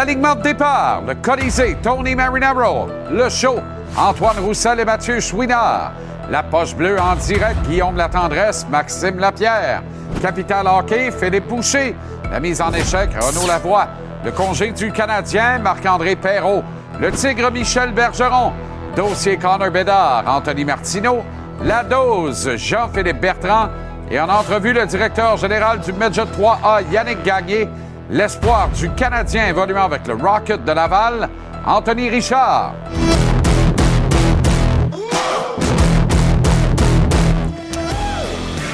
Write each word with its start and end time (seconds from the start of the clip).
L'alignement 0.00 0.34
de 0.34 0.40
départ, 0.40 1.02
le 1.06 1.14
Colisée, 1.16 1.76
Tony 1.82 2.14
Marinaro, 2.14 2.88
le 3.10 3.28
show, 3.28 3.56
Antoine 3.94 4.38
Roussel 4.38 4.80
et 4.80 4.84
Mathieu 4.86 5.20
Chouinard. 5.20 5.92
La 6.30 6.42
poche 6.42 6.74
bleue 6.74 6.98
en 6.98 7.16
direct, 7.16 7.60
Guillaume 7.68 7.98
Latendresse, 7.98 8.66
Maxime 8.70 9.18
Lapierre. 9.18 9.82
Capital 10.22 10.66
Hockey, 10.66 11.10
Philippe 11.10 11.48
Boucher. 11.48 11.94
La 12.32 12.40
mise 12.40 12.62
en 12.62 12.72
échec, 12.72 13.10
Renaud 13.12 13.46
Lavoie. 13.46 13.88
Le 14.24 14.30
congé 14.30 14.72
du 14.72 14.90
Canadien, 14.90 15.58
Marc-André 15.58 16.16
Perrault. 16.16 16.64
Le 16.98 17.12
Tigre 17.12 17.50
Michel 17.50 17.92
Bergeron. 17.92 18.54
Dossier 18.96 19.36
Connor 19.36 19.70
Bédard, 19.70 20.24
Anthony 20.26 20.64
Martineau. 20.64 21.22
La 21.62 21.84
dose, 21.84 22.56
Jean-Philippe 22.56 23.20
Bertrand. 23.20 23.68
Et 24.10 24.18
en 24.18 24.30
entrevue, 24.30 24.72
le 24.72 24.86
directeur 24.86 25.36
général 25.36 25.80
du 25.80 25.92
Medjet 25.92 26.22
3A, 26.22 26.90
Yannick 26.90 27.22
Gagné. 27.22 27.68
L'espoir 28.12 28.68
du 28.70 28.90
Canadien 28.90 29.46
évoluant 29.46 29.84
avec 29.84 30.04
le 30.08 30.14
Rocket 30.14 30.64
de 30.64 30.72
Laval, 30.72 31.28
Anthony 31.64 32.08
Richard. 32.08 32.74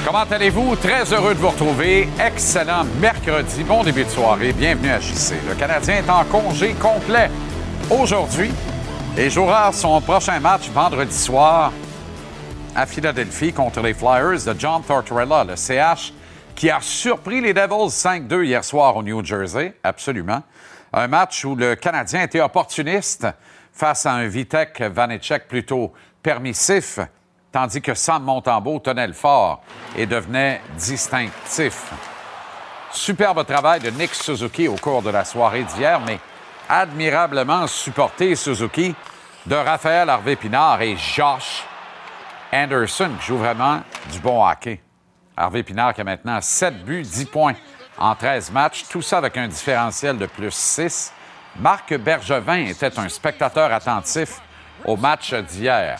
Comment 0.07 0.25
allez-vous? 0.31 0.77
Très 0.77 1.13
heureux 1.13 1.35
de 1.35 1.39
vous 1.39 1.51
retrouver. 1.51 2.09
Excellent 2.19 2.85
mercredi. 2.99 3.63
Bon 3.65 3.83
début 3.83 4.05
de 4.05 4.09
soirée. 4.09 4.55
Bienvenue 4.55 4.89
à 4.89 5.01
JC. 5.01 5.35
Le 5.47 5.55
Canadien 5.55 5.97
est 5.97 6.09
en 6.09 6.25
congé 6.25 6.73
complet 6.73 7.31
aujourd'hui 7.91 8.51
et 9.19 9.29
jouera 9.29 9.71
son 9.71 10.01
prochain 10.01 10.41
match 10.41 10.71
vendredi 10.71 11.15
soir 11.15 11.73
à 12.75 12.87
Philadelphie 12.87 13.53
contre 13.53 13.83
les 13.83 13.93
Flyers 13.93 14.45
de 14.47 14.59
John 14.59 14.83
Tortorella, 14.83 15.45
le 15.45 15.57
CH, 15.57 16.15
qui 16.57 16.71
a 16.71 16.81
surpris 16.81 17.41
les 17.41 17.53
Devils 17.53 17.91
5-2 17.91 18.45
hier 18.45 18.65
soir 18.65 18.97
au 18.97 19.03
New 19.03 19.25
Jersey. 19.25 19.75
Absolument. 19.85 20.43
Un 20.93 21.07
match 21.07 21.45
où 21.45 21.55
le 21.55 21.75
Canadien 21.77 22.23
était 22.23 22.41
opportuniste 22.41 23.27
face 23.73 24.07
à 24.07 24.13
un 24.13 24.27
Vitek 24.27 24.81
Vanecek 24.81 25.47
plutôt 25.47 25.93
permissif 26.23 26.99
tandis 27.53 27.81
que 27.81 27.95
Sam 27.95 28.23
Montembeau 28.23 28.79
tenait 28.79 29.07
le 29.07 29.13
fort 29.13 29.63
et 29.97 30.07
devenait 30.07 30.61
distinctif. 30.77 31.91
Superbe 32.91 33.45
travail 33.47 33.81
de 33.81 33.91
Nick 33.91 34.15
Suzuki 34.15 34.69
au 34.69 34.77
cours 34.77 35.03
de 35.03 35.11
la 35.11 35.25
soirée 35.25 35.65
d'hier, 35.65 36.01
mais 36.07 36.19
admirablement 36.69 37.67
supporté 37.67 38.35
Suzuki 38.35 38.95
de 39.47 39.55
Raphaël 39.55 40.09
Harvey-Pinard 40.09 40.83
et 40.83 40.97
Josh 40.97 41.65
Anderson, 42.53 43.13
qui 43.21 43.27
joue 43.27 43.39
vraiment 43.39 43.81
du 44.13 44.19
bon 44.21 44.47
hockey. 44.47 44.81
Harvey 45.37 45.63
Pinard 45.63 45.95
qui 45.95 46.01
a 46.01 46.05
maintenant 46.05 46.41
7 46.41 46.85
buts, 46.85 47.03
10 47.03 47.25
points 47.27 47.55
en 47.99 48.15
13 48.15 48.51
matchs, 48.51 48.85
tout 48.89 49.03
ça 49.03 49.19
avec 49.19 49.37
un 49.37 49.49
différentiel 49.49 50.19
de 50.19 50.27
plus 50.27 50.53
6. 50.53 51.13
Marc 51.59 51.95
Bergevin 51.97 52.67
était 52.67 52.99
un 52.99 53.09
spectateur 53.09 53.73
attentif 53.73 54.41
au 54.85 54.97
match 54.97 55.33
d'hier 55.35 55.99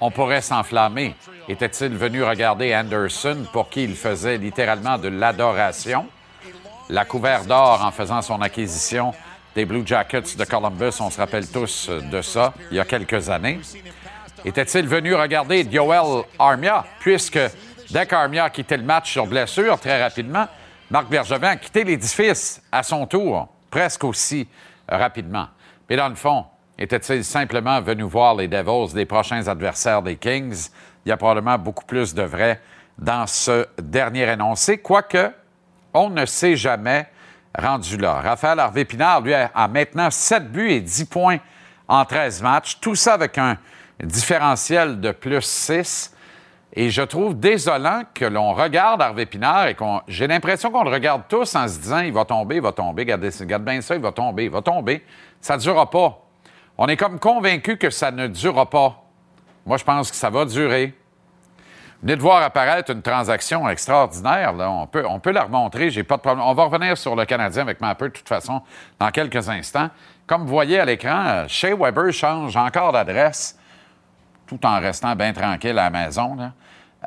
on 0.00 0.10
pourrait 0.10 0.42
s'enflammer. 0.42 1.14
Était-il 1.48 1.96
venu 1.96 2.22
regarder 2.22 2.74
Anderson 2.74 3.44
pour 3.52 3.68
qui 3.68 3.84
il 3.84 3.96
faisait 3.96 4.38
littéralement 4.38 4.98
de 4.98 5.08
l'adoration? 5.08 6.06
La 6.88 7.04
couvert 7.04 7.44
d'or 7.44 7.84
en 7.84 7.90
faisant 7.90 8.22
son 8.22 8.40
acquisition 8.40 9.12
des 9.54 9.64
Blue 9.64 9.82
Jackets 9.84 10.36
de 10.36 10.44
Columbus, 10.44 11.00
on 11.00 11.10
se 11.10 11.18
rappelle 11.18 11.48
tous 11.48 11.90
de 11.90 12.22
ça, 12.22 12.54
il 12.70 12.76
y 12.76 12.80
a 12.80 12.84
quelques 12.84 13.28
années. 13.28 13.60
Était-il 14.44 14.86
venu 14.86 15.14
regarder 15.14 15.66
Joel 15.70 16.24
Armia, 16.38 16.84
puisque 17.00 17.40
dès 17.90 18.06
qu'Armia 18.06 18.44
a 18.44 18.50
quitté 18.50 18.76
le 18.76 18.82
match 18.82 19.10
sur 19.10 19.26
blessure 19.26 19.78
très 19.80 20.02
rapidement, 20.02 20.46
Marc 20.90 21.08
Bergevin 21.08 21.50
a 21.50 21.56
quitté 21.56 21.84
l'édifice 21.84 22.62
à 22.72 22.82
son 22.82 23.06
tour, 23.06 23.48
presque 23.70 24.04
aussi 24.04 24.48
rapidement. 24.88 25.48
Mais 25.88 25.96
dans 25.96 26.08
le 26.08 26.14
fond, 26.14 26.46
était-il 26.78 27.24
simplement 27.24 27.80
venu 27.80 28.04
voir 28.04 28.34
les 28.34 28.48
Devils 28.48 28.94
des 28.94 29.04
prochains 29.04 29.46
adversaires 29.48 30.02
des 30.02 30.16
Kings? 30.16 30.68
Il 31.04 31.08
y 31.08 31.12
a 31.12 31.16
probablement 31.16 31.58
beaucoup 31.58 31.84
plus 31.84 32.14
de 32.14 32.22
vrai 32.22 32.60
dans 32.96 33.26
ce 33.26 33.66
dernier 33.80 34.30
énoncé, 34.32 34.78
quoique 34.78 35.30
on 35.94 36.10
ne 36.10 36.26
sait 36.26 36.56
jamais 36.56 37.06
rendu 37.56 37.96
là. 37.96 38.14
Raphaël 38.14 38.60
Harvey-Pinard, 38.60 39.22
lui, 39.22 39.34
a 39.34 39.68
maintenant 39.68 40.10
7 40.10 40.50
buts 40.50 40.70
et 40.70 40.80
10 40.80 41.04
points 41.06 41.38
en 41.86 42.04
13 42.04 42.42
matchs, 42.42 42.78
tout 42.80 42.94
ça 42.94 43.14
avec 43.14 43.38
un 43.38 43.56
différentiel 44.02 45.00
de 45.00 45.10
plus 45.12 45.42
6. 45.42 46.14
Et 46.74 46.90
je 46.90 47.02
trouve 47.02 47.38
désolant 47.38 48.02
que 48.14 48.24
l'on 48.24 48.52
regarde 48.52 49.00
Harvey 49.00 49.26
Pinard 49.26 49.68
et 49.68 49.74
qu'on. 49.74 50.02
J'ai 50.06 50.26
l'impression 50.26 50.70
qu'on 50.70 50.84
le 50.84 50.90
regarde 50.90 51.22
tous 51.28 51.54
en 51.54 51.66
se 51.66 51.78
disant 51.78 52.00
il 52.00 52.12
va 52.12 52.24
tomber, 52.24 52.56
il 52.56 52.62
va 52.62 52.72
tomber, 52.72 53.02
regardez, 53.02 53.30
regarde 53.40 53.64
bien 53.64 53.80
ça, 53.80 53.94
il 53.94 54.02
va 54.02 54.12
tomber, 54.12 54.44
il 54.44 54.50
va 54.50 54.60
tomber. 54.60 55.04
Ça 55.40 55.56
ne 55.56 55.62
durera 55.62 55.88
pas. 55.88 56.18
On 56.76 56.86
est 56.86 56.96
comme 56.96 57.18
convaincu 57.18 57.78
que 57.78 57.90
ça 57.90 58.10
ne 58.10 58.28
durera 58.28 58.68
pas. 58.68 59.02
Moi, 59.66 59.76
je 59.76 59.84
pense 59.84 60.10
que 60.10 60.16
ça 60.16 60.30
va 60.30 60.44
durer. 60.44 60.94
Venez 62.00 62.14
de 62.14 62.22
voir 62.22 62.42
apparaître 62.42 62.92
une 62.92 63.02
transaction 63.02 63.68
extraordinaire. 63.68 64.54
On, 64.56 64.86
peut, 64.86 65.32
la 65.32 65.42
remontrer, 65.42 65.90
j'ai 65.90 66.04
pas 66.04 66.16
de 66.16 66.22
problème. 66.22 66.44
On 66.46 66.54
va 66.54 66.64
revenir 66.64 66.96
sur 66.96 67.16
le 67.16 67.24
Canadien 67.24 67.62
avec 67.62 67.80
ma 67.80 67.96
peu 67.96 68.08
de 68.08 68.14
toute 68.14 68.28
façon 68.28 68.62
dans 69.00 69.10
quelques 69.10 69.48
instants. 69.48 69.90
Comme 70.26 70.42
vous 70.42 70.48
voyez 70.48 70.78
à 70.78 70.84
l'écran, 70.84 71.48
Shea 71.48 71.74
Weber 71.74 72.12
change 72.12 72.56
encore 72.56 72.92
d'adresse 72.92 73.57
tout 74.48 74.64
en 74.66 74.80
restant 74.80 75.14
bien 75.14 75.32
tranquille 75.32 75.78
à 75.78 75.88
la 75.88 75.90
maison. 75.90 76.36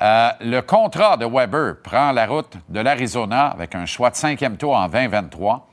Euh, 0.01 0.29
le 0.39 0.61
contrat 0.61 1.17
de 1.17 1.25
Weber 1.25 1.81
prend 1.83 2.11
la 2.11 2.25
route 2.25 2.53
de 2.69 2.79
l'Arizona 2.79 3.47
avec 3.47 3.75
un 3.75 3.85
choix 3.85 4.09
de 4.11 4.15
cinquième 4.15 4.55
tour 4.55 4.75
en 4.75 4.87
2023. 4.87 5.67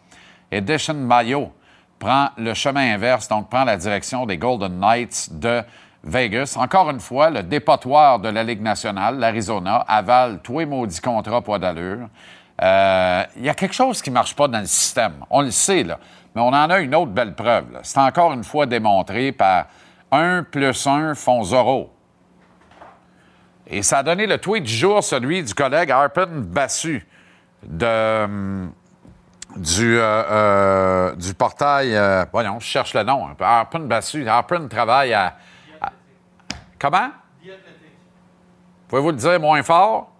Edition 0.50 0.94
Mayo 0.94 1.52
prend 1.98 2.30
le 2.36 2.54
chemin 2.54 2.94
inverse, 2.94 3.28
donc 3.28 3.50
prend 3.50 3.64
la 3.64 3.76
direction 3.76 4.26
des 4.26 4.38
Golden 4.38 4.80
Knights 4.80 5.28
de 5.30 5.62
Vegas. 6.02 6.56
Encore 6.58 6.90
une 6.90 7.00
fois, 7.00 7.30
le 7.30 7.42
dépotoir 7.42 8.18
de 8.18 8.28
la 8.30 8.42
Ligue 8.42 8.62
nationale, 8.62 9.18
l'Arizona, 9.18 9.84
avale 9.86 10.40
tous 10.42 10.60
les 10.60 10.66
maudits 10.66 11.00
contrats 11.00 11.42
poids 11.42 11.58
d'allure. 11.58 12.08
Euh, 12.60 13.22
il 13.36 13.44
y 13.44 13.48
a 13.48 13.54
quelque 13.54 13.74
chose 13.74 14.00
qui 14.00 14.10
ne 14.10 14.14
marche 14.14 14.34
pas 14.34 14.48
dans 14.48 14.60
le 14.60 14.66
système. 14.66 15.24
On 15.30 15.42
le 15.42 15.50
sait, 15.50 15.84
là. 15.84 15.98
Mais 16.34 16.40
on 16.40 16.48
en 16.48 16.70
a 16.70 16.78
une 16.80 16.94
autre 16.94 17.12
belle 17.12 17.34
preuve. 17.34 17.66
C'est 17.82 18.00
encore 18.00 18.32
une 18.32 18.44
fois 18.44 18.66
démontré 18.66 19.32
par 19.32 19.66
1 20.10 20.44
plus 20.44 20.86
1 20.86 21.14
font 21.14 21.42
0. 21.42 21.92
Et 23.66 23.82
ça 23.82 23.98
a 23.98 24.02
donné 24.02 24.26
le 24.26 24.38
tweet 24.38 24.64
du 24.64 24.72
jour, 24.72 25.04
celui 25.04 25.42
du 25.42 25.54
collègue 25.54 25.90
Harpen 25.90 26.42
Bassu 26.42 27.06
de, 27.62 28.68
du, 29.56 29.98
euh, 29.98 30.02
euh, 30.02 31.14
du 31.16 31.34
portail. 31.34 31.94
Euh, 31.94 32.24
voyons, 32.32 32.60
je 32.60 32.66
cherche 32.66 32.94
le 32.94 33.02
nom. 33.02 33.28
Harpen 33.38 33.86
Bassu. 33.86 34.26
Harpen 34.26 34.68
travaille 34.68 35.12
à. 35.12 35.36
à 35.80 35.92
comment? 36.78 37.10
Pouvez-vous 38.88 39.10
le 39.10 39.16
dire 39.16 39.38
moins 39.38 39.62
fort? 39.62 40.10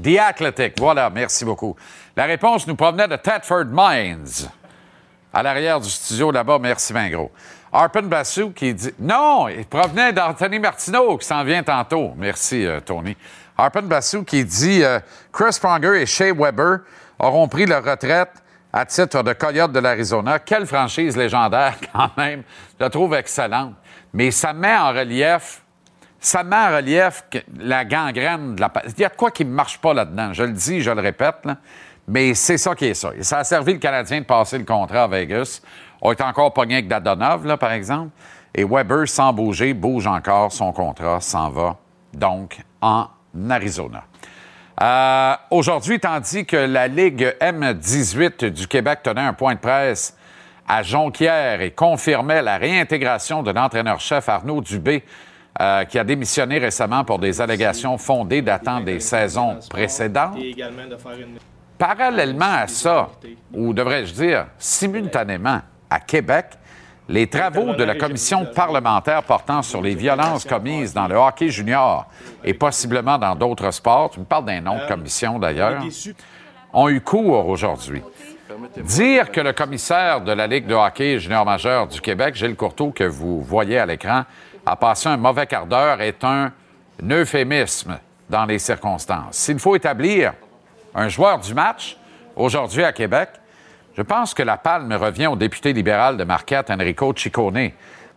The 0.00 0.18
Athletic. 0.18 0.78
Voilà, 0.78 1.10
merci 1.10 1.44
beaucoup. 1.44 1.74
La 2.16 2.24
réponse 2.24 2.66
nous 2.66 2.76
provenait 2.76 3.08
de 3.08 3.16
Thetford 3.16 3.66
Mines, 3.66 4.48
à 5.32 5.42
l'arrière 5.42 5.80
du 5.80 5.88
studio 5.90 6.30
là-bas. 6.30 6.58
Merci, 6.60 6.92
bien 6.92 7.08
gros. 7.70 7.78
Harpen 7.78 8.08
Bassou 8.08 8.50
qui 8.50 8.74
dit. 8.74 8.92
Non, 8.98 9.48
il 9.48 9.64
provenait 9.66 10.12
d'Anthony 10.12 10.58
Martineau 10.58 11.16
qui 11.18 11.26
s'en 11.26 11.44
vient 11.44 11.62
tantôt. 11.62 12.12
Merci, 12.16 12.66
Tony. 12.84 13.16
Harpen 13.56 13.86
Bassou 13.86 14.24
qui 14.24 14.44
dit 14.44 14.82
Chris 15.32 15.58
Pronger 15.60 16.02
et 16.02 16.06
Shea 16.06 16.32
Weber 16.32 16.80
auront 17.18 17.48
pris 17.48 17.66
leur 17.66 17.84
retraite 17.84 18.30
à 18.72 18.84
titre 18.84 19.22
de 19.22 19.32
Coyote 19.32 19.72
de 19.72 19.80
l'Arizona. 19.80 20.38
Quelle 20.38 20.66
franchise 20.66 21.16
légendaire, 21.16 21.76
quand 21.92 22.10
même. 22.16 22.42
Je 22.78 22.84
la 22.84 22.90
trouve 22.90 23.14
excellente. 23.14 23.74
Mais 24.12 24.30
ça 24.30 24.52
met 24.52 24.76
en 24.76 24.88
relief, 24.88 25.62
ça 26.18 26.42
met 26.42 26.56
en 26.56 26.76
relief 26.76 27.24
la 27.58 27.84
gangrène 27.84 28.56
de 28.56 28.60
la. 28.60 28.72
Il 28.86 29.00
y 29.00 29.04
a 29.04 29.08
de 29.08 29.16
quoi 29.16 29.30
qui 29.30 29.44
ne 29.44 29.50
marche 29.50 29.78
pas 29.78 29.94
là-dedans. 29.94 30.32
Je 30.32 30.42
le 30.42 30.52
dis, 30.52 30.80
je 30.80 30.90
le 30.90 31.00
répète, 31.00 31.46
mais 32.08 32.34
c'est 32.34 32.58
ça 32.58 32.74
qui 32.74 32.86
est 32.86 32.94
ça. 32.94 33.10
ça 33.20 33.38
a 33.38 33.44
servi 33.44 33.74
le 33.74 33.78
Canadien 33.78 34.20
de 34.20 34.26
passer 34.26 34.58
le 34.58 34.64
contrat 34.64 35.04
à 35.04 35.08
Vegas. 35.08 35.60
On 36.02 36.12
est 36.12 36.20
encore 36.22 36.52
pogné 36.52 36.74
avec 36.74 36.88
Dadonov, 36.88 37.46
là, 37.46 37.56
par 37.56 37.72
exemple. 37.72 38.10
Et 38.54 38.64
Weber, 38.64 39.06
sans 39.06 39.32
bouger, 39.32 39.74
bouge 39.74 40.06
encore. 40.06 40.52
Son 40.52 40.72
contrat 40.72 41.20
s'en 41.20 41.50
va 41.50 41.76
donc 42.12 42.60
en 42.80 43.06
Arizona. 43.48 44.04
Euh, 44.82 45.34
aujourd'hui, 45.50 46.00
tandis 46.00 46.46
que 46.46 46.56
la 46.56 46.88
Ligue 46.88 47.36
M18 47.40 48.46
du 48.46 48.66
Québec 48.66 49.00
tenait 49.02 49.20
un 49.20 49.34
point 49.34 49.54
de 49.54 49.60
presse 49.60 50.16
à 50.66 50.82
Jonquière 50.82 51.60
et 51.60 51.72
confirmait 51.72 52.42
la 52.42 52.56
réintégration 52.56 53.42
de 53.42 53.50
l'entraîneur-chef 53.50 54.28
Arnaud 54.28 54.62
Dubé, 54.62 55.04
euh, 55.60 55.84
qui 55.84 55.98
a 55.98 56.04
démissionné 56.04 56.58
récemment 56.58 57.04
pour 57.04 57.18
des 57.18 57.40
allégations 57.40 57.98
fondées 57.98 58.40
datant 58.40 58.80
des 58.80 59.00
saisons 59.00 59.58
précédentes. 59.68 60.38
Parallèlement 61.76 62.54
à 62.54 62.66
ça, 62.66 63.10
ou 63.52 63.74
devrais-je 63.74 64.14
dire 64.14 64.46
simultanément, 64.58 65.60
à 65.90 66.00
Québec, 66.00 66.46
les 67.08 67.26
travaux 67.26 67.74
de 67.74 67.82
la 67.82 67.96
commission 67.96 68.46
parlementaire 68.46 69.24
portant 69.24 69.62
sur 69.62 69.82
les 69.82 69.96
violences 69.96 70.44
commises 70.44 70.94
dans 70.94 71.08
le 71.08 71.16
hockey 71.16 71.48
junior 71.48 72.06
et 72.44 72.54
possiblement 72.54 73.18
dans 73.18 73.34
d'autres 73.34 73.72
sports, 73.72 74.10
tu 74.10 74.20
me 74.20 74.24
parles 74.24 74.44
d'un 74.44 74.60
nom 74.60 74.78
de 74.78 74.86
commission 74.86 75.38
d'ailleurs, 75.40 75.82
ont 76.72 76.88
eu 76.88 77.00
cours 77.00 77.48
aujourd'hui. 77.48 78.02
Dire 78.76 79.30
que 79.32 79.40
le 79.40 79.52
commissaire 79.52 80.20
de 80.20 80.32
la 80.32 80.46
Ligue 80.46 80.66
de 80.66 80.74
hockey 80.74 81.18
junior 81.18 81.44
majeur 81.44 81.88
du 81.88 82.00
Québec, 82.00 82.36
Gilles 82.36 82.56
Courteau, 82.56 82.90
que 82.90 83.04
vous 83.04 83.40
voyez 83.42 83.78
à 83.78 83.86
l'écran, 83.86 84.24
a 84.64 84.76
passé 84.76 85.08
un 85.08 85.16
mauvais 85.16 85.46
quart 85.46 85.66
d'heure 85.66 86.00
est 86.00 86.22
un 86.22 86.52
euphémisme 87.10 87.98
dans 88.28 88.44
les 88.44 88.58
circonstances. 88.58 89.36
S'il 89.36 89.58
faut 89.58 89.74
établir 89.74 90.32
un 90.94 91.08
joueur 91.08 91.38
du 91.38 91.54
match 91.54 91.96
aujourd'hui 92.36 92.84
à 92.84 92.92
Québec, 92.92 93.30
je 93.96 94.02
pense 94.02 94.34
que 94.34 94.42
la 94.42 94.56
palme 94.56 94.92
revient 94.92 95.26
au 95.26 95.36
député 95.36 95.72
libéral 95.72 96.16
de 96.16 96.24
Marquette, 96.24 96.70
Enrico 96.70 97.12
Ciccone. 97.16 97.70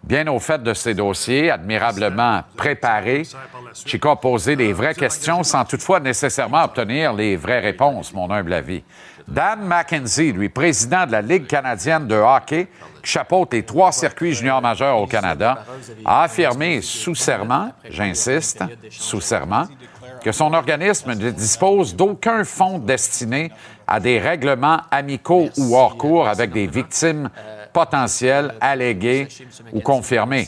Bien 0.04 0.28
au 0.28 0.38
fait 0.38 0.62
de 0.62 0.74
ses 0.74 0.94
dossiers, 0.94 1.50
admirablement 1.50 2.42
préparés, 2.58 3.24
Chico 3.86 4.10
a 4.10 4.20
posé 4.20 4.58
des 4.58 4.74
vraies 4.74 4.94
questions 4.94 5.44
sans 5.44 5.64
toutefois 5.64 6.02
nécessairement 6.02 6.66
obtenir 6.66 7.14
les 7.14 7.38
vraies 7.38 7.62
réponses, 7.62 8.14
mon 8.14 8.30
humble 8.30 8.52
avis. 8.52 8.84
Dan 9.26 9.62
McKenzie, 9.66 10.34
lui, 10.34 10.50
président 10.50 11.06
de 11.06 11.14
la 11.14 11.22
Ligue 11.22 11.48
canadienne 11.48 12.06
de 12.06 12.16
hockey, 12.16 12.68
qui 13.02 13.12
chapeaute 13.12 13.54
les 13.54 13.64
trois 13.64 13.94
circuits 13.94 14.34
juniors 14.34 14.62
majeurs 14.62 14.98
au 14.98 15.08
Canada, 15.08 15.64
a 16.04 16.24
affirmé 16.24 16.82
sous 16.82 17.16
serment, 17.16 17.72
j'insiste, 17.90 18.62
sous 18.90 19.22
serment, 19.22 19.68
que 20.22 20.34
son 20.34 20.54
organisme 20.54 21.14
ne 21.14 21.32
dispose 21.32 21.96
d'aucun 21.96 22.44
fonds 22.44 22.78
destiné 22.78 23.52
à 23.88 24.00
des 24.00 24.20
règlements 24.20 24.82
amicaux 24.92 25.50
ou 25.58 25.76
hors 25.76 25.98
cours 25.98 26.28
avec 26.28 26.52
des 26.52 26.68
victimes 26.68 27.30
potentielles, 27.74 28.54
alléguées 28.62 29.28
ou 29.72 29.82
confirmées. 29.82 30.48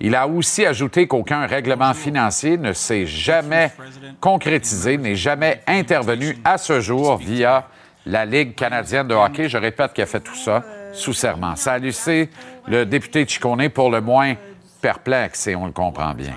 Il 0.00 0.14
a 0.14 0.28
aussi 0.28 0.64
ajouté 0.64 1.06
qu'aucun 1.08 1.46
règlement 1.46 1.92
financier 1.94 2.56
ne 2.56 2.72
s'est 2.72 3.06
jamais 3.06 3.72
concrétisé, 4.20 4.96
n'est 4.96 5.16
jamais 5.16 5.60
intervenu 5.66 6.38
à 6.44 6.58
ce 6.58 6.80
jour 6.80 7.16
via 7.16 7.66
la 8.06 8.24
Ligue 8.24 8.54
canadienne 8.54 9.08
de 9.08 9.14
hockey. 9.14 9.48
Je 9.48 9.58
répète 9.58 9.92
qu'il 9.92 10.04
a 10.04 10.06
fait 10.06 10.20
tout 10.20 10.36
ça 10.36 10.62
sous 10.92 11.12
serment. 11.12 11.56
Ça 11.56 11.72
a 11.72 11.78
laissé 11.78 12.30
le 12.66 12.86
député 12.86 13.26
Chicone 13.26 13.68
pour 13.70 13.90
le 13.90 14.00
moins 14.00 14.34
perplexe, 14.80 15.48
et 15.48 15.56
on 15.56 15.66
le 15.66 15.72
comprend 15.72 16.14
bien. 16.14 16.34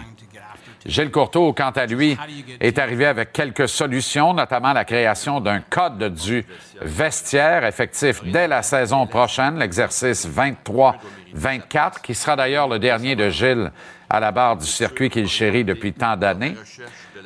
Gilles 0.86 1.12
Courteau, 1.12 1.54
quant 1.54 1.72
à 1.72 1.86
lui, 1.86 2.18
est 2.60 2.80
arrivé 2.80 3.06
avec 3.06 3.32
quelques 3.32 3.70
solutions, 3.70 4.34
notamment 4.34 4.74
la 4.74 4.84
création 4.84 5.40
d'un 5.40 5.60
code 5.60 6.14
du 6.14 6.46
vestiaire 6.82 7.66
effectif 7.66 8.24
dès 8.24 8.48
la 8.48 8.64
saison 8.64 9.06
prochaine, 9.06 9.60
l'exercice 9.60 10.28
23-24, 10.28 12.02
qui 12.02 12.16
sera 12.16 12.36
d'ailleurs 12.36 12.68
le 12.68 12.80
dernier 12.80 13.16
de 13.16 13.30
Gilles 13.30 13.72
à 14.10 14.20
la 14.20 14.32
barre 14.32 14.58
du 14.58 14.66
circuit 14.66 15.10
qu'il 15.10 15.28
chérit 15.28 15.64
depuis 15.64 15.94
tant 15.94 16.18
d'années, 16.18 16.56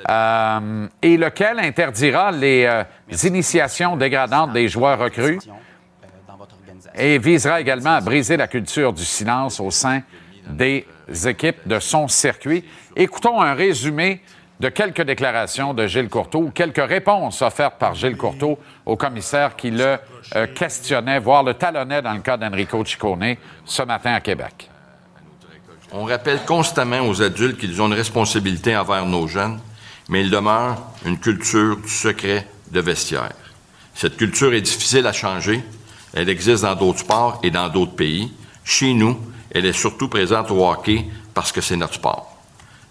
euh, 0.09 0.87
et 1.01 1.17
lequel 1.17 1.59
interdira 1.59 2.31
les 2.31 2.65
euh, 2.65 2.83
initiations 3.23 3.95
dégradantes 3.95 4.53
des 4.53 4.67
joueurs 4.67 4.99
recrues 4.99 5.39
et 6.93 7.17
visera 7.17 7.59
également 7.59 7.95
à 7.95 8.01
briser 8.01 8.37
la 8.37 8.47
culture 8.47 8.93
du 8.93 9.03
silence 9.03 9.59
au 9.59 9.71
sein 9.71 10.01
des 10.47 10.85
équipes 11.25 11.67
de 11.67 11.79
son 11.79 12.07
circuit. 12.07 12.63
Écoutons 12.97 13.41
un 13.41 13.55
résumé 13.55 14.21
de 14.61 14.69
quelques 14.69 15.01
déclarations 15.01 15.73
de 15.73 15.85
Gilles 15.85 16.07
Courteau, 16.07 16.49
quelques 16.55 16.87
réponses 16.87 17.41
offertes 17.41 17.77
par 17.77 17.93
Gilles 17.93 18.15
Courteau 18.15 18.57
au 18.85 18.95
commissaire 18.95 19.57
qui 19.57 19.69
le 19.69 19.97
euh, 20.35 20.47
questionnait, 20.55 21.19
voire 21.19 21.43
le 21.43 21.55
talonnait 21.55 22.01
dans 22.01 22.13
le 22.13 22.21
cas 22.21 22.37
d'Enrico 22.37 22.85
Ciccone 22.85 23.35
ce 23.65 23.81
matin 23.83 24.13
à 24.13 24.21
Québec. 24.21 24.69
On 25.91 26.05
rappelle 26.05 26.39
constamment 26.45 27.01
aux 27.01 27.21
adultes 27.21 27.57
qu'ils 27.57 27.81
ont 27.81 27.87
une 27.87 27.93
responsabilité 27.95 28.77
envers 28.77 29.05
nos 29.05 29.27
jeunes, 29.27 29.59
mais 30.07 30.21
il 30.21 30.31
demeure 30.31 30.77
une 31.05 31.19
culture 31.19 31.75
du 31.75 31.89
secret 31.89 32.47
de 32.71 32.79
vestiaire. 32.79 33.33
Cette 33.93 34.15
culture 34.15 34.53
est 34.53 34.61
difficile 34.61 35.05
à 35.05 35.11
changer. 35.11 35.61
Elle 36.13 36.29
existe 36.29 36.63
dans 36.63 36.75
d'autres 36.75 36.99
sports 36.99 37.41
et 37.43 37.51
dans 37.51 37.67
d'autres 37.67 37.95
pays. 37.95 38.31
Chez 38.63 38.93
nous, 38.93 39.19
elle 39.51 39.65
est 39.65 39.73
surtout 39.73 40.07
présente 40.07 40.49
au 40.49 40.65
hockey 40.65 41.05
parce 41.33 41.51
que 41.51 41.59
c'est 41.59 41.75
notre 41.75 41.95
sport. 41.95 42.34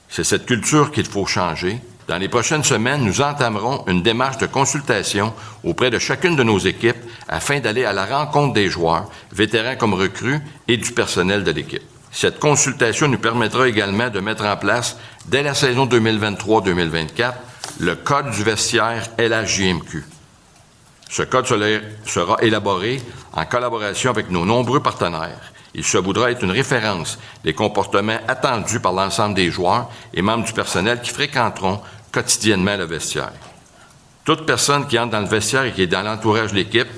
C'est 0.09 0.25
cette 0.25 0.47
culture 0.47 0.93
qu'il 0.93 1.06
faut 1.06 1.27
changer. 1.27 1.81
Dans 2.06 2.19
les 2.19 2.29
prochaines 2.29 2.65
semaines, 2.65 3.03
nous 3.03 3.23
entamerons 3.23 3.85
une 3.87 4.03
démarche 4.03 4.39
de 4.39 4.47
consultation 4.47 5.33
auprès 5.65 5.91
de 5.91 5.99
chacune 5.99 6.37
de 6.37 6.43
nos 6.43 6.59
équipes 6.59 6.97
afin 7.29 7.61
d'aller 7.61 7.85
à 7.85 7.93
la 7.93 8.05
rencontre 8.05 8.53
des 8.53 8.69
joueurs, 8.69 9.09
vétérans 9.33 9.77
comme 9.77 9.95
recrues, 9.95 10.41
et 10.69 10.77
du 10.77 10.93
personnel 10.93 11.45
de 11.45 11.51
l'équipe. 11.51 11.83
Cette 12.12 12.39
consultation 12.39 13.09
nous 13.09 13.19
permettra 13.19 13.67
également 13.67 14.11
de 14.11 14.21
mettre 14.21 14.45
en 14.45 14.56
place, 14.56 14.99
dès 15.27 15.43
la 15.43 15.55
saison 15.55 15.87
2023-2024, 15.87 17.33
le 17.81 17.97
Code 17.97 18.31
du 18.31 18.45
vestiaire 18.45 19.09
LHJMQ. 19.19 20.05
Ce 21.09 21.23
code 21.23 21.47
sera 21.47 22.37
élaboré 22.43 23.01
en 23.35 23.45
collaboration 23.45 24.11
avec 24.11 24.31
nos 24.31 24.45
nombreux 24.45 24.81
partenaires 24.81 25.54
il 25.75 25.85
se 25.85 25.99
voudra 25.99 26.31
être 26.31 26.44
une 26.44 26.50
référence 26.50 27.19
des 27.43 27.53
comportements 27.53 28.19
attendus 28.29 28.81
par 28.81 28.93
l'ensemble 28.93 29.35
des 29.35 29.50
joueurs 29.50 29.91
et 30.12 30.23
membres 30.23 30.44
du 30.44 30.53
personnel 30.53 31.00
qui 31.00 31.11
fréquenteront 31.11 31.81
quotidiennement 32.12 32.76
le 32.76 32.85
vestiaire. 32.85 33.32
Toute 34.25 34.47
personne 34.47 34.87
qui 34.87 34.99
entre 34.99 35.12
dans 35.12 35.21
le 35.21 35.26
vestiaire 35.26 35.65
et 35.65 35.73
qui 35.73 35.82
est 35.82 35.87
dans 35.87 36.03
l'entourage 36.03 36.53
de 36.53 36.56
l'équipe 36.56 36.88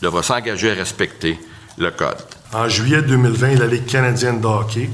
devra 0.00 0.22
s'engager 0.22 0.70
à 0.70 0.74
respecter 0.74 1.38
le 1.78 1.90
code. 1.90 2.16
En 2.52 2.68
juillet 2.68 3.02
2020, 3.02 3.58
la 3.58 3.66
Ligue 3.66 3.86
canadienne 3.86 4.40
de 4.40 4.46
hockey 4.46 4.88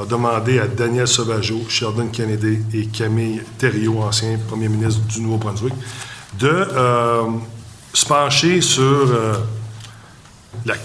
a 0.00 0.04
demandé 0.04 0.60
à 0.60 0.66
Daniel 0.66 1.08
Sauvageau, 1.08 1.62
Sheldon 1.68 2.08
Kennedy 2.08 2.60
et 2.74 2.86
Camille 2.86 3.42
Thériault, 3.58 4.02
ancien 4.02 4.38
premier 4.48 4.68
ministre 4.68 5.00
du 5.02 5.20
Nouveau-Brunswick, 5.20 5.74
de 6.38 6.48
euh, 6.48 7.22
se 7.92 8.06
pencher 8.06 8.60
sur 8.60 8.82
euh, 8.82 9.34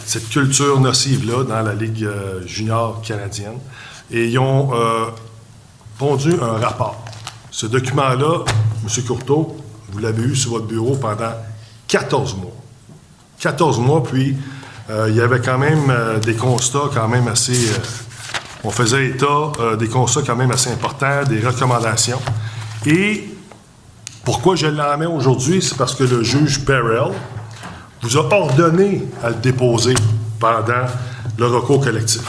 cette 0.06 0.30
culture 0.30 0.80
nocive-là 0.80 1.44
dans 1.44 1.62
la 1.62 1.74
Ligue 1.74 2.04
euh, 2.04 2.46
junior 2.46 3.02
canadienne. 3.02 3.58
Et 4.12 4.28
ils 4.28 4.40
ont 4.40 4.74
euh, 4.74 5.06
pondu 5.98 6.34
un 6.42 6.58
rapport. 6.58 7.04
Ce 7.52 7.66
document-là, 7.66 8.46
M. 8.84 9.04
Courteau, 9.06 9.58
vous 9.92 10.00
l'avez 10.00 10.24
eu 10.24 10.36
sur 10.36 10.52
votre 10.52 10.66
bureau 10.66 10.96
pendant 10.96 11.34
14 11.88 12.36
mois. 12.36 12.52
14 13.40 13.80
mois, 13.80 14.04
puis 14.04 14.36
euh, 14.90 15.08
il 15.10 15.16
y 15.16 15.22
avait 15.22 15.40
quand 15.40 15.58
même 15.58 15.92
des 16.24 16.36
constats 16.36 16.90
quand 16.94 17.08
même 17.08 17.28
assez... 17.28 17.70
on 18.64 18.70
faisait 18.70 19.08
état 19.08 19.52
des 19.78 19.88
constats 19.88 20.22
quand 20.26 20.36
même 20.36 20.52
assez 20.52 20.72
importants, 20.72 21.24
des 21.24 21.40
recommandations. 21.40 22.22
Et 22.86 23.30
pourquoi 24.24 24.56
je 24.56 24.68
l'emmène 24.68 25.10
aujourd'hui, 25.10 25.62
c'est 25.62 25.78
parce 25.78 25.96
que 25.96 26.04
le 26.04 26.24
juge 26.24 26.66
Perel, 26.66 27.12
vous 28.06 28.18
a 28.18 28.34
ordonné 28.36 29.02
à 29.24 29.30
le 29.30 29.36
déposer 29.38 29.96
pendant 30.40 30.86
le 31.40 31.48
recours 31.48 31.84
collectif. 31.84 32.22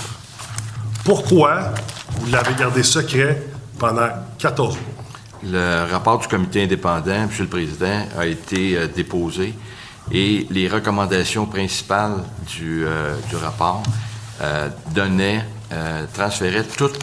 Pourquoi 1.04 1.74
vous 2.12 2.32
l'avez 2.32 2.54
gardé 2.54 2.82
secret 2.82 3.42
pendant 3.78 4.08
14 4.38 4.74
mois? 4.74 5.04
Le 5.44 5.92
rapport 5.92 6.18
du 6.18 6.28
comité 6.28 6.62
indépendant, 6.62 7.26
Monsieur 7.26 7.42
le 7.42 7.50
Président, 7.50 8.06
a 8.18 8.24
été 8.24 8.74
euh, 8.74 8.86
déposé 8.88 9.52
et 10.10 10.46
les 10.50 10.66
recommandations 10.66 11.44
principales 11.44 12.24
du, 12.56 12.86
euh, 12.86 13.14
rapport 13.34 13.82
euh, 14.40 14.68
donnaient, 14.94 15.44
transféraient 16.14 16.64
toute 16.64 16.98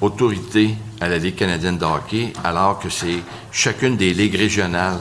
autorité 0.00 0.76
à 1.00 1.08
la 1.08 1.18
Ligue 1.18 1.34
canadienne 1.36 1.76
de 1.76 1.84
hockey, 1.84 2.32
alors 2.42 2.78
que 2.78 2.88
c'est 2.88 3.18
chacune 3.52 3.96
des 3.96 4.14
ligues 4.14 4.36
régionales 4.36 5.00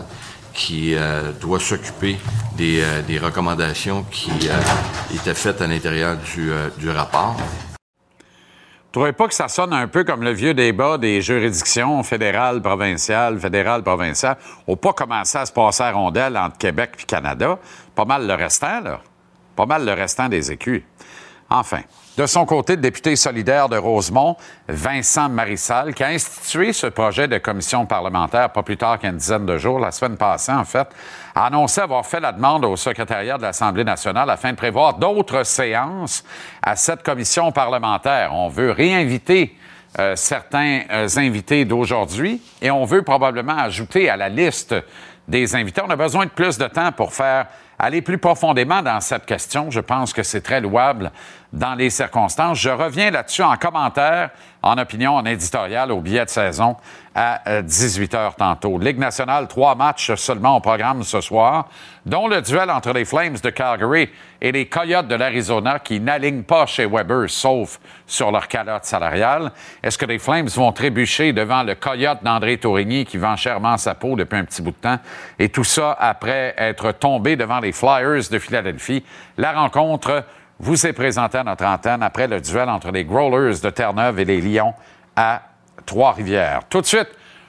qui 0.54 0.96
euh, 0.96 1.32
doit 1.40 1.60
s'occuper 1.60 2.18
des, 2.56 2.82
euh, 2.82 3.20
recommandations 3.22 4.04
qui 4.12 4.32
euh, 4.50 5.16
étaient 5.16 5.34
faites 5.34 5.62
à 5.62 5.68
l'intérieur 5.68 6.18
du, 6.18 6.52
du 6.78 6.90
rapport. 6.90 7.36
Vous 7.38 8.94
trouvez 8.94 9.14
pas 9.14 9.28
que 9.28 9.36
ça 9.36 9.48
sonne 9.48 9.74
un 9.74 9.88
peu 9.88 10.04
comme 10.04 10.24
le 10.24 10.32
vieux 10.32 10.54
débat 10.54 10.98
des 10.98 11.22
juridictions 11.22 12.02
fédérales, 12.02 12.62
provinciales, 12.62 13.40
fédérales, 13.40 13.84
provinciales? 13.84 14.38
On 14.68 14.76
pas 14.76 14.94
commencé 14.94 15.38
à 15.38 15.46
se 15.46 15.52
passer 15.52 15.84
à 15.84 15.92
rondelle 15.92 16.36
entre 16.36 16.58
Québec 16.58 16.92
et 17.00 17.04
Canada? 17.04 17.60
Pas 17.94 18.06
mal 18.06 18.26
le 18.26 18.34
restant, 18.34 18.82
là. 18.82 19.00
Pas 19.56 19.68
mal 19.68 19.86
le 19.86 19.94
restant 19.94 20.28
des 20.28 20.52
écus. 20.52 20.82
Enfin, 21.50 21.82
de 22.20 22.26
son 22.26 22.46
côté, 22.46 22.76
le 22.76 22.82
député 22.82 23.16
solidaire 23.16 23.70
de 23.70 23.78
Rosemont, 23.78 24.36
Vincent 24.68 25.30
Marissal, 25.30 25.94
qui 25.94 26.04
a 26.04 26.08
institué 26.08 26.74
ce 26.74 26.88
projet 26.88 27.30
de 27.30 27.38
commission 27.38 27.86
parlementaire 27.86 28.50
pas 28.50 28.62
plus 28.62 28.76
tard 28.76 29.00
qu'une 29.00 29.16
dizaine 29.16 29.46
de 29.46 29.58
jours, 29.58 29.80
la 29.80 29.92
semaine 29.92 30.18
passée 30.18 30.52
en 30.52 30.66
fait, 30.66 30.90
a 31.34 31.46
annoncé 31.46 31.80
avoir 31.80 32.06
fait 32.06 32.20
la 32.20 32.34
demande 32.34 32.66
au 32.66 32.76
secrétariat 32.76 33.38
de 33.38 33.44
l'Assemblée 33.44 33.86
nationale 33.86 34.30
afin 34.30 34.52
de 34.52 34.58
prévoir 34.58 34.96
d'autres 34.96 35.46
séances 35.46 36.26
à 36.62 36.76
cette 36.76 37.04
commission 37.04 37.54
parlementaire. 37.54 38.32
On 38.34 38.50
veut 38.50 38.72
réinviter 38.72 39.56
euh, 39.98 40.18
certains 40.18 40.82
euh, 40.92 41.08
invités 41.16 41.64
d'aujourd'hui 41.64 42.42
et 42.62 42.70
on 42.70 42.84
veut 42.84 43.04
probablement 43.04 43.58
ajouter 43.58 44.10
à 44.10 44.18
la 44.18 44.28
liste 44.28 44.76
des 45.26 45.56
invités. 45.56 45.82
On 45.86 45.90
a 45.90 45.96
besoin 45.96 46.26
de 46.26 46.32
plus 46.32 46.58
de 46.58 46.68
temps 46.68 46.92
pour 46.92 47.14
faire 47.14 47.46
aller 47.80 48.02
plus 48.02 48.18
profondément 48.18 48.82
dans 48.82 49.00
cette 49.00 49.26
question. 49.26 49.72
Je 49.72 49.80
pense 49.80 50.12
que 50.12 50.22
c'est 50.22 50.42
très 50.42 50.60
louable 50.60 51.12
dans 51.52 51.76
les 51.76 51.90
circonstances. 51.90 52.60
Je 52.60 52.70
reviens 52.70 53.12
là-dessus 53.12 53.44
en 53.44 53.56
commentaire, 53.58 54.30
en 54.62 54.78
opinion, 54.78 55.16
en 55.16 55.26
éditorial 55.26 55.92
au 55.92 56.00
billet 56.00 56.26
de 56.26 56.30
saison 56.30 56.76
à 57.16 57.62
18 57.62 58.14
euh, 58.14 58.28
h 58.30 58.36
tantôt. 58.36 58.78
Ligue 58.78 59.00
nationale, 59.00 59.48
trois 59.48 59.76
matchs 59.76 60.14
seulement 60.16 60.58
au 60.58 60.60
programme 60.60 61.04
ce 61.04 61.22
soir, 61.22 61.68
dont 62.06 62.28
le 62.28 62.42
duel 62.42 62.70
entre 62.70 62.94
les 62.94 63.04
Flames 63.04 63.38
de 63.42 63.50
Calgary 63.50 64.10
et 64.42 64.52
les 64.52 64.68
Coyotes 64.68 65.08
de 65.08 65.16
l'Arizona 65.16 65.80
qui 65.80 66.00
n'alignent 66.00 66.44
pas 66.44 66.66
chez 66.66 66.86
Weber, 66.86 67.30
sauf 67.30 67.80
sur 68.06 68.32
leur 68.32 68.48
calotte 68.48 68.86
salariale. 68.86 69.52
Est-ce 69.82 69.98
que 69.98 70.06
les 70.06 70.20
Flames 70.20 70.48
vont 70.48 70.72
trébucher 70.72 71.34
devant 71.34 71.64
le 71.64 71.76
Coyote 71.76 72.24
d'André 72.24 72.58
Tourigny 72.58 73.06
qui 73.06 73.18
vend 73.18 73.36
chèrement 73.36 73.78
sa 73.78 73.96
peau 73.96 74.16
depuis 74.16 74.38
un 74.38 74.46
petit 74.46 74.62
bout 74.62 74.72
de 74.72 74.76
temps? 74.78 75.00
Et 75.40 75.50
tout 75.50 75.64
ça 75.64 75.98
après 76.00 76.54
être 76.58 76.92
tombé 76.92 77.36
devant 77.36 77.60
les 77.60 77.72
Flyers 77.72 78.30
de 78.32 78.40
Philadelphie. 78.40 79.04
La 79.38 79.54
rencontre 79.54 80.24
vous 80.60 80.86
est 80.86 80.94
présentée 80.94 81.38
à 81.38 81.44
notre 81.44 81.66
antenne 81.66 82.04
après 82.04 82.28
le 82.28 82.42
duel 82.42 82.70
entre 82.70 82.92
les 82.92 83.06
Growlers 83.06 83.60
de 83.62 83.70
Terre-Neuve 83.70 84.20
et 84.20 84.26
les 84.26 84.42
Lions 84.42 84.74
à 85.16 85.42
Trois-Rivières. 85.86 86.62
Tout 86.70 86.82
de 86.82 86.86
suite, 86.86 87.08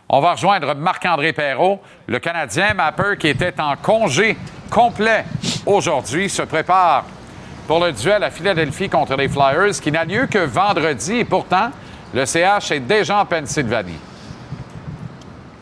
on 0.09 0.21
va 0.21 0.33
rejoindre 0.33 0.75
Marc-André 0.75 1.33
Perrault, 1.33 1.81
le 2.07 2.19
Canadien 2.19 2.75
Mapper 2.75 3.17
qui 3.19 3.29
était 3.29 3.61
en 3.61 3.77
congé 3.77 4.37
complet 4.71 5.25
aujourd'hui, 5.67 6.29
se 6.29 6.43
prépare 6.43 7.05
pour 7.67 7.85
le 7.85 7.93
duel 7.93 8.23
à 8.23 8.31
Philadelphie 8.31 8.89
contre 8.89 9.17
les 9.17 9.29
Flyers 9.29 9.81
qui 9.81 9.93
n'a 9.93 10.05
lieu 10.05 10.27
que 10.27 10.39
vendredi 10.39 11.19
et 11.19 11.25
pourtant, 11.25 11.71
le 12.15 12.25
CH 12.25 12.73
est 12.73 12.81
déjà 12.81 13.19
en 13.19 13.27
Pennsylvanie. 13.27 14.10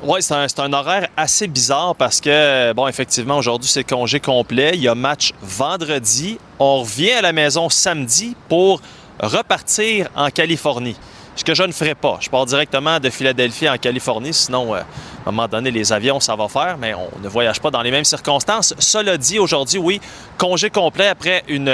Oui, 0.00 0.22
c'est 0.22 0.60
un, 0.60 0.72
horaire 0.72 1.08
assez 1.16 1.48
bizarre 1.48 1.96
parce 1.96 2.20
que, 2.20 2.72
bon, 2.72 2.86
effectivement, 2.86 3.36
aujourd'hui, 3.36 3.68
c'est 3.68 3.82
congé 3.82 4.20
complet. 4.20 4.70
Il 4.74 4.80
y 4.80 4.86
a 4.86 4.94
match 4.94 5.32
vendredi. 5.42 6.38
On 6.60 6.82
revient 6.82 7.10
à 7.12 7.22
la 7.22 7.32
maison 7.32 7.68
samedi 7.68 8.36
pour 8.48 8.80
repartir 9.18 10.06
en 10.14 10.30
Californie. 10.30 10.94
Ce 11.34 11.42
que 11.42 11.52
je 11.52 11.64
ne 11.64 11.72
ferai 11.72 11.96
pas. 11.96 12.18
Je 12.20 12.30
pars 12.30 12.46
directement 12.46 13.00
de 13.00 13.10
Philadelphie 13.10 13.68
en 13.68 13.76
Californie, 13.76 14.32
sinon, 14.32 14.72
euh, 14.72 14.78
à 14.78 14.82
un 15.28 15.32
moment 15.32 15.48
donné, 15.48 15.72
les 15.72 15.92
avions, 15.92 16.20
ça 16.20 16.36
va 16.36 16.46
faire, 16.46 16.78
mais 16.78 16.94
on 16.94 17.10
ne 17.20 17.28
voyage 17.28 17.60
pas 17.60 17.72
dans 17.72 17.82
les 17.82 17.90
mêmes 17.90 18.04
circonstances. 18.04 18.74
Cela 18.78 19.16
dit, 19.16 19.40
aujourd'hui, 19.40 19.78
oui, 19.78 20.00
congé 20.36 20.70
complet 20.70 21.08
après 21.08 21.42
une, 21.48 21.72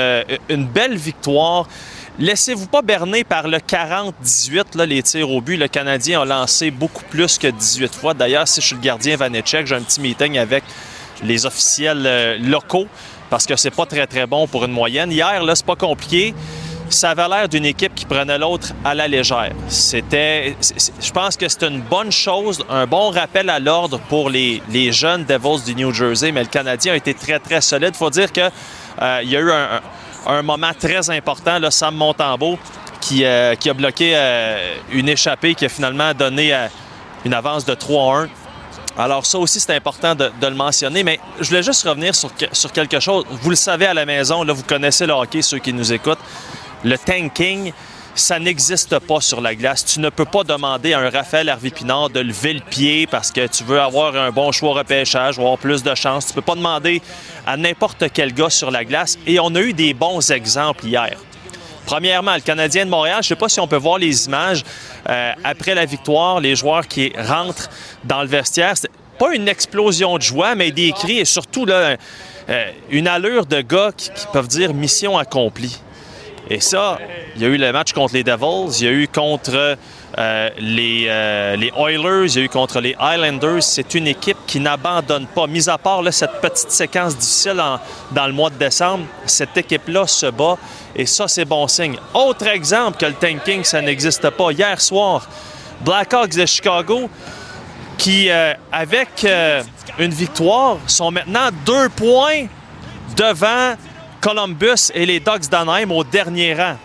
une 0.48 0.66
belle 0.66 0.96
victoire 0.96 1.66
Laissez-vous 2.20 2.68
pas 2.68 2.80
berner 2.80 3.24
par 3.24 3.48
le 3.48 3.58
40-18, 3.58 4.80
les 4.84 5.02
tirs 5.02 5.28
au 5.28 5.40
but. 5.40 5.56
Le 5.56 5.66
Canadien 5.66 6.20
a 6.20 6.24
lancé 6.24 6.70
beaucoup 6.70 7.02
plus 7.10 7.38
que 7.38 7.48
18 7.48 7.92
fois. 7.92 8.14
D'ailleurs, 8.14 8.46
si 8.46 8.60
je 8.60 8.66
suis 8.66 8.76
le 8.76 8.82
gardien 8.82 9.16
Vanetchek, 9.16 9.66
j'ai 9.66 9.74
un 9.74 9.82
petit 9.82 10.00
meeting 10.00 10.38
avec 10.38 10.62
les 11.24 11.44
officiels 11.44 12.04
euh, 12.06 12.38
locaux 12.38 12.86
parce 13.30 13.46
que 13.46 13.56
c'est 13.56 13.72
pas 13.72 13.84
très, 13.86 14.06
très 14.06 14.28
bon 14.28 14.46
pour 14.46 14.64
une 14.64 14.70
moyenne. 14.70 15.10
Hier, 15.10 15.42
là, 15.42 15.56
c'est 15.56 15.66
pas 15.66 15.74
compliqué. 15.74 16.36
Ça 16.88 17.10
avait 17.10 17.26
l'air 17.26 17.48
d'une 17.48 17.64
équipe 17.64 17.96
qui 17.96 18.04
prenait 18.04 18.38
l'autre 18.38 18.68
à 18.84 18.94
la 18.94 19.08
légère. 19.08 19.50
C'était, 19.66 20.56
je 20.60 21.10
pense 21.10 21.36
que 21.36 21.48
c'est 21.48 21.64
une 21.64 21.80
bonne 21.80 22.12
chose, 22.12 22.64
un 22.70 22.86
bon 22.86 23.10
rappel 23.10 23.50
à 23.50 23.58
l'ordre 23.58 23.98
pour 24.08 24.30
les, 24.30 24.62
jeunes 24.92 25.24
Devils 25.24 25.64
du 25.66 25.74
New 25.74 25.92
Jersey, 25.92 26.30
mais 26.30 26.42
le 26.42 26.48
Canadien 26.48 26.92
a 26.92 26.96
été 26.96 27.12
très, 27.12 27.40
très 27.40 27.60
solide. 27.60 27.96
Faut 27.96 28.10
dire 28.10 28.30
qu'il 28.30 28.48
euh, 29.02 29.20
y 29.24 29.34
a 29.34 29.40
eu 29.40 29.50
un 29.50 29.80
moment 30.42 30.72
très 30.78 31.10
important, 31.10 31.58
Sam 31.70 31.94
Montembeau, 31.94 32.58
qui, 33.00 33.24
euh, 33.24 33.54
a 33.54 33.74
bloqué 33.74 34.12
euh, 34.14 34.76
une 34.90 35.08
échappée 35.08 35.54
qui 35.54 35.66
a 35.66 35.68
finalement 35.68 36.14
donné 36.14 36.54
euh, 36.54 36.68
une 37.24 37.34
avance 37.34 37.64
de 37.64 37.74
3-1. 37.74 38.28
Alors 38.96 39.26
ça 39.26 39.38
aussi, 39.38 39.60
c'est 39.60 39.74
important 39.74 40.14
de, 40.14 40.30
le 40.40 40.54
mentionner, 40.54 41.02
mais 41.02 41.18
je 41.40 41.48
voulais 41.48 41.62
juste 41.62 41.86
revenir 41.86 42.14
sur, 42.14 42.32
quelque 42.72 43.00
chose. 43.00 43.24
Vous 43.28 43.50
le 43.50 43.56
savez 43.56 43.86
à 43.86 43.94
la 43.94 44.06
maison, 44.06 44.44
vous 44.44 44.62
connaissez 44.62 45.04
le 45.06 45.12
hockey, 45.12 45.42
ceux 45.42 45.58
qui 45.58 45.72
nous 45.72 45.92
écoutent. 45.92 46.20
Le 46.84 46.96
tanking, 46.96 47.72
ça 48.14 48.38
n'existe 48.38 48.98
pas 49.00 49.20
sur 49.20 49.40
la 49.40 49.54
glace. 49.54 49.84
Tu 49.84 50.00
ne 50.00 50.08
peux 50.08 50.24
pas 50.24 50.44
demander 50.44 50.92
à 50.92 51.00
un 51.00 51.10
Raphaël 51.10 51.48
Harvey-Pinard 51.48 52.10
de 52.10 52.20
lever 52.20 52.54
le 52.54 52.60
pied 52.60 53.06
parce 53.06 53.32
que 53.32 53.46
tu 53.46 53.64
veux 53.64 53.80
avoir 53.80 54.14
un 54.16 54.30
bon 54.30 54.52
choix 54.52 54.74
repêchage, 54.74 55.38
avoir 55.38 55.58
plus 55.58 55.82
de 55.82 55.94
chance. 55.94 56.26
Tu 56.26 56.32
peux 56.32 56.42
pas 56.42 56.54
demander 56.54 57.02
à 57.46 57.56
n'importe 57.56 58.04
quel 58.12 58.32
gars 58.32 58.50
sur 58.50 58.70
la 58.70 58.84
glace. 58.84 59.18
Et 59.26 59.40
on 59.40 59.54
a 59.54 59.60
eu 59.60 59.72
des 59.72 59.94
bons 59.94 60.30
exemples 60.30 60.86
hier. 60.86 61.16
Premièrement, 61.86 62.34
le 62.34 62.40
Canadien 62.40 62.86
de 62.86 62.90
Montréal, 62.90 63.16
je 63.22 63.26
ne 63.26 63.28
sais 63.28 63.36
pas 63.36 63.48
si 63.48 63.60
on 63.60 63.68
peut 63.68 63.76
voir 63.76 63.98
les 63.98 64.26
images 64.26 64.64
euh, 65.08 65.32
après 65.44 65.74
la 65.74 65.84
victoire, 65.84 66.40
les 66.40 66.56
joueurs 66.56 66.88
qui 66.88 67.12
rentrent 67.18 67.68
dans 68.04 68.22
le 68.22 68.28
vestiaire. 68.28 68.74
Pas 69.18 69.34
une 69.34 69.48
explosion 69.48 70.16
de 70.16 70.22
joie, 70.22 70.54
mais 70.54 70.70
des 70.70 70.92
cris 70.92 71.18
et 71.18 71.24
surtout 71.24 71.66
là, 71.66 71.96
euh, 72.48 72.70
une 72.90 73.06
allure 73.06 73.44
de 73.44 73.60
gars 73.60 73.92
qui 73.96 74.10
peuvent 74.32 74.48
dire 74.48 74.72
mission 74.72 75.18
accomplie. 75.18 75.78
Et 76.50 76.60
ça, 76.60 76.98
il 77.36 77.42
y 77.42 77.44
a 77.46 77.48
eu 77.48 77.56
le 77.56 77.72
match 77.72 77.92
contre 77.92 78.14
les 78.14 78.22
Devils, 78.22 78.80
il 78.80 78.84
y 78.84 78.88
a 78.88 78.92
eu 78.92 79.08
contre 79.08 79.78
euh, 80.18 80.50
les, 80.58 81.06
euh, 81.08 81.56
les, 81.56 81.72
Oilers, 81.76 82.26
il 82.26 82.36
y 82.36 82.38
a 82.42 82.44
eu 82.44 82.48
contre 82.48 82.80
les 82.80 82.94
Islanders. 83.00 83.62
C'est 83.62 83.94
une 83.94 84.06
équipe 84.06 84.36
qui 84.46 84.60
n'abandonne 84.60 85.26
pas. 85.26 85.46
Mis 85.46 85.68
à 85.68 85.78
part 85.78 86.02
cette 86.12 86.40
petite 86.40 86.70
séquence 86.70 87.16
difficile 87.16 87.62
dans 88.12 88.26
le 88.26 88.32
mois 88.32 88.50
de 88.50 88.56
décembre, 88.56 89.04
cette 89.24 89.56
équipe-là 89.56 90.06
se 90.06 90.26
bat 90.26 90.58
et 90.94 91.06
ça, 91.06 91.26
c'est 91.28 91.44
bon 91.44 91.66
signe. 91.66 91.96
Autre 92.12 92.46
exemple 92.46 92.98
que 92.98 93.06
le 93.06 93.14
tanking, 93.14 93.64
ça 93.64 93.80
n'existe 93.80 94.28
pas. 94.30 94.52
Hier 94.52 94.80
soir, 94.80 95.26
Blackhawks 95.80 96.36
de 96.36 96.46
Chicago, 96.46 97.08
qui, 97.96 98.30
euh, 98.30 98.52
avec 98.70 99.26
une 99.98 100.12
victoire, 100.12 100.76
sont 100.86 101.10
maintenant 101.10 101.48
deux 101.64 101.88
points 101.88 102.46
devant 103.16 103.74
Columbus 104.24 104.90
et 104.94 105.04
les 105.04 105.20
Ducks 105.20 105.50
d'Anaheim 105.50 105.90
au 105.90 106.02
dernier 106.02 106.54
rang. 106.54 106.78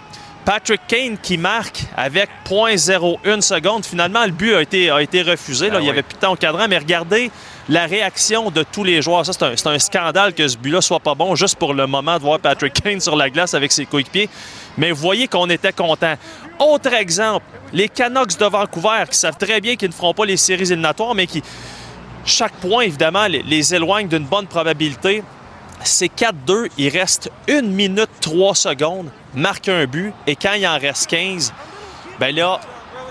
Patrick 0.43 0.81
Kane 0.89 1.17
qui 1.17 1.37
marque 1.37 1.85
avec 1.95 2.27
0.01 2.45 3.39
seconde. 3.39 3.85
Finalement, 3.85 4.25
le 4.25 4.31
but 4.31 4.55
a 4.55 4.61
été, 4.61 4.89
a 4.89 5.01
été 5.01 5.21
refusé. 5.21 5.69
Ben 5.69 5.79
il 5.79 5.87
y 5.87 5.89
avait 5.89 6.01
plus 6.01 6.15
de 6.15 6.19
temps 6.19 6.33
au 6.33 6.35
cadran, 6.35 6.67
mais 6.67 6.77
regardez 6.77 7.31
la 7.69 7.85
réaction 7.85 8.51
de 8.51 8.65
tous 8.69 8.83
les 8.83 9.01
joueurs. 9.01 9.25
Ça, 9.25 9.31
c'est 9.55 9.67
un, 9.67 9.79
scandale 9.79 10.33
que 10.33 10.45
ce 10.45 10.57
but-là 10.57 10.81
soit 10.81 10.99
pas 10.99 11.15
bon 11.15 11.33
juste 11.35 11.55
pour 11.55 11.73
le 11.73 11.87
moment 11.87 12.17
de 12.17 12.23
voir 12.23 12.39
Patrick 12.39 12.73
Kane 12.83 12.99
sur 12.99 13.15
la 13.15 13.29
glace 13.29 13.53
avec 13.53 13.71
ses 13.71 13.85
coéquipiers. 13.85 14.27
Mais 14.77 14.91
vous 14.91 14.99
voyez 14.99 15.29
qu'on 15.29 15.49
était 15.49 15.71
content. 15.71 16.15
Autre 16.59 16.93
exemple, 16.93 17.45
les 17.71 17.87
Canucks 17.87 18.37
de 18.37 18.45
Vancouver 18.47 19.05
qui 19.09 19.17
savent 19.17 19.37
très 19.37 19.61
bien 19.61 19.77
qu'ils 19.77 19.89
ne 19.89 19.93
feront 19.93 20.13
pas 20.13 20.25
les 20.25 20.35
séries 20.35 20.63
éliminatoires, 20.63 21.15
mais 21.15 21.25
qui, 21.25 21.41
chaque 22.25 22.55
point, 22.55 22.81
évidemment, 22.81 23.27
les, 23.27 23.43
les 23.43 23.73
éloigne 23.73 24.09
d'une 24.09 24.25
bonne 24.25 24.47
probabilité 24.47 25.23
c'est 25.83 26.11
4-2, 26.13 26.69
il 26.77 26.89
reste 26.89 27.31
1 27.49 27.61
minute 27.63 28.09
3 28.21 28.55
secondes, 28.55 29.09
marque 29.33 29.69
un 29.69 29.85
but, 29.85 30.13
et 30.27 30.35
quand 30.35 30.53
il 30.53 30.67
en 30.67 30.77
reste 30.77 31.09
15, 31.09 31.53
ben 32.19 32.35
là, 32.35 32.59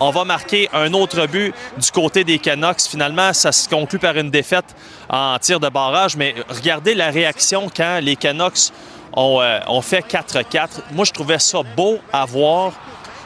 on 0.00 0.10
va 0.10 0.25
marquer 0.25 0.68
un 0.72 0.92
autre 0.92 1.26
but 1.26 1.52
du 1.76 1.90
côté 1.90 2.22
des 2.22 2.38
Canucks. 2.38 2.82
Finalement, 2.82 3.32
ça 3.32 3.50
se 3.52 3.68
conclut 3.68 3.98
par 3.98 4.16
une 4.16 4.30
défaite 4.30 4.76
en 5.08 5.37
tir 5.38 5.58
de 5.58 5.68
barrage, 5.68 6.16
mais 6.16 6.34
regardez 6.48 6.94
la 6.94 7.10
réaction 7.10 7.68
quand 7.75 7.98
les 8.00 8.14
Canucks 8.14 8.70
ont, 9.14 9.40
euh, 9.40 9.58
ont 9.66 9.82
fait 9.82 10.06
4-4. 10.06 10.82
Moi, 10.92 11.04
je 11.04 11.12
trouvais 11.12 11.38
ça 11.38 11.62
beau 11.76 11.98
à 12.12 12.25
voir. 12.26 12.72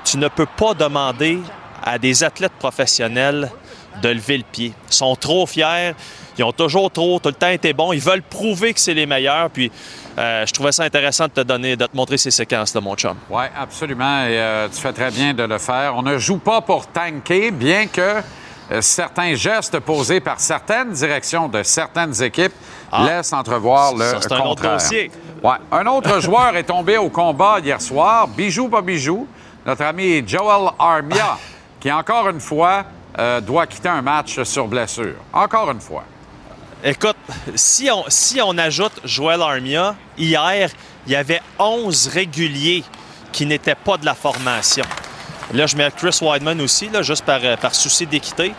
Tu 0.05 0.17
ne 0.17 0.29
peux 0.29 0.47
pas 0.47 0.75
demander 0.75 1.39
à 1.83 1.99
des 1.99 2.25
athlètes 2.25 2.55
professionnels 2.59 3.51
de 4.01 4.09
lever 4.09 4.39
le 4.39 4.45
pied. 4.45 4.73
Ils 4.89 4.95
sont 4.95 5.15
trop 5.17 5.47
fiers. 5.47 5.95
Ils 6.39 6.45
ont 6.45 6.53
toujours 6.53 6.91
trop, 6.91 7.19
tout 7.19 7.29
le 7.29 7.35
temps 7.35 7.49
été 7.49 7.73
bons. 7.73 7.93
Ils 7.93 8.01
veulent 8.01 8.23
prouver 8.23 8.73
que 8.73 8.81
c'est 8.81 8.95
les 8.95 9.07
meilleurs. 9.07 9.51
Puis 9.51 9.71
euh, 10.19 10.45
je 10.47 10.53
trouvais 10.53 10.73
ça 10.73 10.85
intéressant 10.85 11.27
de 11.27 11.33
te 11.33 11.41
donner, 11.41 11.77
de 11.77 11.87
te 11.87 11.97
montrer 11.97 12.19
ces 12.19 12.31
séquences-là, 12.31 12.81
mon 12.81 12.95
chum. 12.95 13.17
Oui, 13.31 13.45
absolument. 13.59 14.25
Et 14.25 14.39
euh, 14.39 14.69
tu 14.69 14.81
fais 14.81 14.93
très 14.93 15.11
bien 15.11 15.35
de 15.35 15.43
le 15.43 15.59
faire. 15.59 15.95
On 15.97 16.03
ne 16.03 16.19
joue 16.19 16.39
pas 16.39 16.61
pour 16.61 16.87
tanker, 16.87 17.51
bien 17.51 17.87
que 17.87 18.21
euh, 18.71 18.81
certains 18.81 19.35
gestes 19.35 19.79
posés 19.81 20.21
par 20.21 20.41
certaines 20.41 20.93
directions 20.93 21.49
de 21.49 21.63
certaines 21.63 22.23
équipes 22.23 22.53
ah. 22.91 23.05
laissent 23.05 23.33
entrevoir 23.33 23.95
le 23.95 24.05
ça, 24.05 24.21
contraire. 24.21 24.43
Un 24.43 24.51
autre 24.51 24.73
dossier. 24.73 25.11
Ouais. 25.43 25.57
Un 25.71 25.87
autre 25.87 26.21
joueur 26.21 26.57
est 26.57 26.65
tombé 26.65 26.97
au 26.97 27.09
combat 27.09 27.59
hier 27.63 27.81
soir. 27.81 28.29
Bijou, 28.29 28.69
pas 28.69 28.83
bijou. 28.83 29.27
Notre 29.65 29.85
ami 29.85 30.27
Joel 30.27 30.71
Armia, 30.79 31.39
qui 31.79 31.91
encore 31.93 32.29
une 32.29 32.41
fois 32.41 32.85
doit 33.43 33.67
quitter 33.67 33.91
un 33.91 34.01
match 34.01 34.43
sur 34.43 34.67
blessure. 34.67 35.15
Encore 35.33 35.71
une 35.71 35.81
fois. 35.81 36.03
Écoute, 36.85 37.17
si 37.55 37.89
on, 37.93 38.05
si 38.09 38.41
on 38.41 38.59
ajoute 38.59 38.93
Joel 39.05 39.41
Armia, 39.41 39.95
hier, 40.19 40.69
il 41.07 41.13
y 41.13 41.17
avait 41.17 41.41
11 41.59 42.09
réguliers 42.09 42.83
qui 43.31 43.47
n'étaient 43.47 43.77
pas 43.77 43.97
de 43.97 44.05
la 44.05 44.15
formation. 44.15 44.85
Là, 45.55 45.67
je 45.67 45.77
mets 45.77 45.91
Chris 45.97 46.19
Weidman 46.21 46.61
aussi, 46.61 46.89
là, 46.89 47.03
juste 47.03 47.25
par, 47.25 47.41
par 47.61 47.75
souci 47.75 48.05
d'équité. 48.07 48.53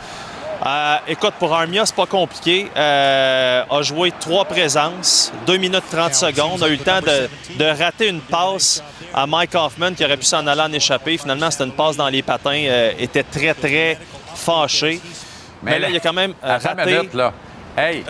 Euh, 0.65 0.95
écoute, 1.09 1.33
pour 1.37 1.53
Armia, 1.53 1.85
c'est 1.85 1.95
pas 1.95 2.05
compliqué. 2.05 2.71
Euh, 2.77 3.63
a 3.69 3.81
joué 3.81 4.13
trois 4.17 4.45
présences, 4.45 5.33
2 5.45 5.57
minutes 5.57 5.83
30 5.91 6.13
secondes. 6.13 6.63
A 6.63 6.69
eu 6.69 6.77
le 6.77 6.77
temps 6.77 7.01
de, 7.01 7.29
de 7.57 7.65
rater 7.65 8.07
une 8.07 8.21
passe 8.21 8.81
à 9.13 9.27
Mike 9.27 9.53
Hoffman 9.55 9.93
qui 9.93 10.05
aurait 10.05 10.15
pu 10.15 10.23
s'en 10.25 10.47
aller 10.47 10.61
en 10.61 10.71
échapper. 10.71 11.17
Finalement, 11.17 11.51
c'était 11.51 11.65
une 11.65 11.73
passe 11.73 11.97
dans 11.97 12.07
les 12.07 12.21
patins. 12.21 12.63
Euh, 12.67 12.91
était 12.97 13.23
très, 13.23 13.53
très 13.53 13.97
fâché. 14.35 15.01
Mais, 15.61 15.79
là, 15.79 15.89
il 15.89 15.97
a 15.97 15.99
quand 15.99 16.13
même 16.13 16.33
euh, 16.43 16.57
raté. 16.57 16.85
minute, 16.85 17.13
là. 17.13 17.33
Hey, 17.75 18.05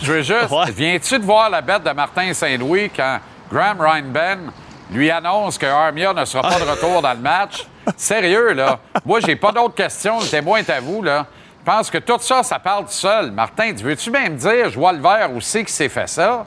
je 0.00 0.12
veux 0.12 0.22
juste. 0.22 0.48
Ouais. 0.50 0.70
Viens-tu 0.70 1.18
de 1.18 1.24
voir 1.24 1.50
la 1.50 1.60
bête 1.60 1.82
de 1.82 1.90
Martin 1.90 2.32
Saint-Louis 2.32 2.90
quand 2.94 3.18
Graham 3.52 3.80
Reinben 3.80 4.52
lui 4.90 5.10
annonce 5.10 5.58
que 5.58 5.66
Armia 5.66 6.12
ne 6.14 6.24
sera 6.24 6.42
pas 6.42 6.58
de 6.58 6.70
retour 6.70 7.02
dans 7.02 7.12
le 7.12 7.18
match? 7.18 7.66
Sérieux, 7.96 8.52
là. 8.52 8.78
Moi, 9.04 9.20
j'ai 9.20 9.36
pas 9.36 9.50
d'autres 9.52 9.74
questions. 9.74 10.20
Le 10.20 10.26
témoin 10.26 10.58
est 10.58 10.70
à 10.70 10.80
vous, 10.80 11.02
là. 11.02 11.26
Je 11.60 11.64
pense 11.70 11.90
que 11.90 11.98
tout 11.98 12.18
ça, 12.20 12.42
ça 12.42 12.58
parle 12.58 12.84
tout 12.84 12.92
seul. 12.92 13.30
Martin, 13.32 13.74
tu 13.74 13.84
veux-tu 13.84 14.10
même 14.10 14.36
dire, 14.36 14.70
je 14.70 14.78
vois 14.78 14.92
le 14.92 15.00
vert 15.00 15.30
aussi 15.36 15.64
qui 15.64 15.72
s'est 15.72 15.88
fait 15.88 16.08
ça? 16.08 16.46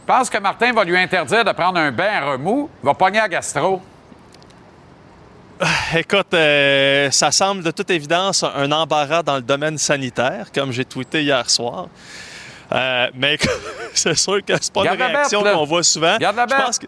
Je 0.00 0.12
pense 0.12 0.28
que 0.28 0.38
Martin 0.38 0.72
va 0.72 0.84
lui 0.84 0.96
interdire 0.98 1.44
de 1.44 1.52
prendre 1.52 1.78
un 1.78 1.90
bain 1.90 2.10
à 2.22 2.32
remous. 2.32 2.68
Il 2.82 2.86
va 2.86 2.94
pogner 2.94 3.20
à 3.20 3.28
gastro. 3.28 3.80
Écoute, 5.94 6.32
euh, 6.34 7.10
ça 7.10 7.30
semble 7.32 7.62
de 7.64 7.70
toute 7.70 7.90
évidence 7.90 8.44
un 8.44 8.70
embarras 8.70 9.22
dans 9.22 9.36
le 9.36 9.42
domaine 9.42 9.76
sanitaire, 9.78 10.46
comme 10.54 10.70
j'ai 10.72 10.84
tweeté 10.84 11.22
hier 11.22 11.48
soir. 11.50 11.86
Euh, 12.72 13.08
mais 13.14 13.38
c'est 13.94 14.16
sûr 14.16 14.44
que 14.44 14.52
c'est 14.60 14.72
pas 14.72 14.84
Garde 14.84 15.00
une 15.00 15.06
réaction 15.06 15.42
qu'on 15.42 15.64
voit 15.64 15.82
souvent. 15.82 16.16
Garde 16.18 16.36
la 16.36 16.46
Je 16.48 16.54
pense 16.64 16.78
que 16.78 16.86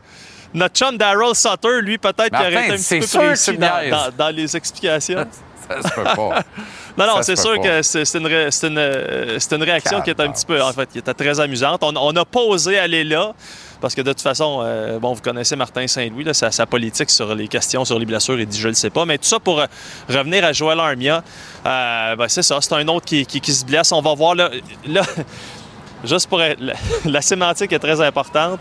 notre 0.54 0.74
chum 0.76 0.96
Daryl 0.96 1.34
Sutter, 1.34 1.80
lui, 1.80 1.98
peut-être 1.98 2.28
qu'il 2.36 2.36
aurait 2.36 2.64
été 2.66 2.72
un 2.72 2.76
petit 2.76 3.00
peu 3.00 3.18
précis 3.26 3.56
dans, 3.58 3.90
dans- 3.90 4.10
dans 4.16 4.28
les 4.36 4.56
explications. 4.56 5.26
Ça 5.68 5.88
se 5.88 5.94
peut 5.94 6.02
pas. 6.04 6.42
Non, 6.98 7.06
non, 7.06 7.22
c'est 7.22 7.36
sûr 7.36 7.54
pas. 7.54 7.62
que 7.62 7.82
c'est 7.82 8.14
une, 8.16 8.26
ré- 8.26 8.50
c'est 8.50 8.66
une, 8.66 8.76
euh, 8.76 9.38
c'est 9.38 9.54
une 9.54 9.62
réaction 9.62 10.02
qui 10.02 10.10
est 10.10 10.20
un 10.20 10.30
petit 10.32 10.44
peu, 10.44 10.60
en 10.60 10.72
fait, 10.72 10.86
qui 10.90 10.98
était 10.98 11.14
très 11.14 11.38
amusante. 11.38 11.82
On 11.84 11.94
on 11.96 12.12
n'a 12.12 12.24
pas 12.24 12.40
osé 12.40 12.78
aller 12.78 13.04
là. 13.04 13.32
Parce 13.80 13.94
que 13.94 14.02
de 14.02 14.12
toute 14.12 14.20
façon, 14.20 14.60
euh, 14.62 14.98
bon, 14.98 15.14
vous 15.14 15.22
connaissez 15.22 15.56
Martin 15.56 15.86
Saint-Louis, 15.86 16.26
sa, 16.32 16.66
politique 16.66 17.08
sur 17.10 17.34
les 17.34 17.48
questions 17.48 17.84
sur 17.84 17.98
les 17.98 18.04
blessures, 18.04 18.38
il 18.38 18.46
dit 18.46 18.58
je 18.58 18.68
le 18.68 18.74
sais 18.74 18.90
pas. 18.90 19.06
Mais 19.06 19.16
tout 19.16 19.24
ça 19.24 19.40
pour 19.40 19.60
euh, 19.60 19.66
revenir 20.08 20.44
à 20.44 20.52
Joël 20.52 20.78
Armia, 20.78 21.24
euh, 21.64 22.16
ben, 22.16 22.28
c'est 22.28 22.42
ça, 22.42 22.58
c'est 22.60 22.74
un 22.74 22.86
autre 22.88 23.06
qui, 23.06 23.52
se 23.52 23.64
blesse. 23.64 23.90
On 23.92 24.02
va 24.02 24.14
voir 24.14 24.34
là, 24.34 24.50
juste 26.04 26.28
pour 26.28 26.42
être- 26.42 26.60
la, 26.60 26.74
la 27.06 27.22
sémantique 27.22 27.72
est 27.72 27.78
très 27.78 28.00
importante. 28.00 28.60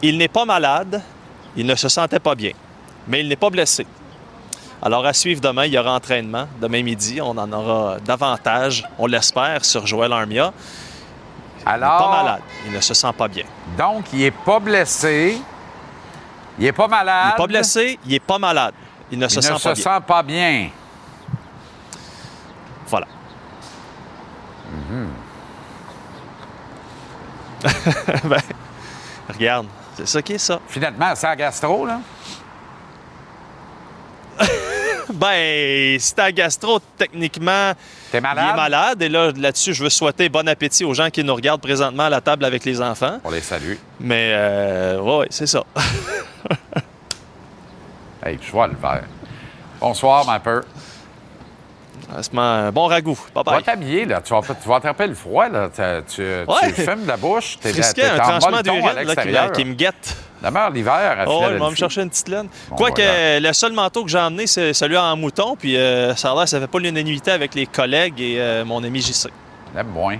Il 0.00 0.16
n'est 0.16 0.28
pas 0.28 0.44
malade, 0.44 1.02
il 1.56 1.66
ne 1.66 1.74
se 1.74 1.88
sentait 1.88 2.20
pas 2.20 2.34
bien, 2.34 2.52
mais 3.08 3.20
il 3.20 3.28
n'est 3.28 3.36
pas 3.36 3.50
blessé. 3.50 3.86
Alors, 4.84 5.06
à 5.06 5.12
suivre 5.12 5.40
demain, 5.40 5.66
il 5.66 5.72
y 5.72 5.78
aura 5.78 5.94
entraînement. 5.94 6.48
Demain 6.60 6.82
midi, 6.82 7.20
on 7.20 7.38
en 7.38 7.52
aura 7.52 7.98
davantage, 8.04 8.84
on 8.98 9.06
l'espère, 9.06 9.64
sur 9.64 9.86
Joël 9.86 10.12
Armia. 10.12 10.52
Il 11.64 11.68
n'est 11.68 11.72
Alors, 11.74 11.98
pas 11.98 12.22
malade, 12.22 12.40
il 12.66 12.72
ne 12.72 12.80
se 12.80 12.92
sent 12.94 13.12
pas 13.16 13.28
bien. 13.28 13.44
donc, 13.78 14.06
il 14.12 14.22
est 14.22 14.30
pas 14.32 14.58
blessé. 14.58 15.40
Il 16.58 16.66
est 16.66 16.72
pas 16.72 16.88
malade. 16.88 17.24
Il 17.26 17.30
n'est 17.30 17.36
pas 17.36 17.46
blessé, 17.46 17.98
il 18.04 18.10
n'est 18.10 18.20
pas 18.20 18.38
malade. 18.38 18.74
Il 19.10 19.18
ne 19.18 19.26
Il 19.26 19.30
se 19.30 19.36
ne 19.36 19.40
sent 19.42 19.58
se 19.58 19.62
pas 19.68 19.74
bien. 19.74 19.82
sent 19.84 20.00
pas 20.06 20.22
bien. 20.22 20.70
Voilà. 22.88 23.06
Ben, 28.24 28.40
regarde, 29.32 29.66
c'est 29.96 30.06
ça 30.08 30.22
qui 30.22 30.32
est 30.34 30.38
ça. 30.38 30.58
Finalement, 30.68 31.12
c'est 31.14 31.26
à 31.26 31.36
gastro, 31.36 31.86
là. 31.86 32.00
Ben, 35.12 35.98
si 36.00 36.14
t'as 36.14 36.32
gastro, 36.32 36.80
techniquement, 36.96 37.72
T'es 38.12 38.18
il 38.18 38.22
malade? 38.22 38.50
est 38.52 38.56
malade. 38.56 39.02
Et 39.02 39.08
là, 39.08 39.32
là-dessus, 39.34 39.72
je 39.72 39.82
veux 39.82 39.88
souhaiter 39.88 40.28
bon 40.28 40.46
appétit 40.46 40.84
aux 40.84 40.92
gens 40.92 41.08
qui 41.08 41.24
nous 41.24 41.34
regardent 41.34 41.62
présentement 41.62 42.02
à 42.04 42.10
la 42.10 42.20
table 42.20 42.44
avec 42.44 42.62
les 42.64 42.78
enfants. 42.82 43.18
On 43.24 43.30
les 43.30 43.40
salue. 43.40 43.76
Mais, 43.98 44.32
euh, 44.34 45.00
ouais, 45.00 45.16
ouais, 45.20 45.26
c'est 45.30 45.46
ça. 45.46 45.64
Hey, 48.24 48.38
je 48.40 48.52
vois 48.52 48.68
le 48.68 48.76
verre. 48.80 49.02
Bonsoir, 49.80 50.24
ma 50.24 50.38
peur. 50.38 50.62
C'est 52.20 52.36
un 52.36 52.70
bon 52.72 52.86
ragoût. 52.88 53.18
Bye 53.34 53.42
Tu 53.44 53.50
bye. 53.50 53.62
t'habiller, 53.62 54.04
là. 54.04 54.20
Tu 54.20 54.34
vas, 54.34 54.40
tu 54.42 54.68
vas 54.68 54.76
attraper 54.76 55.06
le 55.06 55.14
froid, 55.14 55.48
là. 55.48 55.68
T'as- 55.74 56.02
Tu, 56.02 56.22
Ouais. 56.22 56.72
tu 56.74 56.82
fumes 56.82 57.02
de 57.04 57.08
la 57.08 57.16
bouche. 57.16 57.58
T'es 57.60 57.72
Frisquet, 57.72 58.04
un 58.04 58.16
en 58.18 58.38
tranchement 58.38 58.60
d'urine 58.62 58.82
qui, 58.82 59.28
me- 59.28 59.50
qui 59.52 59.64
me 59.64 59.74
guette. 59.74 60.16
Demeure 60.42 60.70
l'hiver 60.70 61.16
à 61.20 61.24
Oh, 61.28 61.44
il 61.50 61.56
va 61.58 61.70
me 61.70 61.74
chercher 61.74 62.02
une 62.02 62.10
petite 62.10 62.28
laine. 62.28 62.48
Bon, 62.68 62.76
Quoique, 62.76 63.00
voilà. 63.00 63.40
le 63.40 63.52
seul 63.52 63.72
manteau 63.72 64.04
que 64.04 64.10
j'ai 64.10 64.18
emmené, 64.18 64.46
c'est 64.46 64.72
celui 64.74 64.96
en 64.98 65.16
mouton. 65.16 65.54
Puis 65.56 65.76
euh, 65.76 66.14
ça 66.16 66.32
a 66.32 66.34
l'air, 66.34 66.48
ça 66.48 66.58
fait 66.60 66.66
pas 66.66 66.78
l'unanimité 66.80 67.30
avec 67.30 67.54
les 67.54 67.66
collègues 67.66 68.20
et 68.20 68.40
euh, 68.40 68.64
mon 68.64 68.82
ami 68.82 69.00
JC. 69.00 69.28
L'aime 69.74 69.86
moins. 69.88 70.16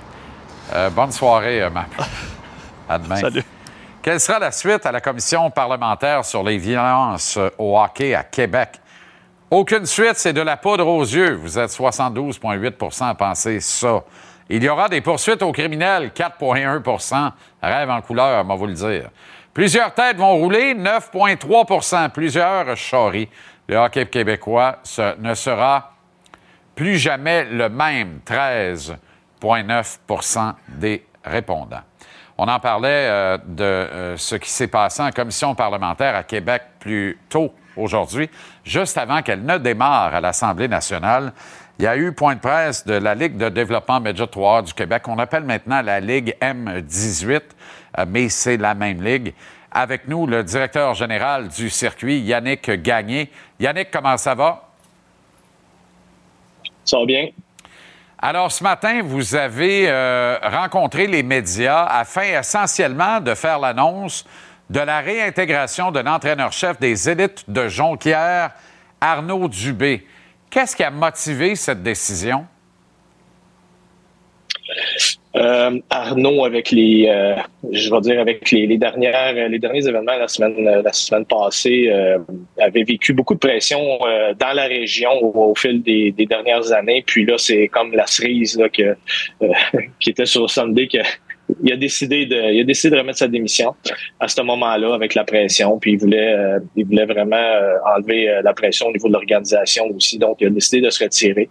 Euh, 0.74 0.88
bonne 0.90 1.10
soirée, 1.12 1.60
euh, 1.62 1.70
ma 1.70 1.82
peur. 1.94 2.06
À 2.88 2.98
demain. 2.98 3.16
Salut. 3.16 3.42
Quelle 4.00 4.18
sera 4.20 4.38
la 4.38 4.50
suite 4.52 4.86
à 4.86 4.92
la 4.92 5.00
commission 5.00 5.50
parlementaire 5.50 6.24
sur 6.24 6.42
les 6.42 6.56
violences 6.58 7.36
euh, 7.36 7.50
au 7.58 7.78
hockey 7.78 8.14
à 8.14 8.22
Québec? 8.24 8.80
Aucune 9.52 9.84
suite, 9.84 10.14
c'est 10.14 10.32
de 10.32 10.40
la 10.40 10.56
poudre 10.56 10.86
aux 10.86 11.02
yeux. 11.02 11.34
Vous 11.34 11.58
êtes 11.58 11.68
72,8% 11.68 13.10
à 13.10 13.14
penser 13.14 13.60
ça. 13.60 14.02
Il 14.48 14.64
y 14.64 14.68
aura 14.70 14.88
des 14.88 15.02
poursuites 15.02 15.42
aux 15.42 15.52
criminels, 15.52 16.10
4,1% 16.16 17.32
Rêve 17.62 17.90
en 17.90 18.00
couleur, 18.00 18.44
va 18.44 18.54
vous 18.54 18.66
le 18.66 18.72
dire. 18.72 19.10
Plusieurs 19.52 19.92
têtes 19.92 20.16
vont 20.16 20.38
rouler, 20.38 20.74
9,3% 20.74 22.08
Plusieurs 22.08 22.74
charries. 22.78 23.28
Le 23.68 23.76
hockey 23.76 24.06
québécois 24.06 24.78
ce- 24.84 25.20
ne 25.20 25.34
sera 25.34 25.92
plus 26.74 26.96
jamais 26.96 27.44
le 27.44 27.68
même, 27.68 28.20
13,9% 28.24 30.54
des 30.68 31.04
répondants. 31.22 31.82
On 32.38 32.48
en 32.48 32.58
parlait 32.58 33.06
euh, 33.06 33.36
de 33.44 33.64
euh, 33.64 34.16
ce 34.16 34.36
qui 34.36 34.48
s'est 34.48 34.68
passé 34.68 35.02
en 35.02 35.10
commission 35.10 35.54
parlementaire 35.54 36.16
à 36.16 36.22
Québec 36.22 36.62
plus 36.80 37.18
tôt 37.28 37.52
aujourd'hui, 37.76 38.28
juste 38.64 38.98
avant 38.98 39.22
qu'elle 39.22 39.44
ne 39.44 39.58
démarre 39.58 40.14
à 40.14 40.20
l'Assemblée 40.20 40.68
nationale. 40.68 41.32
Il 41.78 41.84
y 41.84 41.88
a 41.88 41.96
eu 41.96 42.12
point 42.12 42.34
de 42.34 42.40
presse 42.40 42.86
de 42.86 42.94
la 42.94 43.14
Ligue 43.14 43.36
de 43.36 43.48
développement 43.48 43.98
Média 44.00 44.26
3 44.26 44.62
du 44.62 44.74
Québec, 44.74 45.02
qu'on 45.02 45.18
appelle 45.18 45.44
maintenant 45.44 45.82
la 45.82 46.00
Ligue 46.00 46.36
M18, 46.40 47.40
euh, 47.98 48.04
mais 48.08 48.28
c'est 48.28 48.56
la 48.56 48.74
même 48.74 49.02
ligue. 49.02 49.34
Avec 49.70 50.06
nous, 50.06 50.26
le 50.26 50.44
directeur 50.44 50.94
général 50.94 51.48
du 51.48 51.70
circuit, 51.70 52.20
Yannick 52.20 52.70
Gagné. 52.82 53.30
Yannick, 53.58 53.90
comment 53.90 54.18
ça 54.18 54.34
va? 54.34 54.68
Ça 56.84 56.98
va 56.98 57.06
bien? 57.06 57.28
Alors, 58.18 58.52
ce 58.52 58.62
matin, 58.62 59.00
vous 59.02 59.34
avez 59.34 59.88
euh, 59.88 60.38
rencontré 60.42 61.06
les 61.08 61.24
médias 61.24 61.84
afin 61.86 62.38
essentiellement 62.38 63.18
de 63.18 63.34
faire 63.34 63.58
l'annonce 63.58 64.24
de 64.72 64.80
la 64.80 65.00
réintégration 65.00 65.90
de 65.92 66.00
l'entraîneur-chef 66.00 66.80
des 66.80 67.10
élites 67.10 67.44
de 67.46 67.68
Jonquière, 67.68 68.52
Arnaud 69.02 69.46
Dubé. 69.46 70.06
Qu'est-ce 70.48 70.74
qui 70.74 70.82
a 70.82 70.90
motivé 70.90 71.54
cette 71.56 71.82
décision? 71.82 72.46
Euh, 75.36 75.78
Arnaud, 75.90 76.46
avec 76.46 76.70
les, 76.70 77.06
euh, 77.08 77.34
je 77.70 78.18
avec 78.18 78.50
les, 78.50 78.78
dernières, 78.78 79.34
derniers 79.58 79.86
événements 79.86 80.16
la 80.16 80.28
semaine, 80.28 80.64
la 80.64 80.92
semaine 80.92 81.26
passée, 81.26 81.90
euh, 81.90 82.18
avait 82.58 82.84
vécu 82.84 83.12
beaucoup 83.12 83.34
de 83.34 83.40
pression 83.40 83.98
dans 84.38 84.52
la 84.54 84.64
région 84.64 85.10
au, 85.22 85.54
fil 85.54 85.82
des, 85.82 86.12
dernières 86.26 86.72
années. 86.72 87.04
Puis 87.06 87.26
là, 87.26 87.36
c'est 87.36 87.68
comme 87.68 87.92
la 87.92 88.06
cerise 88.06 88.58
qui 90.00 90.10
était 90.10 90.26
sur 90.26 90.48
Sunday 90.48 90.88
que 90.88 90.98
il 91.62 91.72
a 91.72 91.76
décidé 91.76 92.26
de, 92.26 92.52
il 92.52 92.60
a 92.60 92.64
décidé 92.64 92.94
de 92.94 93.00
remettre 93.00 93.18
sa 93.18 93.28
démission 93.28 93.74
à 94.20 94.28
ce 94.28 94.40
moment-là 94.42 94.94
avec 94.94 95.14
la 95.14 95.24
pression. 95.24 95.78
Puis 95.78 95.92
il 95.92 95.98
voulait, 95.98 96.34
euh, 96.34 96.58
il 96.76 96.84
voulait 96.86 97.06
vraiment 97.06 97.36
euh, 97.36 97.76
enlever 97.96 98.28
euh, 98.28 98.42
la 98.42 98.52
pression 98.52 98.86
au 98.86 98.92
niveau 98.92 99.08
de 99.08 99.12
l'organisation 99.12 99.86
aussi. 99.94 100.18
Donc 100.18 100.38
il 100.40 100.48
a 100.48 100.50
décidé 100.50 100.80
de 100.80 100.90
se 100.90 101.02
retirer. 101.02 101.48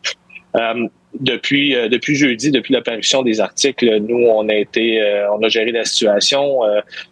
Depuis 1.19 1.75
depuis 1.89 2.15
jeudi, 2.15 2.51
depuis 2.51 2.73
l'apparition 2.73 3.21
des 3.21 3.39
articles, 3.39 3.99
nous 3.99 4.25
on 4.27 4.47
a 4.49 4.55
été, 4.55 5.01
on 5.33 5.41
a 5.43 5.49
géré 5.49 5.71
la 5.71 5.85
situation. 5.85 6.59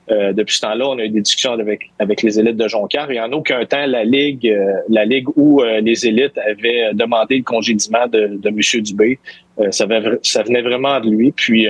Depuis 0.09 0.55
ce 0.55 0.61
temps-là, 0.61 0.89
on 0.89 0.97
a 0.99 1.05
eu 1.05 1.09
des 1.09 1.21
discussions 1.21 1.53
avec 1.53 1.89
avec 1.99 2.21
les 2.21 2.37
élites 2.37 2.57
de 2.57 2.67
Jonquière. 2.67 3.09
Et 3.11 3.19
en 3.19 3.31
aucun 3.31 3.65
temps, 3.65 3.85
la 3.85 4.03
ligue, 4.03 4.53
la 4.89 5.05
ligue 5.05 5.27
où 5.37 5.61
les 5.61 6.05
élites 6.05 6.37
avaient 6.37 6.93
demandé 6.93 7.37
le 7.37 7.43
congédiement 7.43 8.07
de, 8.07 8.37
de 8.37 8.49
Monsieur 8.49 8.81
Dubé, 8.81 9.19
ça, 9.71 9.85
venait 9.85 10.61
vraiment 10.61 10.99
de 10.99 11.09
lui. 11.09 11.31
Puis 11.31 11.67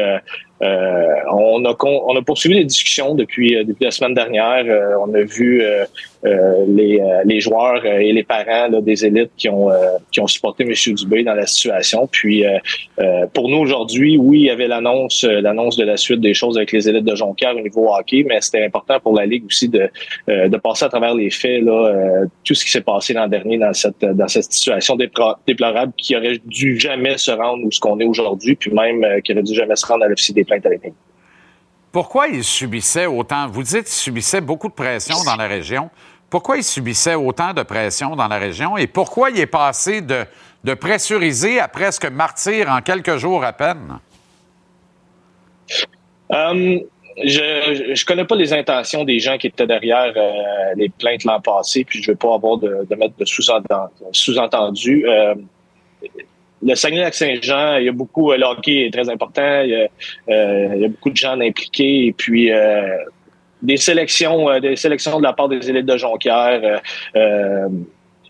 on 0.61 1.65
a 1.65 1.75
on 1.83 2.15
a 2.17 2.21
poursuivi 2.21 2.55
les 2.55 2.65
discussions 2.65 3.15
depuis 3.15 3.55
euh, 3.55 3.63
depuis 3.63 3.85
la 3.85 3.91
semaine 3.91 4.13
dernière. 4.13 4.65
Euh, 4.65 4.95
on 4.99 5.13
a 5.13 5.21
vu 5.21 5.61
euh, 5.61 5.85
euh, 6.18 6.18
les, 6.23 6.99
euh, 6.99 7.21
les 7.23 7.39
joueurs 7.39 7.81
euh, 7.85 7.99
et 7.99 8.11
les 8.11 8.23
parents 8.23 8.67
là, 8.67 8.81
des 8.81 9.05
élites 9.05 9.31
qui 9.37 9.47
ont 9.47 9.71
euh, 9.71 9.75
qui 10.11 10.19
ont 10.19 10.27
supporté 10.27 10.63
M. 10.63 10.73
Dubé 10.95 11.23
dans 11.23 11.33
la 11.33 11.45
situation. 11.45 12.07
Puis 12.11 12.45
euh, 12.45 12.57
euh, 12.99 13.25
pour 13.33 13.47
nous 13.47 13.57
aujourd'hui, 13.57 14.17
oui, 14.17 14.39
il 14.39 14.45
y 14.45 14.49
avait 14.49 14.67
l'annonce 14.67 15.23
euh, 15.23 15.39
l'annonce 15.41 15.77
de 15.77 15.85
la 15.85 15.97
suite 15.97 16.19
des 16.19 16.33
choses 16.33 16.57
avec 16.57 16.71
les 16.71 16.89
élites 16.89 17.05
de 17.05 17.15
Jonquière 17.15 17.55
au 17.55 17.61
niveau 17.61 17.93
hockey, 17.93 18.25
mais 18.27 18.41
c'était 18.41 18.65
important 18.65 18.99
pour 18.99 19.15
la 19.15 19.25
ligue 19.25 19.45
aussi 19.45 19.69
de 19.69 19.89
euh, 20.29 20.49
de 20.49 20.57
passer 20.57 20.85
à 20.85 20.89
travers 20.89 21.15
les 21.15 21.29
faits 21.29 21.63
là, 21.63 21.71
euh, 21.71 22.25
tout 22.43 22.53
ce 22.53 22.65
qui 22.65 22.71
s'est 22.71 22.81
passé 22.81 23.13
l'an 23.13 23.27
dernier 23.27 23.57
dans 23.57 23.73
cette 23.73 24.03
dans 24.03 24.27
cette 24.27 24.51
situation 24.51 24.97
déplorable 25.47 25.93
qui 25.95 26.15
aurait 26.17 26.39
dû 26.45 26.79
jamais 26.79 27.17
se 27.17 27.31
rendre 27.31 27.65
où 27.65 27.71
ce 27.71 27.79
qu'on 27.79 27.99
est 27.99 28.05
aujourd'hui, 28.05 28.55
puis 28.55 28.71
même 28.71 29.21
qu'il 29.23 29.35
aurait 29.35 29.43
dû 29.43 29.53
jamais 29.53 29.75
se 29.75 29.85
rendre 29.85 30.03
à 30.03 30.07
l'officier 30.07 30.33
des 30.33 30.43
plaintes 30.43 30.65
à 30.65 30.69
l'époque. 30.69 30.93
Pourquoi 31.91 32.27
il 32.27 32.43
subissait 32.43 33.07
autant? 33.07 33.47
Vous 33.47 33.63
dites 33.63 33.85
qu'il 33.85 33.87
subissait 33.87 34.41
beaucoup 34.41 34.67
de 34.67 34.73
pression 34.73 35.15
dans 35.25 35.35
la 35.35 35.47
région. 35.47 35.89
Pourquoi 36.29 36.57
il 36.57 36.63
subissait 36.63 37.15
autant 37.15 37.53
de 37.53 37.63
pression 37.63 38.15
dans 38.15 38.27
la 38.27 38.37
région 38.37 38.77
et 38.77 38.87
pourquoi 38.87 39.31
il 39.31 39.39
est 39.39 39.47
passé 39.47 40.01
de, 40.01 40.25
de 40.63 40.73
pressuriser 40.73 41.59
à 41.59 41.67
presque 41.67 42.05
martyr 42.05 42.69
en 42.69 42.81
quelques 42.81 43.17
jours 43.17 43.43
à 43.43 43.53
peine? 43.53 43.99
Um, 46.29 46.81
je 47.23 47.89
ne 47.89 48.05
connais 48.05 48.25
pas 48.25 48.35
les 48.35 48.53
intentions 48.53 49.03
des 49.03 49.19
gens 49.19 49.37
qui 49.37 49.47
étaient 49.47 49.67
derrière 49.67 50.13
euh, 50.15 50.73
les 50.75 50.89
plaintes 50.89 51.23
l'an 51.23 51.41
passé, 51.41 51.83
puis 51.83 52.01
je 52.01 52.09
ne 52.09 52.13
veux 52.13 52.17
pas 52.17 52.35
avoir 52.35 52.57
de, 52.57 52.85
mettre 52.95 53.15
de 53.17 53.25
sous-entendu. 53.25 55.05
Euh, 55.07 55.35
le 56.61 56.75
Saguenay-Lac-Saint-Jean, 56.75 57.77
il 57.77 57.85
y 57.85 57.89
a 57.89 57.91
beaucoup, 57.91 58.31
le 58.31 58.43
hockey 58.43 58.85
est 58.85 58.93
très 58.93 59.09
important, 59.09 59.61
il 59.61 59.69
y 59.69 59.75
a, 59.75 59.87
euh, 60.29 60.75
il 60.75 60.81
y 60.81 60.85
a 60.85 60.89
beaucoup 60.89 61.09
de 61.09 61.17
gens 61.17 61.39
impliqués, 61.39 62.05
et 62.07 62.13
puis 62.13 62.51
des 63.61 63.77
sélections, 63.77 64.59
des 64.59 64.75
sélections 64.75 65.17
de 65.17 65.23
la 65.23 65.33
part 65.33 65.49
des 65.49 65.69
élites 65.69 65.85
de 65.85 65.97
Jonquière 65.97 66.81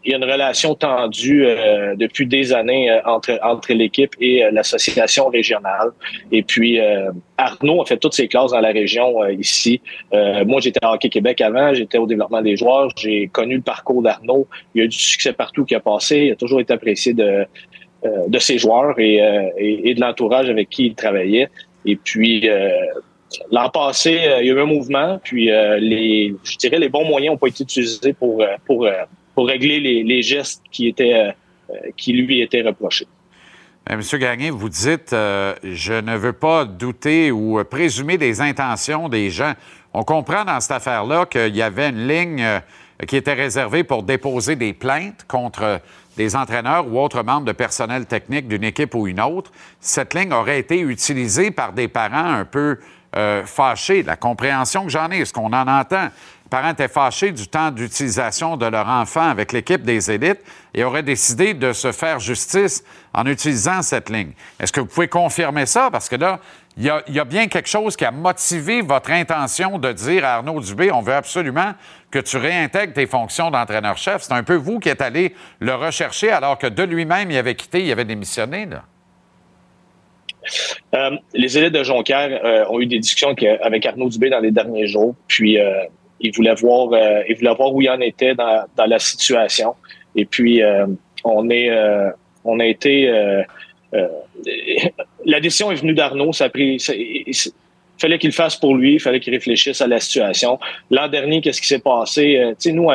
il 0.04 0.12
y 0.12 0.14
a 0.14 0.18
une 0.18 0.24
relation 0.24 0.76
tendue 0.76 1.46
euh, 1.46 1.96
depuis 1.96 2.26
des 2.26 2.54
années 2.54 2.90
euh, 2.90 3.02
entre, 3.06 3.38
entre 3.44 3.74
l'équipe 3.74 4.16
et 4.20 4.44
euh, 4.44 4.52
l'association 4.52 5.28
régionale. 5.28 5.92
Et 6.32 6.44
puis, 6.44 6.80
Arnaud 7.38 7.82
a 7.82 7.86
fait 7.86 7.98
toutes 7.98 8.14
ses 8.14 8.28
classes 8.28 8.52
dans 8.52 8.60
la 8.60 8.72
région 8.72 9.26
ici. 9.28 9.82
moi, 10.12 10.60
j'étais 10.62 10.80
à 10.84 10.94
Hockey 10.94 11.10
Québec 11.10 11.42
avant, 11.42 11.74
j'étais 11.74 11.98
au 11.98 12.08
développement 12.08 12.42
des 12.42 12.56
joueurs. 12.56 12.90
J'ai 12.98 13.28
connu 13.28 13.56
le 13.56 13.62
parcours 13.62 14.02
d'Arnaud. 14.02 14.48
Il 14.74 14.80
y 14.80 14.82
a 14.82 14.86
eu 14.86 14.88
du 14.88 14.98
succès 14.98 15.34
partout 15.34 15.66
qui 15.66 15.76
a 15.76 15.80
passé. 15.80 16.18
Il 16.18 16.32
a 16.32 16.36
toujours 16.36 16.60
été 16.60 16.74
apprécié 16.74 17.14
de, 17.14 17.46
de 18.28 18.40
ses 18.40 18.58
joueurs 18.58 19.00
et, 19.00 19.16
et, 19.58 19.90
et 19.90 19.94
de 19.94 20.02
l'entourage 20.02 20.50
avec 20.50 20.70
qui 20.70 20.88
il 20.88 20.96
travaillait. 20.96 21.50
Et 21.86 21.96
puis, 21.96 22.50
L'an 23.52 23.70
passé, 23.70 24.12
il 24.12 24.48
y 24.48 24.50
a 24.50 24.54
eu 24.56 24.60
un 24.60 24.66
mouvement, 24.66 25.20
puis 25.24 25.46
les, 25.46 26.34
je 26.44 26.58
dirais 26.58 26.80
les 26.80 26.90
bons 26.90 27.06
moyens 27.06 27.34
n'ont 27.34 27.38
pas 27.38 27.48
été 27.48 27.64
utilisés 27.64 28.14
pour, 28.14 28.44
pour 28.66 28.88
pour 29.40 29.48
régler 29.48 30.04
les, 30.04 30.22
gestes 30.22 30.62
qui, 30.70 30.90
étaient, 30.90 31.14
euh, 31.14 31.32
euh, 31.70 31.74
qui 31.96 32.12
lui 32.12 32.42
étaient 32.42 32.62
reprochés. 32.62 33.08
Monsieur 33.90 34.18
Gagné, 34.18 34.50
vous 34.50 34.68
dites 34.68 35.14
euh, 35.14 35.56
je 35.64 35.94
ne 35.94 36.18
veux 36.18 36.34
pas 36.34 36.66
douter 36.66 37.32
ou 37.32 37.64
présumer 37.64 38.18
des 38.18 38.42
intentions 38.42 39.08
des 39.08 39.30
gens. 39.30 39.54
On 39.94 40.04
comprend 40.04 40.44
dans 40.44 40.60
cette 40.60 40.74
affaire-là 40.74 41.26
qu'il 41.26 41.56
y 41.56 41.62
avait 41.62 41.88
une 41.88 42.06
ligne 42.06 42.46
qui 43.08 43.16
était 43.16 43.34
réservée 43.34 43.86
pour 43.86 44.04
déposer 44.04 44.58
des 44.58 44.74
plaintes 44.74 45.24
contre 45.26 45.80
des 46.18 46.36
entraîneurs 46.36 46.86
ou 46.86 47.00
autres 47.00 47.24
membres 47.24 47.46
de 47.46 47.54
personnel 47.54 48.08
technique 48.08 48.50
d'une 48.50 48.66
équipe 48.66 48.94
ou 48.94 49.08
une 49.08 49.22
autre. 49.22 49.54
Cette 49.80 50.16
ligne 50.16 50.34
aurait 50.34 50.60
été 50.60 50.82
utilisée 50.82 51.50
par 51.50 51.72
des 51.72 51.88
parents 51.88 52.34
un 52.34 52.44
peu 52.44 52.78
fâchés. 53.46 54.04
La 54.04 54.16
compréhension 54.16 54.84
que 54.84 54.90
j'en 54.90 55.10
ai, 55.10 55.26
ce 55.26 55.34
qu'on 55.34 55.52
en 55.52 55.68
entend, 55.68 56.10
parents 56.50 56.72
étaient 56.72 56.88
fâchés 56.88 57.32
du 57.32 57.48
temps 57.48 57.72
d'utilisation 57.72 58.58
de 58.58 58.66
leur 58.66 58.88
enfant 58.88 59.30
avec 59.30 59.52
l'équipe 59.54 59.84
des 59.84 60.12
élites 60.12 60.42
et 60.74 60.84
auraient 60.84 61.04
décidé 61.04 61.54
de 61.54 61.74
se 61.74 61.92
faire 61.92 62.20
justice 62.20 62.84
en 63.14 63.26
utilisant 63.26 63.82
cette 63.82 64.10
ligne. 64.10 64.32
Est-ce 64.60 64.74
que 64.74 64.80
vous 64.80 64.88
pouvez 64.88 65.08
confirmer 65.08 65.66
ça? 65.66 65.90
Parce 65.92 66.10
que 66.10 66.16
là, 66.16 66.40
il 66.78 66.86
y, 66.86 67.20
a, 67.20 67.26
bien 67.26 67.48
quelque 67.48 67.68
chose 67.68 67.98
qui 67.98 68.06
a 68.06 68.12
motivé 68.12 68.82
votre 68.82 69.12
intention 69.12 69.80
de 69.80 69.92
dire 69.92 70.24
à 70.24 70.36
Arnaud 70.36 70.62
Dubé, 70.62 70.92
on 70.92 71.02
veut 71.02 71.14
absolument 71.14 71.74
que 72.10 72.20
tu 72.20 72.38
réintègres 72.38 72.94
tes 72.94 73.06
fonctions 73.06 73.52
d'entraîneur-chef. 73.52 74.22
C'est 74.22 74.34
un 74.34 74.44
peu 74.44 74.56
vous 74.56 74.80
qui 74.80 74.88
êtes 74.88 75.02
allé 75.02 75.36
le 75.60 75.76
rechercher 75.76 76.32
alors 76.32 76.58
que 76.58 76.68
de 76.68 76.84
lui-même, 76.84 77.32
il 77.32 77.38
avait 77.38 77.56
quitté, 77.56 77.84
il 77.84 77.92
avait 77.92 78.06
démissionné. 78.06 78.70
Euh, 80.96 81.12
les 81.34 81.58
élites 81.58 81.74
de 81.74 81.84
Jonquière 81.84 82.40
euh, 82.44 82.66
ont 82.70 82.80
eu 82.80 82.86
des 82.86 83.00
discussions 83.00 83.36
avec 83.62 83.86
Arnaud 83.86 84.10
Dubé 84.10 84.30
dans 84.30 84.40
les 84.40 84.52
derniers 84.52 84.88
jours. 84.88 85.16
Puis, 85.28 85.60
euh, 85.60 85.84
il 86.20 86.34
voulait 86.34 86.54
voir, 86.56 86.92
euh, 86.94 87.24
voir 87.56 87.74
où 87.74 87.82
il 87.82 87.90
en 87.90 88.00
était 88.02 88.36
dans, 88.36 88.66
la 88.78 89.00
situation. 89.00 89.76
Et 90.16 90.26
puis, 90.26 90.62
euh, 90.62 90.86
on 91.24 91.50
est, 91.50 91.70
euh, 91.70 92.10
on 92.44 92.60
a 92.60 92.66
été, 92.66 93.12
la 95.26 95.40
décision 95.40 95.72
est 95.72 95.76
venue 95.76 95.94
d'Arnaud. 95.94 96.34
Ça 96.34 96.46
a 96.46 96.50
pris, 96.50 96.78
il 96.78 97.34
fallait 97.98 98.20
qu'il 98.20 98.32
fasse 98.32 98.56
pour 98.56 98.76
lui. 98.76 98.96
Il 98.96 99.00
fallait 99.00 99.20
qu'il 99.20 99.34
réfléchisse 99.34 99.82
à 99.82 99.88
la 99.88 100.00
situation. 100.00 100.60
L'an 100.90 101.08
dernier, 101.08 101.42
qu'est-ce 101.42 101.62
qui 101.62 101.68
s'est 101.68 101.80
passé? 101.80 102.42
Tu 102.60 102.70
sais, 102.70 102.72
nous. 102.72 102.90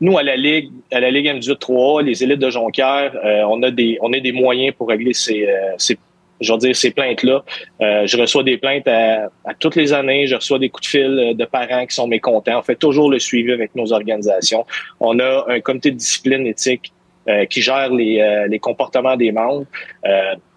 nous, 0.00 0.18
à 0.18 0.22
la 0.22 0.36
Ligue, 0.36 0.70
à 0.92 1.00
la 1.00 1.10
Ligue 1.10 1.26
M18-3, 1.26 2.04
les 2.04 2.22
élites 2.22 2.38
de 2.38 2.50
Jonquière, 2.50 3.12
on 3.48 3.62
a 3.62 3.70
des, 3.70 3.98
on 4.00 4.12
a 4.12 4.20
des 4.20 4.32
moyens 4.32 4.74
pour 4.76 4.88
régler 4.88 5.14
ces, 5.14 5.48
ces 5.78 5.96
je 6.40 6.52
veux 6.52 6.58
dire, 6.58 6.76
ces 6.76 6.90
plaintes-là. 6.90 7.44
Euh, 7.80 8.06
je 8.06 8.16
reçois 8.16 8.42
des 8.42 8.58
plaintes 8.58 8.88
à, 8.88 9.28
toutes 9.58 9.76
les 9.76 9.92
années. 9.92 10.26
Je 10.26 10.36
reçois 10.36 10.58
des 10.58 10.68
coups 10.68 10.86
de 10.86 10.90
fil 10.90 11.18
euh, 11.18 11.34
de 11.34 11.44
parents 11.44 11.86
qui 11.86 11.94
sont 11.94 12.06
mécontents. 12.06 12.58
On 12.58 12.62
fait 12.62 12.76
toujours 12.76 13.10
le 13.10 13.18
suivi 13.18 13.52
avec 13.52 13.74
nos 13.74 13.92
organisations. 13.92 14.66
On 15.00 15.18
a 15.18 15.46
un 15.48 15.60
comité 15.60 15.90
de 15.90 15.96
discipline 15.96 16.46
éthique 16.46 16.92
euh, 17.28 17.44
qui 17.46 17.60
gère 17.60 17.92
les, 17.92 18.46
les, 18.48 18.58
comportements 18.60 19.16
des 19.16 19.32
membres. 19.32 19.66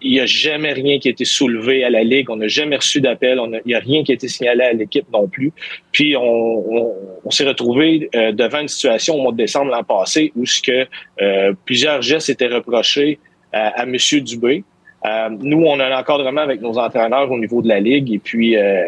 il 0.00 0.12
n'y 0.12 0.20
a 0.20 0.26
jamais 0.26 0.72
rien 0.72 1.00
qui 1.00 1.08
a 1.08 1.10
été 1.10 1.24
soulevé 1.24 1.82
à 1.82 1.90
la 1.90 2.04
Ligue. 2.04 2.30
On 2.30 2.36
n'a 2.36 2.46
jamais 2.46 2.76
reçu 2.76 3.00
d'appel. 3.00 3.40
Il 3.64 3.68
n'y 3.68 3.74
a 3.74 3.80
rien 3.80 4.04
qui 4.04 4.12
a 4.12 4.14
été 4.14 4.28
signalé 4.28 4.62
à 4.62 4.72
l'équipe 4.72 5.06
non 5.12 5.26
plus. 5.26 5.52
Puis, 5.90 6.16
on, 6.16 6.94
on, 7.24 7.30
s'est 7.30 7.46
retrouvé 7.46 8.08
devant 8.12 8.60
une 8.60 8.68
situation 8.68 9.16
au 9.16 9.22
mois 9.22 9.32
de 9.32 9.38
décembre 9.38 9.72
l'an 9.72 9.82
passé 9.82 10.32
où 10.36 10.46
ce 10.46 10.62
que 10.62 10.86
plusieurs 11.64 12.02
gestes 12.02 12.30
étaient 12.30 12.46
reprochés 12.46 13.18
à, 13.52 13.80
à 13.80 13.82
M. 13.82 13.96
Dubé. 14.20 14.62
Euh, 15.06 15.28
nous, 15.30 15.62
on 15.62 15.80
a 15.80 15.86
un 15.86 15.98
encadrement 15.98 16.42
avec 16.42 16.60
nos 16.60 16.78
entraîneurs 16.78 17.30
au 17.30 17.38
niveau 17.38 17.62
de 17.62 17.68
la 17.68 17.80
Ligue 17.80 18.12
et 18.12 18.18
puis 18.18 18.56
euh, 18.56 18.82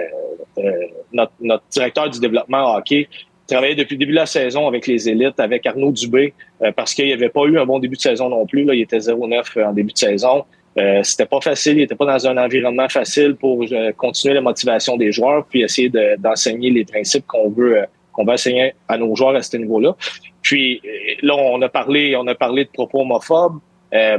euh, 0.58 0.70
notre, 1.12 1.32
notre, 1.40 1.64
directeur 1.70 2.10
du 2.10 2.20
développement 2.20 2.76
hockey 2.76 3.08
travaillait 3.46 3.74
depuis 3.74 3.94
le 3.94 4.00
début 4.00 4.12
de 4.12 4.16
la 4.18 4.26
saison 4.26 4.66
avec 4.66 4.86
les 4.86 5.08
élites, 5.08 5.40
avec 5.40 5.66
Arnaud 5.66 5.90
Dubé, 5.90 6.32
parce 6.76 6.94
qu'il 6.94 7.06
n'y 7.06 7.12
avait 7.12 7.28
pas 7.28 7.42
eu 7.44 7.58
un 7.58 7.66
bon 7.66 7.80
début 7.80 7.96
de 7.96 8.00
saison 8.00 8.28
non 8.28 8.46
plus. 8.46 8.64
Là, 8.64 8.74
il 8.74 8.82
était 8.82 8.98
0-9 8.98 9.64
en 9.64 9.72
début 9.72 9.92
de 9.92 9.98
saison. 9.98 10.44
Euh, 10.78 11.02
c'était 11.02 11.26
pas 11.26 11.40
facile, 11.40 11.74
il 11.74 11.80
n'était 11.80 11.96
pas 11.96 12.06
dans 12.06 12.26
un 12.26 12.38
environnement 12.38 12.88
facile 12.88 13.34
pour 13.34 13.62
continuer 13.96 14.34
la 14.34 14.40
motivation 14.40 14.96
des 14.96 15.12
joueurs, 15.12 15.44
puis 15.44 15.62
essayer 15.62 15.90
d'enseigner 16.18 16.70
les 16.70 16.84
principes 16.84 17.26
qu'on 17.26 17.50
veut 17.50 17.84
qu'on 18.12 18.24
va 18.24 18.34
enseigner 18.34 18.74
à 18.88 18.96
nos 18.96 19.14
joueurs 19.16 19.34
à 19.34 19.42
ce 19.42 19.56
niveau-là. 19.56 19.96
Puis 20.42 20.80
là, 21.22 21.34
on 21.36 21.60
a 21.62 21.68
parlé, 21.68 22.14
on 22.16 22.26
a 22.26 22.34
parlé 22.34 22.64
de 22.64 22.70
propos 22.70 23.00
homophobes. 23.00 23.58
Euh, 23.94 24.18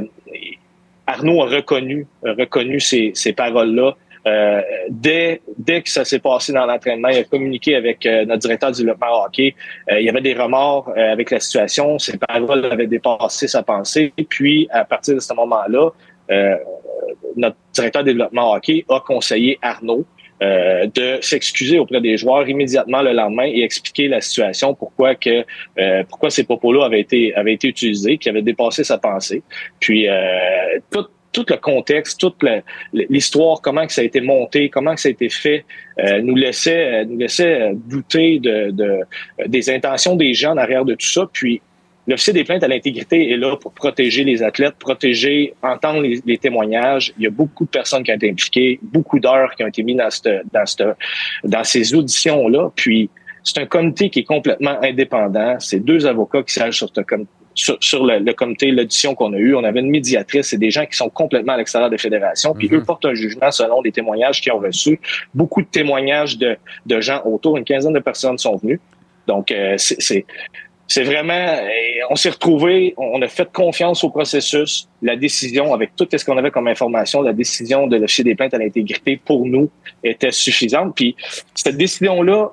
Arnaud 1.06 1.42
a 1.42 1.46
reconnu, 1.46 2.06
reconnu 2.22 2.80
ces, 2.80 3.12
ces 3.14 3.32
paroles-là. 3.32 3.96
Euh, 4.26 4.62
dès, 4.88 5.42
dès 5.58 5.82
que 5.82 5.90
ça 5.90 6.04
s'est 6.04 6.18
passé 6.18 6.52
dans 6.52 6.64
l'entraînement, 6.64 7.08
il 7.08 7.18
a 7.18 7.24
communiqué 7.24 7.76
avec 7.76 8.06
euh, 8.06 8.24
notre 8.24 8.40
directeur 8.40 8.72
du 8.72 8.80
développement 8.80 9.24
hockey. 9.24 9.54
Euh, 9.90 10.00
il 10.00 10.06
y 10.06 10.08
avait 10.08 10.22
des 10.22 10.32
remords 10.32 10.90
avec 10.96 11.30
la 11.30 11.40
situation. 11.40 11.98
Ses 11.98 12.16
paroles 12.16 12.64
avaient 12.64 12.86
dépassé 12.86 13.48
sa 13.48 13.62
pensée. 13.62 14.12
Puis, 14.28 14.66
à 14.70 14.84
partir 14.84 15.14
de 15.14 15.20
ce 15.20 15.34
moment-là, 15.34 15.90
notre 17.36 17.56
directeur 17.74 18.02
du 18.02 18.12
développement 18.12 18.54
hockey 18.54 18.84
a 18.88 19.00
conseillé 19.00 19.58
Arnaud 19.60 20.06
euh, 20.44 20.86
de 20.94 21.18
s'excuser 21.22 21.78
auprès 21.78 22.00
des 22.00 22.16
joueurs 22.18 22.46
immédiatement 22.48 23.00
le 23.00 23.12
lendemain 23.12 23.46
et 23.46 23.62
expliquer 23.62 24.08
la 24.08 24.20
situation, 24.20 24.74
pourquoi 24.74 25.14
que 25.14 25.44
euh, 25.78 26.02
pourquoi 26.08 26.28
ces 26.28 26.44
propos-là 26.44 26.84
avaient 26.84 27.00
été 27.00 27.34
avaient 27.34 27.54
été 27.54 27.68
utilisés, 27.68 28.18
qui 28.18 28.28
avaient 28.28 28.42
dépassé 28.42 28.84
sa 28.84 28.98
pensée. 28.98 29.42
Puis 29.80 30.08
euh, 30.08 30.78
tout 30.90 31.06
tout 31.32 31.46
le 31.48 31.56
contexte, 31.56 32.20
toute 32.20 32.36
l'histoire, 32.92 33.60
comment 33.60 33.86
que 33.86 33.92
ça 33.92 34.02
a 34.02 34.04
été 34.04 34.20
monté, 34.20 34.68
comment 34.68 34.94
que 34.94 35.00
ça 35.00 35.08
a 35.08 35.12
été 35.12 35.28
fait, 35.28 35.64
nous 36.22 36.36
laissait 36.36 37.04
nous 37.06 37.18
laissait 37.18 37.72
douter 37.74 38.38
de, 38.38 38.70
de, 38.70 39.00
des 39.46 39.68
intentions 39.68 40.14
des 40.14 40.32
gens 40.32 40.52
en 40.52 40.58
arrière 40.58 40.84
de 40.84 40.94
tout 40.94 41.06
ça. 41.06 41.28
Puis 41.32 41.60
L'officier 42.06 42.32
des 42.34 42.44
plaintes 42.44 42.62
à 42.62 42.68
l'intégrité 42.68 43.30
est 43.30 43.36
là 43.36 43.56
pour 43.56 43.72
protéger 43.72 44.24
les 44.24 44.42
athlètes, 44.42 44.74
protéger, 44.78 45.54
entendre 45.62 46.02
les, 46.02 46.38
témoignages. 46.38 47.14
Il 47.18 47.24
y 47.24 47.26
a 47.26 47.30
beaucoup 47.30 47.64
de 47.64 47.70
personnes 47.70 48.02
qui 48.02 48.12
ont 48.12 48.16
été 48.16 48.30
impliquées, 48.30 48.78
beaucoup 48.82 49.18
d'heures 49.18 49.54
qui 49.54 49.64
ont 49.64 49.68
été 49.68 49.82
mises 49.82 49.96
dans, 49.96 50.10
cette, 50.10 50.42
dans, 50.52 50.66
cette, 50.66 50.86
dans 51.44 51.64
ces 51.64 51.94
auditions-là. 51.94 52.70
Puis, 52.76 53.08
c'est 53.42 53.58
un 53.58 53.66
comité 53.66 54.10
qui 54.10 54.20
est 54.20 54.24
complètement 54.24 54.78
indépendant. 54.82 55.56
C'est 55.60 55.80
deux 55.80 56.06
avocats 56.06 56.42
qui 56.42 56.52
siègent 56.52 56.76
sur, 56.76 56.90
sur, 57.54 57.76
sur 57.80 58.04
le, 58.04 58.32
comité, 58.32 58.70
l'audition 58.70 59.14
qu'on 59.14 59.32
a 59.32 59.38
eue. 59.38 59.54
On 59.54 59.64
avait 59.64 59.80
une 59.80 59.90
médiatrice. 59.90 60.48
C'est 60.48 60.58
des 60.58 60.70
gens 60.70 60.84
qui 60.84 60.96
sont 60.96 61.08
complètement 61.08 61.54
à 61.54 61.56
l'extérieur 61.56 61.88
des 61.88 61.98
fédérations. 61.98 62.52
Puis, 62.52 62.68
eux 62.70 62.80
mm-hmm. 62.80 62.84
portent 62.84 63.06
un 63.06 63.14
jugement 63.14 63.50
selon 63.50 63.80
les 63.80 63.92
témoignages 63.92 64.42
qu'ils 64.42 64.52
ont 64.52 64.58
reçus. 64.58 65.00
Beaucoup 65.34 65.62
de 65.62 65.68
témoignages 65.68 66.36
de, 66.36 66.56
de 66.84 67.00
gens 67.00 67.22
autour. 67.24 67.56
Une 67.56 67.64
quinzaine 67.64 67.94
de 67.94 68.00
personnes 68.00 68.36
sont 68.36 68.56
venues. 68.56 68.80
Donc, 69.26 69.50
euh, 69.50 69.74
c'est 69.78 70.26
c'est 70.86 71.02
vraiment, 71.02 71.56
on 72.10 72.16
s'est 72.16 72.30
retrouvé, 72.30 72.94
on 72.96 73.20
a 73.22 73.28
fait 73.28 73.50
confiance 73.50 74.04
au 74.04 74.10
processus. 74.10 74.88
La 75.02 75.16
décision, 75.16 75.72
avec 75.72 75.96
tout 75.96 76.06
ce 76.10 76.24
qu'on 76.24 76.36
avait 76.36 76.50
comme 76.50 76.68
information, 76.68 77.22
la 77.22 77.32
décision 77.32 77.86
de 77.86 77.96
l'officier 77.96 78.24
des 78.24 78.34
plaintes 78.34 78.54
à 78.54 78.58
l'intégrité 78.58 79.18
pour 79.24 79.46
nous 79.46 79.70
était 80.02 80.30
suffisante. 80.30 80.94
Puis 80.94 81.16
cette 81.54 81.76
décision-là 81.76 82.52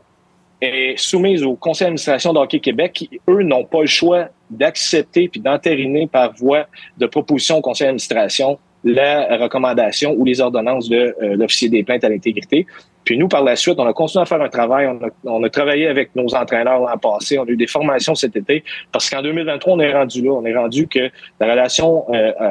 est 0.61 0.97
soumise 0.97 1.43
au 1.43 1.55
conseil 1.55 1.85
d'administration 1.85 2.33
d'Hockey 2.33 2.59
Québec 2.59 2.93
qui, 2.93 3.09
eux, 3.27 3.43
n'ont 3.43 3.65
pas 3.65 3.81
le 3.81 3.87
choix 3.87 4.29
d'accepter 4.49 5.27
puis 5.27 5.41
d'entériner 5.41 6.07
par 6.07 6.33
voie 6.33 6.67
de 6.97 7.07
proposition 7.07 7.57
au 7.57 7.61
conseil 7.61 7.87
d'administration 7.87 8.59
la 8.83 9.37
recommandation 9.37 10.15
ou 10.17 10.25
les 10.25 10.41
ordonnances 10.41 10.89
de 10.89 11.15
l'officier 11.35 11.69
des 11.69 11.83
plaintes 11.83 12.03
à 12.03 12.09
l'intégrité. 12.09 12.65
Puis 13.03 13.17
nous, 13.17 13.27
par 13.27 13.43
la 13.43 13.55
suite, 13.55 13.79
on 13.79 13.87
a 13.87 13.93
continué 13.93 14.21
à 14.21 14.25
faire 14.25 14.41
un 14.41 14.49
travail. 14.49 14.87
On 15.23 15.43
a, 15.43 15.49
travaillé 15.49 15.87
avec 15.87 16.15
nos 16.15 16.33
entraîneurs 16.35 16.79
l'an 16.79 16.97
passé. 16.97 17.37
On 17.39 17.43
a 17.43 17.49
eu 17.49 17.57
des 17.57 17.67
formations 17.67 18.15
cet 18.15 18.35
été. 18.35 18.63
Parce 18.91 19.09
qu'en 19.09 19.21
2023, 19.21 19.73
on 19.73 19.79
est 19.79 19.93
rendu 19.93 20.21
là. 20.21 20.31
On 20.31 20.45
est 20.45 20.55
rendu 20.55 20.87
que 20.87 21.09
la 21.39 21.51
relation 21.51 22.05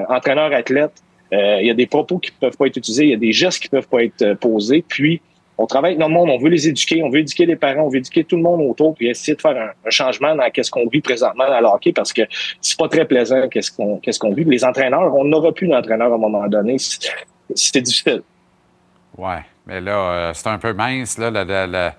entraîneur-athlète, 0.09 1.03
il 1.33 1.67
y 1.67 1.71
a 1.71 1.75
des 1.75 1.87
propos 1.87 2.19
qui 2.19 2.33
peuvent 2.33 2.57
pas 2.57 2.67
être 2.67 2.77
utilisés, 2.77 3.05
il 3.05 3.11
y 3.11 3.15
a 3.15 3.19
des 3.19 3.33
gestes 3.33 3.63
qui 3.63 3.69
peuvent 3.69 3.89
pas 3.89 4.03
être 4.03 4.35
posés. 4.35 4.85
Puis, 4.87 5.21
on 5.61 5.67
travaille 5.67 5.91
avec 5.91 6.01
notre 6.01 6.13
monde, 6.13 6.31
on 6.31 6.39
veut 6.39 6.49
les 6.49 6.69
éduquer, 6.69 7.03
on 7.03 7.11
veut 7.11 7.19
éduquer 7.19 7.45
les 7.45 7.55
parents, 7.55 7.83
on 7.83 7.89
veut 7.91 7.99
éduquer 7.99 8.25
tout 8.25 8.37
le 8.37 8.43
monde 8.43 8.63
autour, 8.63 8.95
puis 8.95 9.09
essayer 9.09 9.35
de 9.35 9.43
faire 9.43 9.75
un, 9.85 9.91
changement 9.91 10.35
dans 10.35 10.45
ce 10.55 10.71
qu'on 10.71 10.87
vit 10.89 11.03
présentement 11.03 11.45
à 11.45 11.61
l'hockey, 11.61 11.93
parce 11.93 12.15
que 12.15 12.23
c'est 12.63 12.79
pas 12.79 12.89
très 12.89 13.05
plaisant 13.05 13.47
qu'est-ce 13.49 13.71
qu'on 13.71 13.99
qu'est-ce 13.99 14.19
qu'on 14.19 14.33
vit. 14.33 14.45
Les 14.45 14.65
entraîneurs, 14.65 15.15
on 15.15 15.25
n'aura 15.25 15.53
plus 15.53 15.69
d'entraîneur 15.69 16.13
à 16.13 16.15
un 16.15 16.19
moment 16.19 16.47
donné. 16.49 16.77
C'est 17.55 17.83
difficile. 17.83 18.23
Ouais, 19.21 19.45
mais 19.67 19.83
là, 19.83 19.93
euh, 19.93 20.33
c'est 20.33 20.47
un 20.47 20.57
peu 20.57 20.73
mince, 20.73 21.19
là, 21.19 21.31
la, 21.31 21.95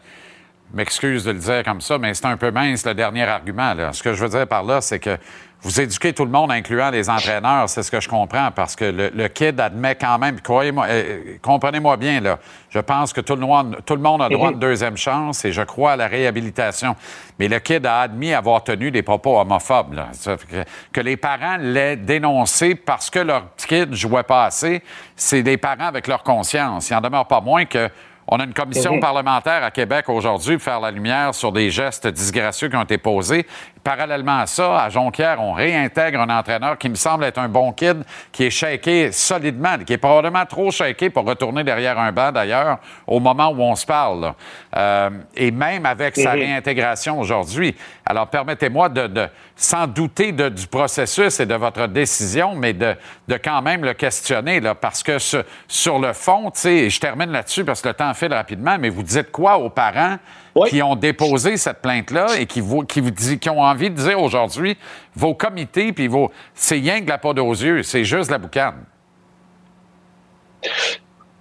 m'excuse 0.73 1.23
de 1.23 1.31
le 1.31 1.37
dire 1.37 1.63
comme 1.63 1.79
ça, 1.79 1.99
mais 1.99 2.15
c'est 2.15 2.25
un 2.25 2.35
peu 2.35 2.49
mince 2.49 2.83
le 2.83 2.95
dernier 2.95 3.25
argument. 3.25 3.75
Là. 3.75 3.93
Ce 3.93 4.01
que 4.01 4.15
je 4.15 4.23
veux 4.23 4.29
dire 4.29 4.47
par 4.47 4.63
là, 4.63 4.81
c'est 4.81 4.97
que 4.97 5.19
vous 5.63 5.79
éduquez 5.79 6.11
tout 6.13 6.25
le 6.25 6.31
monde, 6.31 6.51
incluant 6.51 6.89
les 6.89 7.07
entraîneurs, 7.09 7.69
c'est 7.69 7.83
ce 7.83 7.91
que 7.91 7.99
je 7.99 8.09
comprends, 8.09 8.49
parce 8.51 8.75
que 8.75 8.85
le, 8.85 9.27
kid 9.27 9.59
admet 9.59 9.95
quand 9.95 10.17
même, 10.17 10.41
croyez-moi, 10.41 10.87
euh, 10.89 11.37
comprenez-moi 11.41 11.97
bien, 11.97 12.19
là, 12.19 12.39
je 12.69 12.79
pense 12.79 13.13
que 13.13 13.21
tout 13.21 13.35
le, 13.35 13.41
monde, 13.41 13.77
tout 13.85 13.95
le 13.95 14.01
monde 14.01 14.23
a 14.23 14.29
droit 14.29 14.49
à 14.49 14.51
une 14.51 14.59
deuxième 14.59 14.97
chance 14.97 15.45
et 15.45 15.51
je 15.51 15.61
crois 15.61 15.91
à 15.91 15.95
la 15.95 16.07
réhabilitation. 16.07 16.95
Mais 17.37 17.47
le 17.47 17.59
kid 17.59 17.85
a 17.85 18.01
admis 18.01 18.33
avoir 18.33 18.63
tenu 18.63 18.89
des 18.89 19.03
propos 19.03 19.39
homophobes. 19.39 19.93
Là. 19.93 20.07
Que, 20.25 20.63
que, 20.91 21.01
les 21.01 21.17
parents 21.17 21.57
l'aient 21.59 21.95
dénoncé 21.95 22.73
parce 22.75 23.09
que 23.09 23.19
leur 23.19 23.55
kid 23.55 23.93
jouait 23.93 24.23
pas 24.23 24.45
assez, 24.45 24.81
c'est 25.15 25.43
des 25.43 25.57
parents 25.57 25.85
avec 25.85 26.07
leur 26.07 26.23
conscience. 26.23 26.89
Il 26.89 26.95
en 26.95 27.01
demeure 27.01 27.27
pas 27.27 27.41
moins 27.41 27.65
que 27.65 27.89
on 28.33 28.39
a 28.39 28.45
une 28.45 28.53
commission 28.53 28.97
parlementaire 28.99 29.61
à 29.61 29.71
Québec 29.71 30.07
aujourd'hui 30.07 30.55
pour 30.55 30.63
faire 30.63 30.79
la 30.79 30.89
lumière 30.89 31.35
sur 31.35 31.51
des 31.51 31.69
gestes 31.69 32.07
disgracieux 32.07 32.69
qui 32.69 32.75
ont 32.77 32.83
été 32.83 32.97
posés. 32.97 33.45
Parallèlement 33.83 34.39
à 34.39 34.45
ça, 34.45 34.83
à 34.83 34.89
Jonquière, 34.89 35.41
on 35.41 35.53
réintègre 35.53 36.21
un 36.21 36.29
entraîneur 36.29 36.77
qui 36.77 36.87
me 36.87 36.95
semble 36.95 37.23
être 37.23 37.39
un 37.39 37.49
bon 37.49 37.71
kid, 37.71 38.03
qui 38.31 38.43
est 38.43 38.49
shaké 38.51 39.11
solidement, 39.11 39.77
qui 39.79 39.93
est 39.93 39.97
probablement 39.97 40.45
trop 40.45 40.69
shaké 40.69 41.09
pour 41.09 41.25
retourner 41.25 41.63
derrière 41.63 41.97
un 41.97 42.11
banc 42.11 42.31
d'ailleurs 42.31 42.77
au 43.07 43.19
moment 43.19 43.49
où 43.49 43.61
on 43.61 43.75
se 43.75 43.85
parle. 43.85 44.33
Euh, 44.75 45.09
et 45.35 45.49
même 45.49 45.87
avec 45.87 46.15
sa 46.15 46.31
réintégration 46.31 47.19
aujourd'hui. 47.19 47.75
Alors 48.05 48.27
permettez-moi 48.27 48.89
de, 48.89 49.27
sans 49.55 49.87
douter 49.87 50.31
du 50.31 50.67
processus 50.67 51.39
et 51.39 51.45
de 51.47 51.55
votre 51.55 51.87
décision, 51.87 52.53
mais 52.55 52.73
de, 52.73 52.95
quand 53.43 53.63
même 53.63 53.83
le 53.83 53.93
questionner, 53.93 54.59
là, 54.59 54.75
parce 54.75 55.01
que 55.01 55.17
sur 55.67 55.99
le 55.99 56.13
fond, 56.13 56.51
tu 56.51 56.59
sais, 56.59 56.89
je 56.89 56.99
termine 56.99 57.31
là-dessus 57.31 57.65
parce 57.65 57.81
que 57.81 57.87
le 57.87 57.93
temps 57.95 58.13
file 58.13 58.33
rapidement, 58.33 58.77
mais 58.79 58.89
vous 58.89 59.03
dites 59.03 59.31
quoi 59.31 59.57
aux 59.57 59.69
parents 59.69 60.17
qui 60.67 60.81
ont 60.81 60.95
déposé 60.95 61.57
cette 61.57 61.81
plainte-là 61.81 62.39
et 62.39 62.45
qui, 62.45 62.61
vous, 62.61 62.81
qui, 62.83 63.01
vous 63.01 63.11
dit, 63.11 63.39
qui 63.39 63.49
ont 63.49 63.61
envie 63.61 63.89
de 63.89 63.95
dire 63.95 64.21
aujourd'hui, 64.21 64.77
vos 65.15 65.33
comités, 65.33 65.93
puis 65.93 66.07
vos... 66.07 66.31
C'est 66.53 66.75
rien 66.75 67.01
que 67.01 67.09
la 67.09 67.17
peau 67.17 67.33
aux 67.33 67.53
yeux, 67.53 67.83
c'est 67.83 68.03
juste 68.03 68.31
la 68.31 68.37
boucane. 68.37 68.83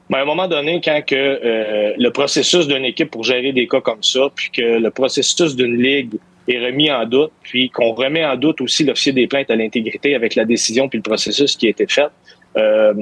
Mais 0.09 0.19
à 0.19 0.23
un 0.23 0.25
moment 0.25 0.49
donné, 0.49 0.81
quand 0.83 1.03
que, 1.07 1.15
euh, 1.15 1.95
le 1.97 2.11
processus 2.11 2.67
d'une 2.67 2.85
équipe 2.85 3.11
pour 3.11 3.23
gérer 3.23 3.53
des 3.53 3.69
cas 3.69 3.81
comme 3.81 4.03
ça, 4.03 4.29
puis 4.35 4.51
que 4.51 4.79
le 4.79 4.91
processus 4.91 5.55
d'une 5.55 5.81
ligue 5.81 6.15
est 6.49 6.59
remis 6.59 6.91
en 6.91 7.07
doute, 7.07 7.31
puis 7.43 7.71
qu'on 7.71 7.93
remet 7.93 8.25
en 8.25 8.37
doute 8.37 8.61
aussi 8.61 8.85
l'officier 8.85 9.13
des 9.13 9.29
plaintes 9.29 9.51
à 9.51 9.57
l'intégrité 9.57 10.15
avec 10.15 10.35
la 10.35 10.45
décision 10.45 10.89
puis 10.89 10.99
le 10.99 11.03
processus 11.03 11.57
qui 11.57 11.67
a 11.67 11.71
été 11.71 11.87
fait, 11.87 12.09
euh, 12.57 12.93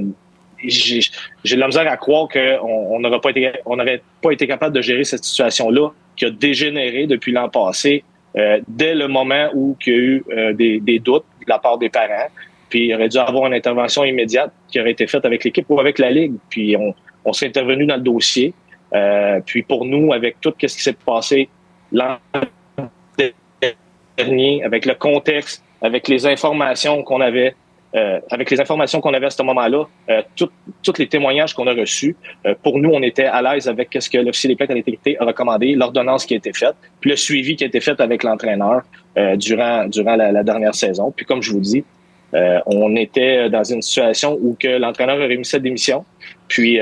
j'ai 0.62 1.00
de 1.44 1.60
la 1.60 1.66
misère 1.66 1.90
à 1.90 1.96
croire 1.96 2.28
qu'on 2.28 3.00
n'aurait 3.00 3.20
pas 3.20 3.30
été, 3.30 3.52
on 3.66 3.76
n'aurait 3.76 4.02
pas 4.22 4.32
été 4.32 4.46
capable 4.46 4.74
de 4.74 4.80
gérer 4.80 5.04
cette 5.04 5.24
situation-là 5.24 5.90
qui 6.16 6.24
a 6.24 6.30
dégénéré 6.30 7.06
depuis 7.06 7.32
l'an 7.32 7.48
passé, 7.48 8.02
euh, 8.36 8.60
dès 8.68 8.94
le 8.94 9.08
moment 9.08 9.48
où 9.54 9.76
il 9.86 9.92
y 9.92 9.96
a 9.96 9.98
eu 9.98 10.24
euh, 10.30 10.52
des, 10.52 10.80
des, 10.80 10.98
doutes 10.98 11.24
de 11.40 11.50
la 11.50 11.58
part 11.58 11.78
des 11.78 11.88
parents. 11.88 12.28
Puis 12.68 12.86
il 12.86 12.94
aurait 12.94 13.08
dû 13.08 13.18
avoir 13.18 13.46
une 13.46 13.54
intervention 13.54 14.04
immédiate 14.04 14.52
qui 14.68 14.80
aurait 14.80 14.90
été 14.90 15.06
faite 15.06 15.24
avec 15.24 15.44
l'équipe 15.44 15.64
ou 15.68 15.80
avec 15.80 15.98
la 15.98 16.10
ligue. 16.10 16.34
Puis 16.50 16.76
on, 16.76 16.94
on 17.24 17.32
s'est 17.32 17.46
intervenu 17.46 17.86
dans 17.86 17.96
le 17.96 18.02
dossier. 18.02 18.52
Euh, 18.94 19.40
puis 19.44 19.62
pour 19.62 19.84
nous, 19.84 20.12
avec 20.12 20.40
tout 20.40 20.52
ce 20.60 20.66
qui 20.66 20.82
s'est 20.82 20.92
passé 20.92 21.48
l'an 21.92 22.18
dernier, 24.16 24.64
avec 24.64 24.86
le 24.86 24.94
contexte, 24.94 25.62
avec 25.80 26.08
les 26.08 26.26
informations 26.26 27.02
qu'on 27.02 27.20
avait, 27.20 27.54
euh, 27.94 28.20
avec 28.30 28.50
les 28.50 28.60
informations 28.60 29.00
qu'on 29.00 29.14
avait 29.14 29.26
à 29.26 29.30
ce 29.30 29.42
moment-là, 29.42 29.84
euh, 30.10 30.22
tous 30.36 30.98
les 30.98 31.06
témoignages 31.06 31.54
qu'on 31.54 31.66
a 31.66 31.72
reçus, 31.72 32.16
euh, 32.46 32.54
pour 32.62 32.78
nous, 32.78 32.90
on 32.90 33.02
était 33.02 33.24
à 33.24 33.40
l'aise 33.40 33.66
avec 33.66 33.96
ce 33.98 34.10
que 34.10 34.18
l'officier 34.18 34.48
des 34.48 34.56
plaintes 34.56 34.70
à 34.70 34.74
l'intégrité 34.74 35.16
a 35.18 35.24
recommandé, 35.24 35.74
l'ordonnance 35.74 36.26
qui 36.26 36.34
a 36.34 36.36
été 36.36 36.52
faite, 36.52 36.74
puis 37.00 37.10
le 37.10 37.16
suivi 37.16 37.56
qui 37.56 37.64
a 37.64 37.66
été 37.66 37.80
fait 37.80 37.98
avec 38.00 38.22
l'entraîneur 38.22 38.82
durant 39.36 39.86
durant 39.86 40.14
la, 40.14 40.44
dernière 40.44 40.76
saison. 40.76 41.10
Puis 41.10 41.26
comme 41.26 41.42
je 41.42 41.50
vous 41.50 41.60
dis, 41.60 41.84
on 42.66 42.94
était 42.94 43.50
dans 43.50 43.64
une 43.64 43.82
situation 43.82 44.38
où 44.40 44.56
que 44.58 44.68
l'entraîneur 44.68 45.20
a 45.20 45.24
remis 45.24 45.44
sa 45.44 45.58
démission. 45.58 46.04
Puis 46.46 46.78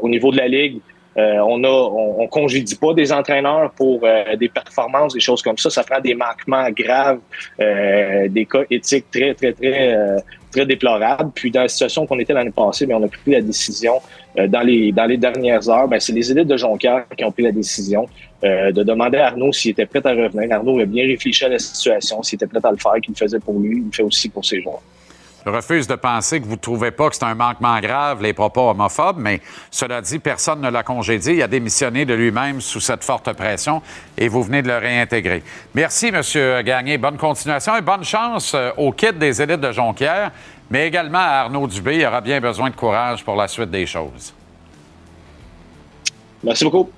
au 0.00 0.08
niveau 0.08 0.30
de 0.30 0.36
la 0.36 0.46
ligue, 0.46 0.78
euh, 1.16 1.38
on 1.46 1.62
a, 1.64 1.68
on, 1.68 2.26
congédie 2.28 2.76
pas 2.76 2.94
des 2.94 3.12
entraîneurs 3.12 3.70
pour 3.72 4.00
euh, 4.02 4.34
des 4.36 4.48
performances, 4.48 5.12
des 5.12 5.20
choses 5.20 5.42
comme 5.42 5.58
ça. 5.58 5.68
Ça 5.68 5.84
prend 5.84 6.00
des 6.00 6.14
manquements 6.14 6.70
graves, 6.70 7.20
euh, 7.60 8.28
des 8.28 8.46
cas 8.46 8.62
éthiques 8.70 9.10
très, 9.10 9.34
très, 9.34 9.52
très, 9.52 10.16
très 10.52 10.66
déplorables. 10.66 11.32
Puis 11.34 11.50
dans 11.50 11.62
la 11.62 11.68
situation 11.68 12.06
qu'on 12.06 12.18
était 12.18 12.32
l'année 12.32 12.52
passée, 12.52 12.86
mais 12.86 12.94
on 12.94 13.02
a 13.02 13.08
pris 13.08 13.32
la 13.32 13.40
décision 13.40 13.94
dans 14.36 14.60
les 14.60 14.92
dans 14.92 15.06
les 15.06 15.16
dernières 15.16 15.68
heures. 15.68 15.88
Ben, 15.88 15.98
c'est 15.98 16.12
les 16.12 16.30
élites 16.30 16.46
de 16.46 16.56
Jonquière 16.56 17.04
qui 17.16 17.24
ont 17.24 17.32
pris 17.32 17.42
la 17.42 17.52
décision 17.52 18.06
de 18.42 18.82
demander 18.82 19.18
à 19.18 19.28
Arnaud 19.28 19.52
s'il 19.52 19.72
était 19.72 19.86
prêt 19.86 20.00
à 20.04 20.10
revenir. 20.10 20.52
Arnaud 20.52 20.78
a 20.80 20.84
bien 20.84 21.04
réfléchi 21.06 21.44
à 21.44 21.48
la 21.48 21.58
situation, 21.58 22.22
s'il 22.22 22.36
était 22.36 22.46
prêt 22.46 22.60
à 22.62 22.70
le 22.70 22.76
faire, 22.76 22.94
qu'il 23.02 23.14
le 23.14 23.18
faisait 23.18 23.40
pour 23.40 23.58
lui, 23.58 23.78
il 23.78 23.86
le 23.86 23.92
fait 23.92 24.02
aussi 24.02 24.28
pour 24.28 24.44
ses 24.44 24.60
joueurs. 24.62 24.82
Refuse 25.44 25.88
de 25.88 25.96
penser 25.96 26.40
que 26.40 26.46
vous 26.46 26.52
ne 26.52 26.56
trouvez 26.56 26.92
pas 26.92 27.08
que 27.08 27.16
c'est 27.16 27.24
un 27.24 27.34
manquement 27.34 27.80
grave, 27.80 28.22
les 28.22 28.32
propos 28.32 28.70
homophobes, 28.70 29.18
mais 29.18 29.40
cela 29.70 30.00
dit, 30.00 30.18
personne 30.18 30.60
ne 30.60 30.70
l'a 30.70 30.82
congédié. 30.82 31.34
Il 31.34 31.42
a 31.42 31.48
démissionné 31.48 32.04
de 32.04 32.14
lui-même 32.14 32.60
sous 32.60 32.80
cette 32.80 33.02
forte 33.02 33.32
pression 33.32 33.82
et 34.16 34.28
vous 34.28 34.42
venez 34.42 34.62
de 34.62 34.68
le 34.68 34.78
réintégrer. 34.78 35.42
Merci, 35.74 36.08
M. 36.08 36.62
Gagné. 36.64 36.96
Bonne 36.98 37.16
continuation 37.16 37.76
et 37.76 37.80
bonne 37.80 38.04
chance 38.04 38.54
euh, 38.54 38.70
au 38.76 38.92
kit 38.92 39.12
des 39.12 39.42
élites 39.42 39.60
de 39.60 39.72
Jonquière, 39.72 40.30
mais 40.70 40.86
également 40.86 41.18
à 41.18 41.42
Arnaud 41.42 41.66
Dubé. 41.66 41.96
Il 41.96 42.06
aura 42.06 42.20
bien 42.20 42.40
besoin 42.40 42.70
de 42.70 42.76
courage 42.76 43.24
pour 43.24 43.34
la 43.34 43.48
suite 43.48 43.70
des 43.70 43.86
choses. 43.86 44.32
Merci 46.44 46.64
beaucoup. 46.64 46.90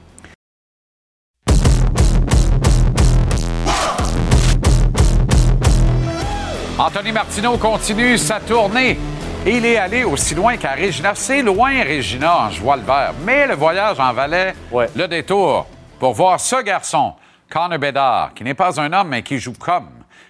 Anthony 6.77 7.13
Martineau 7.13 7.57
continue 7.57 8.19
sa 8.19 8.41
tournée. 8.41 8.99
Il 9.47 9.65
est 9.65 9.77
allé 9.77 10.03
aussi 10.03 10.35
loin 10.35 10.57
qu'à 10.57 10.73
Regina. 10.73 11.13
C'est 11.15 11.41
loin, 11.41 11.71
Regina, 11.85 12.49
je 12.51 12.61
vois 12.61 12.77
le 12.77 12.83
vert. 12.83 13.13
Mais 13.25 13.47
le 13.47 13.55
voyage 13.55 14.01
en 14.01 14.13
valait 14.13 14.55
le 14.73 15.07
détour 15.07 15.67
pour 16.01 16.15
voir 16.15 16.41
ce 16.41 16.61
garçon, 16.65 17.13
Connor 17.49 17.79
Bedard, 17.79 18.35
qui 18.35 18.43
n'est 18.43 18.55
pas 18.55 18.81
un 18.81 18.93
homme, 18.93 19.09
mais 19.09 19.23
qui 19.23 19.39
joue 19.39 19.53
comme. 19.53 19.87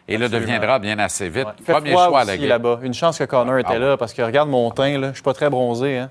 Et 0.06 0.18
le 0.18 0.28
deviendra 0.28 0.78
bien 0.78 0.98
assez 0.98 1.30
vite. 1.30 1.48
Premier 1.66 1.92
choix 1.92 2.20
à 2.20 2.24
la 2.24 2.36
là-bas. 2.36 2.80
Une 2.82 2.92
chance 2.92 3.18
que 3.18 3.24
Connor 3.24 3.60
était 3.60 3.70
ah 3.76 3.78
là, 3.78 3.96
parce 3.96 4.12
que 4.12 4.20
regarde 4.20 4.50
mon 4.50 4.70
teint, 4.70 4.98
là. 4.98 5.08
je 5.08 5.14
suis 5.14 5.22
pas 5.22 5.32
très 5.32 5.48
bronzé. 5.48 5.96
Hein? 5.96 6.10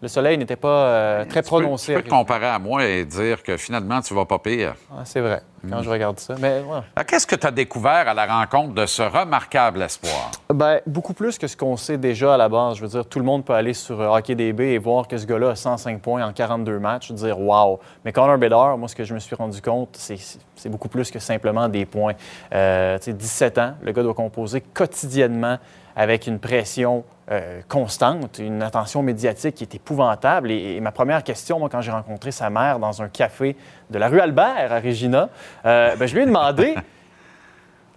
Le 0.00 0.08
soleil 0.08 0.38
n'était 0.38 0.56
pas 0.56 0.68
euh, 0.68 1.24
très 1.24 1.42
prononcé. 1.42 1.92
Tu 1.92 1.98
peux, 1.98 2.04
te 2.04 2.10
comparer 2.10 2.46
à 2.46 2.58
moi 2.58 2.84
et 2.84 3.04
dire 3.04 3.42
que 3.42 3.56
finalement, 3.56 4.00
tu 4.00 4.14
vas 4.14 4.24
pas 4.24 4.38
pire. 4.38 4.74
Ah, 4.92 5.02
c'est 5.04 5.20
vrai, 5.20 5.42
quand 5.68 5.82
je 5.82 5.90
regarde 5.90 6.20
ça. 6.20 6.36
Mais, 6.38 6.62
ah, 6.94 7.02
Qu'est-ce 7.04 7.26
que 7.26 7.34
tu 7.34 7.46
as 7.46 7.50
découvert 7.50 8.06
à 8.08 8.14
la 8.14 8.26
rencontre 8.26 8.74
de 8.74 8.86
ce 8.86 9.02
remarquable 9.02 9.82
espoir? 9.82 10.30
Ben, 10.54 10.80
beaucoup 10.86 11.14
plus 11.14 11.36
que 11.36 11.48
ce 11.48 11.56
qu'on 11.56 11.76
sait 11.76 11.98
déjà 11.98 12.34
à 12.34 12.36
la 12.36 12.48
base. 12.48 12.76
Je 12.76 12.82
veux 12.82 12.88
dire, 12.88 13.06
tout 13.06 13.18
le 13.18 13.24
monde 13.24 13.44
peut 13.44 13.54
aller 13.54 13.74
sur 13.74 14.00
euh, 14.00 14.16
HockeyDB 14.16 14.60
et 14.60 14.78
voir 14.78 15.08
que 15.08 15.18
ce 15.18 15.26
gars-là 15.26 15.50
a 15.50 15.56
105 15.56 16.00
points 16.00 16.24
en 16.24 16.32
42 16.32 16.78
matchs, 16.78 17.10
dire 17.10 17.40
«wow». 17.40 17.80
Mais 18.04 18.12
Connor 18.12 18.38
Bedard, 18.38 18.78
moi, 18.78 18.88
ce 18.88 18.94
que 18.94 19.04
je 19.04 19.14
me 19.14 19.18
suis 19.18 19.34
rendu 19.34 19.60
compte, 19.60 19.96
c'est 19.96 20.68
beaucoup 20.68 20.88
plus 20.88 21.10
que 21.10 21.18
simplement 21.18 21.68
des 21.68 21.86
points. 21.86 22.14
Euh, 22.54 22.98
17 22.98 23.58
ans, 23.58 23.74
le 23.82 23.90
gars 23.90 24.04
doit 24.04 24.14
composer 24.14 24.60
quotidiennement 24.60 25.58
avec 25.96 26.28
une 26.28 26.38
pression 26.38 27.04
euh, 27.30 27.60
constante, 27.68 28.38
une 28.38 28.62
attention 28.62 29.02
médiatique 29.02 29.56
qui 29.56 29.64
est 29.64 29.74
épouvantable. 29.74 30.50
Et, 30.50 30.80
ma 30.80 30.92
première 30.92 31.22
question, 31.22 31.58
moi, 31.58 31.68
quand 31.68 31.80
j'ai 31.80 31.90
rencontré 31.90 32.30
sa 32.30 32.48
mère 32.50 32.78
dans 32.78 33.02
un 33.02 33.08
café 33.08 33.56
de 33.90 33.98
la 33.98 34.08
rue 34.08 34.20
Albert 34.20 34.72
à 34.72 34.80
Regina, 34.80 35.28
euh, 35.66 35.94
ben, 35.96 36.06
je 36.06 36.14
lui 36.14 36.22
ai 36.22 36.26
demandé 36.26 36.74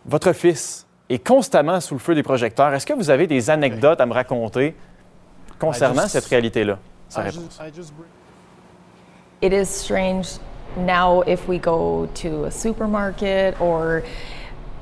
Votre 0.06 0.34
fils 0.34 0.88
est 1.10 1.26
constamment 1.26 1.80
sous 1.80 1.94
le 1.94 2.00
feu 2.00 2.15
des 2.15 2.24
projecteurs. 2.24 2.74
Est-ce 2.74 2.86
que 2.86 2.94
vous 2.94 3.10
avez 3.10 3.28
des 3.28 3.50
anecdotes 3.50 4.02
à 4.02 4.06
me 4.06 4.13
raconter 4.13 4.76
concernant 5.60 6.08
cette 6.08 6.26
réalité-là? 6.26 6.80
Sa 7.10 7.22
réponse. 7.22 7.60
It 9.44 9.54
is 9.54 9.65
strange 9.65 10.39
now 10.78 11.24
if 11.24 11.48
we 11.48 11.60
go 11.60 12.08
to 12.22 12.46
a 12.46 12.52
supermarket 12.52 13.56
or 13.60 14.02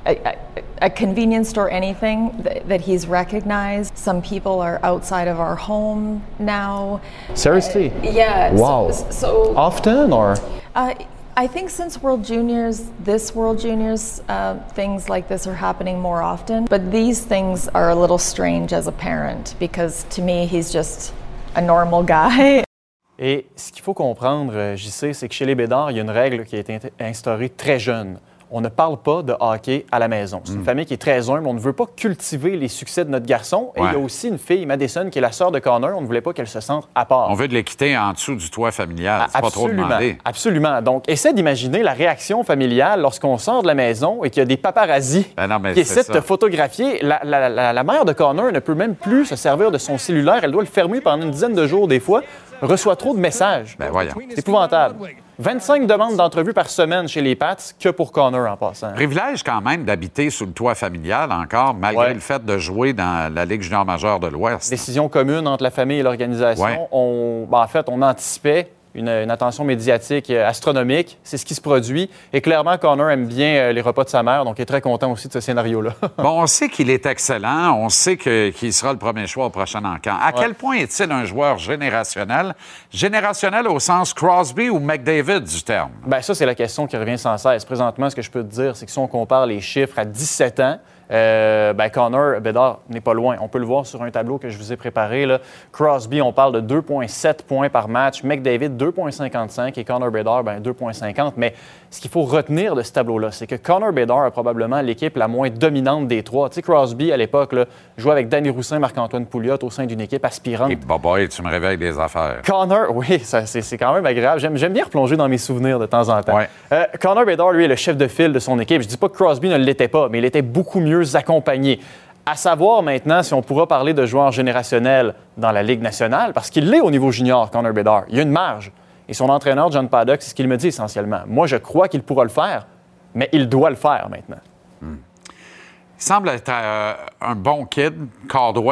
a, 0.06 0.38
a 0.82 0.90
convenience 0.90 1.48
store, 1.48 1.70
anything 1.70 2.32
that, 2.42 2.68
that 2.68 2.80
he's 2.80 3.06
recognized. 3.06 3.96
Some 3.96 4.22
people 4.22 4.60
are 4.60 4.80
outside 4.82 5.28
of 5.28 5.38
our 5.40 5.56
home 5.56 6.24
now. 6.38 7.00
Seriously? 7.34 7.92
Yeah. 8.02 8.52
Wow. 8.52 8.90
So, 8.90 9.10
so 9.10 9.56
Often 9.56 10.12
or? 10.12 10.36
uh, 10.74 10.94
I 11.36 11.46
think 11.46 11.70
since 11.70 12.02
World 12.02 12.24
Juniors, 12.24 12.90
this 13.04 13.34
World 13.34 13.58
Juniors, 13.60 14.20
uh, 14.28 14.58
things 14.74 15.08
like 15.08 15.28
this 15.28 15.46
are 15.46 15.54
happening 15.54 16.00
more 16.00 16.22
often. 16.22 16.64
But 16.66 16.90
these 16.90 17.20
things 17.24 17.68
are 17.68 17.90
a 17.90 17.94
little 17.94 18.18
strange 18.18 18.72
as 18.72 18.86
a 18.86 18.92
parent 18.92 19.54
because 19.58 20.04
to 20.10 20.22
me, 20.22 20.46
he's 20.46 20.72
just 20.72 21.14
a 21.54 21.60
normal 21.60 22.02
guy. 22.02 22.64
Et 23.22 23.46
ce 23.54 23.70
qu'il 23.70 23.82
faut 23.82 23.92
comprendre, 23.92 24.54
euh, 24.56 24.76
JC, 24.76 25.12
c'est 25.12 25.28
que 25.28 25.34
chez 25.34 25.44
les 25.44 25.54
Bédards, 25.54 25.90
il 25.90 25.98
y 25.98 26.00
a 26.00 26.02
une 26.02 26.10
règle 26.10 26.46
qui 26.46 26.56
a 26.56 26.58
été 26.58 26.80
instaurée 26.98 27.50
très 27.50 27.78
jeune. 27.78 28.18
On 28.52 28.60
ne 28.60 28.68
parle 28.68 28.96
pas 28.98 29.22
de 29.22 29.34
hockey 29.38 29.86
à 29.92 29.98
la 29.98 30.08
maison. 30.08 30.40
C'est 30.44 30.54
une 30.54 30.64
famille 30.64 30.84
qui 30.84 30.94
est 30.94 30.98
très 31.00 31.30
humble. 31.30 31.46
On 31.46 31.54
ne 31.54 31.60
veut 31.60 31.72
pas 31.72 31.84
cultiver 31.96 32.56
les 32.56 32.66
succès 32.68 33.04
de 33.04 33.10
notre 33.10 33.26
garçon. 33.26 33.72
Et 33.76 33.80
il 33.80 33.84
y 33.92 33.94
a 33.94 33.98
aussi 33.98 34.28
une 34.28 34.38
fille, 34.38 34.66
Madison, 34.66 35.08
qui 35.10 35.18
est 35.18 35.22
la 35.22 35.30
sœur 35.32 35.52
de 35.52 35.58
Connor. 35.60 35.92
On 35.96 36.00
ne 36.00 36.06
voulait 36.06 36.20
pas 36.20 36.32
qu'elle 36.32 36.48
se 36.48 36.60
sente 36.60 36.88
à 36.94 37.04
part. 37.04 37.30
On 37.30 37.34
veut 37.34 37.46
de 37.48 37.54
l'équité 37.54 37.96
en 37.96 38.12
dessous 38.12 38.34
du 38.34 38.50
toit 38.50 38.72
familial. 38.72 39.22
C'est 39.28 39.40
pas 39.40 39.50
trop 39.50 39.66
Absolument. 39.66 39.86
demandé. 39.86 40.18
Absolument. 40.24 40.82
Donc, 40.82 41.04
essaie 41.08 41.32
d'imaginer 41.32 41.82
la 41.82 41.92
réaction 41.92 42.42
familiale 42.42 43.00
lorsqu'on 43.00 43.38
sort 43.38 43.62
de 43.62 43.68
la 43.68 43.74
maison 43.74 44.24
et 44.24 44.30
qu'il 44.30 44.40
y 44.40 44.42
a 44.42 44.46
des 44.46 44.56
paparazzis 44.56 45.26
Ben 45.36 45.46
non, 45.46 45.58
mais 45.60 45.72
qui 45.74 45.80
essaient 45.80 46.02
de 46.02 46.12
te 46.18 46.20
photographier. 46.20 46.98
La, 47.02 47.20
la- 47.22 47.48
la- 47.48 47.72
la 47.72 47.84
mère 47.84 48.04
de 48.04 48.12
Connor 48.12 48.50
ne 48.52 48.58
peut 48.58 48.74
même 48.74 48.94
plus 48.96 49.26
se 49.26 49.36
servir 49.36 49.70
de 49.70 49.78
son 49.78 49.96
cellulaire. 49.98 50.40
Elle 50.42 50.50
doit 50.52 50.62
le 50.62 50.68
fermer 50.68 51.00
pendant 51.00 51.22
une 51.24 51.30
dizaine 51.30 51.54
de 51.54 51.66
jours, 51.66 51.86
des 51.86 52.00
fois. 52.00 52.22
Reçoit 52.62 52.96
trop 52.96 53.14
de 53.14 53.20
messages. 53.20 53.76
Ben 53.78 53.90
voyons. 53.90 54.12
C'est 54.30 54.40
épouvantable. 54.40 54.96
25 55.38 55.86
demandes 55.86 56.16
d'entrevue 56.16 56.52
par 56.52 56.68
semaine 56.68 57.08
chez 57.08 57.22
les 57.22 57.34
Pats 57.34 57.56
que 57.78 57.88
pour 57.88 58.12
Connor 58.12 58.50
en 58.50 58.56
passant. 58.58 58.92
Privilège 58.92 59.42
quand 59.42 59.62
même 59.62 59.84
d'habiter 59.84 60.28
sous 60.28 60.44
le 60.44 60.52
toit 60.52 60.74
familial 60.74 61.32
encore, 61.32 61.72
malgré 61.74 62.06
Ouais. 62.08 62.14
le 62.14 62.20
fait 62.20 62.44
de 62.44 62.58
jouer 62.58 62.92
dans 62.92 63.32
la 63.34 63.44
Ligue 63.46 63.62
junior 63.62 63.84
majeure 63.86 64.20
de 64.20 64.26
l'Ouest. 64.26 64.68
Décision 64.68 65.08
commune 65.08 65.46
entre 65.48 65.62
la 65.62 65.70
famille 65.70 65.98
et 66.00 66.02
l'organisation. 66.02 66.62
Ouais. 66.64 66.78
On, 66.92 67.46
ben, 67.50 67.58
en 67.62 67.66
fait, 67.66 67.86
on 67.88 68.02
anticipait 68.02 68.70
une, 68.94 69.08
une 69.08 69.30
attention 69.30 69.64
médiatique 69.64 70.30
euh, 70.30 70.48
astronomique. 70.48 71.18
C'est 71.22 71.36
ce 71.36 71.44
qui 71.44 71.54
se 71.54 71.60
produit. 71.60 72.10
Et 72.32 72.40
clairement, 72.40 72.76
Connor 72.78 73.10
aime 73.10 73.26
bien 73.26 73.54
euh, 73.54 73.72
les 73.72 73.80
repas 73.80 74.04
de 74.04 74.08
sa 74.08 74.22
mère, 74.22 74.44
donc 74.44 74.58
il 74.58 74.62
est 74.62 74.66
très 74.66 74.80
content 74.80 75.12
aussi 75.12 75.28
de 75.28 75.32
ce 75.32 75.40
scénario-là. 75.40 75.94
Bon, 76.18 76.42
on 76.42 76.46
sait 76.46 76.68
qu'il 76.68 76.90
est 76.90 77.06
excellent. 77.06 77.74
On 77.78 77.88
sait 77.88 78.16
qu'il 78.16 78.72
sera 78.72 78.92
le 78.92 78.98
premier 78.98 79.26
choix 79.26 79.46
au 79.46 79.50
prochain 79.50 79.84
encamp. 79.84 80.16
À 80.20 80.32
quel 80.32 80.54
point 80.54 80.76
est-il 80.76 81.10
un 81.10 81.24
joueur 81.24 81.58
générationnel? 81.58 82.54
Générationnel 82.92 83.68
au 83.68 83.78
sens 83.78 84.12
Crosby 84.12 84.68
ou 84.68 84.78
McDavid 84.78 85.40
du 85.40 85.62
terme? 85.62 85.90
Ben 86.06 86.20
ça, 86.20 86.34
c'est 86.34 86.46
la 86.46 86.54
question 86.54 86.86
qui 86.86 86.96
revient 86.96 87.18
sans 87.18 87.38
cesse. 87.38 87.64
Présentement, 87.64 88.10
ce 88.10 88.16
que 88.16 88.22
je 88.22 88.30
peux 88.30 88.42
te 88.42 88.52
dire, 88.52 88.76
c'est 88.76 88.86
que 88.86 88.92
si 88.92 88.98
on 88.98 89.06
compare 89.06 89.46
les 89.46 89.60
chiffres 89.60 89.98
à 89.98 90.04
17 90.04 90.60
ans, 90.60 90.78
euh, 91.10 91.72
ben 91.72 91.88
Connor 91.88 92.40
Bedard 92.40 92.80
n'est 92.88 93.00
pas 93.00 93.14
loin. 93.14 93.36
On 93.40 93.48
peut 93.48 93.58
le 93.58 93.64
voir 93.64 93.86
sur 93.86 94.02
un 94.02 94.10
tableau 94.10 94.38
que 94.38 94.48
je 94.48 94.56
vous 94.56 94.72
ai 94.72 94.76
préparé. 94.76 95.26
Crosby, 95.72 96.22
on 96.22 96.32
parle 96.32 96.62
de 96.62 96.80
2,7 96.80 97.44
points 97.44 97.68
par 97.68 97.88
match. 97.88 98.22
McDavid, 98.22 98.70
2,55 98.70 99.78
et 99.78 99.84
Connor 99.84 100.10
Bedard, 100.10 100.44
ben 100.44 100.60
2,50. 100.60 101.32
Mais 101.36 101.54
ce 101.90 102.00
qu'il 102.00 102.10
faut 102.10 102.22
retenir 102.22 102.76
de 102.76 102.82
ce 102.82 102.92
tableau-là, 102.92 103.32
c'est 103.32 103.48
que 103.48 103.56
Connor 103.56 103.92
Bedard 103.92 104.26
est 104.26 104.30
probablement 104.30 104.80
l'équipe 104.80 105.16
la 105.16 105.26
moins 105.26 105.50
dominante 105.50 106.06
des 106.06 106.22
trois. 106.22 106.48
Tu 106.48 106.56
sais, 106.56 106.62
Crosby, 106.62 107.10
à 107.10 107.16
l'époque, 107.16 107.52
jouait 107.96 108.12
avec 108.12 108.28
Danny 108.28 108.48
Roussin, 108.48 108.78
Marc-Antoine 108.78 109.26
Pouliot 109.26 109.58
au 109.62 109.70
sein 109.70 109.86
d'une 109.86 110.00
équipe 110.00 110.24
aspirante. 110.24 110.70
Et 110.70 110.76
Boboy, 110.76 111.28
tu 111.28 111.42
me 111.42 111.50
réveilles 111.50 111.78
des 111.78 111.98
affaires. 111.98 112.42
Connor, 112.46 112.94
oui, 112.94 113.20
c'est, 113.24 113.76
quand 113.76 113.92
même 113.92 114.06
agréable. 114.06 114.40
J'aime, 114.40 114.56
j'aime 114.56 114.72
bien 114.72 114.84
replonger 114.84 115.16
dans 115.16 115.28
mes 115.28 115.38
souvenirs 115.38 115.80
de 115.80 115.86
temps 115.86 116.08
en 116.08 116.22
temps. 116.22 116.36
Ouais. 116.36 116.48
Euh, 116.72 116.84
Connor 117.00 117.24
Bedard, 117.24 117.50
lui, 117.50 117.64
est 117.64 117.68
le 117.68 117.76
chef 117.76 117.96
de 117.96 118.06
file 118.06 118.32
de 118.32 118.38
son 118.38 118.60
équipe. 118.60 118.82
Je 118.82 118.88
dis 118.88 118.96
pas 118.96 119.08
que 119.08 119.14
Crosby 119.14 119.48
ne 119.48 119.56
l'était 119.56 119.88
pas, 119.88 120.08
mais 120.08 120.18
il 120.18 120.24
était 120.24 120.42
beaucoup 120.42 120.78
mieux 120.78 121.16
accompagné. 121.16 121.80
À 122.24 122.36
savoir 122.36 122.84
maintenant 122.84 123.24
si 123.24 123.34
on 123.34 123.42
pourra 123.42 123.66
parler 123.66 123.94
de 123.94 124.06
joueurs 124.06 124.30
générationnels 124.30 125.14
dans 125.36 125.50
la 125.50 125.64
Ligue 125.64 125.82
nationale, 125.82 126.32
parce 126.34 126.50
qu'il 126.50 126.70
l'est 126.70 126.80
au 126.80 126.90
niveau 126.92 127.10
junior, 127.10 127.50
Connor 127.50 127.72
Bedard. 127.72 128.04
Il 128.10 128.16
y 128.16 128.20
a 128.20 128.22
une 128.22 128.30
marge. 128.30 128.70
Et 129.10 129.12
son 129.12 129.28
entraîneur, 129.28 129.72
John 129.72 129.88
Paddock, 129.88 130.22
c'est 130.22 130.30
ce 130.30 130.34
qu'il 130.36 130.46
me 130.46 130.56
dit 130.56 130.68
essentiellement. 130.68 131.22
Moi, 131.26 131.48
je 131.48 131.56
crois 131.56 131.88
qu'il 131.88 132.00
pourra 132.04 132.22
le 132.22 132.30
faire, 132.30 132.68
mais 133.12 133.28
il 133.32 133.48
doit 133.48 133.68
le 133.68 133.74
faire 133.74 134.08
maintenant. 134.08 134.38
Il 134.82 136.02
semble 136.02 136.28
être 136.28 136.48
euh, 136.48 136.94
un 137.20 137.34
bon 137.34 137.66
kid, 137.66 137.92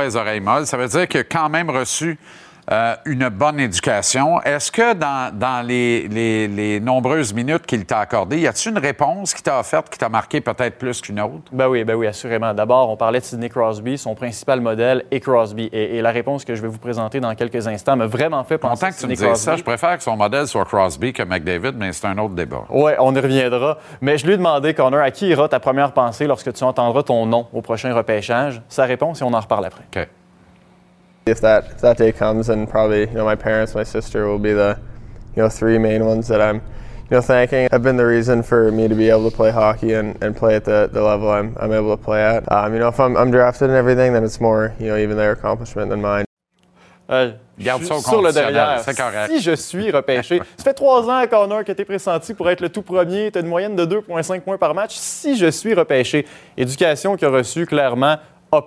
les 0.05 0.17
oreilles 0.17 0.41
molles. 0.41 0.65
Ça 0.67 0.77
veut 0.77 0.87
dire 0.87 1.09
qu'il 1.09 1.21
a 1.21 1.25
quand 1.25 1.49
même 1.49 1.69
reçu 1.69 2.19
euh, 2.71 2.95
une 3.07 3.29
bonne 3.31 3.59
éducation. 3.61 4.41
Est-ce 4.43 4.71
que 4.71 4.93
dans, 4.95 5.35
dans 5.35 5.67
les, 5.67 6.07
les- 6.09 6.49
les 6.49 6.81
nombreuses 6.81 7.33
minutes 7.33 7.65
qu'il 7.67 7.87
t'a 7.87 8.01
accordées, 8.01 8.41
y 8.41 8.47
a-t-il 8.47 8.73
une 8.73 8.79
réponse 8.79 9.33
qui 9.33 9.43
t'a 9.43 9.59
offerte 9.59 9.89
qui 9.89 9.99
t'a 9.99 10.09
marqué 10.09 10.41
peut-être 10.41 10.77
plus 10.79 11.01
qu'une 11.01 11.21
autre? 11.21 11.51
Ben 11.53 11.67
oui, 11.69 11.85
ben 11.85 11.95
oui, 11.95 12.07
assurément. 12.07 12.53
D'abord, 12.53 12.91
on 12.91 12.97
parlait 12.97 13.21
de 13.21 13.25
Sidney 13.25 13.49
Crosby, 13.49 13.97
son 13.97 14.15
principal 14.15 14.61
modèle 14.61 15.05
est 15.11 15.21
Crosby. 15.21 15.71
Et, 15.73 15.97
et 15.97 16.03
la 16.03 16.11
réponse 16.11 16.45
que 16.45 16.55
je 16.55 16.61
vais 16.63 16.69
vous 16.69 16.79
présenter 16.79 17.21
dans 17.21 17.35
quelques 17.35 17.67
instants 17.67 17.97
m'a 17.97 18.07
vraiment 18.07 18.45
fait 18.45 18.59
penser 18.59 18.87
Content 18.87 18.87
à 18.87 18.93
que 18.93 19.01
tu 19.01 19.07
me 19.07 19.11
dises 19.15 19.21
ça. 19.21 19.27
Crosby. 19.53 19.59
Je 19.59 19.65
préfère 19.65 19.97
que 19.97 20.03
son 20.03 20.17
modèle 20.17 20.47
soit 20.47 20.65
Crosby 20.65 21.13
que 21.13 21.23
McDavid, 21.23 21.73
mais 21.77 21.93
c'est 21.93 22.07
un 22.07 22.19
autre 22.19 22.35
débat. 22.35 22.65
Oui, 22.71 22.93
on 22.99 23.15
y 23.15 23.21
reviendra. 23.21 23.79
Mais 24.01 24.19
je 24.19 24.27
lui 24.27 24.35
ai 24.35 24.37
demandé, 24.37 24.75
Connor, 24.75 25.01
à 25.01 25.11
qui 25.11 25.29
ira 25.29 25.49
ta 25.49 25.59
première 25.61 25.93
pensée 25.93 26.27
lorsque 26.27 26.53
tu 26.53 26.65
entendras 26.65 27.03
ton 27.03 27.25
nom 27.27 27.47
au 27.53 27.63
prochain 27.63 27.95
repêchage? 27.95 28.61
Sa 28.69 28.85
réponse, 28.85 29.21
et 29.21 29.25
on 29.25 29.33
en 29.33 29.41
reparle 29.41 29.65
après. 29.65 29.85
OK. 29.97 30.07
If 31.31 31.41
that 31.41 31.67
if 31.67 31.81
that 31.81 31.97
day 31.97 32.13
comes, 32.13 32.47
then 32.47 32.67
probably 32.67 33.01
you 33.01 33.15
know 33.15 33.25
my 33.25 33.37
parents, 33.37 33.75
my 33.75 33.85
sister 33.85 34.27
will 34.27 34.39
be 34.39 34.53
the 34.53 34.79
you 35.37 35.43
know 35.43 35.49
three 35.49 35.79
main 35.79 36.05
ones 36.05 36.29
that 36.29 36.41
I'm 36.41 36.57
you 36.57 37.11
know 37.11 37.21
thanking. 37.21 37.69
Have 37.71 37.83
been 37.83 37.97
the 37.97 38.07
reason 38.07 38.43
for 38.43 38.71
me 38.73 38.89
to 38.89 38.95
be 38.95 39.09
able 39.09 39.31
to 39.31 39.37
play 39.37 39.51
hockey 39.51 39.95
and, 39.95 40.23
and 40.23 40.37
play 40.37 40.57
at 40.57 40.65
the, 40.65 40.89
the 40.93 41.03
level 41.03 41.31
I'm, 41.31 41.57
I'm 41.61 41.73
able 41.73 41.97
to 41.97 42.03
play 42.03 42.23
at. 42.23 42.51
Um, 42.53 42.73
you 42.73 42.79
know 42.79 42.89
if 42.89 43.01
I'm, 43.01 43.17
I'm 43.17 43.31
drafted 43.31 43.69
and 43.71 43.77
everything, 43.77 44.13
then 44.13 44.25
it's 44.25 44.41
more 44.41 44.75
you 44.79 44.87
know 44.87 44.97
even 44.97 45.17
their 45.17 45.33
accomplishment 45.33 45.91
than 45.91 46.01
mine. 46.01 46.25
Euh, 47.11 47.33
Garde 47.59 47.85
ça 47.85 47.97
au 47.97 48.01
sur 48.01 48.21
le 48.21 48.33
derrière. 48.33 48.81
c'est 48.85 48.97
correct. 48.97 49.33
Si 49.33 49.41
je 49.41 49.57
suis 49.57 49.91
repêché, 49.91 50.43
ça 50.57 50.65
fait 50.65 50.75
trois 50.75 51.09
ans, 51.09 51.27
Connor, 51.27 51.65
que 51.65 51.73
tu 51.73 51.81
es 51.81 51.85
pressenti 51.85 52.35
pour 52.35 52.51
être 52.51 52.61
le 52.61 52.69
tout 52.69 52.83
premier. 52.83 53.31
Tu 53.33 53.39
as 53.39 53.41
une 53.41 53.49
moyenne 53.49 53.75
de 53.75 53.87
2,5 53.87 54.43
points 54.43 54.59
par 54.59 54.75
match. 54.75 54.95
Si 54.95 55.37
je 55.37 55.51
suis 55.51 55.73
repêché, 55.73 56.27
éducation 56.57 57.17
qu'il 57.17 57.27
a 57.27 57.31
reçue 57.31 57.67
clairement 57.67 58.19
A, 58.53 58.63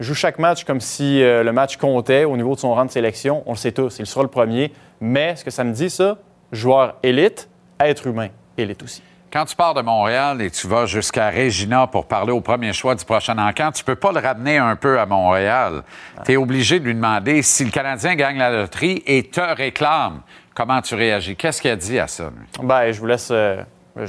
joue 0.00 0.14
chaque 0.14 0.38
match 0.38 0.64
comme 0.64 0.80
si 0.80 1.22
euh, 1.22 1.42
le 1.42 1.52
match 1.52 1.76
comptait 1.76 2.24
au 2.24 2.36
niveau 2.36 2.54
de 2.54 2.60
son 2.60 2.74
rang 2.74 2.84
de 2.84 2.90
sélection. 2.90 3.42
On 3.46 3.52
le 3.52 3.56
sait 3.56 3.72
tous, 3.72 3.98
il 3.98 4.06
sera 4.06 4.22
le 4.22 4.28
premier. 4.28 4.72
Mais 5.00 5.36
ce 5.36 5.44
que 5.44 5.50
ça 5.50 5.64
me 5.64 5.72
dit, 5.72 5.90
ça, 5.90 6.16
joueur 6.52 6.96
élite, 7.02 7.48
être 7.78 8.06
humain, 8.06 8.28
élite 8.56 8.82
aussi. 8.82 9.02
Quand 9.32 9.44
tu 9.44 9.54
pars 9.54 9.74
de 9.74 9.80
Montréal 9.82 10.42
et 10.42 10.50
tu 10.50 10.66
vas 10.66 10.86
jusqu'à 10.86 11.30
Regina 11.30 11.86
pour 11.86 12.06
parler 12.06 12.32
au 12.32 12.40
premier 12.40 12.72
choix 12.72 12.96
du 12.96 13.04
prochain 13.04 13.38
encamp, 13.38 13.70
tu 13.70 13.84
peux 13.84 13.94
pas 13.94 14.10
le 14.10 14.18
ramener 14.18 14.58
un 14.58 14.74
peu 14.74 14.98
à 14.98 15.06
Montréal. 15.06 15.82
Tu 16.24 16.32
es 16.32 16.36
obligé 16.36 16.80
de 16.80 16.84
lui 16.84 16.94
demander 16.94 17.40
si 17.42 17.64
le 17.64 17.70
Canadien 17.70 18.16
gagne 18.16 18.38
la 18.38 18.50
loterie 18.50 19.04
et 19.06 19.22
te 19.22 19.40
réclame. 19.40 20.22
Comment 20.52 20.80
tu 20.82 20.96
réagis? 20.96 21.36
Qu'est-ce 21.36 21.62
qu'il 21.62 21.70
a 21.70 21.76
dit 21.76 21.98
à 22.00 22.08
ça, 22.08 22.24
lui? 22.24 22.66
Ben, 22.66 22.90
je 22.90 22.98
vous 22.98 23.06
laisse. 23.06 23.28
euh, 23.30 23.62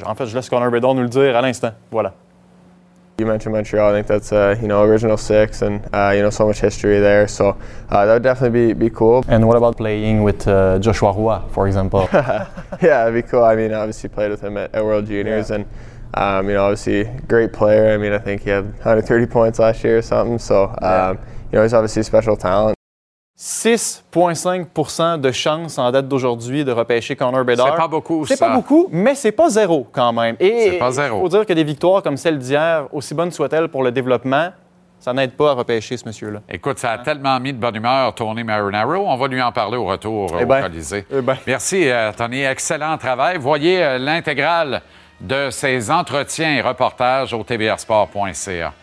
en 0.05 0.15
fait, 0.15 0.25
je 0.25 0.35
laisse 0.35 0.49
Connor 0.49 0.71
Bedard 0.71 0.95
nous 0.95 1.03
le 1.03 1.07
dire 1.07 1.37
à 1.37 1.41
l'instant. 1.41 1.71
Voilà. 1.91 2.13
You 3.21 3.27
mentioned 3.27 3.53
Montreal. 3.53 3.91
I 3.91 3.93
think 3.93 4.07
that's 4.07 4.31
uh, 4.31 4.57
you 4.59 4.67
know 4.67 4.81
original 4.81 5.15
six 5.15 5.61
and 5.61 5.87
uh, 5.93 6.11
you 6.15 6.23
know 6.23 6.31
so 6.31 6.47
much 6.47 6.59
history 6.59 6.99
there. 6.99 7.27
So 7.27 7.55
uh, 7.89 8.05
that 8.07 8.13
would 8.13 8.23
definitely 8.23 8.73
be, 8.73 8.89
be 8.89 8.89
cool. 8.89 9.23
And 9.27 9.47
what 9.47 9.57
about 9.57 9.77
playing 9.77 10.23
with 10.23 10.47
uh, 10.47 10.79
Joshua 10.79 11.13
Roy, 11.13 11.39
for 11.51 11.67
example? 11.67 12.09
yeah, 12.81 13.03
it'd 13.03 13.13
be 13.13 13.21
cool. 13.21 13.43
I 13.43 13.55
mean, 13.55 13.73
obviously 13.73 14.09
played 14.09 14.31
with 14.31 14.41
him 14.41 14.57
at, 14.57 14.73
at 14.73 14.83
World 14.83 15.05
Juniors, 15.05 15.51
and 15.51 15.67
um, 16.15 16.47
you 16.47 16.55
know, 16.55 16.63
obviously 16.63 17.03
great 17.27 17.53
player. 17.53 17.93
I 17.93 17.97
mean, 17.97 18.11
I 18.11 18.17
think 18.17 18.41
he 18.41 18.49
had 18.49 18.65
130 18.65 19.27
points 19.27 19.59
last 19.59 19.83
year 19.83 19.99
or 19.99 20.01
something. 20.01 20.39
So 20.39 20.75
um, 20.81 21.19
you 21.51 21.57
know, 21.57 21.61
he's 21.61 21.75
obviously 21.75 21.99
a 21.99 22.03
special 22.03 22.35
talent. 22.35 22.75
6,5% 23.41 25.19
de 25.19 25.31
chance 25.31 25.79
en 25.79 25.89
date 25.91 26.07
d'aujourd'hui 26.07 26.63
de 26.63 26.71
repêcher 26.71 27.15
Connor 27.15 27.43
Bedard. 27.43 27.69
C'est 27.71 27.75
pas 27.81 27.87
beaucoup, 27.87 28.23
C'est 28.27 28.39
pas 28.39 28.53
beaucoup, 28.53 28.87
mais 28.91 29.15
c'est 29.15 29.31
pas 29.31 29.49
zéro 29.49 29.87
quand 29.91 30.13
même. 30.13 30.35
Et 30.39 30.69
C'est 30.71 30.77
pas 30.77 30.91
zéro. 30.91 31.17
Il 31.17 31.21
faut 31.21 31.29
dire 31.29 31.45
que 31.47 31.53
des 31.53 31.63
victoires 31.63 32.03
comme 32.03 32.17
celle 32.17 32.37
d'hier, 32.37 32.85
aussi 32.91 33.15
bonnes 33.15 33.31
soient-elles 33.31 33.67
pour 33.69 33.81
le 33.81 33.91
développement, 33.91 34.49
ça 34.99 35.11
n'aide 35.11 35.31
pas 35.31 35.49
à 35.49 35.53
repêcher 35.53 35.97
ce 35.97 36.05
monsieur-là. 36.05 36.41
Écoute, 36.47 36.77
ça 36.77 36.91
a 36.91 36.97
tellement 36.99 37.39
mis 37.39 37.51
de 37.51 37.57
bonne 37.57 37.75
humeur 37.75 38.13
Tony 38.13 38.43
Marinaro. 38.43 39.05
On 39.07 39.17
va 39.17 39.27
lui 39.27 39.41
en 39.41 39.51
parler 39.51 39.77
au 39.77 39.85
retour 39.85 40.35
Eh 40.39 40.43
au 40.43 40.47
ben, 40.47 40.61
Colisée. 40.61 41.07
eh 41.11 41.21
ben. 41.21 41.35
Merci, 41.47 41.89
euh, 41.89 42.11
Tony. 42.15 42.43
Excellent 42.43 42.95
travail. 42.99 43.39
Voyez 43.39 43.83
euh, 43.83 43.97
l'intégrale 43.97 44.83
de 45.19 45.49
ses 45.49 45.89
entretiens 45.89 46.53
et 46.53 46.61
reportages 46.61 47.33
au 47.33 47.43
tvrsport.ca. 47.43 48.73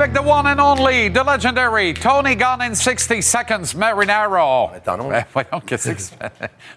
Avec 0.00 0.12
the 0.12 0.20
one 0.24 0.46
and 0.46 0.60
only, 0.60 1.10
the 1.10 1.24
legendary 1.26 1.92
Tony 1.92 2.36
Gone 2.36 2.62
in 2.62 2.72
60 2.76 3.20
Seconds 3.20 3.74
Marinaro. 3.74 4.70
Attends. 4.72 5.08
Ben, 5.08 5.24
voyons, 5.34 5.60
qu'est-ce 5.66 5.90
que 5.90 6.00
c'est? 6.00 6.16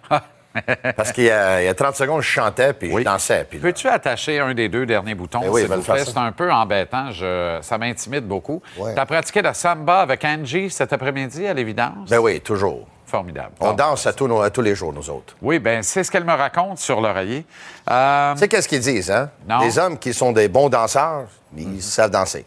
Parce 0.98 1.12
qu'il 1.12 1.26
y, 1.26 1.30
a 1.30 1.62
il 1.62 1.66
y 1.66 1.68
a 1.68 1.74
30 1.76 1.96
secondes, 1.96 2.22
je 2.22 2.28
chantais 2.28 2.74
puis 2.74 2.92
je 2.92 3.04
dansais. 3.04 3.46
Puis 3.48 3.60
Peux-tu 3.60 3.88
attacher 3.88 4.40
un 4.40 4.56
des 4.56 4.70
deux 4.70 4.88
derniers 4.88 5.14
boutons, 5.14 5.42
Ben 5.42 5.50
oui, 5.50 5.62
s'il 5.62 5.70
va 5.70 5.76
vous 5.76 5.82
le 5.82 5.86
faire 5.86 5.96
plaît? 5.96 6.04
C'est 6.06 6.18
un 6.18 6.32
peu 6.32 6.52
embêtant. 6.52 7.12
Je- 7.12 7.60
Ça 7.62 7.78
m'intimide 7.78 8.26
beaucoup. 8.28 8.60
Ouais. 8.76 8.96
Tu 8.96 9.00
as 9.00 9.06
pratiqué 9.06 9.44
le 9.44 9.54
samba 9.54 10.00
avec 10.02 10.26
Angie 10.26 10.72
cet 10.72 10.92
après-midi, 10.92 11.46
à 11.46 11.54
l'évidence? 11.54 12.10
Ben 12.10 12.18
oui, 12.18 12.42
toujours. 12.42 12.88
Formidable. 13.06 13.52
On 13.60 13.74
danse 13.74 14.08
à 14.08 14.14
tous, 14.14 14.28
nos- 14.28 14.42
à 14.42 14.50
tous 14.50 14.62
les 14.64 14.74
jours, 14.74 14.94
nous 14.94 15.10
autres. 15.12 15.36
Oui, 15.44 15.60
ben 15.60 15.84
c'est 15.84 16.04
ce 16.04 16.10
qu'elle 16.10 16.26
me 16.26 16.34
raconte 16.34 16.80
sur 16.80 17.00
l'oreiller. 17.02 17.46
Euh, 17.90 18.34
Tu 18.34 18.40
sais 18.40 18.48
qu'est-ce 18.48 18.68
qu'ils 18.68 18.80
disent, 18.82 19.12
hein? 19.12 19.30
Non. 19.48 19.60
Les 19.60 19.78
hommes 19.78 20.00
qui 20.00 20.12
sont 20.12 20.32
des 20.32 20.48
bons 20.48 20.70
danseurs, 20.70 21.26
ils 21.56 21.84
savent 21.84 22.10
danser. 22.10 22.46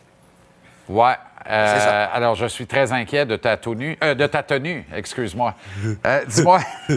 Ouais. 0.88 1.12
euh, 1.50 1.78
ça. 1.78 2.04
alors, 2.04 2.34
je 2.34 2.46
suis 2.46 2.66
très 2.66 2.92
inquiet 2.92 3.26
de 3.26 3.36
ta 3.36 3.56
tenue. 3.56 3.96
euh, 4.02 4.14
de 4.14 4.26
ta 4.26 4.42
tenue, 4.42 4.84
excuse-moi. 4.94 5.54
Euh, 6.06 6.20
Dis-moi, 6.26 6.60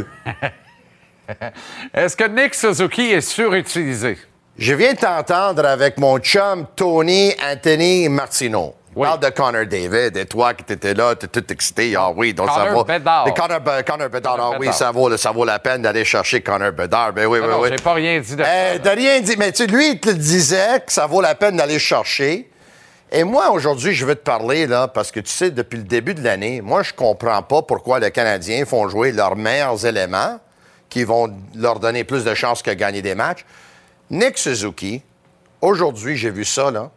est-ce 1.93 2.15
que 2.15 2.23
Nick 2.27 2.55
Suzuki 2.55 3.11
est 3.11 3.21
surutilisé? 3.21 4.17
Je 4.57 4.73
viens 4.73 4.93
de 4.93 4.97
t'entendre 4.99 5.65
avec 5.65 5.97
mon 5.99 6.17
chum 6.19 6.65
Tony 6.75 7.33
Anthony 7.43 8.09
Martino. 8.09 8.73
Oui. 8.95 9.05
Parle 9.05 9.19
de 9.19 9.29
Connor 9.29 9.65
David 9.67 10.17
et 10.17 10.25
toi 10.25 10.55
qui 10.55 10.73
étais 10.73 10.95
là, 10.95 11.13
t'es 11.13 11.27
tout 11.27 11.43
excité. 11.53 11.93
Ah 11.95 12.09
oui, 12.09 12.33
donc 12.33 12.49
ça 12.49 12.61
Connor 12.61 12.73
vaut. 12.73 12.83
Bedard. 12.83 13.31
Connor, 13.35 13.59
Connor 13.85 14.09
Bedard, 14.09 14.37
ah 14.39 14.49
oui, 14.53 14.59
Bedard. 14.61 14.73
ça 14.73 14.89
vaut, 14.91 15.15
ça 15.17 15.31
vaut 15.31 15.45
la 15.45 15.59
peine 15.59 15.83
d'aller 15.83 16.03
chercher 16.03 16.41
Connor 16.41 16.71
Bedard. 16.71 17.13
Ben 17.13 17.27
oui, 17.27 17.37
Non, 17.39 17.45
oui, 17.45 17.51
non, 17.51 17.59
oui. 17.61 17.69
j'ai 17.69 17.83
pas 17.83 17.93
rien 17.93 18.19
dit 18.19 18.35
de 18.35 18.41
Eh, 18.43 18.79
T'as 18.79 18.95
rien 18.95 19.19
dit, 19.21 19.35
mais 19.37 19.51
tu 19.51 19.67
lui, 19.67 19.91
il 19.91 19.99
te 19.99 20.09
disait 20.09 20.79
que 20.83 20.91
ça 20.91 21.05
vaut 21.05 21.21
la 21.21 21.35
peine 21.35 21.57
d'aller 21.57 21.77
chercher. 21.77 22.49
Et 23.11 23.23
moi, 23.23 23.51
aujourd'hui, 23.51 23.93
je 23.93 24.05
veux 24.05 24.15
te 24.15 24.23
parler, 24.23 24.67
là, 24.67 24.87
parce 24.87 25.11
que 25.11 25.19
tu 25.21 25.31
sais, 25.31 25.49
depuis 25.49 25.77
le 25.77 25.83
début 25.83 26.13
de 26.13 26.23
l'année, 26.23 26.59
moi, 26.61 26.83
je 26.83 26.93
comprends 26.93 27.41
pas 27.41 27.61
pourquoi 27.61 27.99
les 27.99 28.11
Canadiens 28.11 28.65
font 28.65 28.89
jouer 28.89 29.11
leurs 29.13 29.35
meilleurs 29.37 29.85
éléments 29.85 30.39
qui 30.89 31.03
vont 31.05 31.33
leur 31.55 31.79
donner 31.79 32.03
plus 32.03 32.23
de 32.25 32.33
chances 32.33 32.61
que 32.61 32.71
gagner 32.71 33.01
des 33.01 33.15
matchs. 33.15 33.45
Nick 34.09 34.37
Suzuki, 34.37 35.01
aujourd'hui, 35.61 36.17
j'ai 36.17 36.31
vu 36.31 36.43
ça, 36.43 36.69
là. 36.69 36.91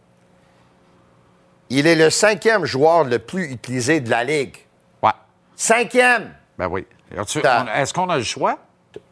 Il 1.73 1.87
est 1.87 1.95
le 1.95 2.11
cinquième 2.11 2.65
joueur 2.65 3.05
le 3.05 3.21
plus 3.21 3.45
utilisé 3.53 4.01
de 4.01 4.11
la 4.11 4.25
Ligue. 4.25 4.57
Ouais. 5.03 5.11
Cinquième! 5.55 6.33
Ben 6.59 6.67
oui. 6.67 6.85
Est-ce 7.17 7.93
qu'on 7.95 8.09
a 8.11 8.17
le 8.17 8.25
choix? 8.25 8.59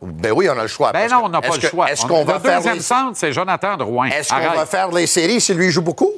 Ben 0.02 0.32
oui, 0.32 0.48
on 0.50 0.58
a 0.58 0.62
le 0.62 0.68
choix. 0.68 0.90
Ben 0.90 1.08
non, 1.08 1.22
on 1.24 1.28
n'a 1.28 1.40
pas 1.40 1.54
le 1.54 1.60
choix. 1.60 1.90
Est-ce 1.90 2.04
On- 2.04 2.08
qu'on 2.08 2.24
va 2.24 2.34
le 2.34 2.40
faire 2.40 2.56
deuxième 2.56 2.74
les... 2.74 2.80
centre, 2.80 3.16
c'est 3.16 3.32
Jonathan 3.32 3.76
Drouin. 3.76 4.08
Est-ce 4.08 4.30
qu'on 4.30 4.56
va 4.56 4.66
faire 4.66 4.90
les 4.90 5.06
séries 5.06 5.40
si 5.40 5.54
lui 5.54 5.70
joue 5.70 5.82
beaucoup? 5.82 6.12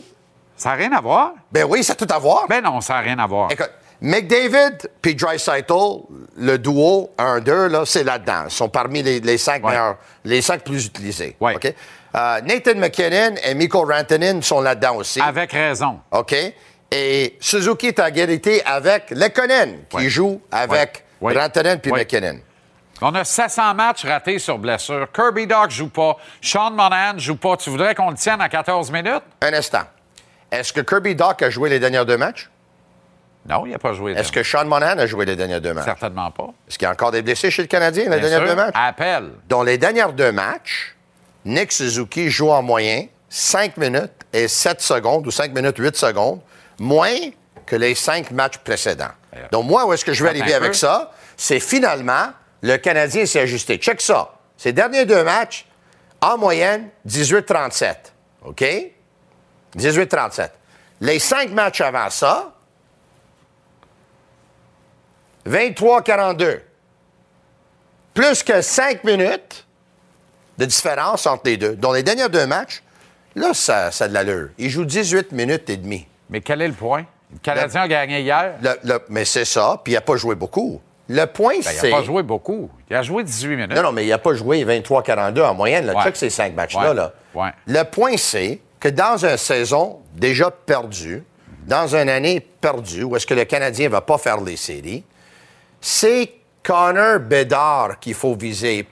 Ça 0.60 0.68
n'a 0.70 0.74
rien 0.74 0.92
à 0.92 1.00
voir. 1.00 1.32
Ben 1.50 1.64
oui, 1.66 1.82
ça 1.82 1.94
a 1.94 1.96
tout 1.96 2.06
à 2.10 2.18
voir. 2.18 2.46
Ben 2.46 2.62
non, 2.62 2.82
ça 2.82 2.92
n'a 2.94 3.00
rien 3.00 3.18
à 3.18 3.26
voir. 3.26 3.50
Écoute, 3.50 3.70
McDavid 4.02 4.76
puis 5.00 5.14
Dreisaitl, 5.14 5.72
le 6.36 6.58
duo 6.58 7.10
1-2, 7.18 7.68
là, 7.68 7.84
c'est 7.86 8.04
là-dedans. 8.04 8.42
Ils 8.44 8.50
sont 8.50 8.68
parmi 8.68 9.02
les, 9.02 9.20
les 9.20 9.38
cinq 9.38 9.64
Ouais. 9.64 9.70
meilleurs, 9.72 9.96
les 10.24 10.42
cinq 10.42 10.62
plus 10.62 10.84
utilisés. 10.84 11.34
Ouais. 11.40 11.54
OK? 11.56 11.64
Euh, 12.14 12.40
Nathan 12.42 12.74
McKinnon 12.76 13.36
et 13.42 13.54
Mikko 13.54 13.86
Rantanen 13.86 14.42
sont 14.42 14.60
là-dedans 14.60 14.96
aussi. 14.96 15.18
Avec 15.22 15.52
raison. 15.52 16.00
OK? 16.10 16.34
Et 16.90 17.38
Suzuki 17.40 17.86
est 17.86 17.98
à 17.98 18.10
égalité 18.10 18.62
avec 18.66 19.10
Lekonen, 19.12 19.84
qui 19.88 19.96
Ouais. 19.96 20.08
joue 20.10 20.42
avec. 20.52 21.04
Rantanen 21.22 21.80
puis. 21.80 21.90
McKinnon. 21.90 22.38
On 23.00 23.14
a 23.14 23.24
700 23.24 23.72
matchs 23.72 24.04
ratés 24.04 24.38
sur 24.38 24.58
blessure. 24.58 25.08
Kirby 25.10 25.46
Doc 25.46 25.70
joue 25.70 25.88
pas. 25.88 26.16
Sean 26.42 26.70
Monahan 26.72 27.16
joue 27.16 27.36
pas. 27.36 27.56
Tu 27.56 27.70
voudrais 27.70 27.94
qu'on 27.94 28.10
le 28.10 28.16
tienne 28.16 28.42
à 28.42 28.48
14 28.50 28.90
minutes? 28.92 29.22
Un 29.40 29.54
instant. 29.54 29.84
Est-ce 30.50 30.72
que 30.72 30.80
Kirby 30.80 31.14
Doc 31.14 31.42
a 31.42 31.50
joué 31.50 31.68
les 31.70 31.78
derniers 31.78 32.04
deux 32.04 32.16
matchs? 32.16 32.50
Non, 33.48 33.64
il 33.64 33.72
n'a 33.72 33.78
pas 33.78 33.94
joué. 33.94 34.12
Est-ce 34.12 34.30
que 34.32 34.42
Sean 34.42 34.66
Monahan 34.66 34.98
a 34.98 35.06
joué 35.06 35.24
les 35.24 35.34
derniers 35.36 35.60
deux 35.60 35.72
matchs? 35.72 35.84
Certainement 35.86 36.30
pas. 36.30 36.48
Est-ce 36.68 36.78
qu'il 36.78 36.84
y 36.86 36.88
a 36.88 36.92
encore 36.92 37.10
des 37.10 37.22
blessés 37.22 37.50
chez 37.50 37.62
le 37.62 37.68
Canadien 37.68 38.04
les 38.04 38.10
Bien 38.10 38.18
derniers 38.28 38.36
sûr. 38.36 38.46
deux 38.48 38.54
matchs? 38.54 38.74
Appel. 38.74 39.30
Dans 39.48 39.62
les 39.62 39.78
dernières 39.78 40.12
deux 40.12 40.32
matchs, 40.32 40.94
Nick 41.44 41.72
Suzuki 41.72 42.28
joue 42.30 42.50
en 42.50 42.62
moyen 42.62 43.06
5 43.30 43.76
minutes 43.78 44.12
et 44.32 44.46
7 44.46 44.80
secondes, 44.82 45.26
ou 45.26 45.30
5 45.30 45.54
minutes 45.54 45.78
8 45.78 45.96
secondes, 45.96 46.40
moins 46.78 47.14
que 47.64 47.76
les 47.76 47.94
5 47.94 48.30
matchs 48.32 48.58
précédents. 48.58 49.12
Donc, 49.52 49.64
moi, 49.66 49.86
où 49.86 49.92
est-ce 49.92 50.04
que 50.04 50.12
je 50.12 50.22
vais 50.22 50.30
arriver 50.30 50.52
avec 50.54 50.72
peu. 50.72 50.76
ça? 50.76 51.12
C'est 51.36 51.60
finalement, 51.60 52.30
le 52.62 52.76
Canadien 52.76 53.24
s'est 53.24 53.40
ajusté. 53.40 53.78
Check 53.78 54.00
ça. 54.00 54.34
Ces 54.56 54.72
derniers 54.72 55.06
deux 55.06 55.24
matchs, 55.24 55.66
en 56.20 56.36
moyenne, 56.36 56.88
18-37. 57.08 57.94
OK? 58.44 58.64
18-37. 59.76 60.50
Les 61.00 61.18
5 61.18 61.50
matchs 61.50 61.80
avant 61.80 62.10
ça, 62.10 62.52
23-42. 65.46 66.60
Plus 68.14 68.42
que 68.42 68.60
5 68.60 69.04
minutes 69.04 69.66
de 70.58 70.64
différence 70.66 71.26
entre 71.26 71.42
les 71.46 71.56
deux. 71.56 71.74
Dans 71.76 71.92
les 71.92 72.02
derniers 72.02 72.28
deux 72.28 72.46
matchs, 72.46 72.82
là, 73.34 73.54
ça, 73.54 73.90
ça 73.90 74.04
a 74.04 74.08
de 74.08 74.14
l'allure. 74.14 74.48
Il 74.58 74.68
joue 74.68 74.84
18 74.84 75.32
minutes 75.32 75.70
et 75.70 75.76
demie. 75.76 76.06
Mais 76.28 76.40
quel 76.40 76.60
est 76.62 76.68
le 76.68 76.74
point? 76.74 77.06
Le 77.32 77.38
Canadien 77.38 77.82
a 77.82 77.88
gagné 77.88 78.20
hier. 78.20 78.54
Le- 78.60 78.78
le- 78.84 79.00
mais 79.08 79.24
c'est 79.24 79.44
ça, 79.44 79.80
puis 79.82 79.92
il 79.92 79.96
n'a 79.96 80.00
pas 80.00 80.16
joué 80.16 80.34
beaucoup. 80.34 80.80
Le 81.08 81.24
point, 81.26 81.54
Ben, 81.56 81.62
c'est... 81.62 81.88
il 81.88 81.90
n'a 81.92 81.98
pas 81.98 82.02
joué 82.04 82.22
beaucoup. 82.22 82.70
Il 82.88 82.96
a 82.96 83.02
joué 83.02 83.24
18 83.24 83.56
minutes. 83.56 83.74
Non, 83.74 83.82
non, 83.84 83.92
mais 83.92 84.04
il 84.04 84.08
n'a 84.10 84.18
pas 84.18 84.34
joué 84.34 84.64
23-42 84.64 85.42
en 85.42 85.54
moyenne. 85.54 85.86
Là. 85.86 85.94
Ouais. 85.94 86.02
Check 86.04 86.16
ces 86.16 86.30
cinq 86.30 86.54
matchs-là. 86.54 86.88
Ouais. 86.90 86.94
Là. 86.94 87.12
Ouais. 87.34 87.50
Le 87.66 87.82
point, 87.84 88.16
c'est 88.16 88.60
que 88.80 88.88
dans 88.88 89.24
une 89.24 89.36
saison 89.36 90.00
déjà 90.14 90.50
perdue, 90.50 91.22
dans 91.66 91.94
une 91.94 92.08
année 92.08 92.40
perdue, 92.40 93.04
où 93.04 93.14
est-ce 93.14 93.26
que 93.26 93.34
le 93.34 93.44
Canadien 93.44 93.86
ne 93.86 93.92
va 93.92 94.00
pas 94.00 94.18
faire 94.18 94.40
les 94.40 94.56
séries, 94.56 95.04
c'est 95.80 96.32
Connor 96.62 97.20
Bedard 97.20 98.00
qu'il 98.00 98.14
faut 98.14 98.34
viser. 98.34 98.86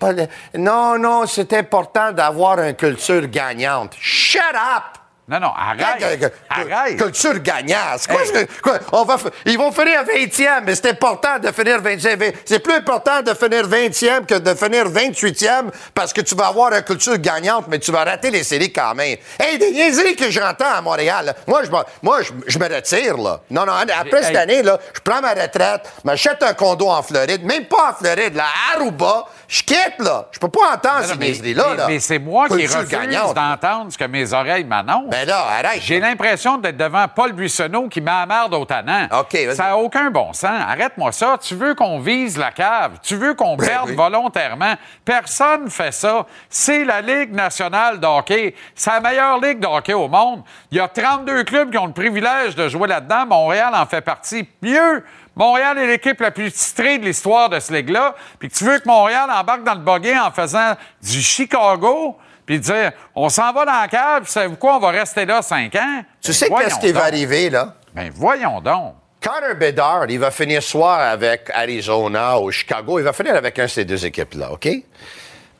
Non, 0.56 0.98
non, 0.98 1.26
c'est 1.26 1.52
important 1.54 2.12
d'avoir 2.12 2.60
une 2.60 2.74
culture 2.74 3.26
gagnante. 3.26 3.94
Shut 3.98 4.42
up! 4.54 5.07
Non, 5.30 5.40
non, 5.40 5.52
arrête. 5.54 6.32
Arrête. 6.48 6.96
Culture 6.96 7.38
gagnante. 7.40 7.98
C'est 7.98 8.10
quoi, 8.10 8.22
Hey. 8.22 8.28
ce- 8.46 8.60
quoi? 8.62 8.78
On 8.92 9.04
va, 9.04 9.16
ils 9.44 9.58
vont 9.58 9.70
finir 9.72 10.02
20e, 10.04 10.62
mais 10.64 10.74
c'est 10.74 10.88
important 10.88 11.38
de 11.38 11.52
finir 11.52 11.82
20e. 11.82 12.32
C'est 12.46 12.60
plus 12.60 12.72
important 12.72 13.20
de 13.20 13.34
finir 13.34 13.68
20e 13.68 14.24
que 14.24 14.36
de 14.36 14.54
finir 14.54 14.88
28e 14.88 15.70
parce 15.92 16.14
que 16.14 16.22
tu 16.22 16.34
vas 16.34 16.46
avoir 16.46 16.72
une 16.72 16.82
culture 16.82 17.18
gagnante, 17.18 17.66
mais 17.68 17.78
tu 17.78 17.92
vas 17.92 18.04
rater 18.04 18.30
les 18.30 18.42
séries 18.42 18.72
quand 18.72 18.94
même. 18.94 19.18
Hey, 19.38 19.58
des 19.58 19.70
niaiseries 19.70 20.16
que 20.16 20.30
j'entends 20.30 20.72
à 20.74 20.80
Montréal. 20.80 21.26
là. 21.26 21.34
Moi, 21.46 21.62
je, 21.64 21.70
me- 21.70 21.84
moi 22.02 22.22
je, 22.22 22.32
je 22.46 22.58
me 22.58 22.74
retire, 22.74 23.18
là. 23.18 23.40
Non, 23.50 23.66
non, 23.66 23.72
après 23.74 24.22
cette 24.22 24.36
année, 24.36 24.62
là, 24.62 24.78
je 24.94 25.00
prends 25.00 25.20
ma 25.20 25.34
retraite, 25.34 25.82
m'achète 26.04 26.42
un 26.42 26.54
condo 26.54 26.88
en 26.88 27.02
Floride, 27.02 27.44
même 27.44 27.66
pas 27.66 27.90
en 27.90 27.94
Floride, 28.02 28.34
là, 28.34 28.44
à 28.46 28.76
Aruba. 28.78 29.26
Je 29.48 29.62
quitte, 29.62 29.94
là. 30.00 30.26
Je 30.30 30.38
peux 30.38 30.50
pas 30.50 30.74
entendre 30.74 31.04
ces 31.04 31.16
niaiseries-là, 31.16 31.64
mais- 31.70 31.76
là. 31.78 31.84
mais 31.88 31.98
c'est 32.00 32.18
moi 32.18 32.48
qui 32.48 32.66
refuse 32.66 32.90
d'entendre 33.34 33.90
ce 33.90 33.96
que 33.96 34.04
mes 34.04 34.30
oreilles 34.34 34.64
m'annoncent. 34.64 35.08
Ben 35.08 35.26
là, 35.26 35.38
arrête. 35.58 35.80
J'ai 35.80 36.00
l'impression 36.00 36.58
d'être 36.58 36.76
devant 36.76 37.06
Paul 37.08 37.32
Buissonneau 37.32 37.88
qui 37.88 38.02
m'amerde 38.02 38.52
au 38.52 38.66
tannant. 38.66 39.08
OK. 39.18 39.38
Ça 39.54 39.68
n'a 39.68 39.78
aucun 39.78 40.10
bon 40.10 40.34
sens. 40.34 40.50
Arrête-moi 40.68 41.12
ça. 41.12 41.38
Tu 41.42 41.54
veux 41.54 41.74
qu'on 41.74 41.98
vise 41.98 42.36
la 42.36 42.50
cave. 42.50 42.98
Tu 43.02 43.16
veux 43.16 43.32
qu'on 43.32 43.56
perde 43.56 43.86
Ben 43.86 43.90
oui. 43.92 43.94
volontairement. 43.96 44.74
Personne 45.02 45.70
fait 45.70 45.92
ça. 45.92 46.26
C'est 46.50 46.84
la 46.84 47.00
Ligue 47.00 47.32
nationale 47.32 47.98
de 48.00 48.06
hockey. 48.06 48.54
C'est 48.74 48.90
la 48.90 49.00
meilleure 49.00 49.40
ligue 49.40 49.60
de 49.60 49.66
hockey 49.66 49.94
au 49.94 50.08
monde. 50.08 50.42
Il 50.70 50.76
y 50.76 50.80
a 50.80 50.88
32 50.88 51.44
clubs 51.44 51.70
qui 51.70 51.78
ont 51.78 51.86
le 51.86 51.92
privilège 51.94 52.54
de 52.54 52.68
jouer 52.68 52.86
là-dedans. 52.86 53.24
Montréal 53.24 53.72
en 53.74 53.86
fait 53.86 54.02
partie. 54.02 54.46
Mieux, 54.60 55.02
Montréal 55.38 55.78
est 55.78 55.86
l'équipe 55.86 56.20
la 56.20 56.30
plus 56.32 56.52
titrée 56.52 56.98
de 56.98 57.04
l'histoire 57.06 57.48
de 57.48 57.58
ce 57.60 57.72
ligue-là. 57.72 58.14
Puis 58.38 58.48
que 58.50 58.54
tu 58.54 58.64
veux 58.64 58.78
que 58.78 58.86
Montréal 58.88 59.30
embarque 59.30 59.62
dans 59.64 59.74
le 59.74 59.80
buggy 59.80 60.18
en 60.18 60.30
faisant 60.32 60.74
du 61.02 61.22
Chicago, 61.22 62.18
puis 62.44 62.58
dire 62.60 62.92
on 63.14 63.28
s'en 63.28 63.52
va 63.52 63.64
dans 63.64 63.80
la 63.80 63.88
cave, 63.88 64.22
puis 64.24 64.32
savez-vous 64.32 64.56
quoi, 64.56 64.76
on 64.76 64.80
va 64.80 64.88
rester 64.90 65.24
là 65.24 65.40
cinq 65.40 65.74
ans? 65.76 66.02
Tu 66.20 66.28
Ben, 66.28 66.34
sais 66.34 66.48
voyons 66.48 66.68
qu'est-ce 66.68 66.80
qui 66.80 66.92
va 66.92 67.04
arriver, 67.04 67.50
là? 67.50 67.74
Ben 67.94 68.10
voyons 68.14 68.60
donc. 68.60 68.94
Connor 69.20 69.56
Bedard, 69.56 70.06
il 70.08 70.18
va 70.18 70.30
finir 70.30 70.62
soit 70.62 70.96
avec 70.96 71.50
Arizona 71.54 72.38
ou 72.38 72.50
Chicago. 72.52 72.98
Il 72.98 73.04
va 73.04 73.12
finir 73.12 73.34
avec 73.34 73.58
un 73.58 73.64
de 73.64 73.68
ces 73.68 73.84
deux 73.84 74.04
équipes-là, 74.06 74.52
OK? 74.52 74.68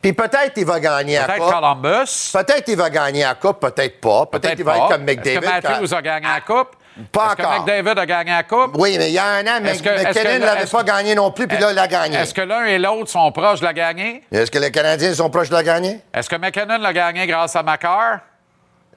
Puis 0.00 0.12
peut-être 0.12 0.52
il 0.56 0.64
va 0.64 0.78
gagner 0.78 1.18
à 1.18 1.24
Peut-être 1.24 1.38
Coupe. 1.44 1.52
Columbus. 1.54 2.30
Peut-être 2.32 2.68
il 2.68 2.76
va 2.76 2.88
gagner 2.90 3.24
à 3.24 3.34
Coupe, 3.34 3.58
peut-être 3.58 4.00
pas. 4.00 4.26
Peut-être 4.26 4.58
il 4.58 4.64
va 4.64 4.72
pas. 4.72 4.78
être 4.78 4.88
comme 4.90 5.02
McDavid. 5.04 5.38
Est-ce 5.38 5.40
que 5.40 5.68
Matthews 5.68 5.86
quand- 5.90 5.96
a 5.96 6.02
gagné 6.02 6.26
la 6.28 6.40
Coupe? 6.40 6.68
Pas 7.12 7.26
Est-ce 7.26 7.42
encore. 7.42 7.64
que 7.64 7.70
McDavid 7.70 7.98
a 7.98 8.06
gagné 8.06 8.30
la 8.32 8.42
Coupe? 8.42 8.72
Oui, 8.76 8.96
mais 8.98 9.08
il 9.08 9.14
y 9.14 9.18
a 9.18 9.24
un 9.26 9.46
an, 9.46 9.64
Est-ce 9.64 9.82
Mc- 9.82 9.84
que- 9.84 9.88
est-ce 9.90 10.04
McKinnon 10.18 10.34
ne 10.40 10.44
l'avait 10.46 10.62
est-ce 10.62 10.72
pas 10.72 10.82
gagné 10.82 11.14
non 11.14 11.30
plus, 11.30 11.46
puis 11.46 11.58
là, 11.58 11.70
il 11.70 11.74
l'a 11.76 11.86
gagné. 11.86 12.16
Est-ce 12.18 12.34
que 12.34 12.40
l'un 12.40 12.64
et 12.64 12.78
l'autre 12.78 13.10
sont 13.10 13.30
proches 13.30 13.60
de 13.60 13.64
la 13.66 13.72
gagner? 13.72 14.22
Est-ce 14.32 14.50
que 14.50 14.58
les 14.58 14.70
Canadiens 14.70 15.14
sont 15.14 15.30
proches 15.30 15.48
de 15.50 15.54
la 15.54 15.62
gagner? 15.62 16.00
Est-ce 16.12 16.28
que 16.28 16.36
McKinnon 16.36 16.78
l'a 16.78 16.92
gagné 16.92 17.26
grâce 17.26 17.54
à 17.56 17.62
Macar? 17.62 18.18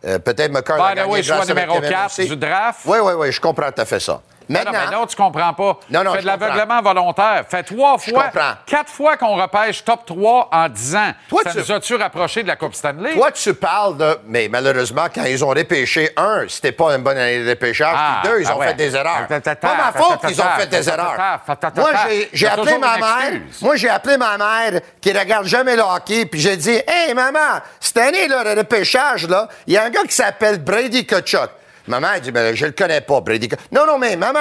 Euh, 0.03 0.17
peut-être 0.17 0.51
McCarr 0.51 0.77
l'a 0.79 0.95
gagné 0.95 1.21
choix 1.21 1.35
grâce 1.37 1.49
à 1.49 1.53
numéro 1.53 1.75
McKinnon 1.75 1.91
4 1.91 2.05
aussi. 2.07 2.27
du 2.29 2.35
draft. 2.35 2.79
Oui, 2.85 2.97
oui, 3.03 3.13
oui, 3.17 3.31
je 3.31 3.39
comprends 3.39 3.71
tout 3.71 3.81
à 3.81 3.85
fait 3.85 3.99
ça. 3.99 4.19
Non, 4.49 4.59
Maintenant, 4.59 4.71
non, 4.73 4.79
mais 4.89 4.95
non, 4.97 5.05
tu 5.05 5.15
comprends 5.15 5.53
pas. 5.53 5.79
Non, 5.89 6.03
non, 6.03 6.13
Fais 6.13 6.21
de 6.21 6.25
l'aveuglement 6.25 6.81
volontaire. 6.81 7.45
Fais 7.49 7.63
trois 7.63 7.97
fois, 7.97 8.29
quatre 8.65 8.89
fois 8.89 9.17
qu'on 9.17 9.35
repêche 9.35 9.83
top 9.83 10.05
3 10.05 10.49
en 10.51 10.67
10 10.69 10.95
ans. 10.95 11.11
Toi, 11.29 11.41
ça 11.45 11.51
tu- 11.51 11.57
nous 11.59 11.71
a-tu 11.71 11.95
rapproché 11.95 12.43
de 12.43 12.47
la 12.47 12.55
Coupe 12.55 12.75
Stanley? 12.75 13.13
toi, 13.13 13.31
tu 13.31 13.53
parles 13.53 13.97
de. 13.97 14.19
Mais 14.25 14.47
malheureusement, 14.49 15.05
quand 15.13 15.23
ils 15.23 15.43
ont 15.45 15.49
repêché 15.49 16.11
un, 16.17 16.45
c'était 16.47 16.71
pas 16.71 16.95
une 16.95 17.03
bonne 17.03 17.17
année 17.17 17.43
de 17.43 17.49
repêchage. 17.49 17.95
Ah, 17.97 18.19
puis 18.23 18.31
deux, 18.31 18.41
ils 18.41 18.47
ah 18.47 18.55
ont 18.55 18.59
ouais. 18.59 18.67
fait 18.67 18.73
des 18.73 18.95
erreurs. 18.95 19.27
Pas 19.27 19.75
ma 19.75 19.91
faute 19.93 20.25
qu'ils 20.27 20.41
ont 20.41 20.45
fait 20.57 20.67
des 20.67 20.89
erreurs. 20.89 21.17
Moi, 21.75 21.91
j'ai- 22.33 22.47
appelé 22.47 22.77
ma 22.77 22.97
mère. 22.97 23.41
Moi, 23.61 23.75
j'ai 23.75 23.89
appelé 23.89 24.17
ma 24.17 24.37
mère 24.37 24.81
qui 24.99 25.11
regarde 25.13 25.45
jamais 25.45 25.75
le 25.75 25.81
hockey, 25.83 26.25
puis 26.25 26.39
j'ai 26.39 26.57
dit 26.57 26.81
Hey, 26.87 27.13
maman, 27.13 27.59
cette 27.79 27.97
année, 27.97 28.27
là, 28.27 28.43
le 28.43 28.59
repêchage, 28.59 29.27
là, 29.27 29.47
il 29.67 29.73
y 29.73 29.77
a 29.77 29.83
un 29.85 29.89
gars 29.89 30.03
qui 30.03 30.15
s'appelle 30.15 30.61
Brady 30.63 31.05
Kachuk. 31.05 31.49
Maman, 31.87 32.07
elle 32.15 32.21
dit 32.21 32.31
ben, 32.31 32.55
Je 32.55 32.65
le 32.65 32.71
connais 32.71 33.01
pas, 33.01 33.21
Brady. 33.21 33.49
Non, 33.71 33.85
non, 33.85 33.97
mais 33.97 34.15
maman, 34.15 34.39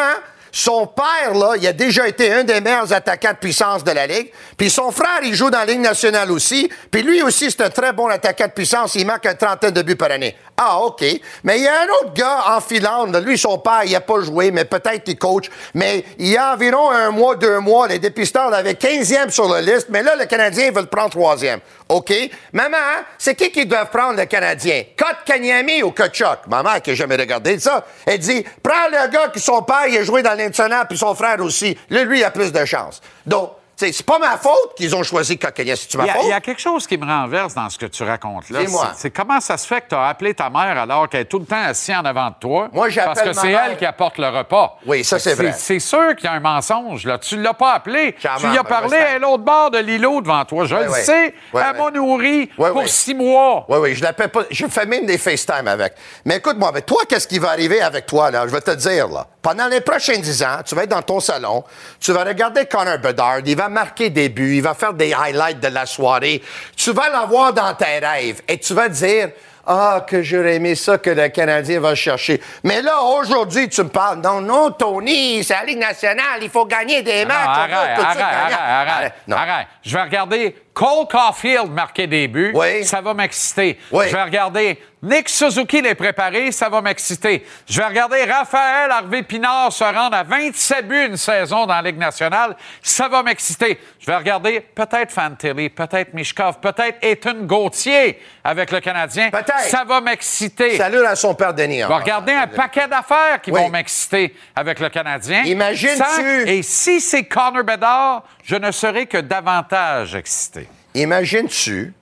son 0.53 0.87
père, 0.87 1.35
là, 1.35 1.55
il 1.57 1.67
a 1.67 1.73
déjà 1.73 2.09
été 2.09 2.33
un 2.33 2.45
des 2.45 2.61
meilleurs 2.61 2.93
attaquants 2.93 3.33
de 3.33 3.39
puissance 3.39 3.85
de 3.85 3.93
la 3.93 4.07
Ligue. 4.07 4.33
Puis 4.57 4.69
son 4.69 4.91
frère, 4.91 5.21
il 5.23 5.35
joue 5.35 5.51
dans 5.51 5.59
la 5.59 5.67
Ligue 5.67 5.81
nationale 5.81 6.31
aussi. 6.31 6.71
Puis 6.91 7.03
lui 7.03 7.23
aussi, 7.23 7.51
c'est 7.51 7.63
un 7.63 7.71
très 7.71 7.93
bon 7.93 8.09
attaquant 8.09 8.47
de 8.47 8.53
puissance. 8.53 8.95
Il 8.97 9.07
manque 9.07 9.27
une 9.27 9.37
trentaine 9.37 9.71
de 9.71 9.83
buts 9.83 9.97
par 9.97 10.11
année. 10.11 10.37
Ah, 10.63 10.79
OK. 10.83 11.03
Mais 11.43 11.57
il 11.57 11.65
y 11.65 11.67
a 11.67 11.81
un 11.81 11.87
autre 11.87 12.13
gars 12.13 12.45
en 12.49 12.61
Finlande. 12.61 13.17
Lui, 13.25 13.39
son 13.39 13.57
père, 13.57 13.81
il 13.87 13.97
a 13.97 14.03
pas 14.03 14.21
joué, 14.21 14.51
mais 14.51 14.67
peut-être 14.67 15.05
il 15.07 15.17
coach. 15.17 15.47
Mais 15.73 16.05
il 16.19 16.29
y 16.29 16.37
a 16.37 16.53
environ 16.53 16.91
un 16.91 17.11
mois, 17.11 17.35
deux 17.35 17.61
mois, 17.61 17.89
les 17.89 17.99
dépisteurs 17.99 18.51
l'avaient 18.51 18.75
15e 18.75 19.31
sur 19.31 19.49
la 19.49 19.63
liste. 19.63 19.87
Mais 19.89 20.03
là, 20.03 20.17
le 20.17 20.27
Canadien 20.27 20.71
veut 20.71 20.83
le 20.83 20.87
prendre 20.87 21.09
troisième. 21.09 21.61
OK? 21.89 22.13
Maman, 22.53 22.77
c'est 23.17 23.35
qui 23.35 23.51
qui 23.51 23.65
doit 23.65 23.87
prendre 23.87 24.19
le 24.19 24.27
Canadien? 24.27 24.85
Code 24.99 25.25
Kanyami 25.25 25.83
ou 25.83 25.93
Kachuk? 25.93 26.47
Maman, 26.47 26.79
qui 26.81 26.91
n'a 26.91 26.97
jamais 26.97 27.17
regardé 27.17 27.59
ça, 27.59 27.87
elle 28.05 28.19
dit, 28.19 28.45
prends 28.63 28.89
le 28.91 29.11
gars 29.11 29.29
qui 29.29 29.41
son 29.41 29.63
père, 29.63 29.87
il 29.89 29.97
a 29.97 30.05
joué 30.05 30.23
dans 30.23 30.35
l'International, 30.35 30.87
puis 30.87 30.99
son 30.99 31.15
frère 31.15 31.41
aussi. 31.41 31.75
Là, 31.89 32.05
lui, 32.05 32.19
il 32.19 32.25
a 32.25 32.31
plus 32.31 32.53
de 32.53 32.65
chance. 32.67 33.01
Donc, 33.25 33.53
c'est 33.93 34.03
pas 34.07 34.19
ma 34.19 34.37
faute 34.37 34.75
qu'ils 34.77 34.95
ont 34.95 35.03
choisi 35.03 35.39
Kotkaniemi. 35.39 35.77
C'est-tu 35.77 35.97
ma 35.97 36.05
Il 36.05 36.07
y, 36.07 36.11
a, 36.11 36.15
faute? 36.15 36.23
il 36.25 36.29
y 36.31 36.33
a 36.33 36.41
quelque 36.41 36.61
chose 36.61 36.87
qui 36.87 36.97
me 36.99 37.05
renverse 37.07 37.55
dans 37.55 37.69
ce 37.71 37.79
que 37.79 37.87
tu 37.87 38.03
racontes 38.03 38.51
là. 38.51 38.65
Dis-moi. 38.65 38.93
C'est- 38.97 39.11
comment 39.11 39.41
ça 39.41 39.57
se 39.57 39.67
fait 39.67 39.81
que 39.83 39.89
tu 39.91 39.95
as 39.95 40.07
appelé 40.07 40.35
ta 40.35 40.51
mère 40.51 40.79
alors 40.79 41.09
qu'elle 41.09 41.23
est 41.23 41.25
tout 41.27 41.39
le 41.39 41.47
temps 41.47 41.63
assise 41.65 41.95
en 41.95 42.05
avant 42.05 42.29
de 42.31 42.35
toi? 42.41 42.69
Moi, 42.73 42.89
j'appelle 42.89 43.15
Parce 43.15 43.27
que 43.29 43.33
c'est 43.33 43.53
elle 43.53 43.77
qui 43.77 43.85
apporte 43.87 44.19
le 44.19 44.29
repas. 44.29 44.79
Oui, 44.87 45.05
ça, 45.05 45.19
c'est 45.19 45.35
vrai. 45.35 45.55
C'est 45.57 45.79
sûr 45.81 46.15
qu'il 46.17 46.25
y 46.25 46.29
a 46.29 46.33
un 46.33 46.41
mensonge. 46.41 47.05
Là. 47.07 47.19
Tu 47.19 47.37
ne 47.37 47.43
l'as 47.43 47.55
pas 47.55 47.73
appelé. 47.75 48.15
Charmant, 48.19 48.41
tu 48.41 48.47
lui 48.49 48.59
as 48.59 48.65
parlé 48.65 48.97
à 48.97 49.19
l'autre 49.19 49.45
bord 49.45 49.71
de 49.71 49.79
l'îlot 49.79 50.21
devant 50.21 50.45
toi. 50.45 50.65
Je 50.67 50.75
le 50.77 50.91
sais. 50.91 51.35
Elle 51.55 51.77
m'a 51.77 51.91
nourri 51.91 52.47
pour 52.57 52.89
six 52.89 53.15
mois. 53.15 53.65
Oui, 53.69 53.79
oui, 53.79 53.95
je 53.95 54.03
l'appelle 54.03 54.29
pas. 54.31 54.43
Je 54.51 54.67
fais 54.67 54.87
même 54.87 55.07
des 55.07 55.19
FaceTime 55.19 55.69
avec. 55.69 55.95
Mais 56.25 56.37
écoute-moi, 56.37 56.71
mais 56.75 56.83
toi, 56.83 57.03
qu'est-ce 57.09 57.27
qui 57.29 57.39
va 57.39 57.51
arriver 57.51 57.81
avec 57.81 58.07
toi, 58.07 58.31
là? 58.31 58.47
Je 58.47 58.53
vais 58.53 58.61
te 58.61 58.71
dire, 58.73 59.09
là. 59.09 59.27
Pendant 59.43 59.69
les 59.69 59.81
prochains 59.81 60.19
dix 60.19 60.43
ans, 60.43 60.59
tu 60.65 60.75
vas 60.75 60.83
être 60.83 60.91
dans 60.91 61.01
ton 61.01 61.19
salon, 61.19 61.65
tu 61.99 62.13
vas 62.13 62.25
regarder 62.25 62.67
Connor 62.67 62.99
Bedard, 62.99 63.39
il 63.47 63.57
va 63.57 63.70
marquer 63.71 64.11
des 64.11 64.29
buts, 64.29 64.57
il 64.57 64.63
va 64.63 64.75
faire 64.75 64.93
des 64.93 65.15
highlights 65.15 65.61
de 65.61 65.69
la 65.69 65.87
soirée. 65.87 66.43
Tu 66.77 66.93
vas 66.93 67.09
l'avoir 67.09 67.53
dans 67.53 67.73
tes 67.75 67.99
rêves 68.01 68.43
et 68.47 68.59
tu 68.59 68.75
vas 68.75 68.89
dire, 68.89 69.31
ah, 69.67 70.05
que 70.07 70.23
j'aurais 70.23 70.57
aimé 70.57 70.75
ça 70.75 70.99
que 70.99 71.11
le 71.11 71.29
Canadien 71.29 71.81
va 71.81 71.95
chercher. 71.95 72.41
Mais 72.65 72.83
là, 72.83 73.01
aujourd'hui, 73.03 73.69
tu 73.69 73.83
me 73.83 73.89
parles, 73.89 74.21
non, 74.21 74.41
non, 74.41 74.71
Tony, 74.73 75.45
c'est 75.45 75.55
la 75.55 75.65
Ligue 75.65 75.79
nationale, 75.79 76.41
il 76.43 76.51
faut 76.51 76.65
gagner 76.67 77.03
des 77.03 77.23
Non, 77.23 77.29
matchs. 77.29 77.47
arrête, 77.47 77.73
arrête, 77.75 78.21
arrête, 78.21 78.59
arrête, 78.59 79.13
Non. 79.29 79.37
arrête. 79.37 79.67
Je 79.85 79.97
vais 79.97 80.03
regarder 80.03 80.57
Cole 80.73 81.07
Caulfield 81.11 81.71
marquer 81.73 82.07
des 82.07 82.29
buts. 82.29 82.53
Oui. 82.55 82.85
Ça 82.85 83.01
va 83.01 83.13
m'exciter. 83.13 83.79
Oui. 83.91 84.05
Je 84.09 84.15
vais 84.17 84.23
regarder 84.23 84.79
Nick 85.03 85.29
Suzuki 85.29 85.83
les 85.83 85.95
préparer. 85.95 86.53
Ça 86.53 86.69
va 86.69 86.81
m'exciter. 86.81 87.45
Je 87.69 87.81
vais 87.81 87.87
regarder 87.87 88.25
Raphaël 88.25 88.91
Harvey 88.91 89.23
Pinard 89.23 89.73
se 89.73 89.83
rendre 89.85 90.17
à 90.17 90.23
27 90.23 90.87
buts 90.87 91.07
une 91.09 91.17
saison 91.17 91.67
dans 91.67 91.75
la 91.75 91.83
Ligue 91.83 91.99
nationale. 91.99 92.55
Ça 92.83 93.09
va 93.09 93.23
m'exciter. 93.23 93.79
Je 93.99 94.07
vais 94.07 94.17
regarder 94.17 94.61
peut-être 94.61 95.11
Fantilli, 95.11 95.71
peut-être 95.71 96.15
Mishkov, 96.15 96.61
peut-être 96.61 96.99
Ethan 97.03 97.35
Gauthier 97.43 98.21
avec 98.45 98.71
le 98.71 98.81
Canadien. 98.81 99.31
Peut-être. 99.31 99.61
Ça 99.69 99.85
va 99.85 100.01
m'exciter. 100.01 100.77
Salut 100.77 101.05
à 101.05 101.17
son 101.17 101.35
père 101.35 101.53
Denis. 101.53 101.81
Je 101.81 101.87
vais 101.89 101.95
regarder 101.95 102.33
un 102.33 102.47
paquet 102.47 102.87
d'affaires 102.87 103.41
qui 103.43 103.51
Oui. 103.51 103.61
vont 103.61 103.69
m'exciter 103.71 104.35
avec 104.55 104.79
le 104.81 104.89
Canadien. 104.89 105.43
Imagine-tu- 105.43 106.49
Et 106.49 106.63
si 106.63 107.01
c'est 107.01 107.25
Connor 107.25 107.65
Bedard, 107.65 108.23
je 108.45 108.57
ne 108.57 108.71
serai 108.71 109.07
que 109.07 109.19
davantage 109.19 110.15
excité. 110.15 110.60
Imagines-tu 110.95 111.95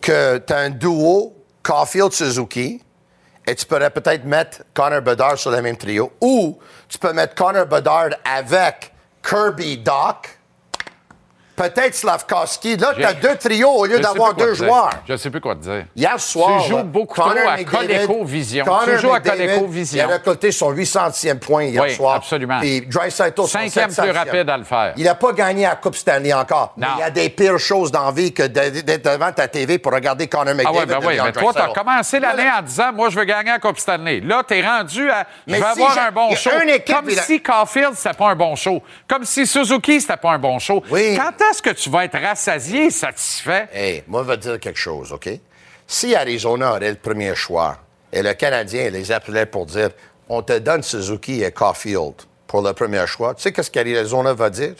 que 0.00 0.38
tu 0.38 0.52
as 0.52 0.58
un 0.58 0.70
duo 0.70 1.34
Caulfield-Suzuki 1.62 2.82
et 3.46 3.54
tu 3.54 3.66
pourrais 3.66 3.90
peut-être 3.90 4.24
mettre 4.24 4.62
Connor 4.74 5.02
Bedard 5.02 5.38
sur 5.38 5.50
le 5.50 5.62
même 5.62 5.76
trio 5.76 6.12
ou 6.20 6.58
tu 6.88 6.98
peux 6.98 7.12
mettre 7.12 7.34
Connor 7.34 7.66
Bedard 7.66 8.10
avec 8.24 8.92
Kirby 9.22 9.78
Doc, 9.78 10.33
peut-être 11.56 11.94
Slavkovski. 11.94 12.76
Là, 12.76 12.92
tu 12.96 13.04
as 13.04 13.12
deux 13.14 13.36
trios 13.36 13.70
au 13.70 13.84
lieu 13.86 13.98
d'avoir 14.00 14.34
deux 14.34 14.54
dire. 14.54 14.66
joueurs. 14.66 14.90
Je 15.06 15.12
ne 15.12 15.16
sais 15.18 15.30
plus 15.30 15.40
quoi 15.40 15.54
te 15.54 15.60
dire. 15.60 15.84
Hier 15.96 16.18
soir, 16.20 16.62
Tu 16.62 16.70
joues 16.70 16.82
beaucoup 16.82 17.20
Connor 17.20 17.34
trop 17.34 17.48
à 17.48 17.64
ColecoVision. 17.64 18.64
Tu 18.84 18.98
joues 18.98 19.12
à 19.12 19.20
ColecoVision. 19.20 19.98
Il 19.98 20.00
a 20.00 20.06
récolté 20.14 20.52
son 20.52 20.72
800e 20.72 21.38
point 21.38 21.64
hier 21.64 21.82
Oui, 21.82 21.94
soir. 21.94 22.16
absolument. 22.16 22.60
Puis 22.60 22.82
Draisaitl, 22.86 23.40
son 23.42 23.46
Cinquième 23.46 23.86
plus 23.86 23.94
700e. 23.94 24.12
rapide 24.12 24.50
à 24.50 24.56
le 24.58 24.64
faire. 24.64 24.92
Il 24.96 25.04
n'a 25.04 25.14
pas 25.14 25.32
gagné 25.32 25.66
à 25.66 25.70
la 25.70 25.76
Coupe 25.76 25.96
Stanley 25.96 26.32
encore. 26.32 26.72
Mais 26.76 26.86
Non. 26.86 26.92
il 26.96 27.00
y 27.00 27.04
a 27.04 27.10
des 27.10 27.28
pires 27.30 27.58
choses 27.58 27.90
dans 27.90 28.06
la 28.06 28.12
vie 28.12 28.32
que 28.32 28.42
d'être 28.44 29.04
devant 29.04 29.32
ta 29.32 29.48
TV 29.48 29.78
pour 29.78 29.92
regarder 29.92 30.26
Connor 30.26 30.48
Ah 30.48 30.54
McDavid. 30.54 30.78
oui, 30.80 30.86
ben 30.86 30.98
oui. 31.06 31.18
Mais 31.24 31.32
toi, 31.32 31.52
tu 31.54 31.60
as 31.60 31.68
commencé 31.68 32.20
l'année 32.20 32.48
en 32.58 32.62
disant, 32.62 32.92
moi, 32.92 33.08
je 33.10 33.16
veux 33.18 33.24
gagner 33.24 33.50
la 33.50 33.58
Coupe 33.58 33.78
Stanley. 33.78 34.20
Là, 34.20 34.42
tu 34.46 34.54
es 34.54 34.66
rendu 34.66 35.10
à, 35.10 35.26
je 35.46 35.52
Mais 35.52 35.58
vais 35.60 35.64
avoir 35.66 35.98
un 35.98 36.10
bon 36.12 36.34
show. 36.34 36.50
Comme 36.86 37.10
si 37.10 37.40
Caulfield, 37.40 37.94
c'était 37.94 38.14
pas 38.14 38.28
un 38.30 38.34
bon 38.36 38.56
show. 38.56 38.82
Comme 39.08 39.24
si 39.24 39.46
Suzuki, 39.46 40.00
c'était 40.00 40.16
pas 40.16 40.32
un 40.32 40.38
bon 40.38 40.58
show. 40.58 40.82
Oui. 40.90 41.16
Quand 41.16 41.30
est-ce 41.50 41.62
que 41.62 41.70
tu 41.70 41.90
vas 41.90 42.04
être 42.04 42.18
rassasié, 42.18 42.90
satisfait? 42.90 43.68
Hey, 43.72 44.04
moi, 44.06 44.22
je 44.22 44.28
vais 44.28 44.36
te 44.36 44.42
dire 44.42 44.60
quelque 44.60 44.78
chose, 44.78 45.12
OK? 45.12 45.28
Si 45.86 46.14
Arizona 46.14 46.70
aurait 46.72 46.90
le 46.90 46.96
premier 46.96 47.34
choix 47.34 47.78
et 48.12 48.22
le 48.22 48.32
Canadien 48.34 48.90
les 48.90 49.12
appelait 49.12 49.46
pour 49.46 49.66
dire 49.66 49.90
on 50.28 50.42
te 50.42 50.58
donne 50.58 50.82
Suzuki 50.82 51.42
et 51.42 51.52
Caulfield 51.52 52.14
pour 52.46 52.62
le 52.62 52.72
premier 52.72 53.06
choix, 53.06 53.34
tu 53.34 53.42
sais 53.42 53.52
qu'est-ce 53.52 53.70
qu'Arizona 53.70 54.32
va 54.32 54.48
dire? 54.48 54.74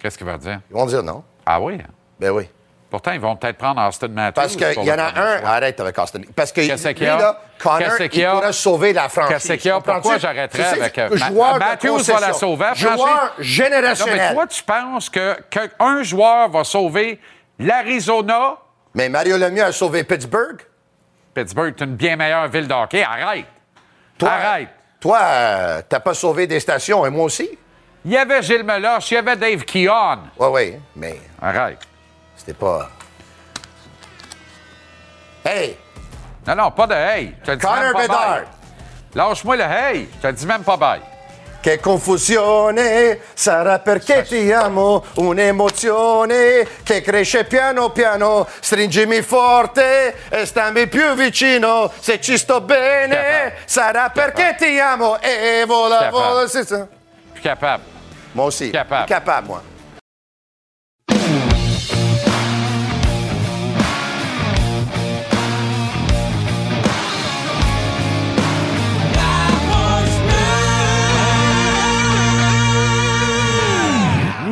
Qu'est-ce 0.00 0.18
qu'il 0.18 0.26
va 0.26 0.36
dire? 0.36 0.60
Ils 0.70 0.74
vont 0.74 0.86
dire 0.86 1.02
non. 1.02 1.22
Ah 1.46 1.60
oui? 1.60 1.78
Ben 2.20 2.30
oui. 2.30 2.48
Pourtant, 2.92 3.12
ils 3.12 3.20
vont 3.20 3.36
peut-être 3.36 3.56
prendre 3.56 3.80
Austin 3.80 4.08
Matthews. 4.08 4.34
Parce 4.34 4.54
qu'il 4.54 4.84
y 4.84 4.92
en 4.92 4.98
a 4.98 5.18
un, 5.18 5.38
choix. 5.38 5.48
arrête 5.48 5.80
avec 5.80 5.98
Austin. 5.98 6.20
Parce 6.36 6.52
que 6.52 6.60
lui, 6.60 6.68
là, 6.68 7.40
Connor, 7.58 7.90
il 7.98 8.26
pourrait 8.26 8.52
sauver 8.52 8.92
la 8.92 9.08
franchise. 9.08 9.32
Qu'est-ce 9.32 9.52
qu'il 9.54 9.70
y 9.70 9.74
a? 9.74 9.80
Pourquoi 9.80 10.18
j'arrêterais 10.18 10.78
avec, 10.78 10.98
euh, 10.98 11.16
joueur 11.16 11.58
Matthews 11.58 12.02
va 12.02 12.20
la 12.20 12.34
sauver, 12.34 12.66
Joueur. 12.74 12.98
Non, 12.98 13.06
générationnel. 13.38 14.18
mais 14.18 14.34
toi, 14.34 14.46
tu 14.46 14.62
penses 14.62 15.08
que 15.08 15.40
qu'un 15.48 16.02
joueur 16.02 16.50
va 16.50 16.64
sauver 16.64 17.18
l'Arizona, 17.58 18.58
Mais 18.94 19.08
Mario 19.08 19.38
Lemieux 19.38 19.64
a 19.64 19.72
sauvé 19.72 20.04
Pittsburgh. 20.04 20.60
Pittsburgh, 21.32 21.74
c'est 21.78 21.86
une 21.86 21.96
bien 21.96 22.16
meilleure 22.16 22.48
ville 22.48 22.68
de 22.68 22.74
hockey. 22.74 23.02
Arrête. 23.02 23.46
Toi, 24.18 24.28
Arrête. 24.28 24.68
Toi, 25.00 25.18
euh, 25.18 25.82
t'as 25.88 26.00
pas 26.00 26.12
sauvé 26.12 26.46
des 26.46 26.60
stations, 26.60 27.06
et 27.06 27.10
moi 27.10 27.24
aussi. 27.24 27.48
Il 28.04 28.10
y 28.10 28.18
avait 28.18 28.42
Gilles 28.42 28.64
Meloche, 28.64 29.12
il 29.12 29.14
y 29.14 29.16
avait 29.16 29.36
Dave 29.36 29.64
Keon. 29.64 30.18
Oui, 30.38 30.48
oui, 30.52 30.74
mais 30.94 31.18
Arrête. 31.40 31.78
C'était 32.44 32.58
pas... 32.58 32.88
Hey, 35.44 35.76
Non, 36.46 36.54
non, 36.56 36.70
pas 36.72 36.86
de 36.88 36.94
hey. 36.94 37.34
Je 37.44 37.52
te 37.52 37.56
dis 37.56 37.66
même 37.66 37.74
Connor 37.76 37.92
pas 37.92 38.02
Bedard. 38.02 38.34
bye. 38.40 38.46
Lâche-moi 39.14 39.56
le 39.56 39.62
hey. 39.64 40.08
Je 40.22 40.28
te 40.28 40.32
dis 40.32 40.46
même 40.46 40.62
pas 40.64 40.76
bye. 40.76 41.00
Che 41.60 41.78
confusione 41.78 43.20
sarà 43.34 43.78
perché 43.78 44.24
ti 44.24 44.50
amo, 44.50 45.04
un'emozione 45.14 46.66
che 46.82 47.00
cresce 47.02 47.44
piano 47.44 47.90
piano. 47.90 48.48
Stringimi 48.60 49.22
forte 49.22 50.16
e 50.28 50.44
stammi 50.44 50.88
più 50.88 51.14
vicino. 51.14 51.88
Se 52.00 52.20
ci 52.20 52.36
sto 52.36 52.60
bene, 52.60 53.14
Capable. 53.14 53.54
sarà 53.66 54.10
perché 54.10 54.56
ti 54.58 54.78
amo. 54.80 55.20
E 55.20 55.62
vola, 55.66 55.98
Capable. 55.98 56.10
vola. 56.18 56.46
Plus 56.48 57.40
capable. 57.40 57.84
Moi 58.32 58.46
aussi. 58.46 58.70
Capable. 58.70 59.06
Capable, 59.06 59.46
moi. 59.46 59.60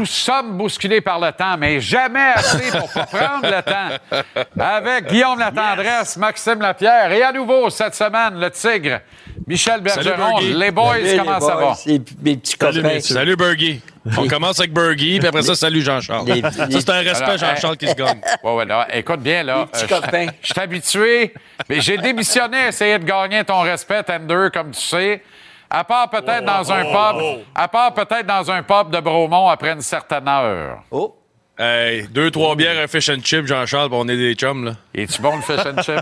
Nous 0.00 0.06
sommes 0.06 0.56
bousculés 0.56 1.02
par 1.02 1.20
le 1.20 1.30
temps, 1.30 1.58
mais 1.58 1.78
jamais 1.78 2.32
assez 2.34 2.70
pour 2.70 2.90
pas 2.90 3.04
prendre 3.04 3.44
le 3.54 3.60
temps. 3.62 4.22
Avec 4.58 5.08
Guillaume 5.08 5.38
Latendresse, 5.38 6.16
Maxime 6.16 6.62
Lapierre 6.62 7.12
et 7.12 7.22
à 7.22 7.32
nouveau 7.32 7.68
cette 7.68 7.94
semaine, 7.94 8.40
le 8.40 8.50
Tigre, 8.50 9.00
Michel 9.46 9.82
Bergeron. 9.82 10.38
Les 10.40 10.70
boys, 10.70 10.94
Salut, 11.04 11.18
comment 11.18 11.34
les 11.34 11.40
ça 11.46 11.54
boys, 11.54 11.74
va? 11.86 11.92
et 11.92 12.00
mes 12.22 12.36
petits 12.38 12.56
Salut, 12.58 12.82
copains. 12.82 13.00
Salut, 13.00 13.36
Bergy. 13.36 13.82
On 14.16 14.26
commence 14.26 14.58
avec 14.58 14.72
Bergy, 14.72 15.18
puis 15.18 15.28
après 15.28 15.42
ça, 15.42 15.54
salut 15.54 15.82
Jean-Charles. 15.82 16.26
Les- 16.28 16.40
Ça, 16.40 16.50
c'est 16.70 16.88
un 16.90 17.00
respect, 17.00 17.36
Jean-Charles, 17.36 17.76
qui 17.76 17.86
se 17.88 17.94
gagne. 17.94 18.20
Ouais, 18.42 18.54
ouais, 18.54 18.64
là, 18.64 18.88
écoute 18.94 19.20
bien, 19.20 19.42
là. 19.42 19.66
petits 19.70 19.84
euh. 19.92 20.26
Je 20.40 20.46
suis 20.52 20.60
habitué, 20.60 21.34
mais 21.68 21.82
j'ai 21.82 21.98
démissionné 21.98 22.56
à 22.56 22.68
essayer 22.68 22.98
de 22.98 23.04
gagner 23.04 23.44
ton 23.44 23.60
respect, 23.60 24.02
Tender, 24.02 24.48
comme 24.50 24.70
tu 24.70 24.80
sais. 24.80 25.22
À 25.70 25.84
part 25.84 26.10
peut-être 26.10 26.44
dans 26.44 26.72
un 26.72 26.82
pub. 26.82 27.42
À 27.54 27.68
part 27.68 27.94
peut-être 27.94 28.26
dans 28.26 28.50
un 28.50 28.62
pub 28.62 28.90
de 28.90 29.00
Bromont 29.00 29.48
après 29.48 29.72
une 29.72 29.82
certaine 29.82 30.26
heure. 30.26 30.82
Oh! 30.90 31.16
Hey, 31.56 32.08
deux, 32.08 32.30
trois 32.30 32.56
bières, 32.56 32.82
un 32.82 32.86
fish 32.86 33.10
and 33.10 33.20
chip, 33.22 33.46
Jean-Charles, 33.46 33.90
on 33.92 34.08
est 34.08 34.16
des 34.16 34.34
chums, 34.34 34.64
là. 34.64 34.72
Es-tu 34.94 35.20
bon 35.20 35.36
le 35.36 35.42
fish 35.42 35.60
and 35.66 35.82
chip? 35.82 36.00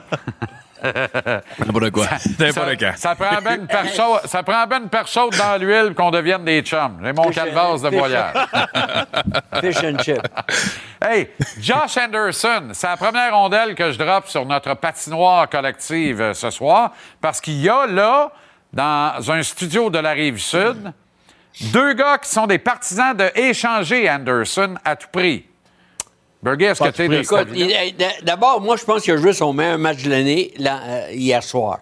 N'importe 1.59 1.91
quoi. 1.91 2.07
N'importe 2.39 2.77
quand. 2.79 2.93
Ça 2.97 3.15
prend 3.17 3.41
bien 3.43 3.57
une 3.57 3.67
paire 3.67 3.93
chaude, 3.93 4.21
ça 4.27 4.43
prend 4.45 4.67
bien 4.67 4.83
une 4.83 4.89
paire 4.89 5.09
chaude 5.09 5.35
dans 5.37 5.61
l'huile 5.61 5.95
qu'on 5.97 6.11
devienne 6.11 6.45
des 6.45 6.63
chums. 6.63 7.01
J'ai 7.03 7.13
mon 7.13 7.25
Fish 7.25 7.35
calvaire 7.35 7.75
de 7.75 7.89
voyage. 7.89 8.35
Fish 9.61 9.85
and 9.85 9.99
chip. 10.03 10.23
Hey, 11.03 11.31
Josh 11.61 11.97
Anderson, 11.97 12.69
c'est 12.73 12.87
la 12.87 12.97
première 12.97 13.35
rondelle 13.35 13.75
que 13.75 13.91
je 13.91 13.99
drop 13.99 14.29
sur 14.29 14.47
notre 14.47 14.75
patinoire 14.75 15.49
collective 15.49 16.21
euh, 16.21 16.35
ce 16.35 16.51
soir 16.51 16.93
parce 17.21 17.41
qu'il 17.41 17.61
y 17.61 17.69
a 17.69 17.87
là, 17.87 18.31
dans 18.79 19.33
un 19.33 19.43
studio 19.43 19.91
de 19.91 19.99
la 19.99 20.13
rive 20.13 20.39
sud, 20.39 20.93
deux 21.73 21.95
gars 21.95 22.19
qui 22.19 22.31
sont 22.31 22.47
des 22.47 22.59
partisans 22.59 23.17
de 23.17 23.29
échanger 23.35 24.09
Anderson 24.09 24.75
à 24.85 24.95
tout 24.95 25.09
prix. 25.11 25.45
Burger, 26.41 26.67
est-ce 26.67 26.85
que 26.85 26.91
tu 26.91 27.03
es 27.03 27.09
de 27.09 28.25
d'abord, 28.25 28.61
moi, 28.61 28.77
je 28.77 28.85
pense 28.85 29.03
qu'il 29.03 29.15
a 29.15 29.17
joué 29.17 29.33
son 29.33 29.53
meilleur 29.53 29.79
match 29.79 30.05
de 30.05 30.11
l'année 30.11 30.53
euh, 30.61 31.09
hier 31.11 31.43
soir. 31.43 31.81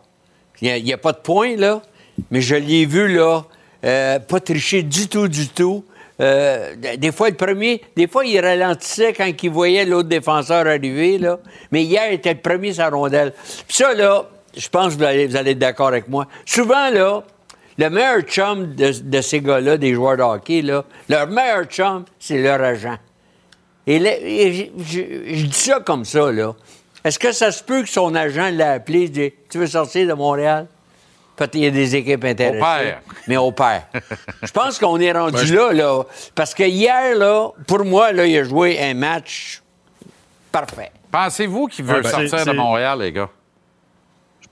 Il 0.63 0.83
n'y 0.83 0.93
a, 0.95 0.97
pas 0.97 1.13
de 1.13 1.19
point, 1.19 1.57
là, 1.57 1.83
mais 2.31 2.41
je 2.41 2.57
l'ai 2.57 2.87
vu, 2.87 3.15
là, 3.15 3.45
euh, 3.85 4.19
pas 4.19 4.41
tricher 4.41 4.83
du 4.83 5.07
tout, 5.09 5.29
du 5.29 5.49
tout. 5.49 5.85
Euh, 6.23 6.75
des 6.97 7.13
fois, 7.13 7.29
le 7.29 7.37
premier, 7.37 7.83
des 7.95 8.09
fois, 8.09 8.25
il 8.25 8.41
ralentissait 8.41 9.13
quand 9.13 9.31
il 9.43 9.51
voyait 9.51 9.85
l'autre 9.85 10.09
défenseur 10.09 10.67
arriver, 10.67 11.19
là. 11.19 11.39
Mais 11.71 11.83
hier, 11.83 12.05
il 12.11 12.15
était 12.15 12.33
le 12.33 12.41
premier 12.41 12.73
sa 12.73 12.89
rondelle. 12.89 13.35
Puis 13.69 13.77
ça, 13.77 13.93
là, 13.93 14.27
je 14.57 14.69
pense 14.69 14.95
que 14.95 14.99
vous 14.99 15.05
allez, 15.05 15.27
vous 15.27 15.37
allez 15.37 15.51
être 15.53 15.59
d'accord 15.59 15.89
avec 15.89 16.09
moi. 16.09 16.27
Souvent, 16.45 16.91
là, 16.91 17.23
le 17.79 17.91
meilleur 17.91 18.21
chum 18.23 18.75
de, 18.75 18.91
de 19.03 19.21
ces 19.21 19.41
gars-là, 19.41 19.77
des 19.77 19.93
joueurs 19.95 20.17
de 20.17 20.23
hockey, 20.23 20.63
là, 20.63 20.85
leur 21.09 21.27
meilleur 21.29 21.65
chum, 21.65 22.05
c'est 22.19 22.41
leur 22.43 22.61
agent. 22.63 22.97
Et, 23.87 23.99
là, 23.99 24.11
et 24.19 24.71
je, 24.79 24.83
je- 24.85 25.35
je 25.37 25.47
dis 25.47 25.53
ça 25.53 25.81
comme 25.81 26.05
ça, 26.05 26.33
là. 26.33 26.55
Est-ce 27.05 27.19
que 27.19 27.31
ça 27.33 27.53
se 27.53 27.63
peut 27.63 27.83
que 27.83 27.89
son 27.89 28.15
agent 28.17 28.51
l'a 28.53 28.73
appelé 28.73 29.03
et 29.03 29.09
dit 29.09 29.33
Tu 29.49 29.59
veux 29.59 29.67
sortir 29.69 30.09
de 30.09 30.13
Montréal? 30.15 30.67
Peut-être 31.37 31.51
qu'il 31.53 31.61
y 31.61 31.67
a 31.67 31.71
des 31.71 31.95
équipes 31.95 32.25
intéressées. 32.25 32.59
père. 32.59 33.01
Mais 33.29 33.37
au 33.37 33.53
père. 33.53 33.87
je 34.43 34.51
pense 34.51 34.79
qu'on 34.79 34.99
est 34.99 35.13
rendu 35.13 35.35
Ben, 35.37 35.45
je- 35.45 35.55
là, 35.55 35.73
là. 35.73 36.03
Parce 36.35 36.55
que 36.55 36.63
hier, 36.65 37.15
là, 37.15 37.51
pour 37.67 37.85
moi, 37.85 38.11
là, 38.11 38.25
il 38.27 38.37
a 38.39 38.43
joué 38.43 38.81
un 38.83 38.95
match 38.95 39.63
parfait. 40.51 40.91
Pensez-vous 41.13 41.67
qu'il 41.67 41.85
veut 41.85 41.97
Ouais, 41.97 42.01
ben, 42.03 42.27
sortir 42.29 42.47
de 42.53 42.57
Montréal, 42.57 42.99
les 43.01 43.13
gars? 43.13 43.29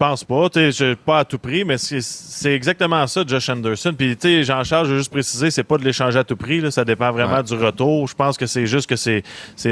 Je 0.04 0.08
pense 0.10 0.24
pas. 0.24 0.50
tu 0.50 0.58
sais, 0.60 0.72
je- 0.72 0.94
pas 0.94 1.20
à 1.20 1.24
tout 1.24 1.38
prix, 1.38 1.64
mais 1.64 1.78
c'est- 1.78 2.52
exactement 2.52 3.06
ça, 3.06 3.22
Josh 3.26 3.48
Anderson. 3.48 3.94
Puis, 3.96 4.14
tu 4.16 4.28
sais, 4.28 4.42
Jean-Charles, 4.44 4.86
je 4.86 4.90
veux 4.92 4.98
juste 4.98 5.10
préciser, 5.10 5.50
c'est 5.50 5.64
pas 5.64 5.78
de 5.78 5.84
l'échanger 5.84 6.18
à 6.18 6.24
tout 6.24 6.36
prix. 6.36 6.60
là, 6.60 6.70
ça 6.70 6.84
dépend 6.84 7.10
vraiment 7.10 7.36
Ouais. 7.36 7.42
du 7.42 7.54
retour. 7.54 8.06
Je 8.06 8.14
pense 8.14 8.36
que 8.36 8.44
c'est 8.46 8.66
juste 8.66 8.86
que 8.88 8.96
c'est 8.96 9.22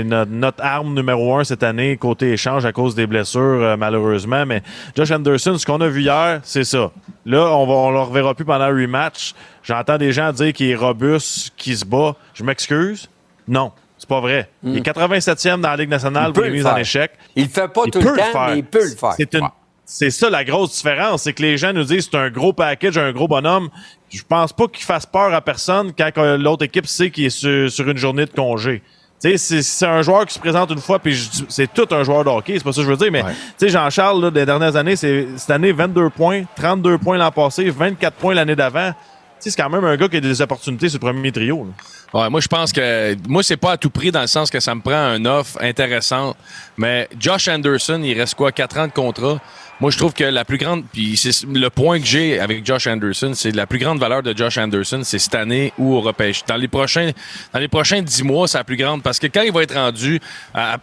notre, 0.04 0.30
notre 0.30 0.64
arme 0.64 0.94
numéro 0.94 1.36
un 1.36 1.44
cette 1.44 1.62
année, 1.62 1.96
côté 1.98 2.32
échange, 2.32 2.64
à 2.64 2.72
cause 2.72 2.94
des 2.94 3.06
blessures, 3.06 3.40
euh, 3.40 3.76
malheureusement. 3.76 4.46
Mais 4.46 4.62
Josh 4.96 5.10
Anderson, 5.10 5.58
ce 5.58 5.66
qu'on 5.66 5.80
a 5.82 5.88
vu 5.88 6.00
hier, 6.02 6.40
c'est 6.44 6.64
ça. 6.64 6.90
Là, 7.26 7.48
on 7.54 7.66
va, 7.66 7.72
on 7.74 7.90
le 7.90 8.00
reverra 8.00 8.34
plus 8.34 8.44
pendant 8.46 8.68
le 8.70 8.82
rematch. 8.82 9.34
J'entends 9.62 9.98
des 9.98 10.12
gens 10.12 10.32
dire 10.32 10.52
qu'il 10.54 10.70
est 10.70 10.74
robuste, 10.76 11.52
qu'il 11.58 11.76
se 11.76 11.84
bat. 11.84 12.16
Je 12.32 12.42
m'excuse. 12.42 13.08
Non. 13.46 13.72
C'est 13.98 14.08
pas 14.08 14.20
vrai. 14.20 14.48
Il 14.64 14.78
est 14.78 14.80
87e 14.80 15.60
dans 15.60 15.68
la 15.68 15.76
Ligue 15.76 15.90
nationale 15.90 16.32
pour 16.32 16.42
les 16.42 16.48
le 16.48 16.54
mises 16.56 16.66
en 16.66 16.76
échec. 16.76 17.12
Il 17.36 17.44
le 17.44 17.48
fait 17.50 17.68
pas 17.68 17.82
Il 17.86 17.90
tout 17.92 18.00
le 18.00 18.16
temps, 18.16 18.46
mais 18.48 18.58
il 18.58 18.64
peut 18.64 18.82
le 18.82 18.96
faire. 18.96 19.12
C'est 19.16 19.32
une- 19.34 19.46
C'est 19.84 20.10
ça 20.10 20.30
la 20.30 20.44
grosse 20.44 20.72
différence, 20.76 21.22
c'est 21.22 21.32
que 21.32 21.42
les 21.42 21.58
gens 21.58 21.72
nous 21.72 21.84
disent 21.84 22.08
c'est 22.10 22.16
un 22.18 22.30
gros 22.30 22.52
package, 22.52 22.96
un 22.98 23.12
gros 23.12 23.28
bonhomme. 23.28 23.68
Je 24.10 24.22
pense 24.26 24.52
pas 24.52 24.66
qu'il 24.68 24.84
fasse 24.84 25.04
peur 25.06 25.34
à 25.34 25.40
personne 25.40 25.92
quand 25.96 26.10
l'autre 26.38 26.64
équipe 26.64 26.86
sait 26.86 27.10
qu'il 27.10 27.24
est 27.26 27.30
sur, 27.30 27.70
sur 27.70 27.88
une 27.88 27.96
journée 27.98 28.24
de 28.26 28.30
congé. 28.30 28.82
Tu 29.22 29.36
sais, 29.38 29.62
c'est- 29.62 29.86
un 29.86 30.02
joueur 30.02 30.26
qui 30.26 30.34
se 30.34 30.38
présente 30.40 30.70
une 30.70 30.80
fois, 30.80 30.98
puis 30.98 31.16
c'est 31.48 31.72
tout 31.72 31.86
un 31.92 32.02
joueur 32.04 32.24
de 32.24 32.30
hockey, 32.30 32.54
c'est 32.56 32.64
pas 32.64 32.72
ça 32.72 32.80
que 32.80 32.86
je 32.86 32.90
veux 32.90 32.96
dire, 32.96 33.12
mais 33.12 33.22
tu 33.22 33.28
sais, 33.58 33.68
Jean-Charles, 33.68 34.20
là, 34.20 34.30
des 34.30 34.44
dernières 34.46 34.74
années, 34.76 34.96
c'est 34.96 35.26
cette 35.36 35.50
année 35.50 35.70
22 35.72 36.10
points, 36.10 36.42
32 36.56 36.98
points 36.98 37.18
l'an 37.18 37.30
passé, 37.30 37.70
24 37.70 38.14
points 38.16 38.34
l'année 38.34 38.56
d'avant. 38.56 38.90
Tu 38.92 39.50
sais, 39.50 39.56
c'est 39.56 39.62
quand 39.62 39.70
même 39.70 39.84
un 39.84 39.96
gars 39.96 40.08
qui 40.08 40.16
a 40.16 40.20
des 40.20 40.40
opportunités 40.42 40.88
sur 40.88 40.98
le 41.00 41.12
premier 41.12 41.30
trio. 41.32 41.66
là. 42.12 42.20
Ouais, 42.20 42.30
moi, 42.30 42.40
je 42.40 42.46
pense 42.48 42.72
que. 42.72 43.16
Moi, 43.28 43.42
c'est 43.42 43.56
pas 43.56 43.72
à 43.72 43.76
tout 43.76 43.90
prix 43.90 44.10
dans 44.12 44.20
le 44.20 44.26
sens 44.26 44.50
que 44.50 44.60
ça 44.60 44.74
me 44.74 44.80
prend 44.80 44.92
un 44.94 45.24
offre 45.24 45.56
intéressante. 45.60 46.36
Mais 46.76 47.08
Josh 47.18 47.48
Anderson, 47.48 48.00
il 48.04 48.18
reste 48.18 48.34
quoi, 48.34 48.52
4 48.52 48.78
ans 48.78 48.86
de 48.86 48.92
contrat? 48.92 49.40
Moi, 49.82 49.90
je 49.90 49.98
trouve 49.98 50.12
que 50.12 50.22
la 50.22 50.44
plus 50.44 50.58
grande. 50.58 50.84
Puis 50.92 51.16
c'est 51.16 51.44
le 51.44 51.68
point 51.68 51.98
que 51.98 52.06
j'ai 52.06 52.38
avec 52.38 52.64
Josh 52.64 52.86
Anderson, 52.86 53.32
c'est 53.34 53.50
la 53.50 53.66
plus 53.66 53.80
grande 53.80 53.98
valeur 53.98 54.22
de 54.22 54.32
Josh 54.32 54.56
Anderson, 54.56 55.00
c'est 55.02 55.18
cette 55.18 55.34
année 55.34 55.72
ou 55.76 55.96
au 55.96 56.00
repêche. 56.00 56.44
Dans 56.44 56.54
les 56.54 56.68
prochains, 56.68 57.10
dans 57.52 57.58
les 57.58 57.66
prochains 57.66 58.00
10 58.00 58.22
mois, 58.22 58.46
c'est 58.46 58.58
la 58.58 58.62
plus 58.62 58.76
grande 58.76 59.02
parce 59.02 59.18
que 59.18 59.26
quand 59.26 59.42
il 59.42 59.50
va 59.50 59.64
être 59.64 59.74
rendu 59.74 60.20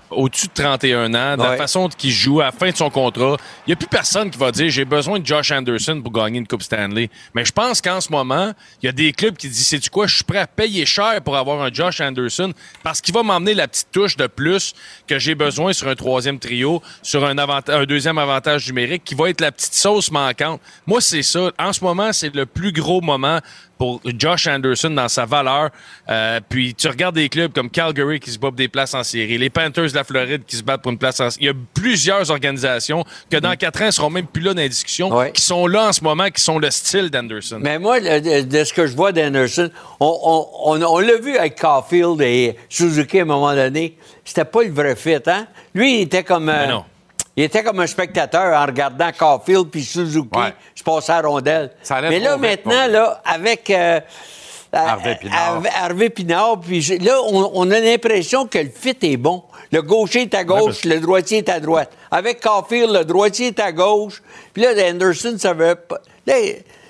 au-dessus 0.09 0.47
de 0.47 0.53
31 0.53 1.13
ans, 1.13 1.37
de 1.37 1.43
la 1.43 1.55
façon 1.55 1.87
qu'il 1.87 2.11
joue 2.11 2.41
à 2.41 2.47
la 2.47 2.51
fin 2.51 2.71
de 2.71 2.75
son 2.75 2.89
contrat, 2.89 3.37
il 3.65 3.69
n'y 3.69 3.73
a 3.73 3.77
plus 3.77 3.87
personne 3.87 4.29
qui 4.29 4.37
va 4.37 4.51
dire 4.51 4.69
j'ai 4.69 4.83
besoin 4.83 5.17
de 5.17 5.25
Josh 5.25 5.49
Anderson 5.51 6.01
pour 6.01 6.11
gagner 6.11 6.39
une 6.39 6.47
Coupe 6.47 6.63
Stanley. 6.63 7.09
Mais 7.33 7.45
je 7.45 7.53
pense 7.53 7.81
qu'en 7.81 8.01
ce 8.01 8.11
moment, 8.11 8.51
il 8.83 8.87
y 8.87 8.89
a 8.89 8.91
des 8.91 9.13
clubs 9.13 9.37
qui 9.37 9.47
disent 9.47 9.67
c'est 9.67 9.79
tu 9.79 9.89
quoi, 9.89 10.07
je 10.07 10.15
suis 10.15 10.25
prêt 10.25 10.39
à 10.39 10.47
payer 10.47 10.85
cher 10.85 11.21
pour 11.23 11.37
avoir 11.37 11.61
un 11.61 11.71
Josh 11.71 12.01
Anderson 12.01 12.51
parce 12.83 12.99
qu'il 12.99 13.13
va 13.13 13.23
m'emmener 13.23 13.53
la 13.53 13.69
petite 13.69 13.93
touche 13.93 14.17
de 14.17 14.27
plus 14.27 14.73
que 15.07 15.17
j'ai 15.19 15.35
besoin 15.35 15.71
sur 15.71 15.87
un 15.87 15.95
troisième 15.95 16.37
trio, 16.37 16.81
sur 17.01 17.23
un, 17.23 17.37
un 17.37 17.85
deuxième 17.85 18.17
avantage 18.17 18.67
numérique 18.67 18.88
qui 18.97 19.13
va 19.13 19.29
être 19.29 19.41
la 19.41 19.51
petite 19.51 19.75
sauce 19.75 20.11
manquante. 20.11 20.59
Moi, 20.87 21.01
c'est 21.01 21.21
ça. 21.23 21.51
En 21.59 21.71
ce 21.73 21.83
moment, 21.83 22.11
c'est 22.11 22.33
le 22.33 22.45
plus 22.47 22.71
gros 22.71 23.01
moment 23.01 23.39
pour 23.77 24.01
Josh 24.03 24.47
Anderson 24.47 24.89
dans 24.89 25.07
sa 25.07 25.25
valeur. 25.25 25.69
Euh, 26.09 26.41
puis 26.49 26.75
tu 26.75 26.87
regardes 26.89 27.15
des 27.15 27.29
clubs 27.29 27.53
comme 27.53 27.69
Calgary 27.69 28.19
qui 28.19 28.29
se 28.29 28.37
battent 28.37 28.55
des 28.55 28.67
places 28.67 28.93
en 28.93 29.03
série, 29.03 29.37
les 29.37 29.49
Panthers 29.49 29.87
de 29.91 29.95
la 29.95 30.03
Floride 30.03 30.41
qui 30.45 30.57
se 30.57 30.63
battent 30.63 30.81
pour 30.81 30.91
une 30.91 30.97
place 30.97 31.19
en 31.21 31.29
série. 31.29 31.45
Il 31.45 31.47
y 31.47 31.49
a 31.49 31.53
plusieurs 31.73 32.29
organisations 32.29 33.05
que 33.31 33.37
dans 33.37 33.55
quatre 33.55 33.81
ans 33.81 33.85
ne 33.85 33.91
seront 33.91 34.09
même 34.09 34.27
plus 34.27 34.41
là 34.41 34.53
dans 34.53 34.61
les 34.61 34.67
discussions, 34.67 35.09
qui 35.33 35.41
sont 35.41 35.65
là 35.65 35.87
en 35.87 35.93
ce 35.93 36.03
moment, 36.03 36.27
qui 36.29 36.41
sont 36.41 36.59
le 36.59 36.69
style 36.71 37.09
d'Anderson. 37.09 37.59
Mais 37.61 37.79
moi, 37.79 38.01
de, 38.01 38.63
ce 38.65 38.73
que 38.73 38.85
je 38.85 38.95
vois 38.97 39.13
d'Anderson, 39.13 39.69
on, 40.01 40.19
on, 40.23 40.73
on, 40.73 40.83
on 40.83 40.99
l'a 40.99 41.15
vu 41.15 41.37
avec 41.37 41.57
Caulfield 41.57 42.19
et 42.21 42.57
Suzuki 42.67 43.19
à 43.19 43.21
un 43.21 43.25
moment 43.25 43.55
donné. 43.55 43.97
C'était 44.25 44.43
pas 44.43 44.63
le 44.63 44.71
vrai 44.71 44.97
fit, 44.97 45.15
hein? 45.25 45.47
Lui, 45.73 45.99
il 45.99 46.01
était 46.01 46.23
comme. 46.23 46.49
euh, 46.49 46.67
non. 46.67 46.85
Il 47.39 47.43
était 47.45 47.63
comme 47.63 47.79
un 47.79 47.87
spectateur 47.87 48.53
en 48.61 48.65
regardant 48.65 49.09
Caulfield 49.17 49.69
puis 49.69 49.81
Suzuki 49.81 50.27
se 50.75 50.83
passer 50.83 51.13
à 51.13 51.21
la 51.21 51.27
rondelle. 51.29 51.71
Mais 52.09 52.19
là, 52.19 52.35
maintenant, 52.37 52.87
là, 52.87 53.21
avec. 53.23 53.69
euh, 53.69 54.01
Harvey 54.73 55.11
euh, 55.11 55.15
Pinard. 55.15 55.39
Harvey- 55.55 55.69
Harvey 55.81 56.09
Pinard, 56.09 56.59
puis 56.59 56.81
je- 56.81 56.95
là, 56.95 57.13
on, 57.27 57.49
on 57.53 57.71
a 57.71 57.79
l'impression 57.79 58.45
que 58.45 58.57
le 58.59 58.69
fit 58.69 58.97
est 59.01 59.15
bon. 59.17 59.41
Le 59.71 59.81
gaucher 59.81 60.23
est 60.23 60.33
à 60.35 60.43
gauche, 60.43 60.83
le 60.83 60.99
droitier 60.99 61.37
est 61.37 61.49
à 61.49 61.59
droite. 61.61 61.91
Avec 62.11 62.41
Caulfield, 62.41 62.91
le 62.91 63.05
droitier 63.05 63.47
est 63.47 63.59
à 63.59 63.71
gauche. 63.71 64.21
Puis 64.53 64.61
là, 64.63 64.71
Anderson, 64.89 65.35
ça 65.39 65.53
veut 65.53 65.75
pas. 65.75 65.99
Là, 66.27 66.33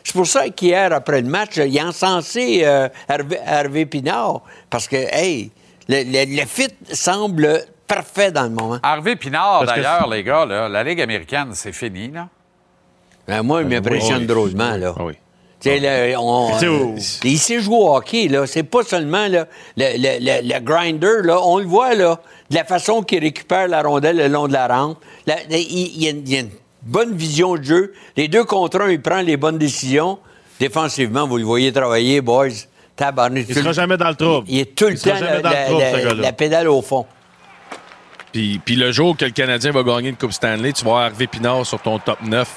c'est 0.04 0.14
pour 0.14 0.26
ça 0.26 0.50
qu'hier, 0.50 0.92
après 0.92 1.22
le 1.22 1.28
match, 1.30 1.58
il 1.58 1.78
a 1.80 1.86
encensé 1.86 2.62
euh, 2.64 2.90
Hervé 3.08 3.86
Pinard. 3.86 4.42
Parce 4.72 4.88
que, 4.88 4.96
hey, 4.96 5.52
le, 5.88 6.04
le- 6.04 6.36
le 6.42 6.46
fit 6.48 6.70
semble 6.92 7.64
parfait 7.90 8.32
dans 8.32 8.44
le 8.44 8.50
moment. 8.52 8.80
Harvey 8.82 9.16
Pinard, 9.18 9.66
d'ailleurs, 9.66 10.08
les 10.08 10.24
gars, 10.24 10.46
là, 10.46 10.70
la 10.70 10.84
Ligue 10.84 11.02
américaine, 11.02 11.50
c'est 11.54 11.74
fini, 11.74 12.10
là. 12.12 12.28
Ben, 13.28 13.44
moi, 13.44 13.62
il 13.62 13.68
m'impressionne 13.68 14.22
oui. 14.22 14.26
drôlement, 14.28 14.76
là. 14.78 14.94
Oui. 15.00 15.14
Tu 15.60 15.70
sais, 15.70 15.80
là, 15.80 16.18
on- 16.22 16.54
Tu 16.54 16.60
sais, 16.60 16.66
euh, 16.68 16.96
il 17.26 17.38
sait 17.38 17.60
jouer 17.60 17.76
au 17.76 17.94
hockey, 17.96 18.30
là. 18.30 18.48
C'est 18.48 18.64
pas 18.64 18.84
seulement 18.84 19.28
là, 19.28 19.46
le, 19.76 19.86
le- 19.98 20.20
le- 20.22 20.54
le 20.54 20.60
grinder, 20.62 21.22
là. 21.24 21.40
On 21.44 21.58
le 21.60 21.66
voit, 21.66 21.96
là, 21.96 22.20
de 22.50 22.56
la 22.56 22.64
façon 22.64 23.02
qu'il 23.04 23.20
récupère 23.20 23.68
la 23.68 23.82
rondelle 23.82 24.16
le 24.18 24.28
long 24.30 24.48
de 24.48 24.54
la 24.54 24.68
rampe. 24.68 24.98
Il, 25.28 25.58
il 25.60 26.02
y 26.04 26.08
a 26.08 26.12
une, 26.12 26.22
il 26.26 26.34
y 26.34 26.38
a 26.38 26.40
une 26.40 26.50
bonne 26.84 27.14
vision 27.14 27.56
de 27.56 27.64
jeu. 27.64 27.94
Les 28.16 28.30
deux 28.30 28.46
contre 28.46 28.80
un, 28.82 28.90
il 28.90 29.02
prend 29.02 29.20
les 29.22 29.36
bonnes 29.36 29.58
décisions. 29.58 30.18
Défensivement, 30.62 31.28
vous 31.28 31.38
le 31.38 31.44
voyez 31.44 31.74
travailler, 31.74 32.22
boys. 32.22 32.48
Il 33.36 33.56
sera 33.56 33.72
jamais 33.74 33.96
dans 33.98 34.10
le 34.10 34.16
trouble. 34.16 34.46
Il 34.50 34.60
est 34.60 34.76
tout 34.76 34.88
le 34.88 34.98
temps 34.98 35.16
jamais 35.16 35.22
la, 35.22 35.42
dans 35.42 35.50
le 35.50 35.56
la- 35.56 35.66
trouble, 35.66 35.80
la- 35.82 35.92
ce 35.92 35.98
gars-là. 36.06 36.22
la 36.22 36.34
pédale 36.34 36.68
au 36.68 36.82
fond. 36.82 37.06
Puis, 38.32 38.60
puis 38.64 38.76
le 38.76 38.92
jour 38.92 39.18
que 39.18 39.26
le 39.26 39.32
Canadien 39.32 39.72
va 39.72 39.84
gagner 39.84 40.10
une 40.10 40.16
Coupe 40.16 40.34
Stanley, 40.34 40.74
tu 40.74 40.84
vas 40.84 40.92
avoir 40.92 41.06
Harvey 41.06 41.28
Pinard 41.28 41.66
sur 41.66 41.82
ton 41.82 41.98
top 42.00 42.22
9. 42.22 42.48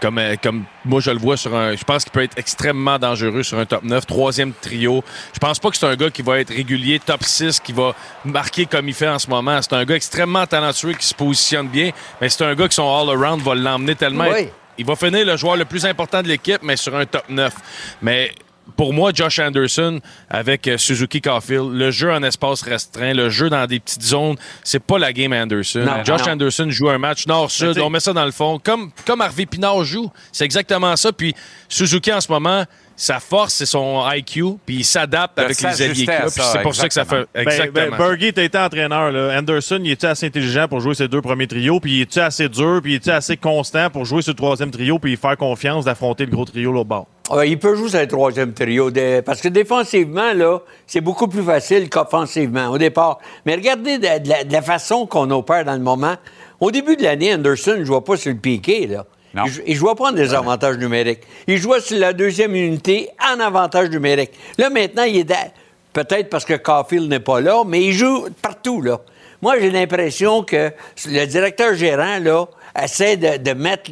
Comme, 0.00 0.18
euh, 0.18 0.36
comme 0.42 0.64
moi, 0.84 1.00
je 1.00 1.10
le 1.10 1.18
vois 1.18 1.36
sur 1.36 1.54
un. 1.54 1.76
Je 1.76 1.84
pense 1.84 2.04
qu'il 2.04 2.12
peut 2.12 2.22
être 2.22 2.38
extrêmement 2.38 2.98
dangereux 2.98 3.42
sur 3.42 3.58
un 3.58 3.66
top 3.66 3.82
9. 3.82 4.06
Troisième 4.06 4.52
trio. 4.52 5.04
Je 5.34 5.38
pense 5.38 5.58
pas 5.58 5.70
que 5.70 5.76
c'est 5.76 5.86
un 5.86 5.96
gars 5.96 6.10
qui 6.10 6.22
va 6.22 6.38
être 6.40 6.52
régulier, 6.52 6.98
top 6.98 7.22
6, 7.22 7.60
qui 7.60 7.72
va 7.72 7.94
marquer 8.24 8.66
comme 8.66 8.88
il 8.88 8.94
fait 8.94 9.08
en 9.08 9.18
ce 9.18 9.28
moment. 9.28 9.60
C'est 9.60 9.74
un 9.74 9.84
gars 9.84 9.96
extrêmement 9.96 10.46
talentueux 10.46 10.94
qui 10.94 11.06
se 11.06 11.14
positionne 11.14 11.68
bien, 11.68 11.90
mais 12.20 12.28
c'est 12.28 12.44
un 12.44 12.54
gars 12.54 12.68
qui 12.68 12.76
son 12.76 12.88
all-around 12.88 13.42
va 13.42 13.54
l'emmener 13.54 13.94
tellement. 13.94 14.28
Oui. 14.30 14.48
Il 14.78 14.86
va 14.86 14.94
finir 14.94 15.26
le 15.26 15.36
joueur 15.36 15.56
le 15.56 15.64
plus 15.64 15.84
important 15.84 16.22
de 16.22 16.28
l'équipe, 16.28 16.60
mais 16.62 16.76
sur 16.76 16.94
un 16.96 17.04
top 17.04 17.24
9. 17.28 17.52
Mais 18.00 18.32
pour 18.76 18.92
moi, 18.92 19.12
Josh 19.14 19.38
Anderson 19.38 20.00
avec 20.28 20.68
euh, 20.68 20.78
Suzuki 20.78 21.20
Caulfield, 21.20 21.72
le 21.72 21.90
jeu 21.90 22.12
en 22.12 22.22
espace 22.22 22.62
restreint, 22.62 23.14
le 23.14 23.30
jeu 23.30 23.50
dans 23.50 23.66
des 23.66 23.80
petites 23.80 24.02
zones, 24.02 24.36
c'est 24.62 24.82
pas 24.82 24.98
la 24.98 25.12
game 25.12 25.32
Anderson. 25.32 25.80
Non, 25.80 26.04
Josh 26.04 26.26
non. 26.26 26.32
Anderson 26.32 26.70
joue 26.70 26.88
un 26.88 26.98
match 26.98 27.26
nord-sud, 27.26 27.78
on 27.78 27.90
met 27.90 28.00
ça 28.00 28.12
dans 28.12 28.24
le 28.24 28.32
fond, 28.32 28.58
comme, 28.62 28.90
comme 29.06 29.20
Harvey 29.20 29.46
Pinard 29.46 29.84
joue. 29.84 30.10
C'est 30.32 30.44
exactement 30.44 30.96
ça. 30.96 31.12
Puis 31.12 31.34
Suzuki, 31.68 32.12
en 32.12 32.20
ce 32.20 32.30
moment, 32.30 32.64
sa 33.00 33.20
force, 33.20 33.54
c'est 33.54 33.64
son 33.66 34.04
IQ, 34.12 34.56
puis 34.66 34.78
il 34.78 34.84
s'adapte 34.84 35.38
avec 35.38 35.60
les 35.60 35.82
alliés 35.82 36.06
c'est 36.28 36.62
pour 36.62 36.74
ça 36.74 36.88
que 36.88 36.94
ça 36.94 37.04
fait 37.04 37.26
exactement. 37.32 37.72
Ben, 37.72 37.90
ben, 37.90 37.96
Bergie, 37.96 38.32
t'as 38.32 38.42
été 38.42 38.58
entraîneur. 38.58 39.12
Là. 39.12 39.38
Anderson, 39.38 39.80
il 39.84 39.92
était 39.92 40.08
assez 40.08 40.26
intelligent 40.26 40.66
pour 40.66 40.80
jouer 40.80 40.94
ses 40.94 41.06
deux 41.06 41.22
premiers 41.22 41.46
trios, 41.46 41.78
puis 41.78 41.98
il 41.98 42.00
était 42.02 42.20
assez 42.20 42.48
dur, 42.48 42.80
puis 42.82 42.94
il 42.94 42.96
était 42.96 43.12
assez 43.12 43.36
constant 43.36 43.88
pour 43.88 44.04
jouer 44.04 44.20
ce 44.22 44.32
troisième 44.32 44.72
trio, 44.72 44.98
puis 44.98 45.16
faire 45.16 45.36
confiance 45.36 45.84
d'affronter 45.84 46.26
le 46.26 46.32
gros 46.32 46.44
trio 46.44 46.72
là 46.72 46.82
bas. 46.82 47.04
Il 47.44 47.58
peut 47.60 47.76
jouer 47.76 47.88
sur 47.90 48.00
le 48.00 48.08
troisième 48.08 48.52
trio. 48.52 48.90
de- 48.90 49.20
parce 49.20 49.40
que 49.40 49.48
défensivement, 49.48 50.32
là, 50.34 50.58
c'est 50.86 51.00
beaucoup 51.00 51.28
plus 51.28 51.44
facile 51.44 51.88
qu'offensivement 51.88 52.66
au 52.68 52.78
départ. 52.78 53.18
Mais 53.46 53.54
regardez 53.54 53.98
de, 53.98 54.24
de 54.24 54.28
la, 54.28 54.42
de 54.42 54.52
la 54.52 54.62
façon 54.62 55.06
qu'on 55.06 55.30
opère 55.30 55.64
dans 55.64 55.74
le 55.74 55.78
moment. 55.80 56.16
Au 56.58 56.72
début 56.72 56.96
de 56.96 57.04
l'année, 57.04 57.32
Anderson 57.32 57.76
ne 57.78 57.84
jouait 57.84 58.00
pas 58.00 58.16
sur 58.16 58.32
le 58.32 58.38
piqué. 58.38 58.88
Là. 58.88 59.04
Il, 59.66 59.72
ne 59.74 59.78
jouait 59.78 59.94
pas 59.94 60.08
en 60.08 60.12
désavantage 60.12 60.76
numérique. 60.78 61.20
Il 61.46 61.58
jouait 61.58 61.80
sur 61.80 61.98
la 61.98 62.12
deuxième 62.12 62.54
unité 62.54 63.08
en 63.34 63.40
avantage 63.40 63.90
numérique. 63.90 64.32
Là, 64.58 64.70
maintenant, 64.70 65.04
il 65.04 65.18
est 65.18 65.52
peut-être 65.92 66.28
parce 66.30 66.44
que 66.44 66.54
Caulfield 66.54 67.08
n'est 67.08 67.20
pas 67.20 67.40
là, 67.40 67.62
mais 67.66 67.82
il 67.84 67.92
joue 67.92 68.28
partout. 68.42 68.80
Là. 68.82 69.00
Moi, 69.42 69.58
j'ai 69.60 69.70
l'impression 69.70 70.42
que 70.42 70.70
le 71.06 71.26
directeur 71.26 71.74
gérant 71.74 72.18
là, 72.20 72.46
essaie 72.82 73.16
de, 73.16 73.52
mettre 73.52 73.90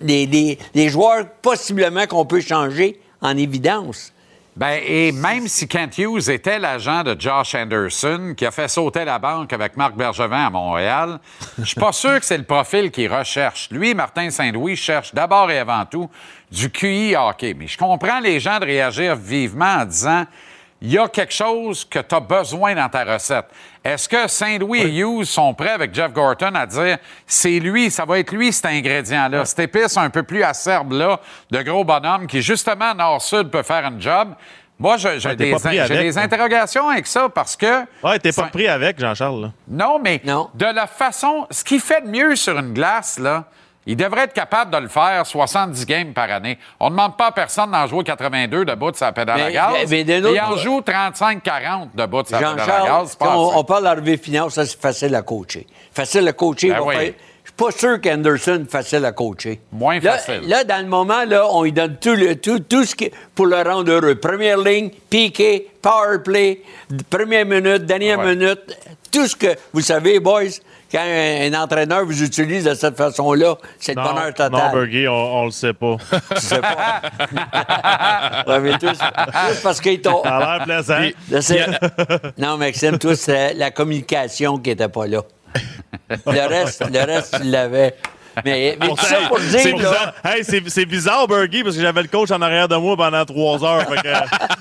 des, 0.00 0.26
des- 0.26 0.58
des 0.74 0.88
joueurs 0.88 1.26
possiblement 1.42 2.06
qu'on 2.06 2.26
peut 2.26 2.40
changer 2.40 3.00
en 3.20 3.36
évidence. 3.36 4.12
Ben, 4.56 4.80
et 4.86 5.10
même 5.10 5.48
si 5.48 5.66
Kent 5.66 5.98
Hughes 5.98 6.30
était 6.30 6.60
l'agent 6.60 7.02
de 7.02 7.16
Josh 7.18 7.56
Anderson, 7.56 8.34
qui 8.36 8.46
a 8.46 8.52
fait 8.52 8.68
sauter 8.68 9.04
la 9.04 9.18
banque 9.18 9.52
avec 9.52 9.76
Marc 9.76 9.96
Bergevin 9.96 10.46
à 10.46 10.50
Montréal, 10.50 11.18
je 11.58 11.64
suis 11.64 11.80
pas 11.80 11.90
sûr 11.92 12.20
que 12.20 12.24
c'est 12.24 12.38
le 12.38 12.44
profil 12.44 12.92
qu'il 12.92 13.12
recherche. 13.12 13.68
Lui, 13.72 13.94
Martin 13.94 14.30
Saint-Louis, 14.30 14.76
cherche 14.76 15.12
d'abord 15.12 15.50
et 15.50 15.58
avant 15.58 15.84
tout 15.86 16.08
du 16.52 16.70
QI 16.70 17.16
hockey. 17.16 17.54
Mais 17.54 17.66
je 17.66 17.76
comprends 17.76 18.20
les 18.20 18.38
gens 18.38 18.60
de 18.60 18.66
réagir 18.66 19.16
vivement 19.16 19.78
en 19.80 19.84
disant 19.86 20.24
il 20.80 20.92
y 20.92 20.98
a 20.98 21.08
quelque 21.08 21.32
chose 21.32 21.84
que 21.84 21.98
tu 21.98 22.14
as 22.14 22.20
besoin 22.20 22.74
dans 22.74 22.88
ta 22.88 23.04
recette. 23.04 23.46
Est-ce 23.84 24.08
que 24.08 24.26
Saint-Louis 24.28 24.80
et 24.80 24.98
Hughes 25.00 25.24
sont 25.26 25.52
prêts 25.52 25.68
avec 25.72 25.94
Jeff 25.94 26.10
Gorton 26.12 26.54
à 26.54 26.64
dire 26.64 26.96
c'est 27.26 27.58
lui, 27.60 27.90
ça 27.90 28.06
va 28.06 28.18
être 28.18 28.32
lui 28.32 28.50
cet 28.50 28.66
ingrédient-là, 28.66 29.44
cette 29.44 29.58
épice 29.58 29.96
un 29.98 30.08
peu 30.08 30.22
plus 30.22 30.42
acerbe-là 30.42 31.20
de 31.50 31.62
gros 31.62 31.84
bonhomme 31.84 32.26
qui, 32.26 32.40
justement, 32.40 32.94
nord-sud 32.94 33.50
peut 33.50 33.62
faire 33.62 33.84
un 33.84 34.00
job? 34.00 34.34
Moi, 34.78 34.96
je- 34.96 35.18
j'ai 35.18 35.28
Ouais, 35.28 35.36
des, 35.36 35.52
des 35.88 36.18
interrogations 36.18 36.88
avec 36.88 37.06
ça 37.06 37.28
parce 37.28 37.56
que. 37.56 37.82
Ouais, 38.02 38.18
t'es 38.18 38.32
pas 38.32 38.44
pris 38.44 38.66
avec, 38.66 38.98
Jean-Charles. 38.98 39.52
Non, 39.68 40.00
mais 40.02 40.20
Non. 40.24 40.48
de 40.54 40.66
la 40.66 40.86
façon. 40.86 41.46
Ce 41.50 41.62
qu'il 41.62 41.78
fait 41.80 42.00
de 42.00 42.08
mieux 42.08 42.34
sur 42.36 42.58
une 42.58 42.72
glace, 42.72 43.18
là, 43.18 43.44
il 43.86 43.96
devrait 43.96 44.22
être 44.24 44.32
capable 44.32 44.70
de 44.70 44.78
le 44.78 44.88
faire 44.88 45.26
70 45.26 45.86
games 45.86 46.12
par 46.12 46.30
année. 46.30 46.58
On 46.80 46.86
ne 46.86 46.90
demande 46.90 47.16
pas 47.16 47.26
à 47.28 47.32
personne 47.32 47.70
d'en 47.70 47.86
jouer 47.86 48.04
82 48.04 48.64
debout 48.64 48.90
de 48.90 48.96
sa 48.96 49.12
pédale 49.12 49.40
à 49.40 49.50
gaz. 49.52 49.72
mais- 49.90 50.04
mais 50.04 50.18
il 50.18 50.40
en 50.40 50.56
joue 50.56 50.80
35-40 50.80 51.90
debout 51.94 52.22
de 52.22 52.28
sa 52.28 52.38
pédale 52.38 52.60
à 52.60 52.66
gaz. 52.86 53.16
on, 53.20 53.52
on 53.56 53.64
parle 53.64 53.84
d'arrivée 53.84 54.16
finale, 54.16 54.50
ça, 54.50 54.64
c'est 54.66 54.80
facile 54.80 55.14
à 55.14 55.22
coacher. 55.22 55.66
Facile 55.92 56.26
à 56.28 56.32
coacher. 56.32 56.70
Ben 56.70 56.80
oui. 56.82 56.94
faire- 56.96 57.12
Je 57.44 57.50
suis 57.50 57.56
pas 57.56 57.70
sûr 57.72 58.00
qu'Anderson 58.00 58.64
est 58.66 58.70
facile 58.70 59.04
à 59.04 59.12
coacher. 59.12 59.60
Moins 59.70 60.00
là, 60.00 60.12
facile. 60.16 60.48
Là, 60.48 60.64
dans 60.64 60.80
le 60.82 60.88
moment, 60.88 61.24
là, 61.26 61.46
on 61.50 61.62
lui 61.64 61.72
donne 61.72 61.96
tout, 61.98 62.14
le, 62.14 62.36
tout, 62.40 62.58
tout 62.60 62.84
ce 62.84 62.94
qui 62.94 63.10
pour 63.34 63.44
le 63.46 63.56
rendre 63.60 63.92
heureux. 63.92 64.14
Première 64.14 64.56
ligne, 64.56 64.88
piqué, 65.10 65.68
power 65.82 66.20
play, 66.24 66.62
première 67.10 67.44
minute, 67.44 67.84
dernière 67.84 68.18
Ouais. 68.20 68.34
minute. 68.34 68.60
Tout 69.12 69.26
ce 69.26 69.36
que... 69.36 69.48
Vous 69.74 69.82
savez, 69.82 70.20
boys, 70.20 70.44
quand 70.94 71.02
un, 71.04 71.52
un 71.52 71.62
entraîneur 71.62 72.04
vous 72.04 72.22
utilise 72.22 72.64
de 72.64 72.74
cette 72.74 72.96
façon-là, 72.96 73.56
c'est 73.80 73.94
le 73.94 74.00
Non, 74.02 74.08
bonheur 74.10 74.26
non, 74.26 74.32
total. 74.32 74.72
Bergie, 74.72 75.08
on, 75.08 75.12
on 75.40 75.44
le 75.46 75.50
sait 75.50 75.72
pas. 75.72 75.96
Tu 76.36 76.40
sais 76.40 76.60
pas. 76.60 77.02
Ouais, 78.46 78.60
mais 78.60 78.72
tous- 78.78 78.86
tous 78.98 79.60
parce 79.62 79.80
qu'ils 79.80 80.00
t'ont... 80.00 80.22
Ça 80.22 80.36
a 80.36 80.56
l'air 80.58 80.64
plaisant. 80.64 81.08
Je 81.30 81.40
sais. 81.40 81.66
Non, 82.38 82.56
Maxime, 82.56 82.98
toi, 82.98 83.16
c'est 83.16 83.54
la 83.54 83.70
communication 83.70 84.58
qui 84.58 84.70
n'était 84.70 84.88
pas 84.88 85.06
là. 85.06 85.22
Le 86.26 86.48
reste, 86.48 86.84
le 86.92 87.00
reste, 87.04 87.36
tu 87.40 87.48
l'avais. 87.48 87.94
Mais, 88.44 88.76
mais 88.80 88.88
tout 88.88 88.96
ça 88.96 89.16
pour 89.28 89.38
c'est 89.38 89.62
dire, 89.62 89.76
là, 89.76 89.78
bizarre, 89.78 90.14
Hey, 90.24 90.44
c'est- 90.44 90.68
c'est 90.68 90.86
bizarre, 90.86 91.26
Bergie, 91.28 91.62
parce 91.62 91.76
que 91.76 91.82
j'avais 91.82 92.02
le 92.02 92.08
coach 92.08 92.30
en 92.30 92.40
arrière 92.42 92.68
de 92.68 92.76
moi 92.76 92.96
pendant 92.96 93.24
trois 93.24 93.62
heures. 93.64 93.88
Fait 93.88 94.02
que, 94.02 94.08
euh, 94.08 94.14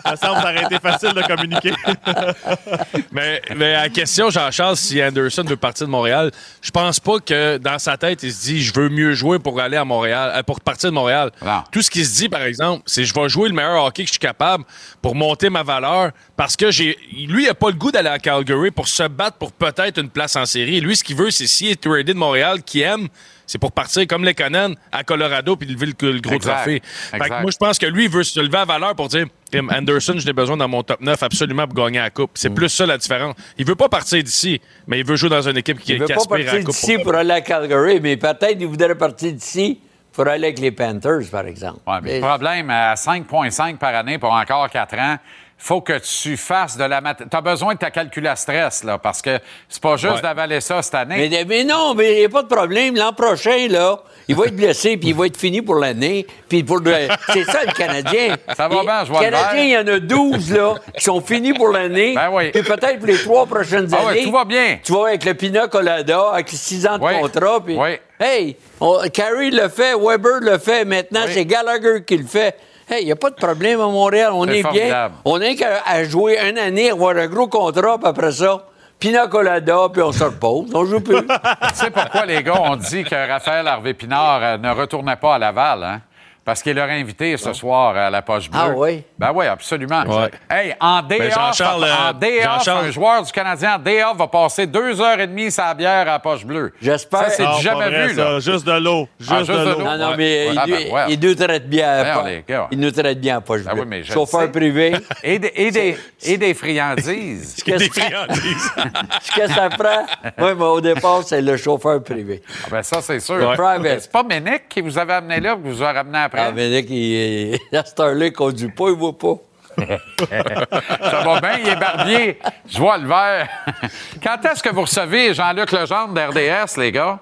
ça 0.06 0.16
semble 0.16 0.36
que 0.38 0.42
ça 0.42 0.52
aurait 0.54 0.64
été 0.64 0.80
facile 0.80 1.14
de 1.14 1.22
communiquer. 1.22 1.74
Mais, 3.12 3.42
mais 3.56 3.74
la 3.74 3.90
question, 3.90 4.30
Jean-Charles, 4.30 4.78
si 4.78 5.02
Anderson 5.04 5.44
veut 5.48 5.56
partir 5.56 5.86
de 5.86 5.92
Montréal, 5.92 6.32
je 6.62 6.72
pense 6.72 7.00
pas 7.00 7.20
que 7.20 7.58
dans 7.58 7.78
sa 7.80 7.98
tête, 7.98 8.24
il 8.24 8.32
se 8.34 8.42
dit 8.46 8.64
je 8.64 8.74
veux 8.74 8.90
mieux 8.90 9.14
jouer 9.14 9.40
pour 9.40 9.60
aller 9.60 9.78
à 9.78 9.86
Montréal, 9.86 10.32
euh, 10.36 10.44
pour 10.44 10.62
partir 10.62 10.90
de 10.90 10.96
Montréal. 10.96 11.32
Non. 11.44 11.64
Tout 11.72 11.82
ce 11.82 11.90
qu'il 11.92 12.06
se 12.06 12.16
dit, 12.16 12.30
par 12.30 12.42
exemple, 12.44 12.84
c'est 12.86 13.04
je 13.06 13.14
vais 13.14 13.30
jouer 13.30 13.50
le 13.50 13.56
meilleur 13.56 13.84
hockey 13.86 14.04
que 14.04 14.08
je 14.08 14.14
suis 14.14 14.20
capable 14.20 14.64
pour 15.02 15.16
monter 15.16 15.50
ma 15.50 15.64
valeur 15.64 16.12
parce 16.36 16.56
que 16.56 16.72
j'ai. 16.72 16.98
Lui, 17.28 17.44
il 17.46 17.50
a 17.50 17.54
pas 17.54 17.68
le 17.70 17.76
goût 17.76 17.92
d'aller 17.92 18.10
à 18.10 18.20
Calgary 18.20 18.72
pour 18.72 18.88
se 18.88 19.04
battre 19.08 19.38
pour 19.38 19.52
peut-être 19.52 20.00
une 20.00 20.10
place 20.10 20.36
en 20.36 20.46
série. 20.46 20.82
Lui, 20.82 20.96
ce 20.96 21.04
qu'il 21.04 21.16
veut, 21.16 21.32
c'est 21.32 21.48
s'il 21.48 21.70
est 21.70 21.82
tradé 21.82 22.14
de 22.14 22.18
Montréal, 22.18 22.64
qu'il 22.64 22.82
aime, 22.82 23.08
c'est 23.46 23.58
pour 23.58 23.72
partir 23.72 24.06
comme 24.08 24.24
les 24.24 24.34
Conan 24.34 24.74
à 24.92 25.04
Colorado 25.04 25.56
puis 25.56 25.68
lever 25.68 25.88
le, 25.88 26.12
le 26.14 26.20
gros 26.22 26.34
Exact. 26.36 26.54
trophée. 26.56 26.82
Fait 26.84 27.20
que 27.20 27.42
moi, 27.42 27.52
je 27.52 27.58
pense 27.58 27.78
que 27.78 27.86
lui, 27.86 28.06
il 28.06 28.10
veut 28.10 28.24
se 28.24 28.40
lever 28.40 28.58
à 28.58 28.66
valeur 28.66 28.96
pour 28.96 29.08
dire 29.10 29.26
Tim 29.52 29.68
Anderson, 29.70 30.16
je 30.18 30.26
l'ai 30.26 30.34
besoin 30.34 30.58
dans 30.58 30.68
mon 30.68 30.82
top 30.84 31.02
9 31.02 31.22
absolument 31.22 31.68
pour 31.68 31.86
gagner 31.86 32.00
la 32.00 32.10
Coupe. 32.10 32.32
C'est 32.36 32.50
Mm. 32.50 32.56
plus 32.56 32.70
ça 32.70 32.86
la 32.86 32.98
différence. 32.98 33.36
Il 33.58 33.66
veut 33.66 33.76
pas 33.76 33.90
partir 33.90 34.24
d'ici, 34.24 34.60
mais 34.88 35.00
il 35.00 35.06
veut 35.06 35.16
jouer 35.16 35.30
dans 35.30 35.42
une 35.48 35.58
équipe 35.58 35.80
qui, 35.80 35.92
il 35.92 35.96
ne 35.96 36.00
veut 36.02 36.08
qui 36.08 36.14
pas 36.14 36.20
aspire 36.22 36.36
à 36.36 36.38
la 36.40 36.46
partir 36.46 36.64
Coupe. 36.66 36.74
d'ici 36.76 36.98
pour 37.00 37.16
aller 37.16 37.32
à 37.32 37.42
Calgary, 37.42 38.00
mais 38.02 38.18
peut-être 38.18 38.58
qu'il 38.58 38.68
voudrait 38.68 38.96
partir 38.96 39.32
d'ici 39.34 39.80
pour 40.12 40.28
aller 40.28 40.46
avec 40.46 40.60
les 40.60 40.72
Panthers, 40.72 41.28
par 41.32 41.46
exemple. 41.48 41.80
Ouais, 41.88 41.98
mais 42.02 42.12
Et- 42.18 42.22
le 42.22 42.28
problème, 42.28 42.70
à 42.70 42.96
5,5 42.96 43.78
par 43.78 43.94
année 43.96 44.18
pour 44.20 44.32
encore 44.32 44.70
4 44.70 44.96
ans, 44.98 45.18
faut 45.66 45.80
que 45.80 45.98
tu 46.00 46.36
fasses 46.36 46.76
de 46.76 46.84
la 46.84 47.00
math... 47.00 47.24
Tu 47.32 47.38
as 47.38 47.40
besoin 47.42 47.74
de 47.74 47.80
ta 47.80 47.90
calcul 47.90 48.28
à 48.28 48.36
stress, 48.36 48.84
là, 48.84 48.98
parce 48.98 49.22
que 49.22 49.40
c'est 49.70 49.82
pas 49.82 49.96
juste 49.96 50.16
Ouais. 50.16 50.22
d'avaler 50.22 50.60
ça 50.60 50.82
cette 50.82 50.94
année. 50.96 51.30
Mais, 51.30 51.46
mais 51.46 51.64
non, 51.64 51.94
mais 51.94 52.16
il 52.16 52.20
n'y 52.20 52.26
a 52.26 52.30
pas 52.30 52.44
de 52.44 52.48
problème. 52.54 52.96
L'an 52.98 53.14
prochain, 53.14 53.68
là, 53.70 54.00
il 54.28 54.36
va 54.36 54.48
être 54.48 54.56
blessé, 54.58 54.98
puis 54.98 55.10
il 55.10 55.16
va 55.16 55.28
être 55.28 55.38
fini 55.38 55.62
pour 55.62 55.76
l'année. 55.76 56.28
Puis 56.50 56.64
pour 56.64 56.80
le- 56.80 57.08
C'est 57.32 57.46
ça, 57.46 57.60
le 57.66 57.72
Canadien. 57.72 58.36
Ça 58.58 58.68
va 58.68 58.82
Et- 58.82 58.86
bien, 58.86 59.06
je 59.06 59.12
vois 59.14 59.22
le 59.22 59.30
Canadien, 59.32 59.64
il 59.64 59.70
y 59.70 59.78
en 59.78 59.88
a 59.88 60.00
12, 60.00 60.52
là, 60.54 60.76
qui 60.98 61.04
sont 61.06 61.22
finis 61.22 61.54
pour 61.54 61.70
l'année. 61.70 62.14
Ben 62.14 62.30
oui. 62.34 62.52
Puis 62.52 62.64
peut-être 62.64 62.98
pour 62.98 63.08
les 63.08 63.18
trois 63.24 63.46
prochaines 63.46 63.88
Ah 63.94 64.04
ouais, 64.06 64.12
années. 64.12 64.24
tout 64.26 64.32
va 64.34 64.44
bien. 64.44 64.80
Tu 64.84 64.92
vas 64.92 65.08
avec 65.08 65.24
le 65.24 65.34
Pina 65.34 65.68
Colada, 65.70 66.32
avec 66.34 66.50
six 66.50 66.86
ans 66.86 66.98
de 66.98 67.04
Oui. 67.06 67.14
contrat. 67.22 67.62
Puis, 67.66 67.78
Oui. 67.78 67.98
hey, 68.20 68.58
on- 68.82 69.00
Carey 69.14 69.50
le 69.50 69.70
fait, 69.70 69.94
Weber 69.96 70.42
le 70.42 70.58
fait. 70.58 70.84
Maintenant, 70.84 71.22
Oui. 71.26 71.32
c'est 71.34 71.46
Gallagher 71.46 72.04
qui 72.06 72.18
le 72.18 72.26
fait. 72.28 72.58
Hey, 72.94 73.02
il 73.02 73.06
n'y 73.06 73.12
a 73.12 73.16
pas 73.16 73.32
de 73.32 73.36
problème 73.36 73.82
à 73.82 73.88
Montréal. 73.88 74.30
On 74.36 74.48
est 74.48 74.62
bien. 74.72 75.10
On 75.26 75.40
n'a 75.40 75.56
qu'à 75.56 76.04
jouer 76.04 76.38
une 76.48 76.60
année, 76.60 76.92
avoir 76.92 77.18
un 77.18 77.26
gros 77.26 77.48
contrat, 77.48 77.98
puis 77.98 78.08
après 78.08 78.32
ça, 78.32 78.68
Pina 79.00 79.26
Colada, 79.26 79.90
puis 79.92 80.04
on 80.04 80.12
se 80.12 80.24
repose. 80.24 80.70
On 80.76 80.86
joue 80.86 81.00
plus. 81.00 81.16
tu 81.26 81.74
sais 81.74 81.90
pourquoi 81.90 82.28
les 82.28 82.44
gars 82.44 82.62
ont 82.62 82.76
dit 82.76 83.04
que 83.04 83.16
Raphaël 83.16 83.68
Harvey-Pinard 83.68 84.44
euh, 84.44 84.58
ne 84.60 84.70
retournait 84.70 85.16
pas 85.16 85.36
à 85.36 85.40
Laval, 85.40 85.84
hein? 85.84 86.02
Parce 86.46 86.62
qu'il 86.62 86.76
leur 86.76 86.90
a 86.90 86.92
invité 86.92 87.38
ce 87.38 87.54
soir 87.54 87.96
à 87.96 88.10
la 88.10 88.22
poche 88.22 88.50
bleue. 88.50 88.60
Ah 88.62 88.70
oui? 88.76 89.02
Ben 89.18 89.32
oui, 89.34 89.46
absolument. 89.48 90.02
Ouais. 90.04 90.30
Hey, 90.52 90.76
en 90.78 91.02
day 91.02 91.18
Ben, 91.20 91.28
off, 91.30 91.36
Jean-Charles, 91.36 91.84
en 91.86 92.10
euh, 92.10 92.14
day 92.14 92.46
off, 92.46 92.68
un 92.68 92.92
joueur 92.92 93.24
du 93.24 93.32
Canadien 93.32 93.76
en 93.76 93.80
day 93.80 94.04
off 94.04 94.18
va 94.18 94.28
passer 94.28 94.68
deux 94.68 95.00
heures 95.00 95.18
et 95.22 95.28
demie 95.28 95.50
sa 95.52 95.74
bière 95.74 96.02
à 96.02 96.06
la 96.06 96.20
poche 96.20 96.46
bleue. 96.46 96.74
J'espère. 96.82 97.22
Ça, 97.22 97.30
c'est 97.30 97.46
Ah, 97.48 97.56
jamais 97.62 97.86
pas 97.86 97.90
vrai, 97.92 98.08
vu, 98.10 98.16
ça. 98.16 98.24
là. 98.26 98.40
Juste 98.42 98.66
de 98.68 98.72
l'eau. 98.74 99.08
Juste, 99.18 99.32
Ah, 99.34 99.38
juste 99.40 99.52
de 99.52 99.58
de 99.66 99.70
l'eau. 99.72 99.80
Non, 99.80 99.98
non, 99.98 100.16
mais 100.18 100.48
Ouais, 100.48 100.52
il, 100.54 100.60
ah, 100.60 100.66
nous- 100.68 100.76
ben, 100.76 100.92
ouais. 100.92 101.06
il 101.08 101.20
nous 101.22 101.36
traite 101.36 101.70
bien. 101.70 102.04
Voyons, 102.04 102.22
pas- 102.24 102.30
les 102.30 102.44
gars. 102.46 102.68
Il 102.72 102.80
nous 102.82 102.92
traite 102.92 103.20
bien, 103.22 103.40
pas 103.40 103.54
Ah 103.66 103.72
oui, 103.76 103.82
mais 103.88 104.04
je 104.04 104.10
le 104.10 104.14
Chauffeur 104.14 104.42
sais. 104.42 104.48
privé. 104.52 104.96
Et 105.24 105.40
des, 105.40 105.52
et 105.56 105.72
des, 105.72 105.98
et 106.26 106.38
des 106.38 106.54
friandises. 106.54 107.56
Qu'est-ce 107.66 107.78
Des 107.78 107.90
que- 107.90 108.02
friandises. 108.02 108.72
qu'est-ce 109.36 109.48
que 109.48 109.48
ça 109.48 109.70
prend? 109.70 110.06
Oui, 110.40 110.52
mais 110.58 110.66
au 110.66 110.82
départ, 110.82 111.24
c'est 111.24 111.42
le 111.42 111.56
chauffeur 111.56 112.04
privé. 112.04 112.42
Ah 112.66 112.68
ben 112.70 112.84
ça, 112.84 113.02
c'est 113.02 113.22
sûr. 113.22 113.54
Private. 113.54 114.02
C'est 114.02 114.12
pas 114.12 114.24
Ménic 114.24 114.68
qui 114.68 114.82
vous 114.82 114.98
avait 114.98 115.14
amené 115.14 115.40
là, 115.40 115.56
que 115.56 115.62
vous 115.70 115.82
a 115.82 115.94
ramené 115.94 116.18
après. 116.34 116.48
Ah, 116.48 116.52
mais 116.52 116.70
là, 116.70 116.82
qui, 116.82 117.60
la 117.72 117.86
Starley 117.86 118.32
conduit 118.32 118.70
pas, 118.70 118.90
il 118.90 118.96
voit 118.96 119.18
pas. 119.18 119.36
Ça 119.78 121.22
va 121.22 121.42
bien, 121.42 121.58
il 121.60 121.68
est 121.68 121.76
barbier. 121.76 122.40
Je 122.68 122.78
vois 122.78 122.98
le 122.98 123.08
vert. 123.08 123.50
Quand 124.24 124.38
est-ce 124.46 124.62
que 124.62 124.70
vous 124.70 124.82
recevez 124.82 125.34
Jean-Luc 125.34 125.72
Legendre 125.72 126.14
d'RDS, 126.14 126.78
les 126.78 126.92
gars? 126.92 127.20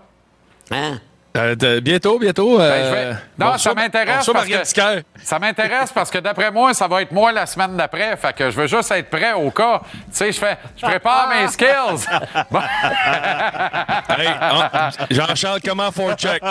Hein? 0.70 1.00
Euh, 1.38 1.56
de- 1.56 1.80
bientôt, 1.80 2.20
bientôt. 2.20 2.58
Ben, 2.58 2.64
euh, 2.64 2.90
je 2.90 2.96
vais- 2.96 3.16
Non, 3.40 3.52
on 3.54 3.58
ça 3.58 3.74
m'intéresse 3.74 4.30
parce 4.34 4.48
que 4.74 5.04
ça 5.24 5.40
m'intéresse 5.40 5.90
parce 5.94 6.12
que 6.12 6.18
d'après 6.18 6.52
moi, 6.52 6.74
ça 6.74 6.90
va 6.90 7.02
être 7.04 7.12
moi 7.14 7.32
la 7.32 7.46
semaine 7.46 7.78
d'après. 7.78 8.18
Fait 8.18 8.34
que 8.36 8.52
je 8.52 8.56
veux 8.60 8.68
juste 8.68 8.92
être 8.92 9.10
prêt 9.10 9.32
au 9.32 9.50
cas. 9.50 9.80
Tu 9.94 10.00
sais, 10.12 10.32
je 10.34 10.38
fais, 10.40 10.58
je 10.76 10.86
prépare 10.86 11.30
mes 11.30 11.48
skills. 11.48 12.06
Bon. 12.52 12.60
Hey, 14.10 14.28
on- 14.52 15.16
Jean-Charles, 15.16 15.62
comment 15.66 15.90
for 15.92 16.14
check? 16.16 16.42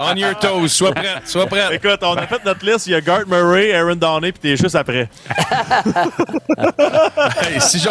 On 0.00 0.14
your 0.16 0.36
toes. 0.40 0.68
Sois 0.68 0.90
prêt. 0.92 1.14
Sois 1.24 1.46
prêt. 1.46 1.68
Écoute, 1.76 2.00
on 2.02 2.14
a 2.16 2.26
fait 2.26 2.44
notre 2.44 2.66
liste. 2.66 2.88
Il 2.88 2.92
y 2.92 2.96
a 2.96 3.00
Gart 3.00 3.28
Murray, 3.28 3.72
Aaron 3.72 3.94
Downey, 3.94 4.32
puis 4.32 4.40
t'es 4.40 4.56
juste 4.56 4.74
après. 4.74 5.08
Hey, 7.42 7.60
si, 7.60 7.78
je, 7.78 7.88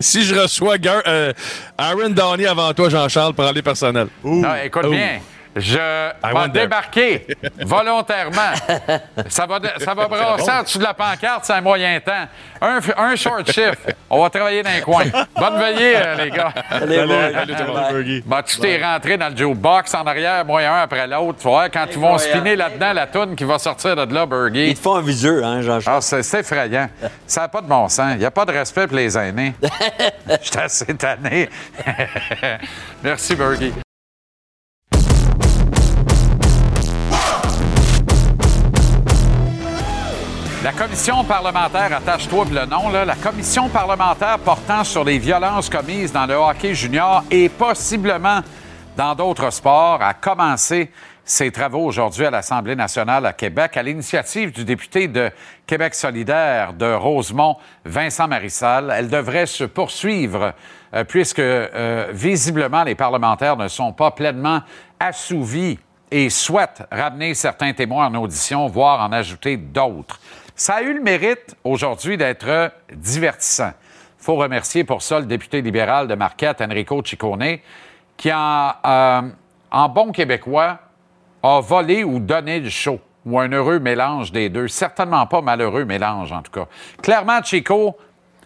si 0.00 0.24
je 0.24 0.34
reçois 0.34 0.78
Gar- 0.78 1.02
euh, 1.06 1.32
Aaron 1.78 2.10
Downey 2.10 2.46
avant 2.46 2.72
toi, 2.72 2.88
Jean-Charles, 2.88 3.34
pour 3.34 3.44
aller 3.44 3.62
personnel. 3.62 4.08
Non, 4.24 4.54
écoute 4.62 4.86
Ouh. 4.86 4.90
bien. 4.90 5.20
Je 5.54 5.76
vais 5.76 6.48
débarquer 6.48 7.26
volontairement. 7.60 8.52
Ça 9.28 9.46
va, 9.46 9.60
ça 9.78 9.94
va 9.94 10.08
brasser 10.08 10.50
en 10.50 10.62
dessous 10.62 10.78
de 10.78 10.84
la 10.84 10.94
pancarte, 10.94 11.44
c'est 11.44 11.52
un 11.52 11.60
moyen 11.60 12.00
temps. 12.00 12.26
Un, 12.60 12.80
un 12.96 13.16
short 13.16 13.50
shift. 13.50 13.94
On 14.08 14.22
va 14.22 14.30
travailler 14.30 14.62
dans 14.62 14.70
les 14.70 14.80
coins. 14.80 15.04
Bonne 15.36 15.58
veillée, 15.58 15.96
euh, 15.96 16.24
les 16.24 16.30
gars. 16.30 16.52
Le 16.80 17.06
monde, 17.06 17.86
Fergie. 17.88 18.22
Bon, 18.24 18.42
tu 18.44 18.58
t'es 18.58 18.82
rentré 18.82 19.16
dans 19.16 19.28
le 19.28 19.36
jukebox 19.36 19.94
en 19.94 20.06
arrière, 20.06 20.44
moi 20.44 20.60
un 20.62 20.82
après 20.82 21.06
l'autre. 21.06 21.38
Tu 21.38 21.44
vas 21.44 21.50
voir, 21.50 21.70
quand 21.70 21.86
ils 21.90 21.98
vont 21.98 22.18
spinner 22.18 22.56
là-dedans 22.56 22.92
la 22.92 23.06
toune 23.06 23.36
qui 23.36 23.44
va 23.44 23.58
sortir 23.58 23.94
de 23.96 24.14
là, 24.14 24.26
Burgie. 24.26 24.70
Ils 24.70 24.74
te 24.74 24.80
font 24.80 24.96
un 24.96 25.02
viseur, 25.02 25.44
hein, 25.44 25.60
Jean-Charles? 25.60 25.98
Ah, 25.98 26.00
c'est 26.00 26.22
c'est 26.22 26.40
effrayant. 26.40 26.88
Ça 27.26 27.42
n'a 27.42 27.48
pas 27.48 27.60
de 27.60 27.66
bon 27.66 27.88
sens. 27.88 28.12
Il 28.14 28.18
n'y 28.18 28.24
a 28.24 28.30
pas 28.30 28.44
de 28.44 28.52
respect 28.52 28.86
pour 28.86 28.96
les 28.96 29.18
aînés. 29.18 29.54
Je 30.42 30.48
suis 30.48 30.58
assez 30.58 30.94
tanné. 30.94 31.48
Merci, 33.02 33.34
Burgie. 33.34 33.72
La 40.62 40.70
commission 40.72 41.24
parlementaire, 41.24 41.92
attache-toi 41.92 42.44
le 42.52 42.66
nom, 42.66 42.88
là, 42.88 43.04
la 43.04 43.16
commission 43.16 43.68
parlementaire 43.68 44.38
portant 44.38 44.84
sur 44.84 45.02
les 45.02 45.18
violences 45.18 45.68
commises 45.68 46.12
dans 46.12 46.24
le 46.24 46.34
hockey 46.34 46.72
junior 46.72 47.24
et 47.32 47.48
possiblement 47.48 48.42
dans 48.96 49.16
d'autres 49.16 49.50
sports 49.50 50.00
a 50.00 50.14
commencé 50.14 50.92
ses 51.24 51.50
travaux 51.50 51.84
aujourd'hui 51.84 52.26
à 52.26 52.30
l'Assemblée 52.30 52.76
nationale 52.76 53.26
à 53.26 53.32
Québec 53.32 53.76
à 53.76 53.82
l'initiative 53.82 54.52
du 54.52 54.64
député 54.64 55.08
de 55.08 55.32
Québec 55.66 55.96
solidaire 55.96 56.74
de 56.74 56.92
Rosemont, 56.92 57.56
Vincent 57.84 58.28
Marissal. 58.28 58.94
Elle 58.96 59.08
devrait 59.08 59.46
se 59.46 59.64
poursuivre 59.64 60.54
euh, 60.94 61.02
puisque 61.02 61.40
euh, 61.40 62.06
visiblement 62.12 62.84
les 62.84 62.94
parlementaires 62.94 63.56
ne 63.56 63.66
sont 63.66 63.92
pas 63.92 64.12
pleinement 64.12 64.60
assouvis 65.00 65.80
et 66.12 66.30
souhaitent 66.30 66.84
ramener 66.92 67.34
certains 67.34 67.72
témoins 67.72 68.06
en 68.06 68.14
audition, 68.14 68.68
voire 68.68 69.00
en 69.00 69.10
ajouter 69.10 69.56
d'autres. 69.56 70.20
Ça 70.54 70.74
a 70.74 70.82
eu 70.82 70.94
le 70.94 71.00
mérite 71.00 71.56
aujourd'hui 71.64 72.16
d'être 72.16 72.72
divertissant. 72.92 73.72
Il 74.20 74.24
faut 74.24 74.36
remercier 74.36 74.84
pour 74.84 75.02
ça 75.02 75.18
le 75.18 75.26
député 75.26 75.62
libéral 75.62 76.06
de 76.06 76.14
Marquette, 76.14 76.60
Enrico 76.60 77.02
Ciccone, 77.04 77.58
qui, 78.16 78.32
en, 78.32 78.72
euh, 78.84 79.22
en 79.70 79.88
bon 79.88 80.12
québécois, 80.12 80.78
a 81.42 81.60
volé 81.60 82.04
ou 82.04 82.20
donné 82.20 82.60
le 82.60 82.70
show, 82.70 83.00
ou 83.24 83.40
un 83.40 83.48
heureux 83.48 83.80
mélange 83.80 84.30
des 84.30 84.48
deux. 84.48 84.68
Certainement 84.68 85.26
pas 85.26 85.40
malheureux 85.40 85.84
mélange, 85.84 86.30
en 86.30 86.42
tout 86.42 86.52
cas. 86.52 86.66
Clairement, 87.02 87.42
Chico 87.42 87.96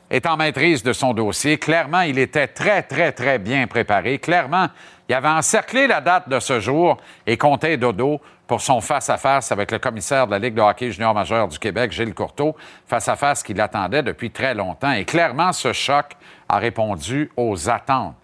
est 0.09 0.25
en 0.27 0.37
maîtrise 0.37 0.83
de 0.83 0.93
son 0.93 1.13
dossier. 1.13 1.59
Clairement, 1.59 2.03
il 2.03 2.19
était 2.19 2.47
très, 2.47 2.83
très, 2.83 3.13
très 3.13 3.39
bien 3.39 3.67
préparé. 3.67 4.19
Clairement, 4.19 4.69
il 5.09 5.15
avait 5.15 5.29
encerclé 5.29 5.87
la 5.87 6.01
date 6.01 6.29
de 6.29 6.41
ce 6.41 6.59
jour 6.61 6.97
et 7.27 7.37
comptait 7.37 7.77
dodo 7.77 8.21
pour 8.47 8.61
son 8.61 8.81
face-à-face 8.81 9.53
avec 9.53 9.71
le 9.71 9.79
commissaire 9.79 10.27
de 10.27 10.33
la 10.33 10.39
Ligue 10.39 10.55
de 10.55 10.61
hockey 10.61 10.91
junior 10.91 11.15
majeur 11.15 11.49
du 11.49 11.59
Québec, 11.59 11.93
Gilles 11.93 12.15
Courteau, 12.15 12.57
face-à-face 12.87 13.43
qu'il 13.43 13.61
attendait 13.61 14.03
depuis 14.03 14.31
très 14.31 14.55
longtemps. 14.55 14.93
Et 14.93 15.05
clairement, 15.05 15.53
ce 15.53 15.73
choc 15.73 16.13
a 16.49 16.59
répondu 16.59 17.31
aux 17.37 17.69
attentes. 17.69 18.15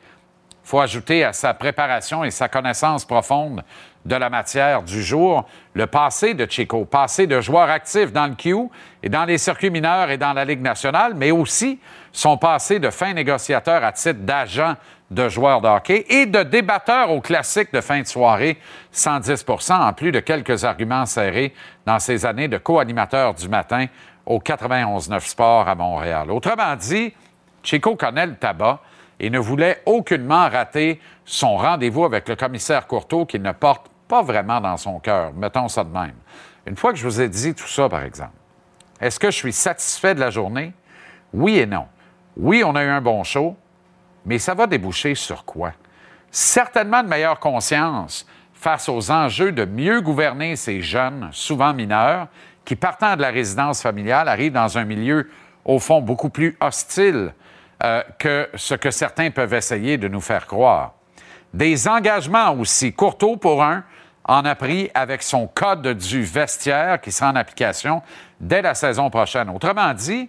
Il 0.65 0.69
faut 0.69 0.81
ajouter 0.81 1.25
à 1.25 1.33
sa 1.33 1.55
préparation 1.55 2.23
et 2.23 2.31
sa 2.31 2.49
connaissance 2.49 3.05
profonde 3.05 3.65
de 4.05 4.15
la 4.15 4.31
matière 4.31 4.83
du 4.83 5.03
jour 5.03 5.45
le 5.75 5.87
passé 5.87 6.35
de 6.35 6.49
Chico, 6.49 6.85
passé 6.85 7.27
de 7.27 7.41
joueur 7.41 7.69
actif 7.69 8.13
dans 8.13 8.27
le 8.27 8.35
Q 8.35 8.69
et 9.03 9.09
dans 9.09 9.25
les 9.25 9.39
circuits 9.39 9.71
mineurs 9.71 10.11
et 10.11 10.19
dans 10.19 10.33
la 10.33 10.45
Ligue 10.45 10.61
nationale, 10.61 11.15
mais 11.15 11.33
aussi 11.33 11.81
son 12.13 12.37
passé 12.37 12.79
de 12.79 12.91
fin 12.91 13.13
négociateur 13.13 13.83
à 13.83 13.93
titre 13.93 14.21
d'agent 14.21 14.75
de 15.13 15.29
joueurs 15.29 15.61
de 15.61 15.69
et 16.13 16.27
de 16.27 16.43
débatteur 16.43 17.11
au 17.11 17.21
classique 17.21 17.73
de 17.73 17.81
fin 17.81 18.01
de 18.01 18.07
soirée, 18.07 18.59
110% 18.95 19.73
en 19.73 19.93
plus 19.93 20.13
de 20.13 20.21
quelques 20.21 20.65
arguments 20.65 21.07
serrés 21.07 21.55
dans 21.87 21.99
ses 21.99 22.27
années 22.27 22.49
de 22.49 22.59
co-animateur 22.59 23.35
du 23.35 23.49
matin 23.49 23.87
au 24.27 24.39
91.9 24.39 25.21
Sport 25.21 25.69
à 25.69 25.75
Montréal. 25.75 26.31
Autrement 26.31 26.77
dit, 26.77 27.13
Chico 27.63 27.97
connaît 27.97 28.27
le 28.27 28.37
tabac 28.37 28.81
et 29.21 29.31
ne 29.31 29.39
voulait 29.39 29.83
aucunement 29.87 30.49
rater 30.49 31.01
son 31.25 31.57
rendez-vous 31.57 32.05
avec 32.05 32.29
le 32.29 32.37
commissaire 32.37 32.87
Courteau 32.87 33.27
qu'il 33.27 33.43
ne 33.43 33.53
porte 33.53 33.87
pas 34.09 34.23
vraiment 34.23 34.61
dans 34.61 34.77
son 34.77 34.99
cœur. 34.99 35.33
Mettons 35.35 35.69
ça 35.69 35.85
de 35.85 35.91
même. 35.91 36.15
Une 36.67 36.77
fois 36.77 36.93
que 36.93 36.99
je 36.99 37.05
vous 37.05 37.21
ai 37.21 37.29
dit 37.29 37.55
tout 37.55 37.69
ça, 37.69 37.89
par 37.89 38.03
exemple, 38.03 38.33
est-ce 39.01 39.19
que 39.19 39.31
je 39.31 39.37
suis 39.37 39.53
satisfait 39.53 40.15
de 40.15 40.21
la 40.21 40.31
journée? 40.31 40.73
Oui 41.33 41.59
et 41.59 41.67
non. 41.67 41.87
Oui, 42.37 42.63
on 42.65 42.75
a 42.75 42.85
eu 42.85 42.89
un 42.89 43.01
bon 43.01 43.25
show, 43.25 43.57
mais 44.25 44.39
ça 44.39 44.55
va 44.55 44.67
déboucher 44.67 45.15
sur 45.15 45.45
quoi? 45.45 45.73
Certainement 46.31 47.03
de 47.03 47.09
meilleure 47.09 47.39
conscience 47.39 48.27
face 48.55 48.89
aux 48.89 49.11
enjeux 49.11 49.53
de 49.53 49.65
mieux 49.65 50.01
gouverner 50.01 50.57
ces 50.57 50.81
jeunes, 50.81 51.29
souvent 51.33 51.75
mineurs, 51.75 52.29
qui, 52.65 52.77
partant 52.77 53.17
de 53.17 53.23
la 53.23 53.31
résidence 53.31 53.83
familiale, 53.83 54.29
arrivent 54.29 54.53
dans 54.53 54.79
un 54.79 54.85
milieu, 54.85 55.29
au 55.65 55.79
fond, 55.79 56.01
beaucoup 56.01 56.31
plus 56.31 56.57
hostile 56.61 57.35
euh, 57.83 58.03
que 58.19 58.49
ce 58.55 58.75
que 58.75 58.91
certains 58.91 59.31
peuvent 59.31 59.55
essayer 59.55 59.99
de 59.99 60.07
nous 60.07 60.21
faire 60.21 60.47
croire. 60.47 60.93
Des 61.53 61.89
engagements 61.89 62.53
aussi. 62.53 62.93
Courteau, 62.93 63.37
pour 63.37 63.63
un, 63.63 63.85
en 64.25 64.45
a 64.45 64.55
pris 64.55 64.91
avec 64.95 65.23
son 65.23 65.49
code 65.49 65.87
du 65.99 66.23
vestiaire 66.23 67.01
qui 67.01 67.11
sera 67.11 67.31
en 67.31 67.37
application 67.37 68.03
dès 68.41 68.63
la 68.63 68.75
saison 68.75 69.11
prochaine. 69.11 69.51
Autrement 69.51 69.93
dit, 69.93 70.29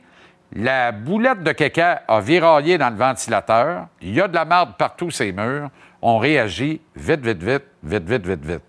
la 0.56 0.92
boulette 0.92 1.44
de 1.44 1.52
caca 1.52 2.04
a 2.08 2.20
viraillé 2.20 2.78
dans 2.78 2.90
le 2.90 2.96
ventilateur. 2.96 3.88
Il 4.02 4.14
y 4.14 4.22
a 4.22 4.28
de 4.28 4.36
la 4.36 4.46
marde 4.46 4.76
partout 4.78 5.10
ces 5.10 5.32
murs. 5.32 5.70
On 6.02 6.18
réagit 6.20 6.82
vite, 6.96 7.26
vite, 7.26 7.42
vite, 7.42 7.64
vite, 7.82 8.04
vite, 8.08 8.28
vite, 8.28 8.46
vite. 8.46 8.64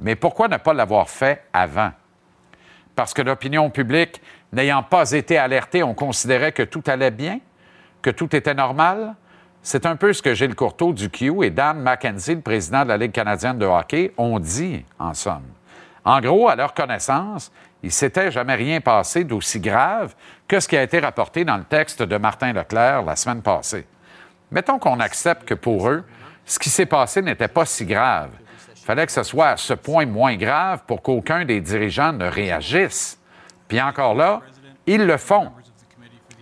Mais 0.00 0.16
pourquoi 0.16 0.48
ne 0.48 0.56
pas 0.56 0.72
l'avoir 0.72 1.08
fait 1.08 1.44
avant? 1.52 1.90
Parce 2.94 3.12
que 3.12 3.22
l'opinion 3.22 3.68
publique, 3.68 4.22
n'ayant 4.52 4.82
pas 4.82 5.10
été 5.12 5.36
alertée, 5.36 5.82
on 5.82 5.94
considérait 5.94 6.52
que 6.52 6.62
tout 6.62 6.82
allait 6.86 7.10
bien, 7.10 7.40
que 8.00 8.10
tout 8.10 8.34
était 8.34 8.54
normal. 8.54 9.14
C'est 9.60 9.86
un 9.86 9.96
peu 9.96 10.12
ce 10.12 10.22
que 10.22 10.34
Gilles 10.34 10.54
Courteau 10.54 10.92
du 10.92 11.10
Q 11.10 11.44
et 11.44 11.50
Dan 11.50 11.82
McKenzie, 11.82 12.36
le 12.36 12.40
président 12.40 12.84
de 12.84 12.88
la 12.88 12.96
Ligue 12.96 13.12
canadienne 13.12 13.58
de 13.58 13.66
hockey, 13.66 14.12
ont 14.16 14.38
dit, 14.38 14.84
en 14.98 15.14
somme. 15.14 15.42
En 16.04 16.20
gros, 16.20 16.48
à 16.48 16.56
leur 16.56 16.72
connaissance, 16.72 17.52
il 17.82 17.92
s'était 17.92 18.30
jamais 18.30 18.54
rien 18.54 18.80
passé 18.80 19.24
d'aussi 19.24 19.60
grave 19.60 20.14
que 20.48 20.58
ce 20.58 20.66
qui 20.66 20.76
a 20.76 20.82
été 20.82 20.98
rapporté 20.98 21.44
dans 21.44 21.56
le 21.56 21.64
texte 21.64 22.02
de 22.02 22.16
Martin 22.16 22.52
Leclerc 22.52 23.02
la 23.02 23.16
semaine 23.16 23.42
passée. 23.42 23.86
Mettons 24.50 24.78
qu'on 24.78 24.98
accepte 25.00 25.44
que 25.44 25.54
pour 25.54 25.88
eux, 25.88 26.04
ce 26.44 26.58
qui 26.58 26.70
s'est 26.70 26.86
passé 26.86 27.22
n'était 27.22 27.48
pas 27.48 27.66
si 27.66 27.84
grave. 27.84 28.30
Il 28.76 28.84
fallait 28.84 29.06
que 29.06 29.12
ce 29.12 29.22
soit 29.22 29.50
à 29.50 29.56
ce 29.56 29.74
point 29.74 30.06
moins 30.06 30.36
grave 30.36 30.82
pour 30.86 31.02
qu'aucun 31.02 31.44
des 31.44 31.60
dirigeants 31.60 32.12
ne 32.12 32.26
réagisse. 32.26 33.18
Puis 33.68 33.80
encore 33.80 34.14
là, 34.14 34.40
ils 34.86 35.04
le 35.04 35.18
font. 35.18 35.52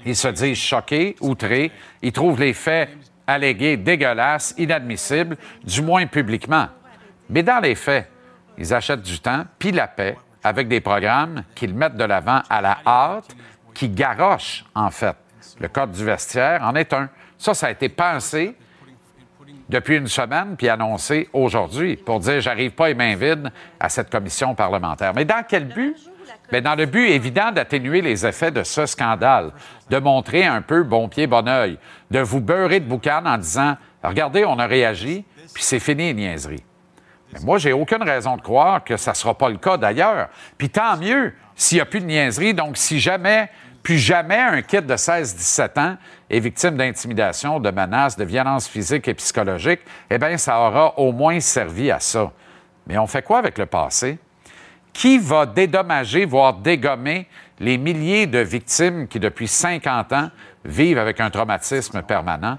Ils 0.05 0.14
se 0.14 0.28
disent 0.28 0.57
choqués, 0.57 1.16
outrés, 1.20 1.72
ils 2.01 2.12
trouvent 2.12 2.39
les 2.39 2.55
faits 2.55 2.91
allégués 3.26 3.76
dégueulasses, 3.76 4.55
inadmissibles, 4.57 5.37
du 5.64 5.82
moins 5.82 6.07
publiquement. 6.07 6.68
Mais 7.28 7.43
dans 7.43 7.59
les 7.59 7.74
faits, 7.74 8.09
ils 8.57 8.72
achètent 8.72 9.03
du 9.03 9.18
temps, 9.18 9.45
puis 9.59 9.72
la 9.72 9.89
paix, 9.89 10.16
avec 10.47 10.69
des 10.69 10.81
programmes 10.81 11.43
qu'ils 11.55 11.75
mettent 11.75 11.97
de 11.97 12.05
l'avant 12.05 12.41
à 12.49 12.61
la 12.61 12.79
hâte, 12.87 13.37
qui 13.75 13.89
garochent, 13.89 14.65
en 14.75 14.91
fait. 14.91 15.17
Le 15.61 15.69
code 15.69 15.93
du 15.93 16.05
vestiaire 16.05 16.63
en 16.63 16.75
est 16.75 16.93
un. 16.93 17.09
Ça, 17.37 17.53
ça 17.53 17.67
a 17.67 17.71
été 17.71 17.89
pensé 17.89 18.57
depuis 19.69 19.97
une 19.97 20.07
semaine, 20.07 20.55
puis 20.57 20.69
annoncé 20.69 21.29
aujourd'hui, 21.33 21.97
pour 21.97 22.21
dire 22.21 22.41
j'arrive 22.41 22.73
pas 22.73 22.89
les 22.89 22.95
mains 22.95 23.17
vides 23.17 23.51
à 23.81 23.89
cette 23.89 24.11
commission 24.11 24.55
parlementaire. 24.55 25.13
Mais 25.15 25.25
dans 25.25 25.45
quel 25.47 25.67
but? 25.67 25.97
Dans 26.53 26.77
le 26.77 26.87
but 26.87 27.09
évident 27.09 27.51
d'atténuer 27.51 28.01
les 28.01 28.25
effets 28.25 28.53
de 28.53 28.63
ce 28.63 28.87
scandale, 28.87 29.51
de 29.91 29.99
montrer 29.99 30.45
un 30.45 30.63
peu 30.63 30.85
bon 30.85 31.09
pied, 31.09 31.27
bon 31.27 31.49
oeil, 31.49 31.79
de 32.11 32.21
vous 32.21 32.41
beurrer 32.41 32.81
de 32.81 32.87
boucan 32.87 33.23
en 33.27 33.39
disant 33.39 33.77
Regardez, 34.03 34.45
on 34.45 34.59
a 34.59 34.67
réagi, 34.67 35.25
puis 35.53 35.65
c'est 35.65 35.81
fini 35.81 36.05
les 36.09 36.15
niaiseries. 36.15 36.63
Mais 37.33 37.41
moi, 37.41 37.59
j'ai 37.59 37.72
aucune 37.72 38.03
raison 38.03 38.37
de 38.37 38.43
croire 38.43 38.85
que 38.85 38.97
ça 38.97 39.12
ne 39.12 39.16
sera 39.16 39.35
pas 39.35 39.49
le 39.49 39.57
cas 39.57 39.77
d'ailleurs. 39.77 40.29
Puis 40.57 40.70
tant 40.70 40.97
mieux 40.97 41.33
s'il 41.57 41.79
n'y 41.79 41.83
a 41.83 41.87
plus 41.87 42.01
de 42.01 42.07
niaiseries. 42.07 42.55
Donc, 42.55 42.77
si 42.77 43.01
jamais, 43.01 43.49
plus 43.83 43.99
jamais 43.99 44.39
un 44.39 44.62
kid 44.62 44.87
de 44.87 44.95
16-17 44.95 45.81
ans 45.81 45.97
est 46.29 46.39
victime 46.39 46.77
d'intimidation, 46.77 47.59
de 47.59 47.70
menaces, 47.70 48.16
de 48.16 48.24
violences 48.24 48.68
physiques 48.68 49.09
et 49.09 49.14
psychologiques, 49.14 49.81
eh 50.11 50.18
bien, 50.18 50.37
ça 50.37 50.61
aura 50.61 50.99
au 50.99 51.12
moins 51.12 51.41
servi 51.41 51.91
à 51.91 51.99
ça. 51.99 52.31
Mais 52.87 52.99
on 52.99 53.07
fait 53.07 53.22
quoi 53.22 53.39
avec 53.39 53.59
le 53.59 53.66
passé? 53.66 54.18
Qui 54.93 55.18
va 55.18 55.47
dédommager, 55.47 56.24
voire 56.24 56.55
dégommer 56.55 57.27
les 57.59 57.79
milliers 57.79 58.27
de 58.27 58.39
victimes 58.39 59.09
qui, 59.09 59.18
depuis 59.18 59.49
50 59.49 60.12
ans, 60.12 60.31
vivent 60.64 60.99
avec 60.99 61.20
un 61.20 61.31
traumatisme 61.31 62.03
permanent? 62.03 62.59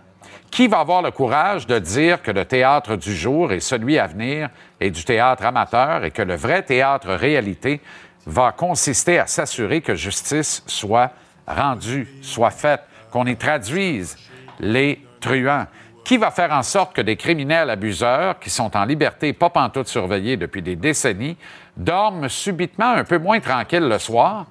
Qui 0.51 0.67
va 0.67 0.79
avoir 0.79 1.01
le 1.01 1.11
courage 1.11 1.67
de 1.67 1.77
dire 1.77 2.21
que 2.21 2.31
le 2.31 2.45
théâtre 2.45 2.95
du 2.95 3.15
jour 3.15 3.51
et 3.51 3.59
celui 3.59 3.99
à 3.99 4.07
venir 4.07 4.49
est 4.79 4.89
du 4.89 5.03
théâtre 5.03 5.45
amateur 5.45 6.03
et 6.03 6.11
que 6.11 6.21
le 6.21 6.35
vrai 6.35 6.63
théâtre 6.63 7.13
réalité 7.13 7.81
va 8.25 8.51
consister 8.51 9.19
à 9.19 9.27
s'assurer 9.27 9.81
que 9.81 9.95
justice 9.95 10.63
soit 10.65 11.11
rendue, 11.47 12.07
soit 12.21 12.51
faite, 12.51 12.81
qu'on 13.11 13.25
y 13.25 13.35
traduise 13.35 14.17
les 14.59 15.01
truands? 15.19 15.67
Qui 16.03 16.17
va 16.17 16.31
faire 16.31 16.53
en 16.53 16.63
sorte 16.63 16.95
que 16.95 17.01
des 17.01 17.17
criminels 17.17 17.69
abuseurs 17.69 18.39
qui 18.39 18.49
sont 18.49 18.75
en 18.77 18.85
liberté, 18.85 19.33
pas 19.33 19.49
pantoute 19.49 19.89
surveillés 19.89 20.37
depuis 20.37 20.61
des 20.61 20.77
décennies, 20.77 21.37
dorment 21.75 22.29
subitement 22.29 22.91
un 22.91 23.03
peu 23.03 23.17
moins 23.17 23.41
tranquilles 23.41 23.87
le 23.87 23.99
soir, 23.99 24.45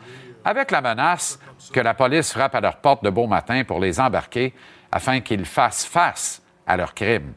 avec 0.44 0.70
la 0.70 0.82
menace 0.82 1.38
que 1.72 1.80
la 1.80 1.94
police 1.94 2.32
frappe 2.32 2.54
à 2.54 2.60
leur 2.60 2.76
porte 2.76 3.02
de 3.02 3.10
beau 3.10 3.26
matin 3.26 3.64
pour 3.64 3.80
les 3.80 3.98
embarquer 3.98 4.54
afin 4.90 5.20
qu'ils 5.20 5.44
fassent 5.44 5.84
face 5.84 6.42
à 6.66 6.76
leurs 6.76 6.94
crimes? 6.94 7.32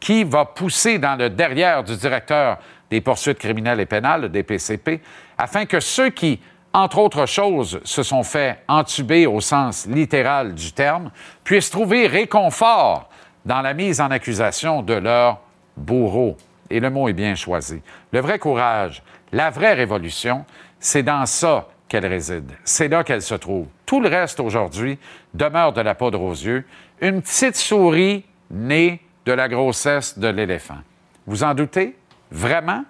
Qui 0.00 0.24
va 0.24 0.44
pousser 0.44 0.98
dans 0.98 1.16
le 1.16 1.30
derrière 1.30 1.82
du 1.82 1.96
directeur 1.96 2.58
des 2.90 3.00
poursuites 3.00 3.38
criminelles 3.38 3.80
et 3.80 3.86
pénales, 3.86 4.22
le 4.22 4.28
DPCP, 4.28 5.00
afin 5.36 5.66
que 5.66 5.80
ceux 5.80 6.10
qui, 6.10 6.40
entre 6.72 6.98
autres 6.98 7.26
choses, 7.26 7.80
se 7.84 8.02
sont 8.02 8.22
fait 8.22 8.62
entuber 8.68 9.26
au 9.26 9.40
sens 9.40 9.86
littéral 9.86 10.54
du 10.54 10.72
terme, 10.72 11.10
puissent 11.44 11.70
trouver 11.70 12.06
réconfort 12.06 13.08
dans 13.44 13.60
la 13.60 13.74
mise 13.74 14.00
en 14.00 14.10
accusation 14.10 14.82
de 14.82 14.94
leur 14.94 15.40
bourreau? 15.76 16.36
Et 16.70 16.80
le 16.80 16.90
mot 16.90 17.08
est 17.08 17.14
bien 17.14 17.34
choisi. 17.34 17.80
Le 18.12 18.20
vrai 18.20 18.38
courage, 18.38 19.02
la 19.32 19.50
vraie 19.50 19.74
révolution, 19.74 20.44
c'est 20.80 21.02
dans 21.02 21.26
ça 21.26 21.66
qu'elle 21.88 22.06
réside. 22.06 22.52
C'est 22.64 22.88
là 22.88 23.02
qu'elle 23.02 23.22
se 23.22 23.34
trouve. 23.34 23.66
Tout 23.86 24.00
le 24.00 24.08
reste 24.08 24.40
aujourd'hui 24.40 24.98
demeure 25.32 25.72
de 25.72 25.80
la 25.80 25.94
poudre 25.94 26.20
aux 26.20 26.32
yeux, 26.32 26.64
une 27.00 27.22
petite 27.22 27.56
souris 27.56 28.24
née 28.50 29.00
de 29.24 29.32
la 29.32 29.48
grossesse 29.48 30.18
de 30.18 30.28
l'éléphant. 30.28 30.78
Vous 31.26 31.44
en 31.44 31.54
doutez? 31.54 31.96
Vraiment? 32.30 32.84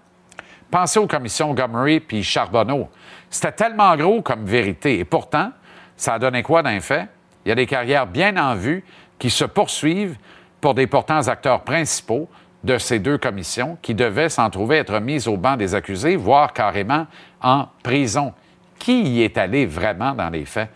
Pensez 0.70 0.98
aux 0.98 1.06
commissions 1.06 1.54
Gomery 1.54 2.00
puis 2.00 2.22
Charbonneau. 2.22 2.88
C'était 3.30 3.52
tellement 3.52 3.96
gros 3.96 4.22
comme 4.22 4.44
vérité. 4.44 4.98
Et 4.98 5.04
pourtant, 5.04 5.52
ça 5.96 6.14
a 6.14 6.18
donné 6.18 6.42
quoi 6.42 6.62
d'un 6.62 6.80
fait? 6.80 7.08
Il 7.44 7.48
y 7.48 7.52
a 7.52 7.54
des 7.54 7.66
carrières 7.66 8.06
bien 8.06 8.36
en 8.36 8.54
vue 8.54 8.84
qui 9.18 9.30
se 9.30 9.44
poursuivent 9.44 10.16
pour 10.60 10.74
des 10.74 10.86
portants 10.86 11.26
acteurs 11.28 11.62
principaux 11.62 12.28
de 12.64 12.78
ces 12.78 12.98
deux 12.98 13.18
commissions 13.18 13.78
qui 13.82 13.94
devaient 13.94 14.28
s'en 14.28 14.50
trouver 14.50 14.78
être 14.78 15.00
mises 15.00 15.28
au 15.28 15.36
banc 15.36 15.56
des 15.56 15.74
accusés, 15.74 16.16
voire 16.16 16.52
carrément 16.52 17.06
en 17.40 17.66
prison. 17.82 18.32
Qui 18.78 19.02
y 19.02 19.22
est 19.22 19.38
allé 19.38 19.66
vraiment 19.66 20.12
dans 20.12 20.30
les 20.30 20.44
faits? 20.44 20.68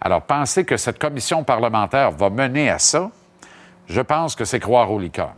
Alors, 0.00 0.22
penser 0.22 0.64
que 0.64 0.76
cette 0.76 0.98
commission 0.98 1.44
parlementaire 1.44 2.10
va 2.10 2.30
mener 2.30 2.70
à 2.70 2.78
ça, 2.78 3.10
je 3.86 4.00
pense 4.00 4.34
que 4.34 4.44
c'est 4.44 4.60
croire 4.60 4.90
au 4.90 4.98
licorne. 4.98 5.34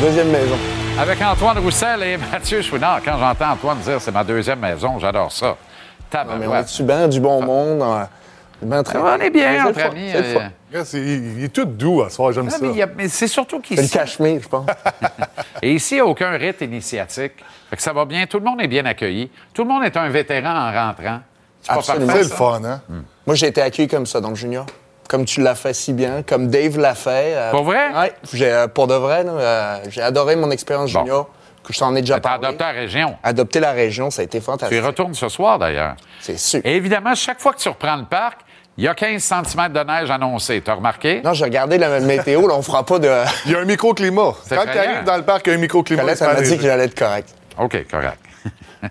Deuxième 0.00 0.30
maison. 0.30 0.73
Avec 0.98 1.20
Antoine 1.22 1.58
Roussel 1.58 2.02
et 2.02 2.16
Mathieu 2.32 2.62
Chouinard. 2.62 3.00
Quand 3.04 3.18
j'entends 3.18 3.50
Antoine 3.52 3.78
dire 3.78 4.00
c'est 4.00 4.12
ma 4.12 4.24
deuxième 4.24 4.60
maison, 4.60 4.98
j'adore 4.98 5.32
ça. 5.32 5.56
Non, 6.14 6.36
mais 6.38 6.46
on 6.46 6.84
bien 6.84 7.08
du 7.08 7.18
bon 7.20 7.42
monde? 7.42 7.82
on- 7.82 8.66
bien 8.66 8.82
très- 8.84 8.98
On 8.98 9.16
est 9.16 9.30
bien 9.30 9.66
entre 9.66 9.80
amis. 9.80 10.10
c'est 10.12 10.18
le 10.18 10.24
fun. 10.34 10.40
euh, 10.40 10.48
Regarde, 10.70 10.86
c'est- 10.86 11.00
il, 11.00 11.38
il 11.38 11.44
est 11.44 11.48
tout 11.48 11.64
doux 11.64 12.02
à 12.02 12.08
ce 12.08 12.14
soir, 12.16 12.30
j'aime 12.32 12.46
Ah, 12.48 12.50
ça. 12.52 12.58
mais, 12.62 12.80
a- 12.82 12.86
mais 12.86 13.08
c'est 13.08 13.26
surtout 13.26 13.60
C'est 13.64 13.74
le 13.74 13.82
qu'ici, 13.82 13.92
cachemire, 13.92 14.40
je 14.40 14.48
pense. 14.48 14.66
et 15.62 15.72
ici, 15.72 15.94
il 15.94 15.96
n'y 15.96 16.00
a 16.02 16.06
aucun 16.06 16.30
rite 16.30 16.60
initiatique. 16.60 17.32
Fait 17.68 17.76
que 17.76 17.82
ça 17.82 17.92
va 17.92 18.04
bien, 18.04 18.26
tout 18.26 18.38
le 18.38 18.44
monde 18.44 18.60
est 18.62 18.68
bien 18.68 18.86
accueilli. 18.86 19.28
Tout 19.52 19.64
le 19.64 19.68
monde 19.68 19.82
est 19.84 19.96
un 19.96 20.08
vétéran 20.08 20.50
en 20.54 20.72
rentrant. 20.72 21.18
C'est 21.60 21.98
le 21.98 22.24
fun, 22.28 22.60
hein? 22.64 22.80
Moi, 23.26 23.34
j'ai 23.34 23.48
été 23.48 23.60
accueilli 23.60 23.88
comme 23.88 24.06
ça 24.06 24.20
dans 24.20 24.28
le 24.30 24.34
junior. 24.36 24.66
Comme 25.08 25.24
tu 25.26 25.40
l'as 25.42 25.54
fait 25.54 25.74
si 25.74 25.92
bien, 25.92 26.22
comme 26.22 26.48
Dave 26.48 26.78
l'a 26.78 26.94
fait. 26.94 27.34
euh, 27.34 27.50
Pour 27.50 27.64
vrai? 27.64 27.88
Oui, 27.94 28.06
j'ai, 28.32 28.50
euh, 28.50 28.66
pour 28.68 28.86
de 28.86 28.94
vrai. 28.94 29.22
là, 29.24 29.32
euh, 29.32 29.76
j'ai 29.88 30.00
adoré 30.02 30.34
mon 30.36 30.50
expérience 30.50 30.92
Bon. 30.92 31.00
junior, 31.00 31.28
que 31.62 31.72
je 31.72 31.78
t'en 31.78 31.94
ai 31.94 32.00
déjà 32.00 32.14
T'as 32.20 32.30
parlé. 32.38 32.46
adopté 32.46 32.64
la 32.64 32.70
région. 32.72 33.16
Adopter 33.22 33.60
la 33.60 33.72
région, 33.72 34.10
ça 34.10 34.22
a 34.22 34.24
été 34.24 34.38
Tu 34.38 34.42
y 34.42 34.46
fantastique. 34.46 34.82
retournes 34.84 35.14
ce 35.14 35.28
soir, 35.28 35.58
d'ailleurs. 35.58 35.94
C'est 36.20 36.38
sûr. 36.38 36.60
Et 36.64 36.76
évidemment, 36.76 37.14
chaque 37.14 37.40
fois 37.40 37.52
que 37.52 37.58
tu 37.58 37.68
reprends 37.68 37.96
le 37.96 38.04
parc, 38.06 38.40
il 38.76 38.84
y 38.84 38.88
a 38.88 38.94
15 38.94 39.22
cm 39.22 39.72
de 39.72 39.80
neige 39.84 40.10
annoncée. 40.10 40.60
Tu 40.60 40.70
as 40.70 40.74
remarqué? 40.74 41.20
Non, 41.22 41.32
j'ai 41.32 41.44
regardé 41.44 41.78
la 41.78 42.00
météo, 42.00 42.48
là, 42.48 42.54
on 42.56 42.62
fera 42.62 42.84
pas 42.84 42.98
de... 42.98 43.08
Il 43.46 43.52
y 43.52 43.54
a 43.54 43.58
un 43.60 43.64
microclimat. 43.64 44.32
C'est 44.44 44.56
Quand 44.56 44.62
tu 44.64 44.76
arrives 44.78 45.04
dans 45.04 45.16
le 45.16 45.22
parc, 45.22 45.46
il 45.46 45.50
y 45.50 45.52
a 45.52 45.58
un 45.58 45.60
microclimat. 45.60 46.02
Colette, 46.02 46.20
m'a 46.22 46.34
dit 46.40 46.56
que 46.56 46.62
j'allais 46.62 46.84
être 46.84 46.98
correct. 46.98 47.28
OK, 47.58 47.86
correct. 47.90 48.18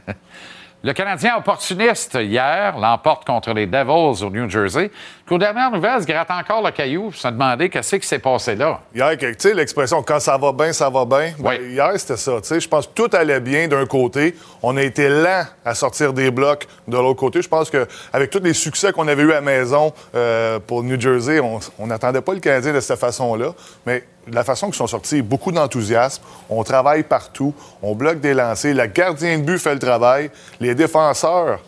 Le 0.85 0.91
Canadien 0.91 1.37
opportuniste, 1.37 2.17
hier, 2.21 2.77
l'emporte 2.77 3.25
contre 3.25 3.53
les 3.53 3.67
Devils 3.67 4.21
au 4.21 4.29
New 4.29 4.49
Jersey. 4.49 4.91
Puis 5.33 5.37
aux 5.37 5.39
dernières 5.39 5.71
nouvelles, 5.71 5.99
se 5.99 6.05
gratte 6.05 6.29
encore 6.29 6.63
le 6.63 6.69
caillou 6.69 7.05
pour 7.05 7.15
se 7.15 7.27
demander 7.27 7.67
qu'est-ce 7.67 7.95
qui 7.95 8.07
s'est 8.07 8.19
passé 8.19 8.53
là. 8.53 8.81
Hier, 8.93 9.17
tu 9.17 9.33
sais, 9.39 9.55
l'expression 9.55 10.03
quand 10.03 10.19
ça 10.19 10.37
va 10.37 10.51
bien, 10.51 10.71
ça 10.73 10.91
va 10.91 11.05
bien. 11.05 11.33
Ben, 11.39 11.57
Oui. 11.59 11.71
Hier, 11.71 11.91
c'était 11.95 12.17
ça. 12.17 12.33
Tu 12.39 12.49
sais, 12.49 12.59
je 12.59 12.69
pense 12.69 12.85
que 12.85 12.91
tout 12.93 13.09
allait 13.13 13.39
bien 13.39 13.67
d'un 13.67 13.87
côté. 13.87 14.35
On 14.61 14.77
a 14.77 14.83
été 14.83 15.09
lent 15.09 15.43
à 15.65 15.73
sortir 15.73 16.13
des 16.13 16.29
blocs 16.29 16.67
de 16.87 16.95
l'autre 16.97 17.19
côté. 17.19 17.41
Je 17.41 17.49
pense 17.49 17.71
qu'avec 17.71 18.29
tous 18.29 18.43
les 18.43 18.53
succès 18.53 18.91
qu'on 18.91 19.07
avait 19.07 19.23
eu 19.23 19.31
à 19.31 19.35
la 19.35 19.41
maison 19.41 19.91
euh, 20.13 20.59
pour 20.59 20.83
New 20.83 21.01
Jersey, 21.01 21.39
on 21.39 21.87
n'attendait 21.87 22.21
pas 22.21 22.35
le 22.35 22.39
Canadien 22.39 22.71
de 22.71 22.79
cette 22.79 22.99
façon-là. 22.99 23.53
Mais 23.87 24.03
de 24.27 24.35
la 24.35 24.43
façon 24.43 24.67
qu'ils 24.67 24.75
sont 24.75 24.85
sortis, 24.85 25.23
beaucoup 25.23 25.51
d'enthousiasme. 25.51 26.21
On 26.47 26.63
travaille 26.63 27.01
partout. 27.01 27.55
On 27.81 27.95
bloque 27.95 28.19
des 28.19 28.35
lancers. 28.35 28.75
Le 28.75 28.85
gardien 28.85 29.39
de 29.39 29.43
but 29.43 29.57
fait 29.57 29.73
le 29.73 29.79
travail. 29.79 30.29
Les 30.59 30.75
défenseurs 30.75 31.59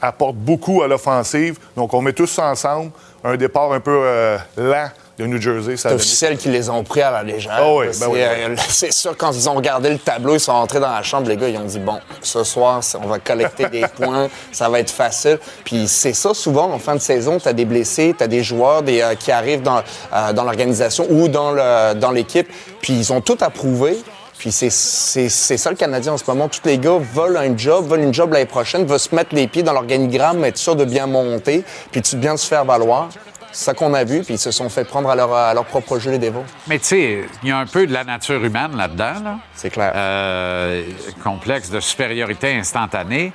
apporte 0.00 0.36
beaucoup 0.36 0.82
à 0.82 0.88
l'offensive. 0.88 1.58
Donc, 1.76 1.94
on 1.94 2.02
met 2.02 2.12
tous 2.12 2.38
ensemble. 2.38 2.90
Un 3.22 3.36
départ 3.36 3.72
un 3.72 3.80
peu 3.80 4.00
euh, 4.02 4.38
lent 4.56 4.90
de 5.20 5.26
New 5.26 5.40
Jersey. 5.40 5.76
C'est 5.76 5.92
officiel 5.92 6.36
qu'ils 6.36 6.52
les 6.52 6.70
ont 6.70 6.82
pris 6.82 7.02
à 7.02 7.10
la 7.10 7.22
légère. 7.22 7.52
Ah 7.54 7.74
oui, 7.74 7.86
ben 7.86 7.92
c'est, 7.92 8.06
oui, 8.06 8.20
euh, 8.22 8.54
c'est 8.68 8.92
sûr, 8.92 9.16
quand 9.16 9.32
ils 9.32 9.48
ont 9.48 9.54
regardé 9.54 9.90
le 9.90 9.98
tableau, 9.98 10.34
ils 10.34 10.40
sont 10.40 10.52
entrés 10.52 10.80
dans 10.80 10.90
la 10.90 11.02
chambre, 11.02 11.28
les 11.28 11.36
gars, 11.36 11.48
ils 11.48 11.58
ont 11.58 11.64
dit, 11.64 11.78
bon, 11.78 11.98
ce 12.22 12.42
soir, 12.42 12.80
on 13.02 13.06
va 13.06 13.18
collecter 13.18 13.68
des 13.68 13.84
points, 13.96 14.28
ça 14.50 14.68
va 14.68 14.80
être 14.80 14.90
facile. 14.90 15.38
Puis 15.64 15.86
c'est 15.88 16.14
ça, 16.14 16.34
souvent, 16.34 16.72
en 16.72 16.78
fin 16.78 16.94
de 16.94 17.00
saison, 17.00 17.38
tu 17.38 17.48
as 17.48 17.52
des 17.52 17.64
blessés, 17.64 18.14
tu 18.16 18.24
as 18.24 18.28
des 18.28 18.42
joueurs 18.42 18.82
des, 18.82 19.00
euh, 19.02 19.14
qui 19.14 19.30
arrivent 19.30 19.62
dans, 19.62 19.82
euh, 20.12 20.32
dans 20.32 20.44
l'organisation 20.44 21.06
ou 21.10 21.28
dans, 21.28 21.52
le, 21.52 21.94
dans 21.94 22.10
l'équipe, 22.10 22.48
puis 22.80 22.94
ils 22.94 23.12
ont 23.12 23.20
tout 23.20 23.38
approuvé. 23.40 23.98
Puis 24.40 24.52
c'est, 24.52 24.70
c'est, 24.70 25.28
c'est 25.28 25.58
ça 25.58 25.68
le 25.68 25.76
Canadien 25.76 26.14
en 26.14 26.16
ce 26.16 26.24
moment. 26.26 26.48
Tous 26.48 26.62
les 26.64 26.78
gars 26.78 26.96
veulent 26.96 27.36
un 27.36 27.54
job, 27.54 27.86
veulent 27.86 28.00
une 28.00 28.14
job 28.14 28.32
l'année 28.32 28.46
prochaine, 28.46 28.86
veulent 28.86 28.98
se 28.98 29.14
mettre 29.14 29.34
les 29.34 29.46
pieds 29.46 29.62
dans 29.62 29.74
l'organigramme, 29.74 30.42
être 30.46 30.56
sûr 30.56 30.74
de 30.76 30.86
bien 30.86 31.06
monter, 31.06 31.62
puis 31.92 32.00
de 32.00 32.16
bien 32.16 32.38
se 32.38 32.46
faire 32.46 32.64
valoir. 32.64 33.10
C'est 33.52 33.64
ça 33.66 33.74
qu'on 33.74 33.92
a 33.92 34.02
vu, 34.02 34.22
puis 34.22 34.34
ils 34.34 34.38
se 34.38 34.50
sont 34.50 34.70
fait 34.70 34.84
prendre 34.84 35.10
à 35.10 35.14
leur, 35.14 35.34
à 35.34 35.52
leur 35.52 35.66
propre 35.66 35.98
jeu, 35.98 36.12
les 36.12 36.18
dévots. 36.18 36.44
Mais 36.68 36.78
tu 36.78 36.86
sais, 36.86 37.24
il 37.42 37.50
y 37.50 37.52
a 37.52 37.58
un 37.58 37.66
peu 37.66 37.86
de 37.86 37.92
la 37.92 38.02
nature 38.02 38.42
humaine 38.42 38.74
là-dedans, 38.74 39.20
là. 39.22 39.38
C'est 39.54 39.68
clair. 39.68 39.92
Euh, 39.94 40.84
complexe 41.22 41.68
de 41.68 41.80
supériorité 41.80 42.54
instantanée. 42.54 43.34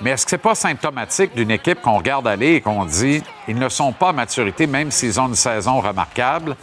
Mais 0.00 0.10
est-ce 0.10 0.24
que 0.24 0.30
c'est 0.30 0.38
pas 0.38 0.54
symptomatique 0.54 1.34
d'une 1.34 1.50
équipe 1.50 1.80
qu'on 1.82 1.98
regarde 1.98 2.28
aller 2.28 2.54
et 2.54 2.60
qu'on 2.60 2.84
dit 2.84 3.22
ils 3.48 3.58
ne 3.58 3.68
sont 3.68 3.92
pas 3.92 4.10
à 4.10 4.12
maturité, 4.12 4.66
même 4.66 4.90
s'ils 4.90 5.20
ont 5.20 5.28
une 5.28 5.34
saison 5.34 5.80
remarquable? 5.80 6.56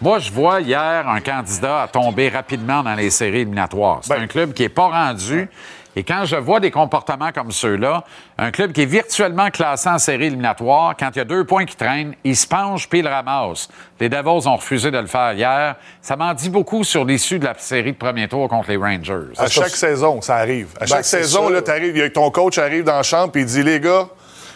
Moi, 0.00 0.18
je 0.18 0.30
vois 0.30 0.60
hier 0.60 1.08
un 1.08 1.20
candidat 1.20 1.82
à 1.82 1.88
tomber 1.88 2.28
rapidement 2.28 2.82
dans 2.82 2.94
les 2.94 3.10
séries 3.10 3.40
éliminatoires. 3.40 4.00
C'est 4.02 4.14
un 4.14 4.26
club 4.26 4.52
qui 4.52 4.62
n'est 4.62 4.68
pas 4.68 4.88
rendu. 4.88 5.48
Et 5.94 6.04
quand 6.04 6.24
je 6.24 6.36
vois 6.36 6.60
des 6.60 6.70
comportements 6.70 7.32
comme 7.32 7.50
ceux-là, 7.50 8.04
un 8.38 8.50
club 8.50 8.72
qui 8.72 8.82
est 8.82 8.86
virtuellement 8.86 9.50
classé 9.50 9.88
en 9.88 9.98
série 9.98 10.26
éliminatoire, 10.26 10.94
quand 10.98 11.10
il 11.14 11.18
y 11.18 11.20
a 11.20 11.24
deux 11.24 11.44
points 11.44 11.66
qui 11.66 11.76
traînent, 11.76 12.14
il 12.24 12.34
se 12.34 12.46
penche 12.46 12.88
puis 12.88 13.00
il 13.00 13.04
le 13.04 13.10
ramasse. 13.10 13.68
Les 14.00 14.08
Devils 14.08 14.48
ont 14.48 14.56
refusé 14.56 14.90
de 14.90 14.98
le 14.98 15.06
faire 15.06 15.32
hier. 15.32 15.76
Ça 16.00 16.16
m'en 16.16 16.32
dit 16.32 16.48
beaucoup 16.48 16.82
sur 16.82 17.04
l'issue 17.04 17.38
de 17.38 17.44
la 17.44 17.54
série 17.58 17.92
de 17.92 17.98
premier 17.98 18.26
tour 18.26 18.48
contre 18.48 18.70
les 18.70 18.76
Rangers. 18.76 19.32
À 19.36 19.48
chaque 19.48 19.68
saison, 19.68 20.22
ça 20.22 20.36
arrive. 20.36 20.68
À 20.80 20.86
chaque 20.86 20.98
Ben, 20.98 21.02
c'est 21.02 21.22
saison, 21.22 21.48
là, 21.48 21.60
t'arrives, 21.60 22.10
ton 22.12 22.30
coach 22.30 22.58
arrive 22.58 22.84
dans 22.84 22.96
la 22.96 23.02
chambre 23.02 23.32
et 23.36 23.40
il 23.40 23.46
dit 23.46 23.62
Les 23.62 23.78
gars, 23.78 24.08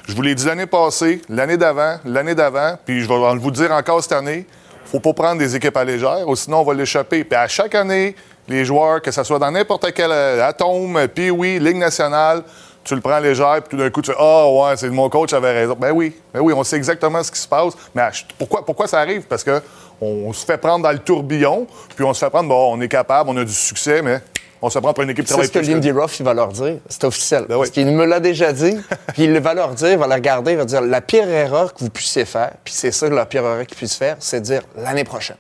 je 0.09 0.15
vous 0.15 0.23
l'ai 0.23 0.35
dit 0.35 0.47
l'année 0.47 0.67
passée, 0.67 1.21
l'année 1.29 1.57
d'avant, 1.57 1.99
l'année 2.05 2.35
d'avant, 2.35 2.79
puis 2.85 3.01
je 3.03 3.09
vais 3.09 3.37
vous 3.37 3.51
le 3.51 3.57
dire 3.57 3.73
encore 3.73 4.03
cette 4.03 4.13
année, 4.13 4.47
faut 4.87 5.01
pas 5.01 5.13
prendre 5.13 5.39
des 5.39 5.57
équipes 5.57 5.77
à 5.77 5.85
légère, 5.85 6.27
ou 6.27 6.37
sinon 6.37 6.61
on 6.61 6.65
va 6.65 6.75
l'échapper. 6.75 7.25
Puis 7.25 7.37
à 7.37 7.49
chaque 7.49 7.75
année, 7.75 8.15
les 8.49 8.65
joueurs, 8.65 9.03
que 9.03 9.11
ce 9.11 9.23
soit 9.25 9.39
dans 9.39 9.51
n'importe 9.51 9.93
quel 9.93 10.11
euh, 10.13 10.47
atome, 10.47 11.09
puis 11.15 11.31
oui, 11.31 11.59
Ligue 11.59 11.77
nationale, 11.79 12.43
tu 12.85 12.95
le 12.95 13.01
prends 13.01 13.19
légère, 13.19 13.61
puis 13.63 13.71
tout 13.71 13.83
d'un 13.83 13.91
coup, 13.91 14.01
tu 14.01 14.13
fais 14.13 14.17
Ah, 14.19 14.49
ouais, 14.49 14.77
c'est 14.77 14.89
mon 14.91 15.09
coach 15.09 15.33
avait 15.33 15.53
raison. 15.53 15.77
Ben 15.79 15.91
oui, 15.91 16.15
ben 16.33 16.41
oui, 16.41 16.53
on 16.53 16.63
sait 16.63 16.77
exactement 16.77 17.23
ce 17.23 17.33
qui 17.33 17.41
se 17.41 17.49
passe. 17.49 17.75
Mais 17.95 18.09
pourquoi, 18.39 18.65
pourquoi 18.65 18.87
ça 18.87 19.01
arrive? 19.01 19.23
Parce 19.23 19.43
que 19.43 19.61
on 20.01 20.33
se 20.33 20.45
fait 20.45 20.59
prendre 20.59 20.85
dans 20.85 20.93
le 20.93 20.99
tourbillon, 20.99 21.67
puis 21.97 22.05
on 22.05 22.15
se 22.15 22.25
fait 22.25 22.31
prendre, 22.31 22.49
bon, 22.49 22.75
on 22.77 22.81
est 22.81 22.89
capable, 22.89 23.31
on 23.31 23.37
a 23.37 23.45
du 23.45 23.53
succès, 23.53 24.03
mais 24.03 24.21
on 24.63 24.71
se 24.71 24.79
prend 24.79 24.93
pour 24.93 25.03
une 25.03 25.11
équipe 25.11 25.25
qui 25.25 25.33
C'est 25.33 25.45
ce 25.45 25.51
que 25.51 25.59
Lindy 25.59 25.91
Ruff 25.91 26.19
il 26.21 26.25
va 26.25 26.35
leur 26.35 26.49
dire. 26.49 26.79
C'est 26.89 27.05
officiel. 27.05 27.47
Parce 27.49 27.71
qu'il 27.71 27.87
me 27.89 28.05
l'a 28.05 28.21
déjà 28.21 28.53
dit. 28.53 28.77
puis 29.15 29.25
il 29.25 29.39
va 29.39 29.55
leur 29.55 29.71
dire, 29.71 29.93
il 29.93 29.99
va 29.99 30.07
la 30.07 30.17
regarder, 30.17 30.53
il 30.53 30.59
va 30.59 30.65
dire 30.65 30.81
la 30.81 31.01
pire 31.01 31.29
erreur 31.29 31.75
que 31.75 31.81
vous 31.81 31.91
puissiez 31.91 32.25
faire, 32.25 32.53
puis 32.63 32.73
c'est 32.75 32.93
ça 32.93 33.09
la 33.09 33.27
pire 33.27 33.45
erreur 33.45 33.67
qu'ils 33.67 33.77
puissent 33.77 33.97
faire, 33.97 34.17
c'est 34.21 34.41
de 34.41 34.45
dire 34.45 34.63
l'année 34.77 35.05
prochaine. 35.05 35.37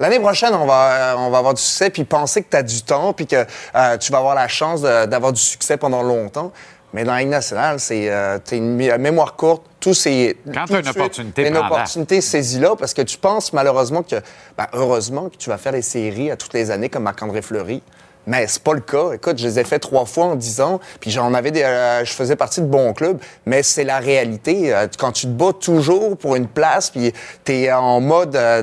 L'année 0.00 0.18
prochaine, 0.20 0.54
on 0.54 0.66
va, 0.66 1.14
on 1.18 1.30
va 1.30 1.38
avoir 1.38 1.54
du 1.54 1.62
succès, 1.62 1.90
puis 1.90 2.04
penser 2.04 2.42
que 2.42 2.50
tu 2.50 2.56
as 2.56 2.62
du 2.62 2.82
temps, 2.82 3.12
puis 3.12 3.26
que 3.26 3.44
euh, 3.74 3.96
tu 3.98 4.10
vas 4.12 4.18
avoir 4.18 4.34
la 4.34 4.48
chance 4.48 4.82
d'avoir 4.82 5.32
du 5.32 5.40
succès 5.40 5.76
pendant 5.76 6.02
longtemps. 6.02 6.52
Mais 6.94 7.04
dans 7.04 7.12
la 7.14 7.20
Ligue 7.20 7.28
nationale, 7.30 7.80
c'est 7.80 8.10
euh, 8.10 8.38
une 8.50 8.76
mé- 8.78 8.98
mémoire 8.98 9.34
courte. 9.34 9.62
Tout 9.80 9.94
c'est 9.94 10.36
Quand 10.52 10.66
de 10.66 10.76
une 10.76 10.84
suite, 10.84 10.96
opportunité, 10.96 11.48
une 11.48 11.56
opportunité 11.56 12.20
saisie-là 12.20 12.76
parce 12.78 12.92
que 12.94 13.00
tu 13.02 13.16
penses 13.16 13.52
malheureusement 13.54 14.02
que, 14.02 14.16
ben, 14.58 14.66
heureusement 14.74 15.28
que 15.30 15.36
tu 15.36 15.48
vas 15.48 15.56
faire 15.56 15.72
les 15.72 15.80
séries 15.82 16.30
à 16.30 16.36
toutes 16.36 16.52
les 16.52 16.70
années 16.70 16.88
comme 16.90 17.04
Marc-André 17.04 17.40
Fleury. 17.40 17.82
Mais 18.26 18.46
c'est 18.46 18.62
pas 18.62 18.74
le 18.74 18.80
cas. 18.80 19.12
Écoute, 19.14 19.38
je 19.38 19.46
les 19.46 19.58
ai 19.58 19.64
fait 19.64 19.78
trois 19.78 20.04
fois 20.04 20.26
en 20.26 20.36
dix 20.36 20.60
ans, 20.60 20.80
puis 21.00 21.10
j'en 21.10 21.34
avais 21.34 21.50
des, 21.50 21.62
euh, 21.62 22.04
je 22.04 22.12
faisais 22.12 22.36
partie 22.36 22.60
de 22.60 22.66
bons 22.66 22.92
clubs, 22.92 23.18
mais 23.46 23.62
c'est 23.62 23.84
la 23.84 23.98
réalité. 23.98 24.72
Euh, 24.72 24.86
quand 24.98 25.12
tu 25.12 25.26
te 25.26 25.32
bats 25.32 25.52
toujours 25.52 26.16
pour 26.16 26.36
une 26.36 26.46
place, 26.46 26.90
puis 26.90 27.12
t'es 27.44 27.72
en 27.72 28.00
mode, 28.00 28.36
euh, 28.36 28.62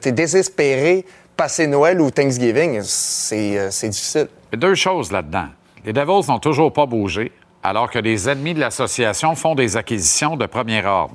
t'es 0.00 0.12
désespéré, 0.12 1.04
passer 1.36 1.66
Noël 1.66 2.00
ou 2.00 2.10
Thanksgiving, 2.10 2.80
c'est 2.82 3.70
c'est 3.70 3.88
difficile. 3.88 4.28
Il 4.52 4.56
y 4.56 4.64
a 4.64 4.68
deux 4.68 4.74
choses 4.74 5.10
là-dedans. 5.12 5.46
Les 5.84 5.92
Devils 5.92 6.28
n'ont 6.28 6.38
toujours 6.38 6.72
pas 6.72 6.86
bougé, 6.86 7.32
alors 7.62 7.90
que 7.90 7.98
les 7.98 8.28
ennemis 8.28 8.54
de 8.54 8.60
l'association 8.60 9.34
font 9.34 9.54
des 9.54 9.76
acquisitions 9.76 10.36
de 10.36 10.46
premier 10.46 10.84
ordre. 10.84 11.14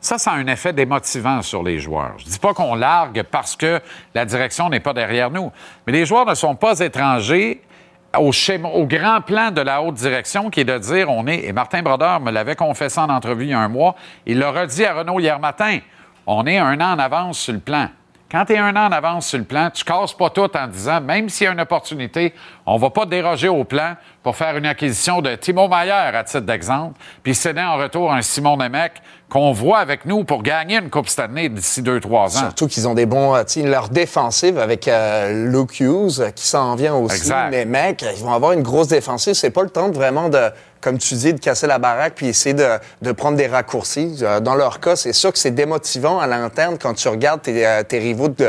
Ça, 0.00 0.16
ça 0.16 0.32
a 0.32 0.34
un 0.36 0.46
effet 0.46 0.72
démotivant 0.72 1.42
sur 1.42 1.62
les 1.62 1.80
joueurs. 1.80 2.14
Je 2.18 2.24
dis 2.24 2.38
pas 2.38 2.54
qu'on 2.54 2.76
largue 2.76 3.24
parce 3.24 3.56
que 3.56 3.80
la 4.14 4.24
direction 4.24 4.68
n'est 4.70 4.80
pas 4.80 4.92
derrière 4.92 5.30
nous, 5.30 5.50
mais 5.86 5.92
les 5.92 6.06
joueurs 6.06 6.24
ne 6.24 6.34
sont 6.34 6.54
pas 6.54 6.78
étrangers 6.80 7.62
au, 8.16 8.86
grand 8.86 9.20
plan 9.20 9.50
de 9.50 9.60
la 9.60 9.82
haute 9.82 9.94
direction 9.94 10.50
qui 10.50 10.60
est 10.60 10.64
de 10.64 10.78
dire 10.78 11.10
on 11.10 11.26
est, 11.26 11.44
et 11.44 11.52
Martin 11.52 11.82
Brodeur 11.82 12.20
me 12.20 12.30
l'avait 12.30 12.56
confessé 12.56 13.00
en 13.00 13.10
entrevue 13.10 13.44
il 13.44 13.50
y 13.50 13.54
a 13.54 13.60
un 13.60 13.68
mois, 13.68 13.94
il 14.24 14.38
l'a 14.38 14.50
redit 14.50 14.84
à 14.84 14.94
Renault 14.94 15.20
hier 15.20 15.38
matin, 15.38 15.78
on 16.26 16.46
est 16.46 16.58
un 16.58 16.80
an 16.80 16.94
en 16.94 16.98
avance 16.98 17.38
sur 17.38 17.52
le 17.52 17.60
plan. 17.60 17.88
Quand 18.30 18.44
tu 18.44 18.52
es 18.52 18.58
un 18.58 18.76
an 18.76 18.88
en 18.88 18.92
avance 18.92 19.26
sur 19.26 19.38
le 19.38 19.44
plan, 19.44 19.70
tu 19.70 19.84
casses 19.84 20.12
pas 20.12 20.28
tout 20.28 20.54
en 20.54 20.66
disant, 20.66 21.00
même 21.00 21.30
s'il 21.30 21.46
y 21.46 21.48
a 21.48 21.52
une 21.52 21.60
opportunité, 21.60 22.34
on 22.66 22.76
va 22.76 22.90
pas 22.90 23.06
déroger 23.06 23.48
au 23.48 23.64
plan 23.64 23.94
pour 24.22 24.36
faire 24.36 24.54
une 24.58 24.66
acquisition 24.66 25.22
de 25.22 25.34
Timo 25.36 25.66
Mayer, 25.66 25.92
à 25.92 26.24
titre 26.24 26.40
d'exemple, 26.40 27.00
puis 27.22 27.34
céder 27.34 27.62
en 27.62 27.76
retour 27.76 28.12
un 28.12 28.20
Simon 28.20 28.58
Nemec 28.58 29.00
qu'on 29.28 29.52
voit 29.52 29.78
avec 29.78 30.06
nous 30.06 30.24
pour 30.24 30.42
gagner 30.42 30.76
une 30.76 30.90
Coupe 30.90 31.08
Stanley 31.08 31.48
d'ici 31.48 31.82
deux, 31.82 32.00
trois 32.00 32.36
ans. 32.36 32.40
Surtout 32.40 32.66
qu'ils 32.66 32.88
ont 32.88 32.94
des 32.94 33.06
bons. 33.06 33.34
euh, 33.34 33.44
tu 33.44 33.60
sais, 33.60 33.66
leur 33.66 33.88
défensive 33.88 34.58
avec 34.58 34.88
euh, 34.88 35.50
Luke 35.50 35.80
Hughes 35.80 36.20
euh, 36.20 36.30
qui 36.30 36.46
s'en 36.46 36.74
vient 36.76 36.94
aussi. 36.94 37.16
Exact. 37.18 37.50
Les 37.50 37.64
mecs, 37.64 38.04
ils 38.16 38.24
vont 38.24 38.32
avoir 38.32 38.52
une 38.52 38.62
grosse 38.62 38.88
défensive. 38.88 39.34
C'est 39.34 39.50
pas 39.50 39.62
le 39.62 39.70
temps 39.70 39.88
de 39.88 39.94
vraiment 39.94 40.28
de, 40.28 40.50
comme 40.80 40.98
tu 40.98 41.14
dis, 41.14 41.32
de 41.34 41.40
casser 41.40 41.66
la 41.66 41.78
baraque 41.78 42.14
puis 42.16 42.28
essayer 42.28 42.54
de, 42.54 42.66
de 43.02 43.12
prendre 43.12 43.36
des 43.36 43.46
raccourcis. 43.46 44.18
Euh, 44.22 44.40
Dans 44.40 44.54
leur 44.54 44.80
cas, 44.80 44.96
c'est 44.96 45.12
sûr 45.12 45.32
que 45.32 45.38
c'est 45.38 45.50
démotivant 45.50 46.20
à 46.20 46.26
l'interne 46.26 46.78
quand 46.80 46.94
tu 46.94 47.08
regardes 47.08 47.42
tes, 47.42 47.66
euh, 47.66 47.82
tes 47.82 47.98
rivaux 47.98 48.28
de, 48.28 48.48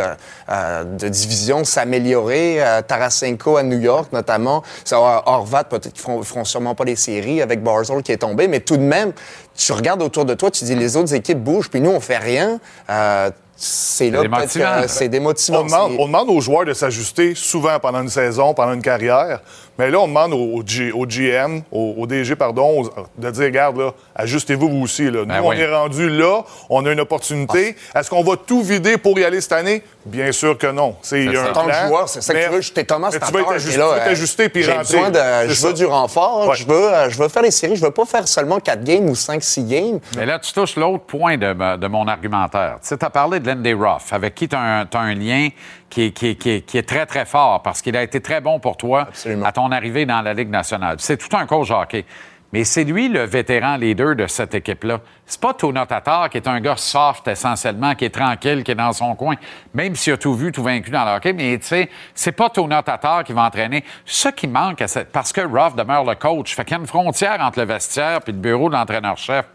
euh, 0.49 0.84
de 0.84 1.07
division 1.07 1.63
s'améliorer. 1.63 2.61
Tarasenko 2.88 3.57
à 3.57 3.63
New 3.63 3.80
York, 3.80 4.11
notamment. 4.13 4.63
Ça, 4.86 4.99
Horvat, 4.99 5.63
peut-être 5.65 5.93
qu'ils 5.93 6.01
feront, 6.01 6.21
feront 6.23 6.45
sûrement 6.45 6.75
pas 6.75 6.84
les 6.86 6.95
séries 6.95 7.41
avec 7.41 7.63
Barzell 7.63 8.01
qui 8.03 8.11
est 8.11 8.17
tombé, 8.17 8.47
mais 8.47 8.59
tout 8.59 8.77
de 8.77 8.82
même, 8.84 9.11
tu 9.55 9.71
regardes 9.73 10.01
autour 10.01 10.25
de 10.25 10.34
toi, 10.34 10.51
tu 10.51 10.63
dis 10.65 10.75
les 10.75 10.95
autres 10.97 11.13
équipes 11.13 11.39
bougent, 11.43 11.69
puis 11.69 11.82
nous, 11.82 11.91
on 11.91 11.99
fait 11.99 12.17
rien. 12.17 12.59
Euh, 12.89 13.30
c'est 13.61 14.09
là 14.09 14.19
peut-être 14.21 14.53
que 14.84 14.88
c'est 14.88 15.09
démotivant. 15.09 15.59
On 15.61 15.65
demande, 15.65 15.91
C'est- 15.91 16.01
on 16.01 16.05
demande 16.05 16.30
aux 16.30 16.39
joueurs 16.39 16.63
de 16.63 16.73
s'ajuster 16.73 17.34
souvent 17.36 17.77
pendant 17.80 18.01
une 18.01 18.09
saison, 18.09 18.53
pendant 18.53 18.71
une 18.73 18.82
carrière. 18.82 19.41
Mais 19.80 19.89
là, 19.89 19.99
on 20.01 20.07
demande 20.09 20.34
au, 20.34 20.57
au 20.57 20.63
G- 20.65 20.91
au 20.91 21.05
GM, 21.07 21.61
au, 21.71 21.95
au 21.97 22.05
DG, 22.05 22.36
pardon, 22.36 22.82
aux- 22.82 22.89
de 23.17 23.32
dire, 23.32 23.45
regarde, 23.45 23.77
là, 23.77 23.91
ajustez-vous 24.13 24.69
vous 24.69 24.82
aussi. 24.84 25.05
Là. 25.05 25.21
Nous, 25.21 25.25
Ben 25.25 25.39
on 25.41 25.49
oui. 25.49 25.59
est 25.61 25.73
rendu 25.73 26.09
là, 26.09 26.41
on 26.69 26.86
a 26.86 26.91
une 26.91 26.99
opportunité. 26.99 27.75
Est-ce 27.95 28.09
qu'on 28.09 28.23
va 28.23 28.36
tout 28.36 28.61
vider 28.61 28.97
pour 28.97 29.17
y 29.17 29.23
aller 29.23 29.39
cette 29.39 29.53
année? 29.53 29.82
Bien 30.05 30.32
sûr 30.34 30.57
que 30.57 30.67
non. 30.67 30.95
C'est 31.01 31.23
il 31.23 31.32
y 31.32 31.38
a 31.38 31.43
un 31.43 31.49
En 31.49 31.53
tant 31.53 31.61
que 31.65 31.69
plan, 31.69 31.88
joueur, 31.88 32.09
c'est 32.09 32.21
ça 32.21 32.34
que 32.34 32.45
tu 32.45 32.49
veux. 32.51 32.61
J'étais 32.61 32.84
Thomas 32.84 33.09
tu 33.09 33.19
t'es 33.19 33.25
euh, 33.38 33.97
t'ajuster 34.05 34.49
puis 34.49 34.63
J'ai 34.63 34.71
rentrer. 34.73 34.97
besoin 34.97 35.09
de, 35.11 35.47
je 35.49 35.53
ça. 35.53 35.67
veux 35.67 35.73
du 35.73 35.86
renfort. 35.86 36.47
Ouais. 36.49 36.55
Je, 36.57 36.65
veux, 36.67 36.93
euh, 36.93 37.09
je 37.09 37.17
veux 37.17 37.30
faire 37.30 37.43
les 37.43 37.51
séries. 37.51 37.75
Je 37.77 37.82
veux 37.86 37.91
pas 37.91 38.05
faire 38.05 38.27
seulement 38.27 38.59
4 38.59 38.84
games 38.84 39.07
ou 39.09 39.13
5-6 39.13 39.65
games. 39.67 39.99
Mais 40.17 40.25
là, 40.25 40.39
tu 40.39 40.51
touches 40.51 40.75
l'autre 40.75 41.03
point 41.05 41.38
de, 41.38 41.88
mon 41.88 42.05
argumentaire. 42.07 42.80
Tu 42.82 42.88
sais, 42.89 43.03
as 43.03 43.09
parlé 43.09 43.39
de 43.39 43.47
Lindy 43.47 43.73
Ruff, 43.73 44.11
avec 44.11 44.36
qui 44.36 44.47
tu 44.49 44.55
as, 44.55 44.86
un 44.91 45.13
lien 45.13 45.49
qui 45.89 46.03
est, 46.03 46.11
qui, 46.11 46.27
est, 46.29 46.35
qui 46.35 46.49
est- 46.51 46.61
qui 46.61 46.77
est 46.77 46.87
très, 46.87 47.05
très 47.05 47.25
fort, 47.25 47.61
parce 47.61 47.81
qu'il 47.81 47.95
a 47.97 48.03
été 48.03 48.21
très 48.21 48.41
bon 48.41 48.59
pour 48.59 48.77
toi 48.77 49.07
à 49.45 49.51
ton 49.51 49.71
arrivée 49.71 50.05
dans 50.05 50.21
la 50.21 50.33
Ligue 50.33 50.49
nationale. 50.49 50.97
C'est 50.99 51.17
tout 51.17 51.35
un 51.35 51.45
coach 51.45 51.71
hockey. 51.71 52.05
Mais 52.51 52.63
c'est 52.63 52.83
lui 52.83 53.09
le 53.09 53.25
vétéran 53.25 53.77
leader 53.77 54.15
de 54.15 54.25
cette 54.25 54.55
équipe-là. 54.55 55.01
C'est 55.23 55.39
pas 55.39 55.53
Tona 55.53 55.85
Tatar 55.85 56.31
qui 56.31 56.37
est 56.37 56.47
un 56.47 56.59
gars 56.59 56.77
soft 56.77 57.27
essentiellement, 57.27 57.93
qui 57.93 58.05
est 58.05 58.09
tranquille, 58.09 58.63
qui 58.63 58.71
est 58.71 58.75
dans 58.75 58.91
son 58.91 59.13
coin, 59.13 59.35
même 59.75 59.93
s'il 59.95 60.13
a 60.13 60.17
tout 60.17 60.33
vu, 60.33 60.51
tout 60.51 60.63
vaincu 60.63 60.89
dans 60.89 61.05
le 61.05 61.11
hockey. 61.11 61.31
Mais 61.33 61.59
tu 61.59 61.67
sais, 61.67 61.89
c'est 62.15 62.31
pas 62.31 62.49
Tona 62.49 62.81
Tatar 62.81 63.23
qui 63.23 63.33
va 63.33 63.43
entraîner. 63.43 63.83
Ce 64.03 64.29
qui 64.29 64.47
manque, 64.47 64.81
à 64.81 64.87
cette... 64.87 65.11
parce 65.11 65.31
que 65.31 65.41
Ruff 65.41 65.75
demeure 65.75 66.03
le 66.03 66.15
coach, 66.15 66.55
fait 66.55 66.65
qu'il 66.65 66.75
y 66.75 66.79
a 66.79 66.81
une 66.81 66.87
frontière 66.87 67.37
entre 67.39 67.59
le 67.59 67.65
vestiaire 67.65 68.19
et 68.25 68.31
le 68.31 68.37
bureau 68.39 68.67
de 68.67 68.73
l'entraîneur-chef. 68.73 69.45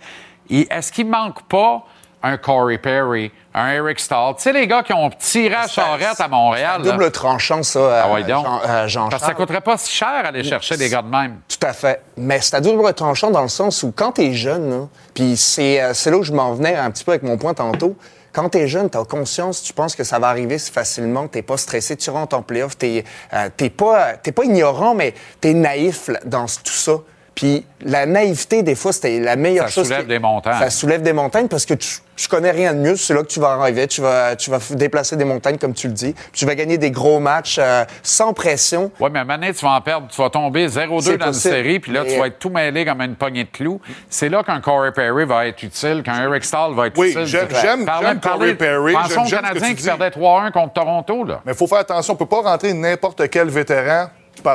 Et 0.48 0.68
Est-ce 0.70 0.92
qu'il 0.92 1.08
manque 1.08 1.42
pas 1.48 1.84
un 2.24 2.38
Corey 2.38 2.78
Perry, 2.78 3.30
un 3.54 3.70
Eric 3.72 4.00
Stahl? 4.00 4.34
Tu 4.36 4.42
sais, 4.42 4.52
les 4.52 4.66
gars 4.66 4.82
qui 4.82 4.94
ont 4.94 5.10
tiré 5.10 5.54
à 5.54 5.68
Charrette 5.68 6.18
à 6.20 6.26
Montréal. 6.26 6.82
là. 6.82 6.92
Double 6.92 7.10
tranchant, 7.10 7.62
ça, 7.62 7.78
euh, 7.78 8.02
Ah 8.04 8.12
ouais, 8.12 8.24
donc. 8.24 8.44
Jean, 8.44 8.60
euh, 8.66 8.88
Jean 8.88 9.08
Parce 9.10 9.22
que 9.22 9.28
ça 9.28 9.34
coûterait 9.34 9.60
pas 9.60 9.76
si 9.76 9.92
cher 9.92 10.22
aller 10.24 10.42
chercher 10.42 10.76
des 10.76 10.88
gars 10.88 11.02
de 11.02 11.08
même. 11.08 11.40
Tout 11.46 11.64
à 11.66 11.72
fait. 11.74 12.02
Mais 12.16 12.40
c'est 12.40 12.56
à 12.56 12.60
double 12.60 12.92
tranchant 12.94 13.30
dans 13.30 13.42
le 13.42 13.48
sens 13.48 13.82
où 13.82 13.92
quand 13.94 14.12
t'es 14.12 14.32
jeune, 14.32 14.88
puis 15.12 15.36
c'est 15.36 15.80
euh, 15.82 15.92
c'est 15.94 16.10
là 16.10 16.16
où 16.16 16.22
je 16.22 16.32
m'en 16.32 16.54
venais 16.54 16.74
un 16.74 16.90
petit 16.90 17.04
peu 17.04 17.12
avec 17.12 17.22
mon 17.22 17.36
point 17.36 17.54
tantôt. 17.54 17.94
Quand 18.32 18.48
t'es 18.48 18.66
jeune, 18.66 18.90
t'as 18.90 19.04
conscience, 19.04 19.62
tu 19.62 19.72
penses 19.72 19.94
que 19.94 20.02
ça 20.02 20.18
va 20.18 20.26
arriver 20.28 20.58
si 20.58 20.72
facilement, 20.72 21.28
t'es 21.28 21.42
pas 21.42 21.56
stressé, 21.56 21.96
tu 21.96 22.10
rentres 22.10 22.36
en 22.36 22.42
playoff, 22.42 22.76
t'es 22.76 23.04
euh, 23.32 23.48
pas, 23.76 24.14
t'es 24.14 24.32
pas 24.32 24.42
ignorant, 24.44 24.94
mais 24.94 25.14
t'es 25.40 25.52
naïf 25.54 26.08
là, 26.08 26.18
dans 26.24 26.46
tout 26.46 26.72
ça. 26.72 26.94
Puis 27.34 27.66
la 27.84 28.06
naïveté, 28.06 28.62
des 28.62 28.74
fois, 28.76 28.92
c'était 28.92 29.18
la 29.18 29.34
meilleure 29.36 29.64
Ça 29.68 29.72
chose. 29.74 29.86
soulève 29.86 30.02
qui- 30.02 30.06
des 30.08 30.18
montagnes. 30.20 30.58
Ça 30.58 30.70
soulève 30.70 31.02
des 31.02 31.12
montagnes 31.12 31.48
parce 31.48 31.66
que 31.66 31.74
tu, 31.74 31.96
tu 32.14 32.28
connais 32.28 32.52
rien 32.52 32.72
de 32.72 32.78
mieux. 32.78 32.94
C'est 32.96 33.12
là 33.12 33.22
que 33.22 33.26
tu 33.28 33.40
vas 33.40 33.50
arriver. 33.54 33.88
Tu 33.88 34.00
vas, 34.00 34.36
tu 34.36 34.50
vas 34.50 34.58
f- 34.58 34.74
déplacer 34.76 35.16
des 35.16 35.24
montagnes, 35.24 35.58
comme 35.58 35.74
tu 35.74 35.88
le 35.88 35.94
dis. 35.94 36.12
Puis 36.12 36.32
tu 36.32 36.46
vas 36.46 36.54
gagner 36.54 36.78
des 36.78 36.92
gros 36.92 37.18
matchs 37.18 37.56
euh, 37.60 37.84
sans 38.04 38.32
pression. 38.34 38.92
Oui, 39.00 39.10
mais 39.12 39.18
à 39.18 39.22
un 39.22 39.24
moment 39.24 39.38
donné, 39.38 39.52
tu 39.52 39.64
vas 39.64 39.72
en 39.72 39.80
perdre, 39.80 40.06
tu 40.08 40.20
vas 40.22 40.30
tomber 40.30 40.68
0-2 40.68 41.00
C'est 41.02 41.18
dans 41.18 41.26
une 41.26 41.32
série, 41.32 41.80
puis 41.80 41.90
là, 41.92 42.02
Mais- 42.04 42.12
tu 42.12 42.18
vas 42.20 42.26
être 42.28 42.38
tout 42.38 42.50
mêlé 42.50 42.84
comme 42.84 43.00
une 43.00 43.16
poignée 43.16 43.44
de 43.44 43.50
clous. 43.50 43.80
C'est 44.08 44.28
là 44.28 44.44
qu'un 44.44 44.60
Corey 44.60 44.92
Perry 44.92 45.24
va 45.24 45.46
être 45.48 45.60
utile, 45.62 46.02
qu'un 46.04 46.22
Eric 46.22 46.44
Stahl 46.44 46.72
va 46.74 46.86
être 46.86 46.96
Oui, 46.98 47.08
utile. 47.10 47.26
j'aime- 47.26 47.48
C'est- 47.50 47.60
j'aime- 47.60 48.20
Corey 48.20 48.54
Perry, 48.54 48.92
Pensons 48.92 49.24
j'aime- 49.24 49.40
aux 49.40 49.42
Canadiens 49.42 49.68
qui 49.70 49.74
dis. 49.82 49.84
perdaient 49.84 50.10
3-1 50.10 50.52
contre 50.52 50.72
Toronto, 50.74 51.24
là. 51.24 51.40
Mais 51.44 51.52
il 51.52 51.58
faut 51.58 51.66
faire 51.66 51.78
attention, 51.78 52.12
on 52.12 52.14
ne 52.14 52.18
peut 52.18 52.26
pas 52.26 52.42
rentrer 52.42 52.72
n'importe 52.74 53.28
quel 53.28 53.48
vétéran 53.48 54.06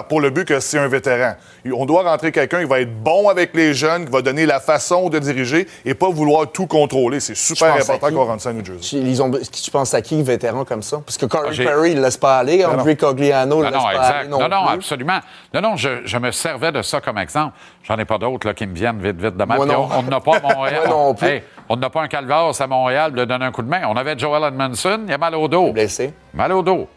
pour 0.07 0.21
le 0.21 0.29
but 0.29 0.45
que 0.45 0.59
c'est 0.59 0.77
un 0.79 0.87
vétéran. 0.87 1.33
On 1.73 1.85
doit 1.85 2.03
rentrer 2.03 2.31
quelqu'un 2.31 2.59
qui 2.59 2.65
va 2.69 2.79
être 2.81 3.03
bon 3.03 3.27
avec 3.29 3.53
les 3.53 3.73
jeunes, 3.73 4.05
qui 4.05 4.11
va 4.11 4.21
donner 4.21 4.45
la 4.45 4.59
façon 4.59 5.09
de 5.09 5.19
diriger 5.19 5.67
et 5.85 5.93
pas 5.93 6.09
vouloir 6.09 6.51
tout 6.51 6.67
contrôler. 6.67 7.19
C'est 7.19 7.35
super 7.35 7.73
Tu 7.73 7.79
penses 7.79 7.89
à 7.89 7.93
important 7.93 8.15
qu'on 8.15 8.25
rentre 8.25 8.41
ça 8.43 8.49
à 8.49 8.53
New 8.53 8.63
Jersey. 8.63 8.81
Tu, 8.81 8.95
ils 8.97 9.21
ont, 9.21 9.31
tu 9.31 9.71
penses 9.71 9.93
à 9.93 10.01
qui, 10.01 10.21
vétéran 10.23 10.65
comme 10.65 10.83
ça? 10.83 11.01
Parce 11.05 11.17
que 11.17 11.25
Corey 11.25 11.49
Ah, 11.59 11.63
Perry, 11.63 11.91
il 11.91 11.97
ne 11.97 12.01
laisse 12.01 12.17
pas 12.17 12.37
aller. 12.39 12.63
Non, 12.63 12.69
André 12.69 12.91
non. 12.91 13.07
Cogliano 13.07 13.57
ne 13.57 13.63
Non, 13.63 13.69
laisse 13.69 13.77
non, 13.77 13.83
pas 13.83 13.91
exact. 13.93 14.15
aller 14.19 14.29
non, 14.29 14.39
Non, 14.39 14.49
non, 14.49 14.65
plus. 14.67 14.75
absolument. 14.75 15.19
Non, 15.53 15.61
non, 15.61 15.75
je, 15.75 15.89
je 16.05 16.17
me 16.17 16.31
servais 16.31 16.71
de 16.71 16.81
ça 16.81 17.01
comme 17.01 17.17
exemple. 17.17 17.53
J'en 17.83 17.97
ai 17.97 18.05
pas 18.05 18.17
d'autres 18.17 18.51
qui 18.53 18.67
me 18.67 18.73
viennent 18.75 18.99
vite, 19.01 19.19
vite 19.19 19.35
de 19.37 19.45
non. 19.45 19.89
On 19.97 20.03
n'a 20.03 20.19
pas 20.19 20.37
à 20.37 20.41
Montréal. 20.55 20.81
Moi 20.87 20.95
non 20.95 21.13
plus. 21.13 21.27
Hey, 21.27 21.43
on 21.67 21.75
n'a 21.75 21.89
pas 21.89 22.01
un 22.01 22.07
calvaire 22.07 22.51
à 22.59 22.67
Montréal 22.67 23.13
de 23.13 23.25
donner 23.25 23.45
un 23.45 23.51
coup 23.51 23.61
de 23.63 23.69
main. 23.69 23.81
On 23.87 23.95
avait 23.95 24.17
Joel 24.17 24.43
Edmondson, 24.43 25.01
il 25.07 25.13
a 25.13 25.17
mal 25.17 25.35
au 25.35 25.47
dos. 25.47 25.71
Blessé. 25.71 26.13
Mal 26.33 26.51
au 26.51 26.61
dos. 26.61 26.87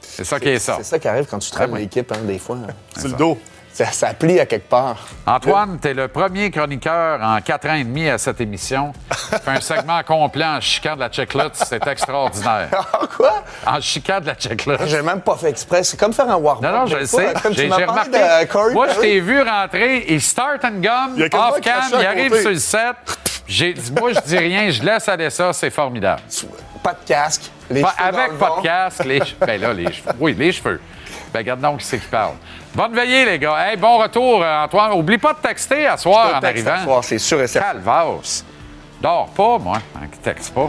C'est 0.00 0.24
ça 0.24 0.40
qui 0.40 0.48
est 0.48 0.58
ça. 0.58 0.74
C'est 0.78 0.84
ça 0.84 0.98
qui 0.98 1.08
arrive 1.08 1.26
quand 1.26 1.38
tu 1.38 1.50
traînes 1.50 1.74
l'équipe, 1.76 2.10
hein, 2.12 2.18
des 2.24 2.38
fois. 2.38 2.56
C'est 2.96 3.08
le 3.08 3.14
dos. 3.14 3.38
Ça, 3.72 3.86
ça 3.92 4.12
plie 4.12 4.40
à 4.40 4.46
quelque 4.46 4.68
part. 4.68 5.06
Antoine, 5.24 5.78
tu 5.80 5.86
es 5.86 5.94
le 5.94 6.08
premier 6.08 6.50
chroniqueur 6.50 7.20
en 7.22 7.40
quatre 7.40 7.68
ans 7.68 7.74
et 7.74 7.84
demi 7.84 8.08
à 8.08 8.18
cette 8.18 8.40
émission. 8.40 8.92
Tu 9.30 9.38
fais 9.38 9.50
un 9.52 9.60
segment 9.60 10.02
complet 10.02 10.44
en 10.44 10.60
chicane 10.60 10.96
de 10.96 11.00
la 11.00 11.08
checklist. 11.10 11.64
C'est 11.68 11.86
extraordinaire. 11.86 12.70
Quoi? 13.16 13.44
En 13.64 13.80
chicane 13.80 14.22
de 14.22 14.26
la 14.28 14.34
checklist. 14.34 14.84
J'ai 14.86 15.02
même 15.02 15.20
pas 15.20 15.36
fait 15.36 15.50
exprès. 15.50 15.84
C'est 15.84 15.96
comme 15.96 16.12
faire 16.12 16.28
un 16.28 16.36
warm 16.38 16.60
Non, 16.60 16.72
non, 16.72 16.86
je 16.86 16.96
le 16.96 17.06
sais. 17.06 17.32
Comme 17.40 17.54
tu 17.54 17.60
J'ai 17.60 17.68
remarqué. 17.68 18.10
de 18.10 18.44
Corey 18.46 18.72
Moi, 18.74 18.88
je 18.88 18.94
Perry. 18.94 19.06
t'ai 19.06 19.20
vu 19.20 19.42
rentrer, 19.42 20.04
il 20.08 20.20
start 20.20 20.64
and 20.64 20.80
quasiment 20.80 21.48
off-cam, 21.48 21.82
il 22.00 22.06
arrive 22.06 22.40
sur 22.40 22.50
le 22.50 22.58
set. 22.58 22.96
Moi, 23.98 24.12
je 24.14 24.20
dis 24.26 24.38
rien, 24.38 24.70
je 24.70 24.82
laisse 24.82 25.08
aller 25.08 25.30
ça, 25.30 25.52
c'est 25.52 25.70
formidable. 25.70 26.22
Pas 26.82 26.92
de 26.92 27.06
casque. 27.06 27.50
Les 27.70 27.82
Pas- 27.82 27.94
cheveux 27.98 28.18
avec 28.20 28.38
pas 28.38 28.56
de 28.58 28.62
casque, 28.62 29.04
les 29.04 29.18
cheveux. 29.20 29.36
Ben 29.46 29.60
là, 29.60 29.72
les 29.74 29.92
cheveux. 29.92 30.10
Oui, 30.20 30.34
les 30.38 30.52
cheveux. 30.52 30.80
Ben, 31.32 31.40
regarde 31.40 31.60
donc 31.60 31.78
qui 31.80 31.84
c'est 31.86 31.98
qui 31.98 32.06
parle. 32.06 32.34
Bonne 32.74 32.94
veillée, 32.94 33.24
les 33.24 33.38
gars. 33.38 33.56
Hey, 33.70 33.76
bon 33.76 33.98
retour, 33.98 34.42
euh, 34.42 34.64
Antoine. 34.64 34.92
Oublie 34.92 35.18
pas 35.18 35.32
de 35.34 35.38
texter 35.40 35.86
à 35.86 35.96
soir 35.96 36.28
Je 36.30 36.36
en 36.36 36.40
texte 36.40 36.66
arrivant. 36.66 36.82
à 36.82 36.84
soir, 36.84 37.04
c'est 37.04 37.18
sûr 37.18 37.40
et 37.42 37.46
certain. 37.46 37.72
Calvados. 37.72 38.44
Dors 39.00 39.28
pas, 39.28 39.58
moi. 39.58 39.78
Hein, 39.96 40.06
qui 40.10 40.18
texte 40.18 40.54
pas. 40.54 40.68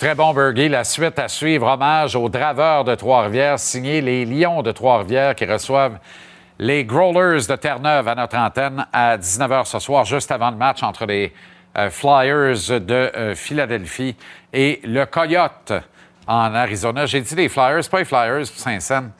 Très 0.00 0.14
bon 0.14 0.32
Burgie. 0.32 0.70
La 0.70 0.82
suite 0.82 1.18
à 1.18 1.28
suivre, 1.28 1.66
hommage 1.66 2.16
aux 2.16 2.30
Draveurs 2.30 2.84
de 2.84 2.94
Trois-Rivières, 2.94 3.58
signé 3.58 4.00
les 4.00 4.24
Lions 4.24 4.62
de 4.62 4.72
Trois-Rivières 4.72 5.34
qui 5.34 5.44
reçoivent 5.44 5.98
les 6.58 6.86
Growlers 6.86 7.46
de 7.46 7.54
Terre-Neuve 7.54 8.08
à 8.08 8.14
notre 8.14 8.38
antenne 8.38 8.86
à 8.94 9.18
19h 9.18 9.66
ce 9.66 9.78
soir, 9.78 10.06
juste 10.06 10.30
avant 10.30 10.50
le 10.52 10.56
match 10.56 10.82
entre 10.82 11.04
les 11.04 11.34
euh, 11.76 11.90
Flyers 11.90 12.80
de 12.80 12.94
euh, 13.14 13.34
Philadelphie 13.34 14.16
et 14.54 14.80
le 14.84 15.04
Coyote 15.04 15.74
en 16.26 16.54
Arizona. 16.54 17.04
J'ai 17.04 17.20
dit 17.20 17.34
les 17.34 17.50
Flyers, 17.50 17.86
pas 17.90 17.98
les 17.98 18.06
Flyers, 18.06 18.46
Saint-Saëns. 18.46 19.10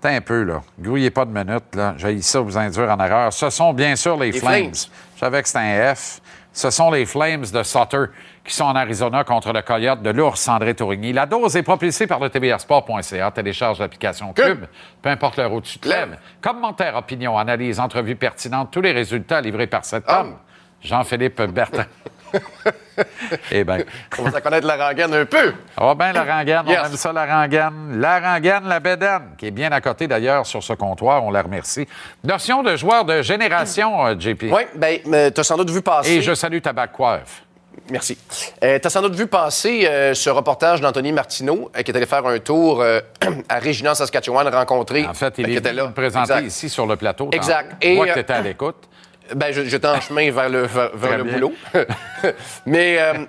T'es 0.00 0.16
un 0.16 0.20
peu, 0.20 0.42
là. 0.42 0.62
Grouillez 0.80 1.10
pas 1.10 1.26
de 1.26 1.30
minutes, 1.30 1.76
là. 1.76 1.94
J'ai 1.96 2.20
ça 2.22 2.40
vous 2.40 2.58
induire 2.58 2.90
en 2.90 2.98
erreur. 2.98 3.32
Ce 3.32 3.50
sont 3.50 3.72
bien 3.72 3.94
sûr 3.94 4.18
les, 4.18 4.32
Les 4.32 4.40
Flames. 4.40 4.74
Flames. 4.74 4.90
Je 5.14 5.20
savais 5.20 5.42
que 5.42 5.48
c'était 5.48 5.60
un 5.60 5.94
F. 5.94 6.20
Ce 6.52 6.70
sont 6.70 6.90
les 6.90 7.06
Flames 7.06 7.44
de 7.52 7.62
Sutter 7.62 8.06
qui 8.44 8.54
sont 8.54 8.64
en 8.64 8.76
Arizona 8.76 9.24
contre 9.24 9.52
le 9.52 9.62
Coyote 9.62 10.02
de 10.02 10.10
l'ours 10.10 10.48
André 10.48 10.74
Tourigny. 10.74 11.12
La 11.12 11.24
dose 11.24 11.56
est 11.56 11.62
propulsée 11.62 12.06
par 12.06 12.20
le 12.20 12.28
tvrsport.ca. 12.28 13.30
Télécharge 13.30 13.78
l'application 13.78 14.32
Cube, 14.34 14.66
peu 15.00 15.08
importe 15.08 15.38
l'heure 15.38 15.52
où 15.52 15.62
tu 15.62 15.78
te 15.78 15.88
lèves. 15.88 16.18
Commentaires, 16.42 16.96
opinions, 16.96 17.38
analyses, 17.38 17.80
entrevues 17.80 18.16
pertinentes, 18.16 18.70
tous 18.70 18.82
les 18.82 18.92
résultats 18.92 19.40
livrés 19.40 19.66
par 19.66 19.84
cet 19.84 20.08
homme, 20.10 20.36
Jean-Philippe 20.82 21.40
Bertin. 21.42 21.86
eh 23.52 23.64
bien. 23.64 23.78
On 24.18 24.24
va 24.24 24.40
connaître 24.40 24.66
la 24.66 24.88
rengaine 24.88 25.14
un 25.14 25.24
peu. 25.24 25.54
Ça 25.78 25.84
va 25.84 25.94
bien, 25.94 26.12
la 26.12 26.24
rengaine. 26.24 26.66
Yes. 26.66 26.78
On 26.82 26.86
aime 26.86 26.96
ça, 26.96 27.12
la 27.12 27.26
rengaine. 27.26 28.00
La 28.00 28.20
rengaine, 28.20 28.64
la 28.66 28.80
bédaine, 28.80 29.36
qui 29.38 29.46
est 29.46 29.50
bien 29.52 29.70
à 29.72 29.80
côté 29.80 30.06
d'ailleurs 30.06 30.44
sur 30.44 30.62
ce 30.62 30.72
comptoir. 30.72 31.24
On 31.24 31.30
la 31.30 31.42
remercie. 31.42 31.86
Notion 32.24 32.62
de 32.62 32.76
joueur 32.76 33.04
de 33.04 33.22
génération, 33.22 34.04
euh, 34.06 34.18
JP. 34.18 34.44
Oui, 34.50 34.62
bien, 34.74 35.30
tu 35.30 35.40
as 35.40 35.44
sans 35.44 35.56
doute 35.56 35.70
vu 35.70 35.80
passer. 35.80 36.10
Et 36.10 36.22
je 36.22 36.34
salue 36.34 36.58
ta 36.58 36.72
bague 36.72 36.92
coiffe. 36.92 37.44
Merci. 37.90 38.16
tu 38.60 38.66
as 38.66 38.90
sans 38.90 39.02
doute 39.02 39.14
vu 39.14 39.26
passer 39.26 39.86
euh, 39.86 40.14
ce 40.14 40.30
reportage 40.30 40.80
d'Anthony 40.80 41.12
Martineau, 41.12 41.70
euh, 41.76 41.82
qui 41.82 41.90
est 41.90 41.96
allé 41.96 42.06
faire 42.06 42.24
un 42.26 42.38
tour 42.38 42.80
euh, 42.80 43.00
à 43.48 43.58
Regina, 43.60 43.94
Saskatchewan, 43.94 44.46
rencontrer. 44.48 45.04
En 45.06 45.14
fait, 45.14 45.34
il 45.38 45.50
est 45.50 45.54
était 45.54 45.72
présenter 45.94 46.32
Exact. 46.32 46.46
ici 46.46 46.68
sur 46.68 46.86
le 46.86 46.96
plateau. 46.96 47.28
Exact. 47.32 47.76
Et 47.82 47.96
moi, 47.96 48.06
euh, 48.08 48.12
tu 48.14 48.18
étais 48.20 48.32
à 48.32 48.40
l'écoute. 48.40 48.76
Ben, 49.34 49.52
je- 49.54 49.62
j'étais 49.64 49.88
en 49.88 49.98
chemin 50.02 50.30
vers 50.30 50.50
le, 50.50 50.66
vers, 50.66 51.16
le 51.16 51.24
boulot. 51.24 51.54
Mais 52.66 52.98
euh, 53.00 53.24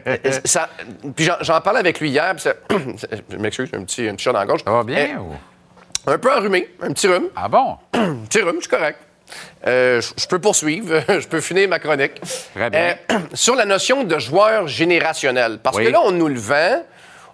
ça, 0.44 0.68
puis 1.16 1.28
j'en, 1.40 1.60
parlais 1.60 1.80
avec 1.80 1.98
lui 1.98 2.08
hier. 2.10 2.32
puis 2.36 2.42
ça- 2.42 2.54
je 3.28 3.36
m'excuse, 3.36 3.68
j'ai 3.72 3.76
un 3.76 3.82
petit, 3.82 4.08
un 4.08 4.14
petit 4.14 4.22
chat 4.22 4.32
dans 4.32 4.38
la 4.38 4.46
gorge. 4.46 4.62
Ça 4.64 4.70
va 4.70 4.84
bien 4.84 5.18
Euh, 6.08 6.14
Un 6.14 6.18
peu 6.18 6.32
enrhumé, 6.32 6.68
un 6.80 6.92
petit 6.92 7.08
rhume. 7.08 7.30
Ah 7.34 7.48
bon? 7.48 7.76
un 7.94 8.14
petit 8.28 8.40
rhume, 8.42 8.58
c'est 8.60 8.70
correct. 8.70 8.98
Euh, 9.66 10.00
je 10.16 10.26
peux 10.26 10.38
poursuivre, 10.38 11.02
je 11.08 11.26
peux 11.28 11.40
finir 11.40 11.68
ma 11.68 11.78
chronique. 11.78 12.20
Très 12.54 12.70
bien. 12.70 12.96
Euh, 13.12 13.18
sur 13.34 13.54
la 13.54 13.64
notion 13.64 14.04
de 14.04 14.18
joueur 14.18 14.66
générationnel. 14.68 15.58
Parce 15.62 15.76
Oui. 15.76 15.84
que 15.84 15.90
là, 15.90 16.00
on 16.04 16.12
nous 16.12 16.28
le 16.28 16.38
vend. 16.40 16.82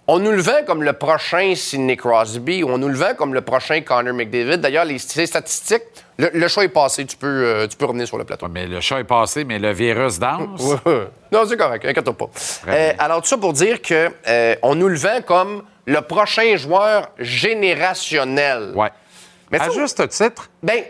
On 0.09 0.19
nous 0.19 0.31
le 0.31 0.41
vend 0.41 0.63
comme 0.65 0.83
le 0.83 0.93
prochain 0.93 1.53
Sidney 1.53 1.97
Crosby, 1.97 2.63
ou 2.63 2.69
on 2.69 2.77
nous 2.77 2.87
le 2.87 2.95
vend 2.95 3.13
comme 3.13 3.33
le 3.33 3.41
prochain 3.41 3.81
Connor 3.81 4.13
McDavid. 4.13 4.57
D'ailleurs, 4.59 4.85
les, 4.85 4.93
les 5.17 5.25
statistiques, 5.25 5.83
le, 6.17 6.29
le 6.33 6.47
choix 6.47 6.63
est 6.63 6.69
passé. 6.69 7.05
Tu 7.05 7.17
peux, 7.17 7.27
euh, 7.27 7.67
tu 7.67 7.75
peux 7.75 7.83
revenir 7.85 8.07
sur 8.07 8.17
le 8.17 8.23
plateau. 8.23 8.47
Mais 8.49 8.67
le 8.67 8.79
chat 8.79 9.01
est 9.01 9.03
passé, 9.03 9.43
mais 9.43 9.59
le 9.59 9.73
virus 9.73 10.17
danse? 10.17 10.61
Ouais. 10.85 11.07
Non, 11.29 11.43
c'est 11.45 11.57
correct, 11.57 11.83
inquiète 11.85 12.09
pas. 12.11 12.29
Alors, 12.99 13.21
tout 13.21 13.27
ça 13.27 13.37
pour 13.37 13.51
dire 13.51 13.81
que 13.81 14.09
on 14.61 14.75
nous 14.75 14.87
le 14.87 14.95
vend 14.97 15.21
comme 15.25 15.63
le 15.85 15.99
prochain 15.99 16.55
joueur 16.55 17.09
générationnel. 17.19 18.71
Ouais. 18.75 18.89
Mais 19.51 19.59
à 19.59 19.69
juste 19.69 20.07
titre? 20.09 20.49
Ben, 20.63 20.83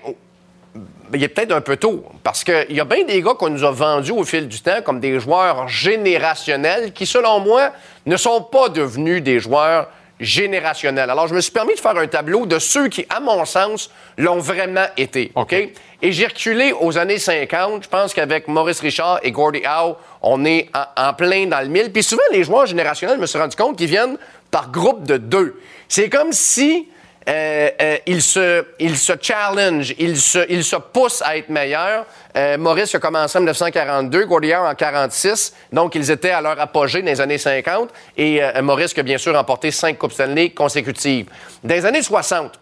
il 1.13 1.23
est 1.23 1.29
peut-être 1.29 1.51
un 1.51 1.61
peu 1.61 1.77
tôt, 1.77 2.03
parce 2.23 2.43
qu'il 2.43 2.71
y 2.71 2.79
a 2.79 2.85
bien 2.85 3.03
des 3.03 3.21
gars 3.21 3.33
qu'on 3.33 3.49
nous 3.49 3.63
a 3.63 3.71
vendus 3.71 4.11
au 4.11 4.23
fil 4.23 4.47
du 4.47 4.61
temps 4.61 4.81
comme 4.83 4.99
des 4.99 5.19
joueurs 5.19 5.67
générationnels 5.67 6.93
qui, 6.93 7.05
selon 7.05 7.39
moi, 7.39 7.71
ne 8.05 8.17
sont 8.17 8.41
pas 8.41 8.69
devenus 8.69 9.21
des 9.23 9.39
joueurs 9.39 9.89
générationnels. 10.19 11.09
Alors, 11.09 11.27
je 11.27 11.35
me 11.35 11.41
suis 11.41 11.51
permis 11.51 11.75
de 11.75 11.79
faire 11.79 11.95
un 11.95 12.07
tableau 12.07 12.45
de 12.45 12.59
ceux 12.59 12.87
qui, 12.87 13.05
à 13.09 13.19
mon 13.19 13.45
sens, 13.45 13.91
l'ont 14.17 14.39
vraiment 14.39 14.87
été. 14.97 15.31
OK? 15.35 15.53
Et 15.53 16.11
j'ai 16.11 16.25
reculé 16.25 16.73
aux 16.79 16.97
années 16.97 17.19
50. 17.19 17.83
Je 17.83 17.89
pense 17.89 18.13
qu'avec 18.13 18.47
Maurice 18.47 18.79
Richard 18.79 19.19
et 19.23 19.31
Gordie 19.31 19.63
Howe, 19.65 19.95
on 20.21 20.43
est 20.45 20.69
en, 20.73 21.09
en 21.09 21.13
plein 21.13 21.45
dans 21.45 21.61
le 21.61 21.67
mille. 21.67 21.91
Puis 21.91 22.03
souvent, 22.03 22.23
les 22.31 22.43
joueurs 22.43 22.65
générationnels, 22.65 23.17
je 23.17 23.21
me 23.21 23.27
suis 23.27 23.39
rendu 23.39 23.55
compte 23.55 23.77
qu'ils 23.77 23.89
viennent 23.89 24.17
par 24.49 24.71
groupe 24.71 25.05
de 25.05 25.17
deux. 25.17 25.59
C'est 25.87 26.09
comme 26.09 26.33
si 26.33 26.87
euh, 27.27 27.69
euh, 27.81 27.97
il, 28.05 28.21
se, 28.21 28.65
il 28.79 28.97
se 28.97 29.13
challenge, 29.21 29.93
il 29.97 30.17
se, 30.17 30.45
il 30.49 30.63
se 30.63 30.77
pousse 30.77 31.21
à 31.25 31.37
être 31.37 31.49
meilleur. 31.49 32.05
Euh, 32.37 32.57
Maurice 32.57 32.95
a 32.95 32.99
commencé 32.99 33.37
en 33.37 33.41
1942, 33.41 34.25
Gordy 34.25 34.53
Howe 34.53 34.65
en 34.65 34.75
46, 34.75 35.53
donc 35.73 35.95
ils 35.95 36.09
étaient 36.09 36.29
à 36.31 36.41
leur 36.41 36.59
apogée 36.59 37.01
dans 37.01 37.07
les 37.07 37.19
années 37.19 37.37
50, 37.37 37.89
et 38.15 38.41
euh, 38.41 38.61
Maurice 38.61 38.93
qui 38.93 39.01
a 39.01 39.03
bien 39.03 39.17
sûr 39.17 39.35
remporté 39.35 39.71
cinq 39.71 39.97
Coupes 39.97 40.13
Stanley 40.13 40.51
consécutives. 40.51 41.27
Dans 41.63 41.73
les 41.73 41.85
années 41.85 42.01
60, 42.01 42.57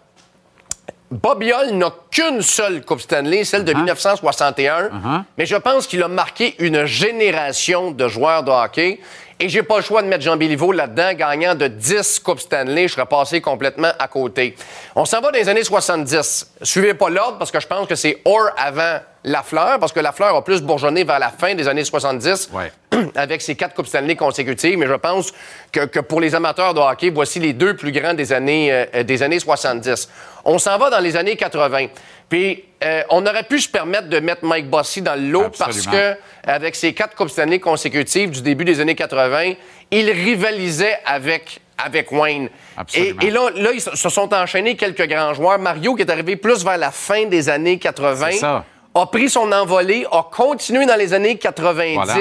Bobby 1.11 1.51
Hull 1.51 1.77
n'a 1.77 1.93
qu'une 2.09 2.41
seule 2.41 2.83
Coupe 2.83 3.01
Stanley, 3.01 3.43
celle 3.43 3.63
de 3.63 3.73
1961, 3.73 5.25
mais 5.37 5.45
je 5.45 5.55
pense 5.55 5.85
qu'il 5.85 6.01
a 6.01 6.07
marqué 6.07 6.55
une 6.57 6.85
génération 6.85 7.91
de 7.91 8.07
joueurs 8.07 8.43
de 8.43 8.49
hockey. 8.51 8.99
Et 9.37 9.49
j'ai 9.49 9.63
pas 9.63 9.75
le 9.75 9.83
choix 9.83 10.01
de 10.01 10.07
mettre 10.07 10.23
Jean 10.23 10.37
Béliveau 10.37 10.71
là-dedans, 10.71 11.13
gagnant 11.13 11.55
de 11.55 11.67
10 11.67 12.19
Coupes 12.19 12.39
Stanley. 12.39 12.87
Je 12.87 12.93
serais 12.93 13.05
passé 13.05 13.41
complètement 13.41 13.91
à 13.99 14.07
côté. 14.07 14.55
On 14.95 15.03
s'en 15.03 15.19
va 15.19 15.29
dans 15.29 15.37
les 15.37 15.49
années 15.49 15.65
70. 15.65 16.53
Suivez 16.61 16.93
pas 16.93 17.09
l'ordre 17.09 17.37
parce 17.37 17.51
que 17.51 17.59
je 17.59 17.67
pense 17.67 17.85
que 17.85 17.95
c'est 17.95 18.21
Orr 18.23 18.51
avant 18.55 18.99
Lafleur, 19.25 19.79
parce 19.79 19.91
que 19.91 19.99
Lafleur 19.99 20.35
a 20.35 20.43
plus 20.43 20.61
bourgeonné 20.61 21.03
vers 21.03 21.19
la 21.19 21.29
fin 21.29 21.53
des 21.53 21.67
années 21.67 21.83
70 21.83 22.49
avec 23.15 23.41
ses 23.41 23.55
quatre 23.55 23.75
Coupes 23.75 23.87
Stanley 23.87 24.15
consécutives. 24.15 24.77
Mais 24.77 24.87
je 24.87 24.93
pense 24.93 25.33
que, 25.69 25.81
que 25.81 25.99
pour 25.99 26.21
les 26.21 26.33
amateurs 26.33 26.73
de 26.73 26.79
hockey, 26.79 27.09
voici 27.09 27.41
les 27.41 27.51
deux 27.51 27.75
plus 27.75 27.91
grands 27.91 28.13
des 28.13 28.31
années, 28.31 28.69
euh, 28.71 29.03
des 29.03 29.21
années 29.21 29.39
70. 29.39 30.07
On 30.45 30.59
s'en 30.59 30.77
va 30.77 30.89
dans 30.89 30.99
les 30.99 31.17
années 31.17 31.35
80. 31.35 31.87
Puis 32.29 32.63
euh, 32.83 33.03
on 33.09 33.25
aurait 33.25 33.43
pu 33.43 33.59
se 33.59 33.69
permettre 33.69 34.09
de 34.09 34.19
mettre 34.19 34.43
Mike 34.45 34.69
Bossy 34.69 35.01
dans 35.01 35.15
le 35.15 35.29
lot 35.29 35.49
parce 35.57 35.85
que 35.85 36.15
avec 36.43 36.75
ses 36.75 36.93
quatre 36.93 37.15
Coupes 37.15 37.29
Stanley 37.29 37.59
consécutives 37.59 38.31
du 38.31 38.41
début 38.41 38.65
des 38.65 38.79
années 38.79 38.95
80, 38.95 39.53
il 39.91 40.09
rivalisait 40.09 40.99
avec, 41.05 41.61
avec 41.77 42.11
Wayne. 42.11 42.49
Et, 42.95 43.13
et 43.21 43.29
là, 43.29 43.49
là, 43.55 43.71
ils 43.73 43.81
se 43.81 44.09
sont 44.09 44.33
enchaînés 44.33 44.75
quelques 44.75 45.07
grands 45.07 45.33
joueurs. 45.33 45.59
Mario, 45.59 45.95
qui 45.95 46.01
est 46.01 46.09
arrivé 46.09 46.35
plus 46.35 46.63
vers 46.63 46.77
la 46.77 46.91
fin 46.91 47.25
des 47.25 47.47
années 47.49 47.77
80, 47.77 48.27
C'est 48.31 48.37
ça. 48.37 48.65
a 48.95 49.05
pris 49.05 49.29
son 49.29 49.51
envolée, 49.51 50.05
a 50.11 50.23
continué 50.31 50.85
dans 50.85 50.97
les 50.97 51.13
années 51.13 51.37
90. 51.37 51.93
Voilà. 51.95 52.15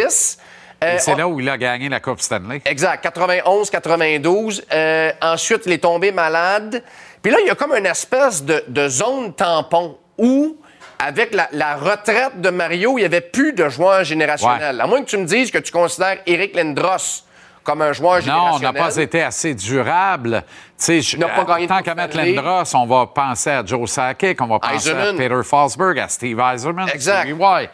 Euh, 0.84 0.96
c'est 0.98 1.14
là 1.14 1.26
où 1.26 1.40
il 1.40 1.48
a 1.48 1.56
gagné 1.56 1.88
la 1.88 2.00
Coupe 2.00 2.20
Stanley. 2.20 2.60
Exact. 2.66 3.02
91, 3.02 3.70
92. 3.70 4.64
Euh, 4.72 5.12
ensuite, 5.22 5.62
il 5.66 5.72
est 5.72 5.78
tombé 5.78 6.12
malade. 6.12 6.82
Puis 7.24 7.32
là, 7.32 7.38
il 7.40 7.46
y 7.46 7.50
a 7.50 7.54
comme 7.54 7.72
une 7.74 7.86
espèce 7.86 8.44
de, 8.44 8.62
de 8.68 8.86
zone 8.86 9.32
tampon 9.32 9.96
où, 10.18 10.58
avec 10.98 11.34
la, 11.34 11.48
la 11.52 11.74
retraite 11.74 12.38
de 12.42 12.50
Mario, 12.50 12.98
il 12.98 13.00
n'y 13.00 13.06
avait 13.06 13.22
plus 13.22 13.54
de 13.54 13.66
joueurs 13.70 14.04
générationnels. 14.04 14.78
À 14.78 14.86
moins 14.86 15.02
que 15.02 15.08
tu 15.08 15.16
me 15.16 15.24
dises 15.24 15.50
que 15.50 15.56
tu 15.56 15.72
considères 15.72 16.18
Eric 16.26 16.54
Lindros 16.54 17.24
comme 17.64 17.82
un 17.82 17.92
joueur 17.92 18.20
Non, 18.26 18.50
on 18.54 18.58
n'a 18.60 18.72
pas 18.72 18.96
été 18.96 19.22
assez 19.22 19.54
durable. 19.54 20.42
Tu 20.46 20.84
sais, 20.84 21.00
je- 21.00 21.16
n'a 21.16 21.28
pas 21.28 21.44
gagné 21.44 21.66
tant 21.66 21.80
qu'à 21.82 21.94
mettre. 21.94 22.16
Lindros, 22.16 22.74
on 22.74 22.84
va 22.86 23.06
penser 23.06 23.50
à 23.50 23.64
Joe 23.64 23.88
Sakic, 23.88 24.40
on 24.42 24.46
va 24.46 24.58
penser 24.58 24.90
à. 24.90 25.12
Peter 25.16 25.42
Forsberg, 25.42 25.98
à 25.98 26.08
Steve 26.08 26.38
Eiserman, 26.40 26.88
Exact. 26.92 27.26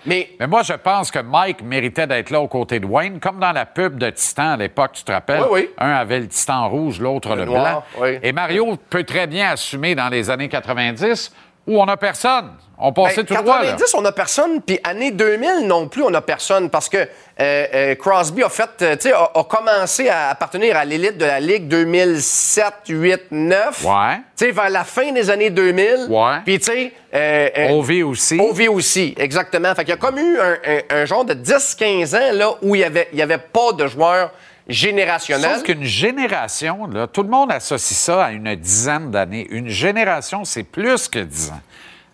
Mais- 0.07 0.31
Mais 0.39 0.47
moi, 0.47 0.63
je 0.63 0.75
pense 0.75 1.11
que 1.11 1.19
Mike 1.19 1.63
méritait 1.63 2.07
d'être 2.07 2.31
là 2.31 2.41
aux 2.41 2.49
côtés 2.49 2.79
de 2.79 2.87
Wayne, 2.87 3.19
comme 3.21 3.39
dans 3.41 3.53
la 3.53 3.67
pub 3.67 3.99
de 3.99 4.11
Titan 4.11 4.53
à 4.53 4.57
l'époque, 4.57 4.93
tu 4.95 5.05
te 5.05 5.13
rappelles? 5.13 5.41
Oui, 5.43 5.49
oui. 5.51 5.71
Un 5.79 5.91
avait 5.91 6.21
le 6.21 6.29
Titan 6.29 6.69
rouge, 6.69 7.01
l'autre 7.01 7.35
le, 7.35 7.45
noir, 7.45 7.83
blanc. 7.97 8.05
oui. 8.07 8.19
Et 8.23 8.33
Mario 8.33 8.77
peut 8.91 9.05
très 9.05 9.27
bien 9.27 9.51
assumer 9.51 9.95
dans 9.95 10.09
les 10.09 10.31
années 10.31 10.49
90 10.49 11.33
où 11.67 11.81
on 11.81 11.87
n'a 11.87 11.97
personne. 11.97 12.51
On 12.83 12.95
passait 12.95 13.23
Ben, 13.25 13.37
tout 13.37 13.43
droit, 13.43 13.59
là. 13.63 13.73
90, 13.73 13.95
on 13.95 14.01
n'a 14.01 14.13
personne, 14.13 14.63
puis 14.63 14.81
année 14.83 15.11
2000 15.11 15.67
non 15.67 15.87
plus, 15.87 16.03
on 16.03 16.09
n'a 16.09 16.23
personne 16.23 16.71
parce 16.71 16.89
que 16.89 16.97
euh, 16.97 17.07
euh, 17.39 17.95
Crosby 17.95 18.43
a 18.43 18.49
fait, 18.49 18.71
euh, 18.81 18.97
tu 18.97 19.09
sais, 19.11 19.13
a, 19.13 19.31
a 19.35 19.45
commencé 19.45 20.09
à 20.09 20.31
appartenir 20.31 20.79
à 20.79 20.87
l'élite 20.87 21.19
de 21.19 21.27
la 21.27 21.41
Ligue 21.41 21.69
2007, 21.69 22.65
8, 22.89 23.21
9. 23.33 23.85
Ouais. 23.85 24.17
Tu 24.37 24.47
sais, 24.47 24.51
vers 24.51 24.71
la 24.71 24.85
fin 24.85 25.13
des 25.13 25.29
années 25.29 25.51
2000. 25.51 26.07
Ouais. 26.09 26.39
Puis, 26.47 26.59
tu 26.59 26.73
sais. 27.13 27.71
OV 27.71 28.03
aussi. 28.07 28.39
OV 28.41 28.69
aussi, 28.71 29.15
exactement. 29.19 29.75
Fait 29.75 29.83
qu'il 29.85 29.91
y 29.91 29.93
a 29.93 29.97
comme 29.99 30.19
eu 30.19 30.39
un, 30.39 30.53
un- 30.67 31.03
un 31.03 31.05
genre 31.05 31.25
de 31.27 31.35
10-15 31.35 32.15
ans, 32.17 32.33
là, 32.33 32.51
où 32.63 32.75
il 32.75 32.79
n'y 32.79 32.85
avait, 32.85 33.09
y 33.13 33.21
avait 33.23 33.39
pas 33.39 33.73
de 33.73 33.87
joueurs 33.87 34.31
générationnels. 34.71 35.57
Sauf 35.57 35.63
qu'une 35.65 35.85
génération, 35.85 36.87
là, 36.87 37.07
tout 37.07 37.23
le 37.23 37.29
monde 37.29 37.53
associe 37.53 37.99
ça 37.99 38.25
à 38.25 38.31
une 38.31 38.55
dizaine 38.55 39.11
d'années. 39.11 39.47
Une 39.51 39.69
génération, 39.69 40.45
c'est 40.45 40.65
plus 40.65 41.09
que 41.09 41.19
dix 41.19 41.51
ans. 41.51 41.61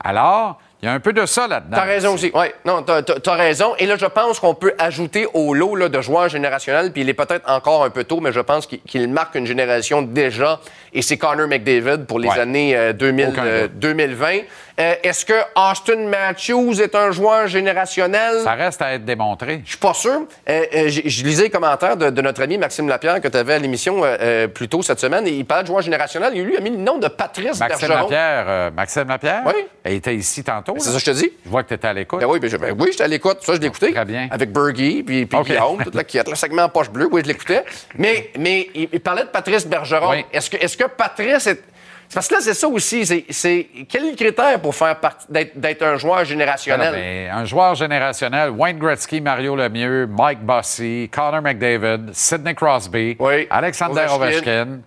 Alors, 0.03 0.61
il 0.83 0.87
y 0.87 0.89
a 0.89 0.93
un 0.93 1.01
peu 1.01 1.15
de 1.15 1.25
ça 1.25 1.49
là-dedans. 1.49 1.77
T'as 1.77 1.85
raison 1.85 2.15
aussi. 2.15 2.31
Oui, 2.35 2.47
non, 2.67 2.83
t'as, 2.83 3.35
raison. 3.35 3.75
Et 3.79 3.87
là, 3.87 3.97
je 3.97 4.05
pense 4.07 4.39
qu'on 4.39 4.55
peut 4.55 4.75
ajouter 4.79 5.27
au 5.33 5.55
lot 5.55 5.75
là, 5.75 5.89
de 5.89 6.01
joueurs 6.03 6.29
générationnels, 6.29 6.93
puis 6.93 7.01
il 7.01 7.09
est 7.09 7.15
peut-être 7.15 7.51
encore 7.51 7.83
un 7.83 7.91
peu 7.91 8.05
tôt, 8.05 8.21
mais 8.21 8.31
je 8.31 8.41
pense 8.41 8.67
qu'il, 8.67 9.09
marque 9.09 9.35
une 9.37 9.47
génération 9.47 10.03
déjà, 10.03 10.61
et 10.93 11.01
c'est 11.01 11.17
Connor 11.17 11.49
McDavid 11.49 12.05
pour 12.07 12.19
les 12.19 12.29
Ouais. 12.29 12.39
années 12.39 12.77
euh, 12.77 12.93
2000, 12.93 13.29
Aucun 13.29 13.45
euh, 13.45 13.63
doute. 13.69 13.79
2020. 13.79 14.39
Euh, 14.79 14.95
Est-ce 15.03 15.25
que 15.25 15.33
Austin 15.57 16.07
Matthews 16.09 16.83
est 16.83 16.95
un 16.95 17.11
joueur 17.11 17.47
générationnel? 17.47 18.41
Ça 18.45 18.53
reste 18.53 18.83
à 18.83 18.93
être 18.93 19.07
démontré. 19.07 19.63
Je 19.65 19.71
suis 19.71 19.79
pas 19.79 19.95
sûr. 19.95 20.27
Euh, 20.49 20.65
euh, 20.75 20.89
je 20.89 21.25
lisais 21.25 21.45
les 21.45 21.51
commentaires 21.51 21.97
de, 21.97 22.11
de 22.11 22.21
notre 22.21 22.43
ami 22.43 22.59
Maxime 22.59 22.87
Lapierre 22.87 23.21
que 23.23 23.29
tu 23.29 23.39
avais 23.39 23.55
à 23.55 23.59
l'émission 23.59 24.03
plus 24.53 24.69
tôt 24.69 24.83
cette 24.83 25.01
semaine. 25.01 25.27
Et 25.27 25.31
il 25.31 25.45
parlait 25.47 25.63
de 25.63 25.69
joueur 25.69 25.81
générationnel. 25.81 26.33
Il 26.35 26.43
lui 26.45 26.57
a 26.59 26.61
mis 26.61 26.71
le 26.71 26.77
nom 26.77 26.99
de 26.99 27.09
Patrice 27.09 27.59
Maxime 27.59 27.89
Bergeron. 27.89 28.11
Lapierre, 28.11 28.73
Maxime 28.73 29.09
Lapierre? 29.09 29.43
Oui. 29.47 29.65
Il 29.87 29.93
était 29.93 30.15
ici 30.15 30.45
tantôt. 30.45 30.75
C'est 30.79 30.91
ça 30.91 30.95
que 30.95 31.01
je 31.01 31.05
te 31.07 31.11
dis. 31.11 31.33
Je 31.45 31.51
vois 31.51 31.63
que 31.63 31.69
tu 31.69 31.75
étais 31.75 31.89
à 31.89 31.93
l'écoute. 31.95 32.21
Ben 32.21 32.27
oui, 32.27 32.39
ben 32.39 32.51
ben 32.59 32.77
oui, 32.79 32.89
j'étais 32.91 33.05
à 33.05 33.09
l'écoute. 33.09 33.39
Ça, 33.43 33.55
je 33.55 33.61
l'écoutais. 33.61 33.93
Très 33.93 34.05
bien. 34.05 34.29
Avec 34.31 34.53
Bergie, 34.53 35.03
puis, 35.03 35.25
puis. 35.25 35.39
Guillaume, 35.43 35.83
toute 35.83 35.95
la 35.95 36.05
quête, 36.05 36.29
le 36.29 36.35
segment 36.35 36.65
en 36.65 36.69
poche 36.69 36.91
bleue, 36.91 37.09
oui, 37.11 37.23
je 37.25 37.29
l'écoutais. 37.29 37.65
Mais, 37.97 38.31
mais 38.39 38.69
il, 38.75 38.89
il 38.93 39.01
parlait 39.01 39.23
de 39.23 39.29
Patrice 39.29 39.67
Bergeron. 39.67 40.11
Oui. 40.11 40.25
Est-ce 40.33 40.51
que, 40.51 40.57
est-ce 40.59 40.77
que 40.77 40.85
Patrice 40.85 41.47
est. 41.47 41.63
c'est 42.09 42.15
Parce 42.15 42.29
que 42.29 42.35
là, 42.35 42.41
c'est 42.41 42.55
ça 42.55 42.69
aussi. 42.69 43.05
C'est, 43.31 43.69
quel 43.89 44.07
est 44.07 44.11
le 44.11 44.17
critère 44.17 44.61
pour 44.61 44.75
faire 44.75 44.97
partie, 45.01 45.27
d'être, 45.29 45.83
un 45.83 45.97
joueur 45.97 46.25
générationnel? 46.25 46.93
Ben, 46.93 47.31
un 47.37 47.45
joueur 47.45 47.75
générationnel, 47.75 48.51
Wayne 48.51 48.79
Gretzky, 48.79 49.21
Mario 49.21 49.57
Lemieux, 49.57 50.07
Mike 50.07 50.41
Bossy, 50.41 51.11
Connor 51.13 51.43
McDavid, 51.43 52.13
Sidney 52.13 52.55
Crosby, 52.55 53.17
Alexander 53.51 54.07
Ovechkin. 54.11 54.79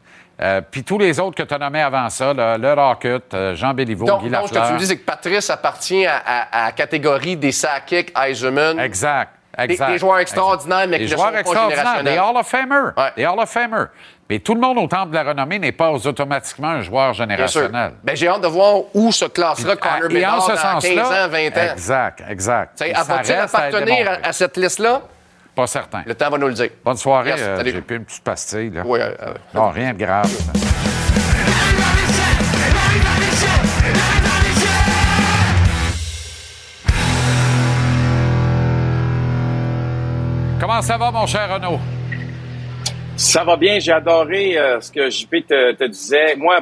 Euh, 0.41 0.62
puis 0.72 0.84
tous 0.86 0.98
les 0.98 1.20
autres 1.20 1.36
que 1.36 1.44
tu 1.44 1.54
as 1.54 1.58
nommés 1.58 1.82
avant 1.82 2.10
ça, 2.10 2.34
là, 2.34 2.58
Le 2.58 2.72
Rocket, 2.74 3.34
euh, 3.34 3.56
Jean 3.56 3.74
Béliveau, 3.74 4.06
donc, 4.06 4.24
Guy 4.24 4.30
donc, 4.30 4.44
ce 4.44 4.48
que 4.48 4.54
tu 4.54 4.56
Lafleur. 4.56 4.74
me 4.76 4.80
dis, 4.80 4.86
c'est 4.88 4.96
que 4.98 5.04
Patrice 5.06 5.50
appartient 5.50 6.06
à, 6.06 6.16
à- 6.26 6.62
à 6.62 6.66
la 6.68 6.72
catégorie 6.72 7.36
des 7.36 7.52
Sakic, 7.52 8.14
Eisenman. 8.18 8.80
Exact. 8.80 9.34
Des, 9.58 9.74
Exact. 9.74 9.91
des 9.91 9.98
joueurs 9.98 10.20
extraordinaires, 10.20 10.86
mais 10.88 11.00
Des 11.00 11.06
qui 11.08 11.12
ne 11.12 11.18
joueurs 11.18 11.28
sont 11.28 11.34
pas 11.34 11.40
extraordinaires, 11.41 11.84
des 12.04 12.10
générationnels. 12.12 12.20
Hall 12.20 12.38
of 12.38 12.48
Famer. 12.48 13.12
Des 13.18 13.26
Hall 13.26 13.40
of 13.40 13.50
Famer. 13.50 13.84
Mais 14.30 14.38
tout 14.38 14.54
le 14.54 14.62
monde 14.62 14.78
au 14.78 14.86
Temple 14.86 15.10
de 15.10 15.16
la 15.16 15.24
Renommée 15.24 15.58
n'est 15.58 15.72
pas 15.72 15.90
automatiquement 15.92 16.68
un 16.68 16.82
joueur 16.82 17.14
Bien 17.14 17.26
générationnel. 17.26 17.94
Ben, 18.04 18.16
j'ai 18.16 18.28
hâte 18.28 18.42
de 18.42 18.48
voir 18.48 18.82
où 18.94 19.12
se 19.12 19.26
classera 19.26 19.76
Connor 19.76 20.08
Bedard 20.08 20.40
dans 20.40 20.48
15 20.48 20.60
sens-là, 20.62 21.26
ans, 21.26 21.30
20 21.30 21.48
ans. 21.48 21.72
Exact, 21.74 22.24
exact. 22.30 22.80
Va-t-il 22.80 23.36
appartenir 23.36 24.12
à, 24.12 24.28
à 24.28 24.32
cette 24.32 24.56
liste-là? 24.56 25.02
Pas 25.56 25.66
certain. 25.66 26.04
Le 26.06 26.14
temps 26.14 26.30
va 26.30 26.38
nous 26.38 26.48
le 26.48 26.54
dire. 26.54 26.70
Bonne 26.86 26.98
soirée. 26.98 27.32
Yes, 27.32 27.40
euh. 27.42 27.64
J'ai 27.66 27.82
pris 27.82 27.96
une 27.96 28.06
petite 28.06 28.24
pastille. 28.24 28.70
Là. 28.70 28.84
Oui, 28.86 29.00
euh, 29.02 29.12
euh, 29.20 29.34
non, 29.56 29.72
rien 29.72 29.94
de 29.94 29.98
grave. 29.98 30.32
Comment 40.60 40.82
ça 40.84 40.98
va, 40.98 41.10
mon 41.10 41.26
cher 41.26 41.52
Renaud? 41.52 41.80
Ça 43.20 43.44
va 43.44 43.58
bien, 43.58 43.80
j'ai 43.80 43.91
adoré 43.91 44.58
euh, 44.58 44.80
ce 44.80 44.91
que 44.91 45.10
JP 45.10 45.46
te, 45.48 45.72
te 45.74 45.84
disait. 45.84 46.36
Moi, 46.38 46.60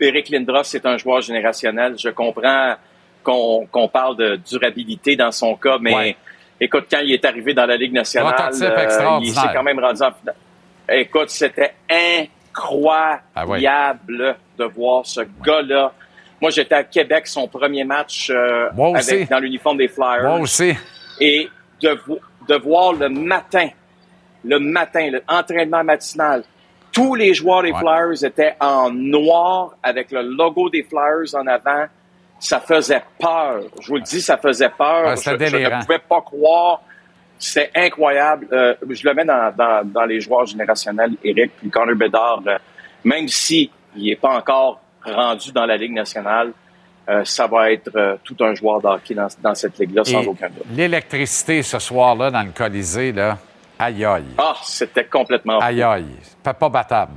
Eric 0.00 0.28
Lindros, 0.28 0.64
c'est 0.64 0.84
un 0.84 0.96
joueur 0.98 1.20
générationnel. 1.20 1.94
Je 1.98 2.08
comprends 2.08 2.74
qu'on 3.22 3.88
parle 3.92 4.16
de 4.16 4.36
durabilité 4.36 5.14
dans 5.14 5.30
son 5.30 5.54
cas, 5.54 5.76
mais 5.80 5.94
Ouais. 5.94 6.16
écoute, 6.60 6.86
quand 6.90 6.98
il 7.02 7.12
est 7.12 7.24
arrivé 7.24 7.54
dans 7.54 7.66
la 7.66 7.76
Ligue 7.76 7.92
nationale, 7.92 8.34
Prototype 8.34 8.64
euh, 8.64 9.18
il 9.22 9.32
s'est 9.32 9.48
quand 9.54 9.62
même 9.62 9.78
rendu 9.78 10.02
en 10.02 10.10
finale. 10.12 10.34
Écoute, 10.88 11.30
c'était 11.30 11.74
incroyable 11.88 13.22
Ah 13.36 13.46
ouais. 13.46 13.60
de 14.58 14.64
voir 14.64 15.06
ce 15.06 15.20
gars-là. 15.44 15.92
Moi, 16.40 16.50
j'étais 16.50 16.74
à 16.74 16.82
Québec, 16.84 17.26
son 17.28 17.46
premier 17.46 17.84
match 17.84 18.30
euh, 18.30 18.68
avec, 18.94 19.28
dans 19.30 19.38
l'uniforme 19.38 19.76
des 19.76 19.88
Flyers. 19.88 20.22
Moi 20.24 20.40
aussi. 20.40 20.74
Et 21.20 21.48
de, 21.82 21.90
vo- 22.06 22.18
de 22.48 22.54
voir 22.56 22.94
le 22.94 23.08
matin, 23.10 23.68
le 24.44 24.58
matin, 24.58 25.10
l'entraînement 25.28 25.84
matinal, 25.84 26.44
tous 26.92 27.14
les 27.14 27.34
joueurs 27.34 27.62
des 27.62 27.72
Ouais. 27.72 27.78
Flyers 27.78 28.24
étaient 28.24 28.54
en 28.60 28.90
noir 28.90 29.74
avec 29.82 30.10
le 30.10 30.22
logo 30.22 30.68
des 30.70 30.82
Flyers 30.82 31.34
en 31.34 31.46
avant. 31.46 31.84
Ça 32.38 32.58
faisait 32.58 33.02
peur. 33.18 33.60
Je 33.80 33.88
vous 33.88 33.96
le 33.96 34.02
dis, 34.02 34.20
ça 34.20 34.38
faisait 34.38 34.70
peur. 34.70 35.08
Ouais, 35.08 35.16
je, 35.16 35.22
je 35.46 35.56
ne 35.56 35.80
pouvais 35.82 35.98
pas 35.98 36.20
croire. 36.22 36.80
C'était 37.38 37.70
incroyable. 37.74 38.48
Euh, 38.52 38.74
je 38.88 39.06
le 39.06 39.14
mets 39.14 39.24
dans, 39.24 39.52
dans, 39.56 39.82
dans 39.84 40.04
les 40.04 40.20
joueurs 40.20 40.46
générationnels, 40.46 41.12
Eric, 41.22 41.52
puis 41.58 41.70
Connor 41.70 41.94
Bedard, 41.96 42.42
euh, 42.46 42.58
même 43.04 43.28
si 43.28 43.70
il 43.96 44.04
n'est 44.06 44.16
pas 44.16 44.36
encore 44.36 44.80
rendu 45.04 45.52
dans 45.52 45.64
la 45.66 45.76
Ligue 45.76 45.92
nationale, 45.92 46.52
euh, 47.08 47.24
ça 47.24 47.46
va 47.46 47.72
être 47.72 47.90
euh, 47.96 48.16
tout 48.24 48.36
un 48.40 48.54
joueur 48.54 48.80
de 48.80 48.86
hockey 48.88 49.14
dans, 49.14 49.28
dans 49.42 49.54
cette 49.54 49.78
ligue-là, 49.78 50.04
sans 50.04 50.26
aucun 50.26 50.48
doute. 50.48 50.64
L'électricité 50.74 51.62
ce 51.62 51.78
soir-là 51.78 52.30
dans 52.30 52.42
le 52.42 52.50
Colisée, 52.50 53.12
là, 53.12 53.38
aïe 53.80 54.04
aïe. 54.04 54.24
Ah, 54.38 54.56
c'était 54.62 55.04
complètement. 55.04 55.58
Aïe 55.58 55.82
aïe. 55.82 56.16
Pas, 56.42 56.54
pas 56.54 56.68
battable. 56.68 57.14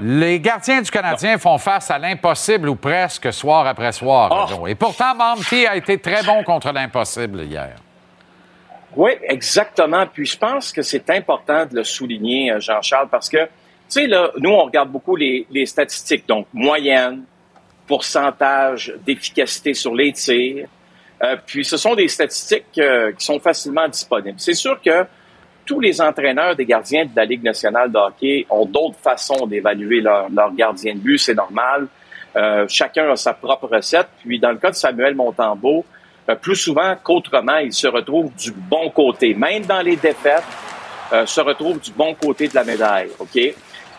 Les 0.00 0.38
gardiens 0.38 0.80
du 0.80 0.90
Canadien 0.90 1.38
font 1.38 1.58
face 1.58 1.90
à 1.90 1.98
l'impossible 1.98 2.68
ou 2.68 2.76
presque 2.76 3.32
soir 3.32 3.66
après 3.66 3.92
soir. 3.92 4.48
Ah. 4.50 4.68
Et 4.68 4.74
pourtant, 4.74 5.14
Monty 5.14 5.66
a 5.66 5.76
été 5.76 5.98
très 5.98 6.22
bon 6.22 6.44
contre 6.44 6.72
l'impossible 6.72 7.42
hier. 7.42 7.76
Oui, 8.94 9.12
exactement. 9.22 10.06
Puis 10.06 10.26
je 10.26 10.38
pense 10.38 10.72
que 10.72 10.82
c'est 10.82 11.08
important 11.10 11.66
de 11.66 11.76
le 11.76 11.84
souligner, 11.84 12.52
euh, 12.52 12.60
Jean-Charles, 12.60 13.08
parce 13.08 13.28
que, 13.28 13.44
tu 13.44 13.48
sais, 13.88 14.06
là, 14.06 14.30
nous, 14.38 14.50
on 14.50 14.64
regarde 14.64 14.90
beaucoup 14.90 15.16
les, 15.16 15.46
les 15.50 15.66
statistiques, 15.66 16.28
donc 16.28 16.46
moyenne, 16.52 17.24
pourcentage 17.86 18.94
d'efficacité 19.04 19.74
sur 19.74 19.94
les 19.94 20.12
tirs. 20.12 20.68
Euh, 21.22 21.36
puis 21.44 21.64
ce 21.64 21.76
sont 21.76 21.94
des 21.94 22.08
statistiques 22.08 22.78
euh, 22.78 23.12
qui 23.12 23.24
sont 23.24 23.40
facilement 23.40 23.88
disponibles. 23.88 24.38
C'est 24.38 24.54
sûr 24.54 24.80
que 24.80 25.06
tous 25.64 25.80
les 25.80 26.00
entraîneurs 26.00 26.56
des 26.56 26.66
gardiens 26.66 27.04
de 27.04 27.10
la 27.14 27.24
Ligue 27.24 27.42
nationale 27.42 27.90
de 27.90 27.98
hockey 27.98 28.46
ont 28.50 28.66
d'autres 28.66 28.98
façons 29.00 29.46
d'évaluer 29.46 30.00
leur, 30.00 30.28
leur 30.30 30.52
gardien 30.54 30.94
de 30.94 30.98
but, 30.98 31.18
c'est 31.18 31.34
normal. 31.34 31.86
Euh, 32.36 32.66
chacun 32.68 33.10
a 33.10 33.16
sa 33.16 33.34
propre 33.34 33.68
recette. 33.68 34.08
Puis 34.24 34.38
dans 34.38 34.50
le 34.50 34.58
cas 34.58 34.70
de 34.70 34.76
Samuel 34.76 35.14
Montembeau, 35.14 35.84
euh, 36.28 36.34
plus 36.34 36.56
souvent 36.56 36.94
qu'autrement, 37.02 37.58
il 37.58 37.72
se 37.72 37.86
retrouve 37.86 38.32
du 38.34 38.52
bon 38.52 38.90
côté. 38.90 39.34
Même 39.34 39.64
dans 39.64 39.82
les 39.82 39.96
défaites, 39.96 40.44
euh, 41.12 41.26
se 41.26 41.40
retrouve 41.40 41.80
du 41.80 41.90
bon 41.92 42.14
côté 42.14 42.48
de 42.48 42.54
la 42.54 42.64
médaille. 42.64 43.10
OK? 43.18 43.38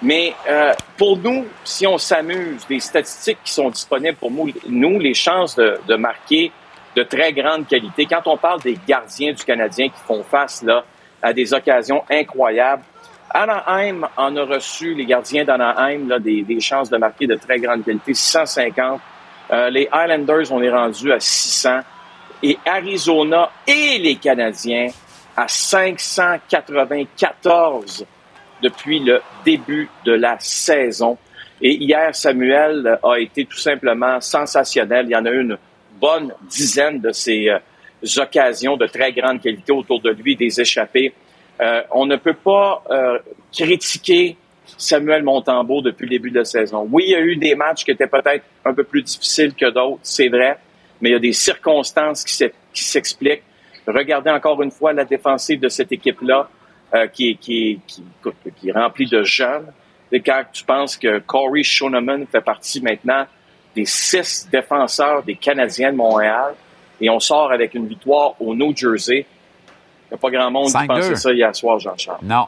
Mais 0.02 0.34
euh, 0.50 0.74
pour 0.98 1.18
nous, 1.18 1.46
si 1.64 1.86
on 1.88 1.98
s'amuse, 1.98 2.66
des 2.68 2.80
statistiques 2.80 3.38
qui 3.44 3.54
sont 3.54 3.70
disponibles 3.70 4.18
pour 4.18 4.32
nous, 4.32 5.00
les 5.00 5.14
chances 5.14 5.56
de, 5.56 5.80
de 5.88 5.96
marquer 5.96 6.52
de 6.96 7.04
très 7.04 7.32
grande 7.34 7.68
qualité, 7.68 8.06
quand 8.06 8.22
on 8.26 8.38
parle 8.38 8.62
des 8.62 8.78
gardiens 8.88 9.34
du 9.34 9.44
Canadien 9.44 9.88
qui 9.90 10.00
font 10.06 10.24
face 10.24 10.62
là, 10.64 10.84
à 11.24 11.34
des 11.34 11.54
occasions 11.54 12.04
incroyables, 12.10 12.84
Anaheim 13.34 14.08
en 14.16 14.36
a 14.36 14.44
reçu, 14.44 14.94
les 14.94 15.06
gardiens 15.06 15.44
d'Anaheim, 15.44 16.20
des, 16.20 16.44
des 16.44 16.60
chances 16.60 16.92
de 16.92 16.98
marquer 16.98 17.26
de 17.26 17.34
très 17.36 17.60
grande 17.60 17.84
qualité, 17.84 18.14
650. 18.14 19.02
Euh, 19.52 19.72
les 19.72 19.90
Islanders, 19.92 20.52
on 20.52 20.62
est 20.62 20.70
rendu 20.70 21.12
à 21.12 21.20
600. 21.20 21.80
Et 22.44 22.60
Arizona 22.66 23.50
et 23.66 23.98
les 23.98 24.18
Canadiens 24.18 24.90
à 25.36 25.48
594 25.48 28.06
depuis 28.62 29.00
le 29.00 29.20
début 29.44 29.90
de 30.06 30.14
la 30.14 30.38
saison. 30.40 31.18
Et 31.60 31.74
hier, 31.74 32.14
Samuel 32.14 33.00
a 33.02 33.16
été 33.16 33.46
tout 33.46 33.58
simplement 33.58 34.22
sensationnel. 34.22 35.08
Il 35.08 35.12
y 35.12 35.16
en 35.16 35.26
a 35.26 35.32
eu 35.32 35.42
une 35.42 35.58
bonne 36.00 36.32
dizaine 36.44 37.00
de 37.00 37.12
ces 37.12 37.50
euh, 37.50 37.58
occasions 38.18 38.78
de 38.78 38.88
très 38.88 39.12
grande 39.12 39.42
qualité 39.42 39.72
autour 39.72 40.02
de 40.02 40.12
lui, 40.12 40.36
des 40.36 40.60
échappées. 40.60 41.14
Euh, 41.62 41.82
on 41.92 42.06
ne 42.06 42.16
peut 42.16 42.34
pas 42.34 42.84
euh, 42.90 43.20
critiquer 43.52 44.36
Samuel 44.78 45.24
Montembeau 45.24 45.82
depuis 45.82 46.06
le 46.06 46.10
début 46.12 46.32
de 46.32 46.40
la 46.40 46.46
saison. 46.46 46.88
Oui, 46.92 47.04
il 47.08 47.12
y 47.12 47.16
a 47.16 47.22
eu 47.22 47.36
des 47.36 47.56
matchs 47.56 47.84
qui 47.84 47.92
étaient 47.92 48.08
peut-être 48.08 48.44
un 48.66 48.74
peu 48.74 48.84
plus 48.84 49.04
difficiles 49.04 49.54
que 49.54 49.70
d'autres, 49.70 50.00
c'est 50.02 50.30
vrai, 50.30 50.58
mais 51.00 51.10
il 51.10 51.14
y 51.14 51.16
a 51.16 51.20
des 51.20 51.34
circonstances 51.34 52.24
qui 52.24 52.34
s'e- 52.34 52.54
qui 52.74 52.84
s'expliquent. 52.84 53.44
Regardez 53.86 54.32
encore 54.32 54.62
une 54.64 54.72
fois 54.72 54.94
la 54.94 55.06
défensive 55.06 55.60
de 55.60 55.70
cette 55.70 55.92
équipe-là, 55.92 56.50
euh, 56.96 57.08
qui, 57.08 57.38
qui, 57.38 57.80
qui, 57.86 58.04
qui 58.60 58.70
est 58.70 58.72
remplie 58.72 59.08
de 59.08 59.24
jeunes. 59.24 59.68
Et 60.12 60.22
quand 60.22 60.44
tu 60.52 60.64
penses 60.64 60.96
que 60.98 61.20
Corey 61.20 61.64
Schoeneman 61.64 62.26
fait 62.28 62.42
partie 62.42 62.82
maintenant 62.82 63.26
des 63.76 63.86
six 63.86 64.48
défenseurs 64.52 65.24
des 65.24 65.36
Canadiens 65.36 65.92
de 65.92 65.98
Montréal, 65.98 66.54
et 67.02 67.10
on 67.10 67.20
sort 67.20 67.52
avec 67.52 67.74
une 67.74 67.88
victoire 67.88 68.34
au 68.42 68.54
New 68.56 68.76
Jersey, 68.76 69.26
il 69.26 70.12
n'y 70.12 70.16
a 70.16 70.18
pas 70.18 70.30
grand 70.30 70.52
monde 70.52 70.68
qui 70.68 70.74
5-2. 70.74 70.88
pensait 70.88 71.16
ça 71.16 71.32
hier 71.32 71.56
soir, 71.56 71.80
Jean-Charles. 71.80 72.20
Non. 72.24 72.48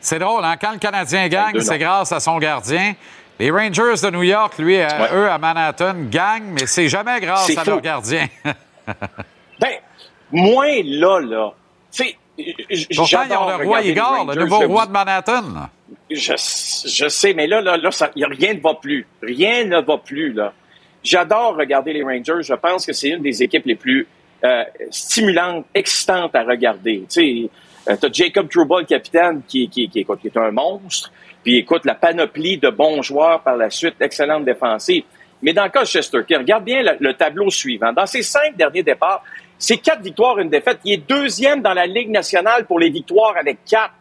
C'est 0.00 0.18
drôle, 0.18 0.44
hein? 0.44 0.56
Quand 0.60 0.72
le 0.72 0.78
Canadien 0.78 1.28
gagne, 1.28 1.54
5-2, 1.56 1.60
c'est 1.62 1.78
grâce 1.78 2.12
à 2.12 2.20
son 2.20 2.38
gardien. 2.38 2.94
Les 3.38 3.50
Rangers 3.50 4.00
de 4.02 4.10
New 4.10 4.22
York, 4.22 4.54
lui, 4.58 4.76
euh, 4.80 4.86
Ouais. 4.88 5.08
eux, 5.12 5.30
à 5.30 5.36
Manhattan, 5.38 5.94
gagnent, 6.10 6.52
mais 6.52 6.66
c'est 6.66 6.88
jamais 6.88 7.20
grâce 7.20 7.56
à 7.56 7.64
leur 7.64 7.80
gardien. 7.80 8.26
Ben, 9.60 9.72
moins 10.30 10.80
là, 10.84 11.18
là. 11.20 11.52
Tu 11.92 12.04
sais, 12.04 12.16
j- 12.70 12.86
Pourtant, 12.94 13.22
ils 13.28 13.36
ont 13.36 13.58
le 13.58 13.64
roi 13.64 13.82
Igor, 13.82 14.26
le 14.28 14.34
nouveau 14.44 14.60
je 14.62 14.66
roi 14.66 14.86
de 14.86 14.92
Manhattan. 14.92 15.42
Je, 16.10 16.32
je 16.86 17.08
sais, 17.08 17.34
mais 17.34 17.46
là, 17.46 17.60
là, 17.60 17.76
là, 17.76 17.90
ça, 17.90 18.10
rien 18.14 18.54
ne 18.54 18.60
va 18.60 18.74
plus. 18.74 19.06
Rien 19.22 19.64
ne 19.64 19.80
va 19.80 19.98
plus, 19.98 20.32
là. 20.32 20.52
J'adore 21.06 21.54
regarder 21.56 21.92
les 21.92 22.02
Rangers. 22.02 22.42
Je 22.42 22.54
pense 22.54 22.84
que 22.84 22.92
c'est 22.92 23.10
une 23.10 23.22
des 23.22 23.40
équipes 23.40 23.64
les 23.64 23.76
plus 23.76 24.08
euh, 24.42 24.64
stimulantes, 24.90 25.64
excitantes 25.72 26.34
à 26.34 26.42
regarder. 26.42 27.04
Tu 27.08 27.48
euh, 27.88 27.94
t'as 27.96 28.08
Jacob 28.12 28.48
Trouba, 28.48 28.80
le 28.80 28.86
capitaine, 28.86 29.42
qui, 29.46 29.68
qui, 29.68 29.88
qui, 29.88 30.00
écoute, 30.00 30.18
qui 30.20 30.26
est 30.26 30.36
un 30.36 30.50
monstre. 30.50 31.12
Puis 31.44 31.58
écoute, 31.58 31.84
la 31.84 31.94
panoplie 31.94 32.58
de 32.58 32.70
bons 32.70 33.02
joueurs 33.02 33.40
par 33.40 33.56
la 33.56 33.70
suite, 33.70 33.94
excellente 34.00 34.44
défensive. 34.44 35.04
Mais 35.42 35.52
dans 35.52 35.62
le 35.62 35.70
cas 35.70 35.82
de 35.82 35.86
Chesterkin, 35.86 36.38
regarde 36.38 36.64
bien 36.64 36.82
le, 36.82 36.96
le 36.98 37.14
tableau 37.14 37.50
suivant. 37.50 37.92
Dans 37.92 38.06
ses 38.06 38.22
cinq 38.22 38.56
derniers 38.56 38.82
départs, 38.82 39.22
c'est 39.56 39.76
quatre 39.76 40.02
victoires, 40.02 40.40
une 40.40 40.50
défaite. 40.50 40.80
Il 40.84 40.94
est 40.94 41.08
deuxième 41.08 41.62
dans 41.62 41.74
la 41.74 41.86
Ligue 41.86 42.10
nationale 42.10 42.66
pour 42.66 42.80
les 42.80 42.90
victoires 42.90 43.36
avec 43.38 43.58
quatre. 43.64 43.94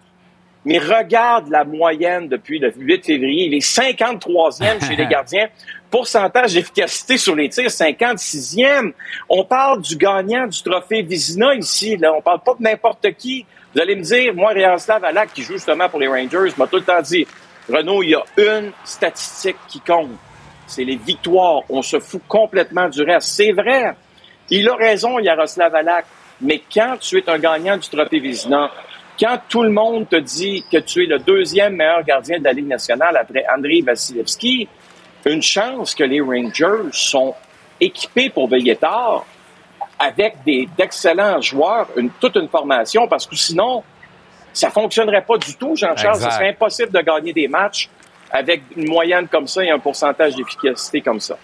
Mais 0.66 0.80
regarde 0.80 1.50
la 1.50 1.64
moyenne 1.64 2.28
depuis 2.28 2.58
le 2.58 2.74
8 2.76 3.06
février. 3.06 3.46
Il 3.46 3.54
est 3.54 3.66
53e 3.66 4.86
chez 4.86 4.96
les 4.96 5.06
gardiens. 5.10 5.48
Pourcentage 5.92 6.54
d'efficacité 6.54 7.18
sur 7.18 7.36
les 7.36 7.50
tirs, 7.50 7.70
56e. 7.70 8.92
On 9.30 9.46
parle 9.46 9.82
du 9.82 9.96
gagnant 9.96 10.48
du 10.48 10.62
trophée 10.64 11.04
Vizina 11.04 11.54
ici. 11.54 11.96
Là. 11.98 12.14
On 12.14 12.22
parle 12.22 12.42
pas 12.42 12.56
de 12.58 12.64
n'importe 12.64 13.14
qui. 13.14 13.46
Vous 13.74 13.82
allez 13.82 13.96
me 13.96 14.02
dire, 14.02 14.34
moi, 14.34 14.54
Yaroslav 14.54 15.04
Alak, 15.04 15.34
qui 15.34 15.44
joue 15.44 15.54
justement 15.54 15.88
pour 15.88 16.00
les 16.00 16.08
Rangers, 16.08 16.54
m'a 16.58 16.66
tout 16.66 16.78
le 16.78 16.84
temps 16.84 17.02
dit, 17.02 17.28
Renaud, 17.70 18.02
il 18.04 18.10
y 18.10 18.16
a 18.16 18.24
une 18.38 18.72
statistique 18.84 19.58
qui 19.68 19.80
compte. 19.82 20.12
C'est 20.66 20.84
les 20.84 20.96
victoires. 20.96 21.62
On 21.70 21.82
se 21.82 22.00
fout 22.00 22.22
complètement 22.28 22.90
du 22.90 23.04
reste. 23.04 23.28
C'est 23.28 23.52
vrai. 23.52 23.94
Il 24.50 24.68
a 24.70 24.76
raison, 24.76 25.20
Yaroslav 25.20 25.76
Alak. 25.76 26.06
Mais 26.42 26.62
quand 26.74 26.98
tu 27.00 27.18
es 27.18 27.30
un 27.30 27.38
gagnant 27.38 27.78
du 27.78 27.88
trophée 27.88 28.20
Vizina, 28.20 28.72
quand 29.20 29.40
tout 29.48 29.64
le 29.64 29.70
monde 29.70 30.08
te 30.10 30.18
dit 30.18 30.64
que 30.72 30.78
tu 30.78 31.04
es 31.04 31.06
le 31.08 31.20
deuxième 31.20 31.76
meilleur 31.76 32.04
gardien 32.04 32.40
de 32.40 32.44
la 32.44 32.54
Ligue 32.54 32.68
nationale 32.68 33.16
après 33.18 33.46
Andrei 33.56 33.82
Vasilevski, 33.82 34.68
une 35.26 35.42
chance 35.42 35.96
que 35.96 36.04
les 36.04 36.22
Rangers 36.22 36.90
sont 36.92 37.34
équipés 37.80 38.30
pour 38.30 38.48
veiller 38.48 38.76
tard 38.76 39.26
avec 39.98 40.38
des, 40.46 40.68
d'excellents 40.78 41.42
joueurs, 41.42 41.88
une, 41.96 42.10
toute 42.10 42.36
une 42.36 42.50
formation, 42.50 43.08
parce 43.08 43.26
que 43.26 43.36
sinon, 43.36 43.84
ça 44.52 44.70
fonctionnerait 44.70 45.24
pas 45.24 45.38
du 45.38 45.56
tout, 45.56 45.76
Jean-Charles. 45.76 46.22
Ce 46.22 46.30
serait 46.30 46.50
impossible 46.50 46.92
de 46.92 47.00
gagner 47.00 47.34
des 47.34 47.48
matchs 47.48 47.90
avec 48.32 48.64
une 48.76 48.90
moyenne 48.90 49.28
comme 49.28 49.48
ça 49.48 49.64
et 49.64 49.70
un 49.70 49.80
pourcentage 49.80 50.36
d'efficacité 50.36 51.02
comme 51.02 51.20
ça. 51.20 51.38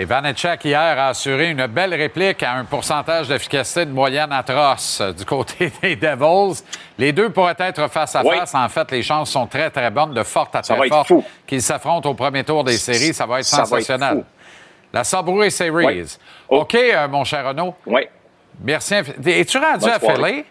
Et 0.00 0.04
Vanetchak, 0.04 0.64
hier, 0.64 0.78
a 0.96 1.08
assuré 1.08 1.50
une 1.50 1.66
belle 1.66 1.92
réplique 1.92 2.44
à 2.44 2.52
un 2.52 2.64
pourcentage 2.64 3.26
d'efficacité 3.26 3.84
de 3.84 3.90
moyenne 3.90 4.30
atroce 4.30 5.02
du 5.02 5.24
côté 5.24 5.72
des 5.82 5.96
Devils. 5.96 6.62
Les 6.96 7.12
deux 7.12 7.30
pourraient 7.30 7.56
être 7.58 7.90
face 7.90 8.14
à 8.14 8.22
face. 8.22 8.54
En 8.54 8.68
fait, 8.68 8.92
les 8.92 9.02
chances 9.02 9.28
sont 9.30 9.48
très, 9.48 9.70
très 9.70 9.90
bonnes, 9.90 10.14
de 10.14 10.22
forte 10.22 10.54
à 10.54 10.62
très 10.62 10.88
forte, 10.88 11.10
qu'ils 11.44 11.62
s'affrontent 11.62 12.08
au 12.08 12.14
premier 12.14 12.44
tour 12.44 12.62
des 12.62 12.78
séries. 12.78 13.12
Ça 13.12 13.26
va 13.26 13.40
être 13.40 13.46
Ça 13.46 13.56
va 13.56 13.64
sensationnel. 13.64 14.18
être 14.18 14.26
La 14.92 15.02
Subway 15.02 15.50
Series. 15.50 15.84
Oui. 15.84 16.04
OK, 16.48 16.76
euh, 16.76 17.08
mon 17.08 17.24
cher 17.24 17.48
Renaud. 17.48 17.74
Oui. 17.84 18.02
Merci. 18.62 18.94
Es-tu 19.26 19.58
rendu 19.58 19.80
Bonne 19.80 19.90
à. 19.90 19.98
Philly? 19.98 20.44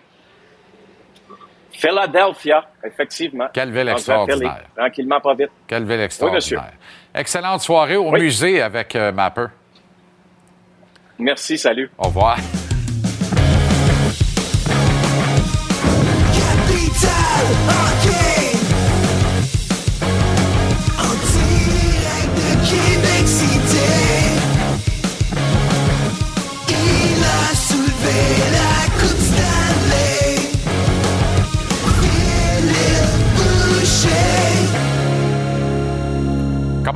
Philadelphia, 1.77 2.65
effectivement. 2.83 3.47
Quelle 3.53 3.71
ville 3.71 3.87
extraordinaire. 3.89 4.63
Tranquillement, 4.75 5.19
pas 5.21 5.35
vite. 5.35 5.49
Quelle 5.67 5.83
ville 5.83 6.07
Oui, 6.21 6.31
monsieur. 6.31 6.57
extraordinaire. 6.57 6.73
Excellente 7.13 7.61
soirée 7.61 7.95
au 7.97 8.11
Oui. 8.11 8.21
musée 8.21 8.61
avec 8.63 8.95
euh, 8.95 9.11
Mapper. 9.11 9.45
Merci, 11.19 11.57
salut. 11.57 11.89
Au 11.97 12.07
revoir. 12.07 12.37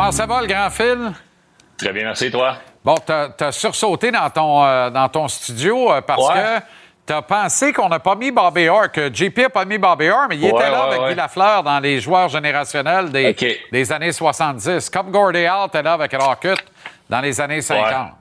Comment 0.01 0.11
ça 0.11 0.25
va, 0.25 0.41
le 0.41 0.47
grand 0.47 0.67
Phil? 0.71 1.11
Très 1.77 1.93
bien, 1.93 2.05
merci, 2.05 2.31
toi. 2.31 2.55
Bon, 2.83 2.95
t'as 3.05 3.29
as 3.39 3.51
sursauté 3.51 4.09
dans 4.09 4.27
ton, 4.31 4.65
euh, 4.65 4.89
dans 4.89 5.07
ton 5.09 5.27
studio 5.27 5.91
euh, 5.91 6.01
parce 6.01 6.27
Ouais. 6.27 6.33
que 6.33 6.63
t'as 7.05 7.21
pensé 7.21 7.71
qu'on 7.71 7.87
n'a 7.87 7.99
pas 7.99 8.15
mis 8.15 8.31
Bobby 8.31 8.67
Orr, 8.67 8.91
que 8.91 9.13
JP 9.13 9.37
n'a 9.37 9.49
pas 9.51 9.63
mis 9.63 9.77
Bobby 9.77 10.09
Orr, 10.09 10.25
mais 10.27 10.37
il 10.37 10.43
Ouais, 10.45 10.49
était 10.59 10.71
là 10.71 10.89
ouais, 10.89 10.95
avec. 10.95 11.09
Guy 11.09 11.15
Lafleur 11.17 11.61
dans 11.61 11.79
les 11.79 12.01
joueurs 12.01 12.29
générationnels 12.29 13.11
des, 13.11 13.35
des 13.71 13.91
années 13.91 14.11
70. 14.11 14.89
Comme 14.89 15.11
Gordie 15.11 15.45
Howe 15.45 15.67
était 15.67 15.83
là 15.83 15.93
avec 15.93 16.15
Rocket 16.19 16.57
dans 17.07 17.21
les 17.21 17.39
années 17.39 17.61
50. 17.61 18.13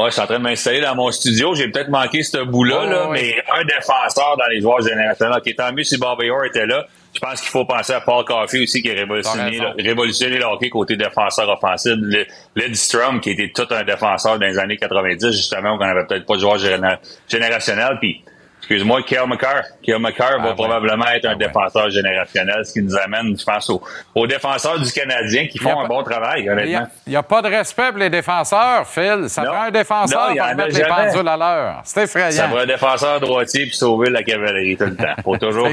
Ouais, 0.00 0.06
je 0.06 0.10
suis 0.10 0.20
en 0.20 0.26
train 0.26 0.38
de 0.38 0.42
m'installer 0.42 0.80
dans 0.80 0.96
mon 0.96 1.12
studio. 1.12 1.54
J'ai 1.54 1.68
peut-être 1.70 1.88
manqué 1.88 2.24
ce 2.24 2.38
bout-là, 2.38 2.84
là, 2.84 3.06
mais 3.12 3.36
un 3.56 3.64
défenseur 3.64 4.36
dans 4.36 4.46
les 4.50 4.60
joueurs 4.60 4.80
générationnels. 4.80 5.38
OK, 5.38 5.54
tant 5.56 5.72
mieux 5.72 5.84
si 5.84 5.98
Bobby 5.98 6.30
Orr 6.30 6.46
était 6.46 6.66
là. 6.66 6.84
Je 7.16 7.20
pense 7.20 7.40
qu'il 7.40 7.48
faut 7.50 7.64
penser 7.64 7.94
à 7.94 8.00
Paul 8.00 8.24
Coffey 8.24 8.62
aussi, 8.62 8.82
qui 8.82 8.90
a 8.90 8.94
révolutionné, 8.94 9.50
raison. 9.50 9.72
révolutionné 9.78 10.38
le 10.38 10.44
hockey 10.44 10.68
côté 10.68 10.96
défenseur 10.96 11.48
offensif. 11.48 11.92
Le- 11.96 12.26
Lidstrom, 12.56 13.20
qui 13.20 13.30
était 13.30 13.50
tout 13.54 13.66
un 13.70 13.82
défenseur 13.84 14.38
dans 14.38 14.46
les 14.46 14.58
années 14.58 14.76
90, 14.76 15.32
justement, 15.32 15.70
où 15.72 15.76
on 15.76 15.86
n'avait 15.86 16.04
peut-être 16.06 16.26
pas 16.26 16.34
de 16.34 16.40
joueur 16.40 16.58
géné- 16.58 16.98
générationnel. 17.28 17.96
Puis, 18.00 18.22
excuse-moi, 18.68 19.02
Kyle 19.02 19.22
McCarr. 19.28 19.62
Kyle 19.82 19.98
McCarr 20.00 20.40
va 20.42 20.54
probablement 20.54 21.06
être 21.06 21.26
un 21.26 21.36
défenseur 21.36 21.88
générationnel, 21.90 22.64
ce 22.66 22.72
qui 22.72 22.82
nous 22.82 22.96
amène, 22.96 23.38
je 23.38 23.44
pense, 23.44 23.70
aux, 23.70 23.80
aux 24.14 24.26
défenseurs 24.26 24.80
du 24.80 24.90
Canadien 24.90 25.46
qui 25.46 25.58
font 25.58 25.78
un 25.78 25.82
pas- 25.82 25.88
bon 25.88 26.02
travail, 26.02 26.50
honnêtement. 26.50 26.88
Il 27.06 27.10
n'y 27.10 27.16
a, 27.16 27.22
pas 27.22 27.42
de 27.42 27.48
respect 27.48 27.90
pour 27.90 27.98
les 27.98 28.10
défenseurs, 28.10 28.86
Phil. 28.88 29.26
Ça 29.28 29.42
Non. 29.42 29.52
prend 29.52 29.62
un 29.62 29.70
défenseur 29.70 30.30
Non, 30.30 30.36
pour 30.36 30.46
mettre 30.56 30.64
les 30.78 30.84
jamais. 30.84 31.10
pendules 31.12 31.28
à 31.28 31.36
l'heure. 31.36 31.80
C'est 31.84 32.02
effrayant. 32.02 32.30
Ça 32.32 32.46
va 32.48 32.60
un 32.62 32.66
défenseur 32.66 33.20
droitier 33.20 33.66
puis 33.66 33.76
sauver 33.76 34.10
la 34.10 34.22
cavalerie 34.24 34.76
tout 34.76 34.84
le 34.84 34.96
temps. 34.96 35.14
Faut 35.22 35.36
toujours. 35.38 35.68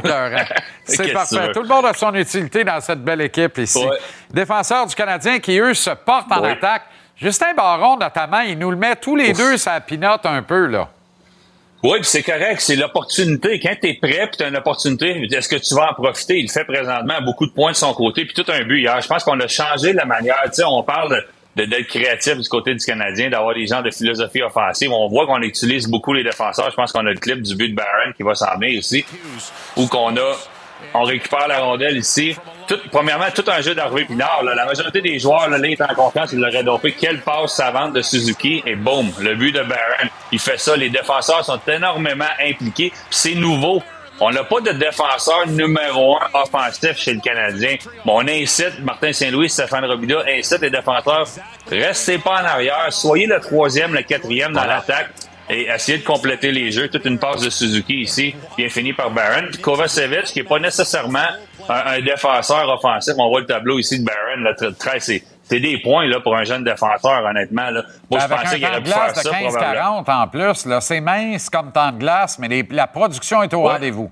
C'est 0.86 1.07
parfait. 1.14 1.52
Tout 1.52 1.64
le 1.64 1.68
monde 1.68 1.86
a 1.86 1.94
son 1.94 2.14
utilité 2.14 2.64
dans 2.64 2.80
cette 2.80 3.03
belle 3.03 3.22
équipe 3.22 3.57
ici. 3.57 3.84
Ouais. 3.84 3.98
Défenseurs 4.32 4.86
du 4.86 4.94
Canadien 4.95 5.40
qui, 5.40 5.57
eux, 5.60 5.74
se 5.74 5.90
portent 5.91 6.32
en 6.32 6.44
attaque. 6.44 6.84
Justin 7.15 7.53
Baron, 7.56 7.98
notamment, 7.98 8.40
il 8.41 8.57
nous 8.57 8.72
le 8.72 8.78
met 8.78 8.95
tous 8.95 9.15
les 9.15 9.34
deux, 9.34 9.57
ça 9.57 9.80
pinote 9.80 10.26
un 10.26 10.41
peu, 10.41 10.65
là. 10.68 10.90
Oui, 11.84 11.99
c'est 12.03 12.23
correct, 12.23 12.61
c'est 12.61 12.77
l'opportunité. 12.77 13.60
Quand 13.60 13.76
tu 13.81 13.89
es 13.89 13.93
prêt 13.95 14.27
puis 14.27 14.38
tu 14.38 14.43
as 14.43 14.47
une 14.47 14.55
opportunité, 14.55 15.27
est-ce 15.31 15.49
que 15.49 15.57
tu 15.57 15.76
vas 15.76 15.91
en 15.91 15.93
profiter? 15.93 16.38
Il 16.39 16.49
fait 16.49 16.64
présentement 16.64 17.22
beaucoup 17.22 17.45
de 17.45 17.51
points 17.51 17.72
de 17.72 17.76
son 17.76 17.93
côté, 17.93 18.23
puis 18.23 18.34
tout 18.34 18.49
un 18.49 18.64
but 18.64 18.80
hier. 18.80 19.01
Je 19.01 19.07
pense 19.07 19.23
qu'on 19.26 19.38
a 19.41 19.47
changé 19.47 19.91
la 19.91 20.05
manière. 20.05 20.41
Tu 20.45 20.53
sais, 20.53 20.64
on 20.65 20.81
parle 20.84 21.22
de- 21.57 21.65
d'être 21.65 21.88
créatif 21.88 22.38
du 22.38 22.47
côté 22.47 22.73
du 22.73 22.84
Canadien, 22.85 23.30
d'avoir 23.30 23.53
des 23.53 23.68
gens 23.68 23.81
de 23.81 23.91
philosophie 23.91 24.41
offensive. 24.41 24.91
On 24.93 25.10
voit 25.10 25.26
qu'on 25.26 25.41
utilise 25.41 25.88
beaucoup 25.89 26.14
les 26.14 26.23
défenseurs. 26.23 26.69
Je 26.72 26.76
pense 26.76 26.93
qu'on 26.93 27.05
a 27.05 27.11
le 27.11 27.19
clip 27.19 27.41
du 27.41 27.53
but 27.55 27.69
de 27.69 27.76
Barron 27.76 28.14
qui 28.15 28.23
va 28.23 28.34
s'en 28.34 28.55
venir 28.57 28.80
ici, 28.80 29.03
où 29.76 29.85
qu'on 29.88 30.15
a, 30.15 30.35
on 30.93 31.03
récupère 31.03 31.49
la 31.49 31.60
rondelle 31.60 31.97
ici. 31.97 32.38
Tout, 32.68 32.80
premièrement, 32.91 33.26
tout 33.34 33.44
un 33.48 33.61
jeu 33.61 33.76
d'arrivée 33.76 34.06
pinard. 34.06 34.41
là. 34.44 34.56
La 34.56 34.65
majorité 34.65 35.02
des 35.02 35.19
joueurs, 35.19 35.49
là, 35.49 35.57
là, 35.57 35.68
ils 35.68 35.73
étaient 35.73 35.84
en 35.84 35.95
confiance, 35.95 36.31
ils 36.31 36.40
l'auraient 36.40 36.64
dopé. 36.64 36.94
Quelle 36.94 37.22
passe 37.22 37.56
savante 37.56 37.94
de 37.94 38.02
Suzuki 38.02 38.64
et 38.65 38.76
boum, 38.76 39.11
le 39.19 39.35
but 39.35 39.52
de 39.52 39.61
Barron. 39.64 40.10
Il 40.31 40.40
fait 40.40 40.60
ça. 40.60 40.76
Les 40.76 40.90
défenseurs 40.90 41.44
sont 41.45 41.60
énormément 41.68 42.26
impliqués. 42.41 42.90
Puis 42.90 42.99
c'est 43.10 43.35
nouveau. 43.35 43.81
On 44.19 44.31
n'a 44.31 44.44
pas 44.44 44.61
de 44.61 44.72
défenseur 44.72 45.48
numéro 45.48 46.18
un 46.18 46.41
offensif 46.41 46.98
chez 46.98 47.14
le 47.14 47.19
Canadien. 47.19 47.76
Bon, 48.06 48.23
on 48.23 48.27
incite 48.27 48.80
Martin 48.84 49.11
Saint-Louis, 49.11 49.49
Stéphane 49.49 49.85
Robida, 49.85 50.23
incite 50.30 50.61
les 50.61 50.69
défenseurs. 50.69 51.27
Restez 51.69 52.19
pas 52.19 52.41
en 52.41 52.45
arrière. 52.45 52.88
Soyez 52.91 53.26
le 53.26 53.40
troisième, 53.40 53.94
le 53.94 54.03
quatrième 54.03 54.53
dans 54.53 54.65
l'attaque 54.65 55.10
et 55.49 55.68
essayez 55.68 55.98
de 55.98 56.03
compléter 56.03 56.52
les 56.52 56.72
jeux. 56.72 56.88
Toute 56.90 57.06
une 57.06 57.19
passe 57.19 57.41
de 57.41 57.49
Suzuki 57.49 58.02
ici, 58.02 58.35
bien 58.57 58.69
fini 58.69 58.94
par 58.94 59.11
Barron. 59.11 59.48
Kovacevic, 59.61 60.26
qui 60.26 60.40
est 60.40 60.44
pas 60.44 60.60
nécessairement 60.60 61.27
un, 61.69 61.94
un 61.98 62.02
défenseur 62.02 62.68
offensif. 62.69 63.14
On 63.18 63.30
voit 63.30 63.41
le 63.41 63.45
tableau 63.45 63.80
ici 63.80 63.99
de 63.99 64.06
Barron. 64.06 64.53
Très- 64.56 64.72
très- 64.73 64.99
c'est, 64.99 65.23
c'est 65.44 65.60
des 65.60 65.77
points 65.80 66.07
là, 66.07 66.19
pour 66.19 66.35
un 66.35 66.44
jeune 66.44 66.64
défenseur, 66.64 67.23
honnêtement. 67.26 67.69
Là. 67.69 67.84
Moi, 68.10 68.19
je 68.22 68.27
pensais 68.27 68.56
qu'il 68.56 68.65
aurait 68.65 68.81
pu 68.81 68.90
faire 68.90 69.10
de 69.14 69.18
ça, 69.18 69.30
probablement. 69.31 70.03
15-40 70.03 70.11
en 70.23 70.27
plus, 70.27 70.65
là, 70.65 70.81
c'est 70.81 71.02
mince 71.02 71.49
comme 71.49 71.72
temps 71.72 71.91
de 71.91 71.98
glace, 71.99 72.38
mais 72.40 72.48
les- 72.48 72.68
la 72.72 72.88
production 72.88 73.44
est 73.44 73.53
au 73.53 73.64
Ouais. 73.65 73.73
rendez-vous. 73.73 74.11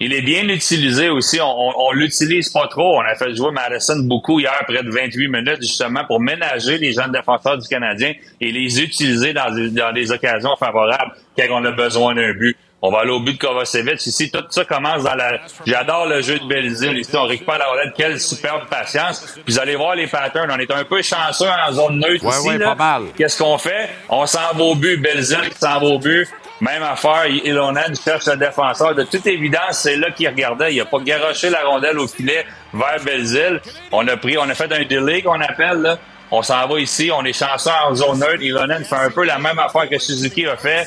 Il 0.00 0.12
est 0.14 0.22
bien 0.22 0.44
utilisé 0.48 1.08
aussi. 1.08 1.40
On, 1.40 1.44
on, 1.48 1.72
on 1.88 1.92
l'utilise 1.92 2.50
pas 2.50 2.68
trop. 2.68 2.98
On 2.98 3.00
a 3.00 3.16
fait 3.16 3.34
jouer 3.34 3.50
Madison 3.50 3.96
beaucoup 4.04 4.38
hier, 4.38 4.52
près 4.64 4.84
de 4.84 4.90
28 4.90 5.26
minutes, 5.26 5.60
justement, 5.60 6.04
pour 6.04 6.20
ménager 6.20 6.78
les 6.78 6.92
jeunes 6.92 7.10
défenseurs 7.10 7.58
du 7.58 7.66
Canadien 7.66 8.12
et 8.40 8.52
les 8.52 8.80
utiliser 8.80 9.32
dans, 9.32 9.52
des- 9.52 9.70
dans 9.70 9.92
des 9.92 10.12
occasions 10.12 10.54
favorables 10.56 11.14
quand 11.36 11.46
on 11.50 11.64
a 11.64 11.72
besoin 11.72 12.14
d'un 12.14 12.32
but. 12.32 12.56
On 12.80 12.92
va 12.92 13.00
aller 13.00 13.10
au 13.10 13.18
but 13.18 13.32
de 13.32 13.38
Kovacevic 13.38 14.06
ici. 14.06 14.30
Tout 14.30 14.44
ça 14.50 14.64
commence 14.64 15.02
dans 15.02 15.14
la... 15.16 15.38
J'adore 15.66 16.06
le 16.06 16.22
jeu 16.22 16.38
de 16.38 16.46
Belzile. 16.46 16.96
Ici, 16.98 17.10
on 17.16 17.24
récupère 17.24 17.58
la 17.58 17.66
relève. 17.66 17.92
Quelle 17.96 18.20
superbe 18.20 18.68
patience. 18.70 19.32
Puis 19.44 19.54
vous 19.54 19.58
allez 19.58 19.74
voir 19.74 19.96
les 19.96 20.06
patterns. 20.06 20.48
On 20.52 20.58
est 20.60 20.70
un 20.70 20.84
peu 20.84 21.02
chanceux 21.02 21.48
en 21.48 21.72
zone 21.72 21.98
neutre 21.98 22.24
Ouais, 22.24 22.30
ici. 22.38 22.48
ouais, 22.48 22.58
là. 22.58 22.74
pas 22.76 22.98
mal. 23.00 23.02
Qu'est-ce 23.16 23.42
qu'on 23.42 23.58
fait? 23.58 23.90
On 24.08 24.26
s'en 24.26 24.52
va 24.54 24.62
au 24.62 24.76
but. 24.76 24.96
Belzile 25.02 25.50
qui 25.50 25.58
s'en 25.58 25.80
va 25.80 25.86
au 25.86 25.98
but. 25.98 26.28
Même 26.60 26.82
affaire, 26.84 27.26
Ilonen 27.26 27.94
cherche 27.96 28.26
le 28.26 28.36
défenseur. 28.36 28.94
De 28.94 29.02
toute 29.02 29.26
évidence, 29.26 29.78
c'est 29.80 29.96
là 29.96 30.12
qu'il 30.12 30.28
regardait. 30.28 30.72
Il 30.74 30.80
a 30.80 30.84
pas 30.84 30.98
garoché 31.00 31.50
la 31.50 31.64
rondelle 31.64 31.98
au 31.98 32.06
filet 32.06 32.46
vers 32.72 33.00
Belzile. 33.04 33.60
On 33.90 34.06
a 34.06 34.16
pris, 34.16 34.38
on 34.38 34.48
a 34.48 34.54
fait 34.54 34.72
un 34.72 34.84
delay 34.84 35.22
qu'on 35.22 35.40
appelle, 35.40 35.78
là. 35.82 35.98
On 36.30 36.42
s'en 36.42 36.68
va 36.68 36.78
ici. 36.78 37.10
On 37.12 37.24
est 37.24 37.32
chanceux 37.32 37.70
en 37.88 37.92
zone 37.94 38.20
neutre. 38.20 38.40
Ilonen 38.42 38.84
fait 38.84 38.94
un 38.96 39.10
peu 39.10 39.24
la 39.24 39.38
même 39.38 39.58
affaire 39.58 39.88
que 39.88 39.98
Suzuki 39.98 40.46
a 40.46 40.56
fait. 40.56 40.86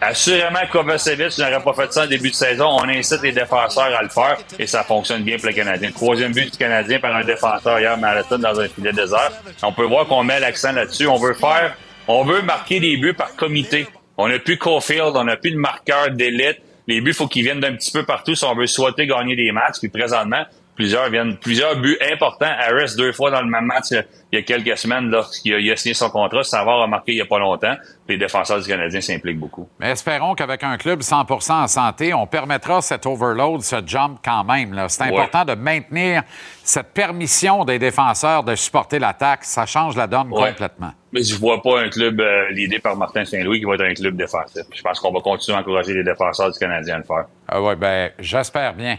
Assurément, 0.00 0.60
Kovacevic 0.70 1.38
n'aurait 1.38 1.62
pas 1.62 1.72
fait 1.74 1.92
ça 1.92 2.04
en 2.04 2.06
début 2.06 2.30
de 2.30 2.34
saison. 2.34 2.66
On 2.66 2.88
incite 2.88 3.22
les 3.22 3.32
défenseurs 3.32 3.94
à 3.96 4.02
le 4.02 4.08
faire 4.08 4.36
et 4.58 4.66
ça 4.66 4.82
fonctionne 4.82 5.22
bien 5.22 5.36
pour 5.36 5.46
le 5.46 5.52
Canadien. 5.52 5.90
Troisième 5.90 6.32
but 6.32 6.52
du 6.52 6.58
Canadien 6.58 6.98
par 6.98 7.14
un 7.14 7.24
défenseur 7.24 7.78
hier, 7.78 7.96
Marathon, 7.98 8.38
dans 8.38 8.58
un 8.58 8.68
filet 8.68 8.92
désert. 8.92 9.32
On 9.62 9.72
peut 9.72 9.84
voir 9.84 10.06
qu'on 10.06 10.24
met 10.24 10.40
l'accent 10.40 10.72
là-dessus. 10.72 11.06
On 11.06 11.18
veut 11.18 11.34
faire, 11.34 11.76
on 12.08 12.24
veut 12.24 12.42
marquer 12.42 12.80
des 12.80 12.96
buts 12.96 13.14
par 13.14 13.34
comité. 13.36 13.86
On 14.16 14.28
n'a 14.28 14.38
plus 14.38 14.58
Caulfield, 14.58 15.12
on 15.14 15.24
n'a 15.24 15.36
plus 15.36 15.52
de 15.52 15.58
marqueur 15.58 16.10
d'élite. 16.10 16.58
Les 16.86 17.00
buts, 17.00 17.14
faut 17.14 17.28
qu'ils 17.28 17.44
viennent 17.44 17.60
d'un 17.60 17.74
petit 17.74 17.92
peu 17.92 18.04
partout 18.04 18.34
si 18.34 18.44
on 18.44 18.54
veut 18.54 18.66
souhaiter 18.66 19.06
gagner 19.06 19.36
des 19.36 19.52
matchs. 19.52 19.78
Puis 19.78 19.88
présentement, 19.88 20.44
plusieurs 20.74 21.10
viennent, 21.10 21.36
plusieurs 21.36 21.76
buts 21.76 21.98
importants. 22.12 22.46
Harris, 22.58 22.94
deux 22.96 23.12
fois 23.12 23.30
dans 23.30 23.40
le 23.42 23.48
même 23.48 23.66
match 23.66 23.90
il 23.90 24.04
y 24.32 24.38
a 24.38 24.42
quelques 24.42 24.76
semaines, 24.78 25.10
lorsqu'il 25.10 25.70
a, 25.70 25.76
signé 25.76 25.94
son 25.94 26.08
contrat, 26.10 26.42
Savard 26.42 26.82
a 26.82 26.86
marqué 26.86 27.12
il 27.12 27.16
n'y 27.16 27.20
a 27.20 27.26
pas 27.26 27.38
longtemps. 27.38 27.74
Les 28.08 28.16
défenseurs 28.18 28.60
du 28.60 28.66
Canadien 28.68 29.00
s'impliquent 29.00 29.38
beaucoup. 29.38 29.68
Mais 29.78 29.90
espérons 29.90 30.34
qu'avec 30.34 30.62
un 30.64 30.76
club 30.76 31.00
100% 31.00 31.52
en 31.52 31.66
santé, 31.66 32.12
on 32.14 32.26
permettra 32.26 32.80
cet 32.82 33.06
overload, 33.06 33.62
ce 33.62 33.76
jump 33.86 34.18
quand 34.24 34.44
même. 34.44 34.74
C'est 34.88 35.02
Ouais. 35.04 35.08
important 35.18 35.44
de 35.44 35.54
maintenir 35.54 36.22
cette 36.62 36.92
permission 36.92 37.64
des 37.64 37.78
défenseurs 37.78 38.42
de 38.42 38.54
supporter 38.54 38.98
l'attaque. 38.98 39.44
Ça 39.44 39.66
change 39.66 39.96
la 39.96 40.06
donne 40.06 40.30
Ouais. 40.32 40.48
complètement. 40.50 40.92
Mais 41.12 41.22
je 41.22 41.34
vois 41.36 41.60
pas 41.62 41.80
un 41.82 41.88
club 41.90 42.20
euh, 42.20 42.50
l'idée 42.50 42.78
par 42.78 42.96
Martin 42.96 43.24
Saint-Louis 43.26 43.58
qui 43.60 43.66
va 43.66 43.74
être 43.74 43.82
un 43.84 43.92
club 43.94 44.16
défensif. 44.16 44.62
Je 44.74 44.80
pense 44.82 44.98
qu'on 44.98 45.12
va 45.12 45.20
continuer 45.20 45.56
à 45.58 45.60
encourager 45.60 45.92
les 45.92 46.04
défenseurs 46.04 46.50
du 46.50 46.58
Canadien 46.58 46.94
à 46.94 46.98
le 46.98 47.04
faire. 47.04 47.24
Ah 47.48 47.60
ouais, 47.60 47.76
ben, 47.76 48.10
j'espère 48.18 48.72
bien. 48.74 48.96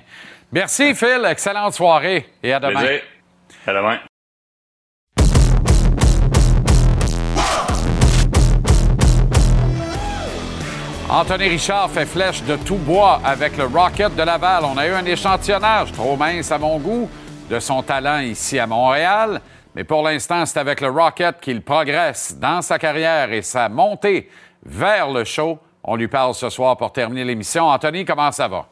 Merci, 0.53 0.93
Phil. 0.93 1.25
Excellente 1.27 1.73
soirée 1.73 2.27
et 2.43 2.53
à 2.53 2.59
demain. 2.59 2.79
Plaisir. 2.79 3.01
À 3.65 3.73
demain. 3.73 3.99
Anthony 11.09 11.47
Richard 11.47 11.89
fait 11.89 12.05
flèche 12.05 12.43
de 12.43 12.55
tout 12.57 12.75
bois 12.75 13.19
avec 13.25 13.57
le 13.57 13.65
Rocket 13.65 14.15
de 14.15 14.21
Laval. 14.21 14.63
On 14.65 14.77
a 14.77 14.87
eu 14.87 14.91
un 14.91 15.05
échantillonnage 15.05 15.91
trop 15.91 16.15
mince 16.15 16.51
à 16.51 16.59
mon 16.59 16.77
goût 16.77 17.09
de 17.49 17.59
son 17.59 17.81
talent 17.81 18.19
ici 18.19 18.59
à 18.59 18.67
Montréal. 18.67 19.41
Mais 19.73 19.83
pour 19.83 20.03
l'instant, 20.03 20.45
c'est 20.45 20.59
avec 20.59 20.81
le 20.81 20.89
Rocket 20.91 21.39
qu'il 21.41 21.63
progresse 21.63 22.37
dans 22.37 22.61
sa 22.61 22.77
carrière 22.77 23.33
et 23.33 23.41
sa 23.41 23.69
montée 23.69 24.29
vers 24.63 25.09
le 25.09 25.23
show. 25.23 25.57
On 25.83 25.95
lui 25.95 26.07
parle 26.07 26.35
ce 26.35 26.51
soir 26.51 26.77
pour 26.77 26.93
terminer 26.93 27.25
l'émission. 27.25 27.69
Anthony, 27.69 28.05
comment 28.05 28.31
ça 28.31 28.47
va? 28.47 28.67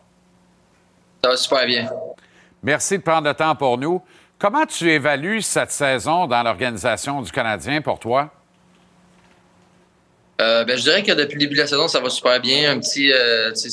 Ça 1.23 1.29
va 1.29 1.37
super 1.37 1.65
bien. 1.65 1.89
Merci 2.63 2.97
de 2.97 3.03
prendre 3.03 3.27
le 3.27 3.33
temps 3.33 3.55
pour 3.55 3.77
nous. 3.77 4.01
Comment 4.39 4.65
tu 4.65 4.91
évalues 4.91 5.41
cette 5.41 5.71
saison 5.71 6.25
dans 6.25 6.41
l'organisation 6.41 7.21
du 7.21 7.31
Canadien 7.31 7.81
pour 7.81 7.99
toi? 7.99 8.31
Euh, 10.41 10.63
ben, 10.63 10.75
je 10.75 10.81
dirais 10.81 11.03
que 11.03 11.11
depuis 11.11 11.35
le 11.35 11.41
début 11.41 11.53
de 11.53 11.59
la 11.59 11.67
saison, 11.67 11.87
ça 11.87 11.99
va 11.99 12.09
super 12.09 12.41
bien. 12.41 12.71
Un 12.71 12.79
petit, 12.79 13.11
euh, 13.13 13.53
c'est 13.53 13.69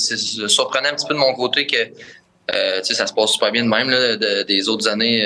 surprenant 0.47 0.89
un 0.89 0.93
petit 0.93 1.07
peu 1.07 1.15
de 1.15 1.19
mon 1.19 1.33
côté 1.33 1.65
que 1.65 1.77
euh, 2.53 2.83
ça 2.83 3.07
se 3.07 3.13
passe 3.13 3.31
super 3.31 3.51
bien 3.51 3.63
de 3.63 3.69
même 3.69 3.89
là, 3.89 4.15
de- 4.15 4.43
des 4.43 4.69
autres 4.69 4.87
années. 4.87 5.23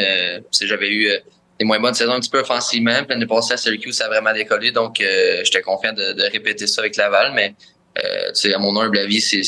J'avais 0.62 0.90
eu 0.90 1.12
des 1.60 1.66
moins 1.66 1.80
bonnes 1.80 1.94
saisons 1.94 2.14
un 2.14 2.20
petit 2.22 2.30
peu 2.30 2.40
offensivement. 2.40 2.96
Puis 3.00 3.08
l'année 3.10 3.28
passée 3.28 3.54
à 3.54 3.58
Syracuse, 3.58 3.98
ça 3.98 4.06
a 4.06 4.08
vraiment 4.08 4.32
décollé. 4.32 4.72
Donc, 4.72 4.96
j'étais 5.00 5.62
confiant 5.62 5.92
de, 5.92 6.14
de 6.14 6.24
répéter 6.32 6.68
ça 6.68 6.80
avec 6.82 6.96
Laval. 6.96 7.34
Mais 7.34 7.54
à 7.98 8.58
mon 8.60 8.80
humble 8.80 8.98
avis, 8.98 9.20
c'est 9.20 9.44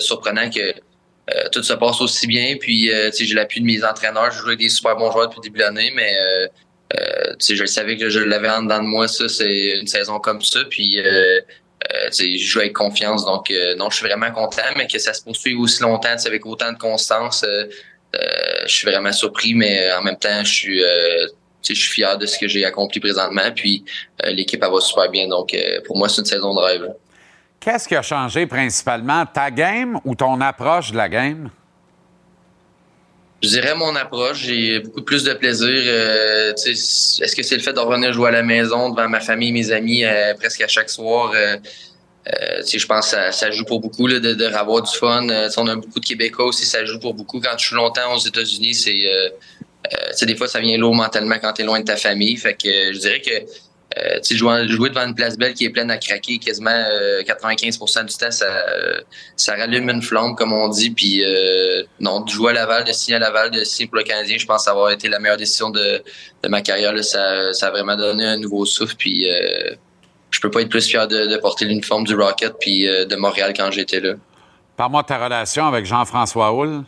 surprenant 0.00 0.48
que 0.48 0.72
euh, 1.34 1.48
tout 1.50 1.62
se 1.62 1.72
passe 1.72 2.00
aussi 2.00 2.26
bien. 2.26 2.56
Puis, 2.58 2.92
euh, 2.92 3.10
j'ai 3.18 3.34
l'appui 3.34 3.60
de 3.60 3.66
mes 3.66 3.84
entraîneurs. 3.84 4.30
Je 4.30 4.38
joue 4.38 4.46
avec 4.48 4.58
des 4.58 4.68
super 4.68 4.96
bons 4.96 5.10
joueurs 5.10 5.28
depuis 5.28 5.38
le 5.38 5.42
début 5.42 5.58
de 5.58 5.64
l'année, 5.64 5.92
mais 5.94 6.16
euh, 6.18 6.46
euh, 6.98 7.34
je 7.40 7.64
savais 7.66 7.96
que 7.96 8.08
je 8.08 8.20
l'avais 8.20 8.50
en 8.50 8.62
dedans 8.62 8.82
de 8.82 8.88
moi. 8.88 9.08
Ça, 9.08 9.28
c'est 9.28 9.78
une 9.78 9.86
saison 9.86 10.18
comme 10.18 10.42
ça. 10.42 10.60
Puis, 10.70 11.00
euh, 11.00 11.40
je 12.12 12.36
joue 12.38 12.60
avec 12.60 12.72
confiance. 12.72 13.24
Donc, 13.24 13.52
non, 13.76 13.90
je 13.90 13.96
suis 13.96 14.06
vraiment 14.06 14.30
content, 14.30 14.62
mais 14.76 14.86
que 14.86 14.98
ça 14.98 15.12
se 15.12 15.22
poursuive 15.22 15.60
aussi 15.60 15.82
longtemps, 15.82 16.16
avec 16.26 16.44
autant 16.46 16.72
de 16.72 16.78
constance. 16.78 17.44
je 18.14 18.72
suis 18.72 18.86
vraiment 18.86 19.12
surpris, 19.12 19.54
mais 19.54 19.92
en 19.92 20.02
même 20.02 20.18
temps, 20.18 20.44
je 20.44 20.52
suis, 20.52 20.82
je 21.74 21.80
suis 21.80 21.92
fier 21.92 22.16
de 22.18 22.26
ce 22.26 22.38
que 22.38 22.48
j'ai 22.48 22.64
accompli 22.64 23.00
présentement. 23.00 23.50
Puis, 23.54 23.84
euh, 24.24 24.30
l'équipe, 24.30 24.62
elle 24.62 24.70
va 24.70 24.80
super 24.80 25.10
bien. 25.10 25.28
Donc, 25.28 25.54
euh, 25.54 25.80
pour 25.84 25.96
moi, 25.96 26.08
c'est 26.08 26.20
une 26.20 26.26
saison 26.26 26.54
de 26.54 26.60
rêve. 26.60 26.88
Qu'est-ce 27.60 27.88
qui 27.88 27.96
a 27.96 28.02
changé 28.02 28.46
principalement? 28.46 29.26
Ta 29.26 29.50
game 29.50 29.98
ou 30.04 30.14
ton 30.14 30.40
approche 30.40 30.92
de 30.92 30.96
la 30.96 31.08
game? 31.08 31.50
Je 33.42 33.48
dirais 33.48 33.74
mon 33.74 33.94
approche. 33.94 34.44
J'ai 34.44 34.80
beaucoup 34.80 35.02
plus 35.02 35.24
de 35.24 35.32
plaisir. 35.32 35.68
euh, 35.68 36.52
Est-ce 36.54 37.36
que 37.36 37.42
c'est 37.42 37.56
le 37.56 37.62
fait 37.62 37.72
de 37.72 37.78
revenir 37.80 38.12
jouer 38.12 38.28
à 38.28 38.32
la 38.32 38.42
maison 38.42 38.90
devant 38.90 39.08
ma 39.08 39.20
famille, 39.20 39.52
mes 39.52 39.70
amis, 39.70 40.04
euh, 40.04 40.34
presque 40.34 40.60
à 40.60 40.68
chaque 40.68 40.90
soir? 40.90 41.32
euh, 41.34 41.56
je 42.26 42.86
pense 42.86 43.12
que 43.14 43.32
ça, 43.32 43.50
joue 43.50 43.64
pour 43.64 43.80
beaucoup 43.80 44.06
là, 44.06 44.20
de, 44.20 44.34
de 44.34 44.44
avoir 44.46 44.82
du 44.82 44.94
fun. 44.94 45.26
On 45.56 45.66
a 45.66 45.76
beaucoup 45.76 46.00
de 46.00 46.04
Québécois 46.04 46.46
aussi, 46.46 46.66
ça 46.66 46.84
joue 46.84 46.98
pour 46.98 47.14
beaucoup. 47.14 47.40
Quand 47.40 47.56
tu 47.56 47.68
joues 47.68 47.76
longtemps 47.76 48.14
aux 48.14 48.18
États-Unis, 48.18 48.74
c'est 48.74 50.26
des 50.26 50.36
fois 50.36 50.46
ça 50.46 50.60
vient 50.60 50.76
lourd 50.76 50.94
mentalement 50.94 51.36
quand 51.40 51.54
tu 51.54 51.62
es 51.62 51.64
loin 51.64 51.80
de 51.80 51.86
ta 51.86 51.96
famille. 51.96 52.36
Fait 52.36 52.54
que 52.54 52.92
je 52.92 52.98
dirais 52.98 53.22
que 53.22 53.30
euh, 53.96 54.18
jouer, 54.30 54.68
jouer 54.68 54.90
devant 54.90 55.06
une 55.06 55.14
place 55.14 55.38
belle 55.38 55.54
qui 55.54 55.64
est 55.64 55.70
pleine 55.70 55.90
à 55.90 55.96
craquer 55.96 56.38
quasiment 56.38 56.70
euh, 56.70 57.22
95% 57.22 58.04
du 58.04 58.14
temps, 58.14 58.30
ça, 58.30 58.44
euh, 58.44 59.00
ça 59.36 59.54
rallume 59.54 59.88
une 59.88 60.02
flamme, 60.02 60.34
comme 60.34 60.52
on 60.52 60.68
dit. 60.68 60.90
Puis 60.90 61.24
euh, 61.24 61.82
non, 61.98 62.20
de 62.20 62.28
jouer 62.28 62.50
à 62.50 62.54
Laval, 62.54 62.84
de 62.84 62.92
signer 62.92 63.16
à 63.16 63.20
Laval, 63.20 63.50
de 63.50 63.64
signer 63.64 63.88
pour 63.88 63.96
le 63.96 64.04
Canadien, 64.04 64.36
je 64.38 64.46
pense 64.46 64.68
avoir 64.68 64.90
été 64.90 65.08
la 65.08 65.18
meilleure 65.18 65.38
décision 65.38 65.70
de, 65.70 66.02
de 66.42 66.48
ma 66.48 66.60
carrière. 66.60 66.92
Ça, 67.02 67.52
ça 67.54 67.68
a 67.68 67.70
vraiment 67.70 67.96
donné 67.96 68.24
un 68.24 68.36
nouveau 68.36 68.66
souffle. 68.66 68.94
Puis 68.96 69.30
euh, 69.30 69.74
je 70.30 70.40
peux 70.40 70.50
pas 70.50 70.60
être 70.60 70.68
plus 70.68 70.86
fier 70.86 71.08
de, 71.08 71.26
de 71.26 71.36
porter 71.38 71.64
l'uniforme 71.64 72.04
du 72.04 72.14
Rocket 72.14 72.54
puis 72.60 72.86
euh, 72.86 73.06
de 73.06 73.16
Montréal 73.16 73.54
quand 73.56 73.70
j'étais 73.70 74.00
là. 74.00 74.14
Parle-moi 74.76 75.02
de 75.02 75.06
ta 75.08 75.24
relation 75.24 75.66
avec 75.66 75.86
Jean-François 75.86 76.52
Houle. 76.52 76.84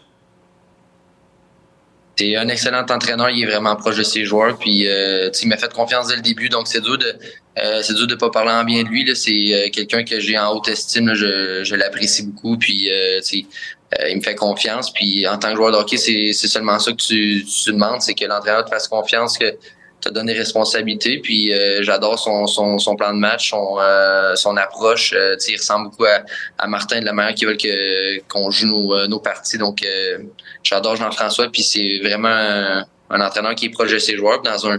C'est 2.20 2.36
un 2.36 2.48
excellent 2.48 2.84
entraîneur, 2.86 3.30
il 3.30 3.42
est 3.44 3.46
vraiment 3.46 3.74
proche 3.76 3.96
de 3.96 4.02
ses 4.02 4.26
joueurs, 4.26 4.58
puis 4.58 4.86
euh, 4.86 5.30
il 5.42 5.48
m'a 5.48 5.56
fait 5.56 5.72
confiance 5.72 6.08
dès 6.08 6.16
le 6.16 6.20
début, 6.20 6.50
donc 6.50 6.68
c'est 6.68 6.82
dur 6.82 6.98
de 6.98 7.14
euh, 7.58 7.80
c'est 7.82 7.94
dur 7.94 8.06
de 8.06 8.14
pas 8.14 8.28
parler 8.28 8.50
en 8.50 8.62
bien 8.62 8.82
de 8.82 8.88
lui. 8.88 9.10
C'est 9.16 9.30
euh, 9.30 9.70
quelqu'un 9.70 10.04
que 10.04 10.20
j'ai 10.20 10.38
en 10.38 10.54
haute 10.54 10.68
estime, 10.68 11.06
là. 11.08 11.14
je, 11.14 11.64
je 11.64 11.74
l'apprécie 11.74 12.24
beaucoup, 12.26 12.58
puis 12.58 12.90
euh, 12.92 13.20
euh, 13.32 14.08
il 14.10 14.16
me 14.18 14.20
fait 14.20 14.34
confiance. 14.34 14.92
Puis 14.92 15.26
en 15.26 15.38
tant 15.38 15.48
que 15.52 15.56
joueur 15.56 15.72
de 15.72 15.78
hockey, 15.78 15.96
c'est 15.96 16.32
seulement 16.34 16.78
ça 16.78 16.90
que 16.92 16.98
tu, 16.98 17.42
tu 17.46 17.72
demandes, 17.72 18.02
c'est 18.02 18.12
que 18.14 18.26
l'entraîneur 18.26 18.66
te 18.66 18.70
fasse 18.70 18.86
confiance, 18.86 19.38
que 19.38 19.56
te 20.02 20.10
donne 20.10 20.26
des 20.26 20.34
responsabilités. 20.34 21.18
Puis 21.18 21.54
euh, 21.54 21.82
j'adore 21.82 22.18
son, 22.18 22.46
son, 22.46 22.78
son 22.78 22.96
plan 22.96 23.14
de 23.14 23.18
match, 23.18 23.48
son, 23.50 23.78
euh, 23.80 24.34
son 24.36 24.58
approche. 24.58 25.14
Euh, 25.14 25.36
il 25.48 25.56
ressemble 25.56 25.88
beaucoup 25.88 26.04
à, 26.04 26.22
à 26.58 26.66
Martin 26.66 27.00
de 27.00 27.06
la 27.06 27.14
manière 27.14 27.34
qu'ils 27.34 27.48
veulent 27.48 28.22
qu'on 28.28 28.50
joue 28.50 28.66
nos, 28.66 29.06
nos 29.06 29.20
parties. 29.20 29.56
Donc 29.58 29.84
j'adore 30.62 30.96
Jean-François. 30.96 31.48
Puis 31.48 31.62
c'est 31.62 31.98
vraiment 32.02 32.28
un, 32.28 32.86
un 33.10 33.20
entraîneur 33.20 33.54
qui 33.54 33.66
est 33.66 33.70
proche 33.70 33.92
de 33.92 33.98
ses 33.98 34.16
joueurs. 34.16 34.42
Dans 34.42 34.68
un 34.68 34.78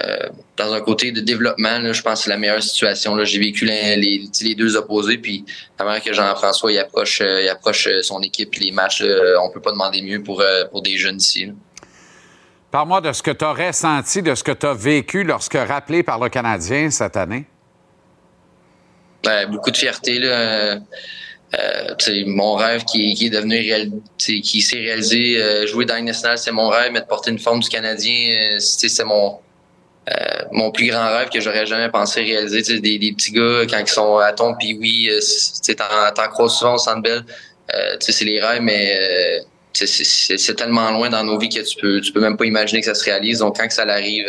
euh, 0.00 0.28
dans 0.56 0.72
un 0.72 0.80
côté 0.80 1.10
de 1.12 1.20
développement, 1.20 1.78
là, 1.78 1.92
je 1.92 2.02
pense 2.02 2.20
que 2.20 2.24
c'est 2.24 2.30
la 2.30 2.36
meilleure 2.36 2.62
situation. 2.62 3.16
J'ai 3.24 3.38
vécu 3.38 3.64
les, 3.64 3.96
les, 3.96 4.54
deux 4.54 4.76
opposés, 4.76 5.18
puis 5.18 5.44
la 5.78 5.84
manière 5.84 6.02
que 6.02 6.12
Jean-François 6.12 6.70
il 6.72 6.78
approche, 6.78 7.20
euh, 7.20 7.42
il 7.42 7.48
approche 7.48 7.88
euh, 7.88 8.02
son 8.02 8.20
équipe, 8.20 8.50
puis 8.50 8.66
les 8.66 8.70
matchs, 8.70 9.02
là, 9.02 9.42
on 9.42 9.50
peut 9.50 9.60
pas 9.60 9.72
demander 9.72 10.02
mieux 10.02 10.22
pour, 10.22 10.40
euh, 10.40 10.64
pour 10.66 10.82
des 10.82 10.96
jeunes 10.98 11.16
ici. 11.16 11.52
Parle-moi 12.70 13.00
de 13.00 13.12
ce 13.12 13.22
que 13.22 13.30
tu 13.30 13.44
as 13.44 13.52
ressenti, 13.52 14.22
de 14.22 14.34
ce 14.34 14.44
que 14.44 14.52
tu 14.52 14.66
as 14.66 14.74
vécu 14.74 15.24
lorsque 15.24 15.56
rappelé 15.56 16.02
par 16.02 16.20
le 16.20 16.28
Canadien 16.28 16.90
cette 16.90 17.16
année. 17.16 17.46
Ouais, 19.24 19.46
beaucoup 19.46 19.70
de 19.70 19.76
fierté. 19.76 20.18
Là. 20.20 20.78
Euh, 21.58 21.94
mon 22.26 22.54
rêve 22.56 22.84
qui, 22.84 23.14
qui 23.14 23.26
est 23.26 23.30
devenu 23.30 23.56
réel, 23.56 23.90
qui 24.18 24.60
s'est 24.60 24.76
réalisé, 24.76 25.42
euh, 25.42 25.66
jouer 25.66 25.86
dans 25.86 25.98
nationale, 26.04 26.36
c'est 26.36 26.52
mon 26.52 26.68
rêve, 26.68 26.92
mais 26.92 27.00
de 27.00 27.06
porter 27.06 27.30
une 27.30 27.38
forme 27.38 27.60
du 27.60 27.68
Canadien, 27.70 28.36
euh, 28.56 28.56
c'est 28.58 29.04
mon 29.04 29.38
euh, 30.10 30.42
mon 30.52 30.70
plus 30.70 30.86
grand 30.88 31.06
rêve 31.16 31.28
que 31.28 31.40
j'aurais 31.40 31.66
jamais 31.66 31.90
pensé 31.90 32.22
réaliser. 32.22 32.80
Des, 32.80 32.98
des 32.98 33.12
petits 33.12 33.32
gars, 33.32 33.62
quand 33.68 33.78
ils 33.78 33.88
sont 33.88 34.16
à 34.18 34.32
ton 34.32 34.54
puis 34.54 34.76
oui, 34.78 35.10
euh, 35.10 35.20
t'en 36.14 36.28
croises 36.28 36.52
souvent 36.54 36.74
au 36.74 36.78
Centre 36.78 37.02
Bell. 37.02 37.22
Euh, 37.74 37.96
c'est 38.00 38.24
les 38.24 38.40
rêves, 38.40 38.62
mais 38.62 39.42
c'est- 39.74 40.54
tellement 40.54 40.90
loin 40.90 41.10
dans 41.10 41.24
nos 41.24 41.38
vies 41.38 41.50
que 41.50 41.60
tu 41.60 41.76
peux 41.76 42.00
tu 42.00 42.12
peux 42.12 42.20
même 42.20 42.36
pas 42.38 42.46
imaginer 42.46 42.80
que 42.80 42.86
ça 42.86 42.94
se 42.94 43.04
réalise. 43.04 43.38
Donc, 43.40 43.58
quand 43.58 43.68
que 43.68 43.74
ça 43.74 43.84
l'arrive, 43.84 44.26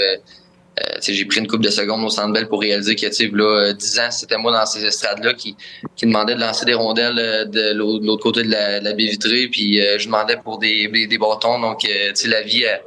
euh, 0.90 0.96
euh, 0.96 1.00
j'ai 1.02 1.26
pris 1.26 1.40
une 1.40 1.48
coupe 1.48 1.64
de 1.64 1.70
secondes 1.70 2.04
au 2.04 2.10
Centre 2.10 2.34
Bell 2.34 2.48
pour 2.48 2.62
réaliser 2.62 2.96
que, 2.96 3.36
là, 3.36 3.74
10 3.74 4.00
ans, 4.00 4.12
c'était 4.12 4.38
moi 4.38 4.52
dans 4.52 4.66
ces 4.66 4.86
estrades-là 4.86 5.34
qui, 5.34 5.56
qui 5.96 6.06
demandait 6.06 6.36
de 6.36 6.40
lancer 6.40 6.66
des 6.66 6.74
rondelles 6.74 7.20
euh, 7.20 7.46
de 7.46 7.74
l'autre 7.74 8.24
côté 8.24 8.44
de 8.44 8.52
la, 8.52 8.80
de 8.80 8.86
la 8.86 8.94
baie 8.94 9.06
vitrée, 9.06 9.48
puis 9.48 9.82
euh, 9.82 9.98
je 9.98 10.06
demandais 10.06 10.38
pour 10.38 10.60
des, 10.60 10.88
des, 10.88 11.18
bâtons. 11.18 11.60
Donc, 11.60 11.86
euh, 11.86 12.10
tu 12.10 12.16
sais, 12.16 12.28
la 12.28 12.42
vie, 12.42 12.66
euh, 12.66 12.78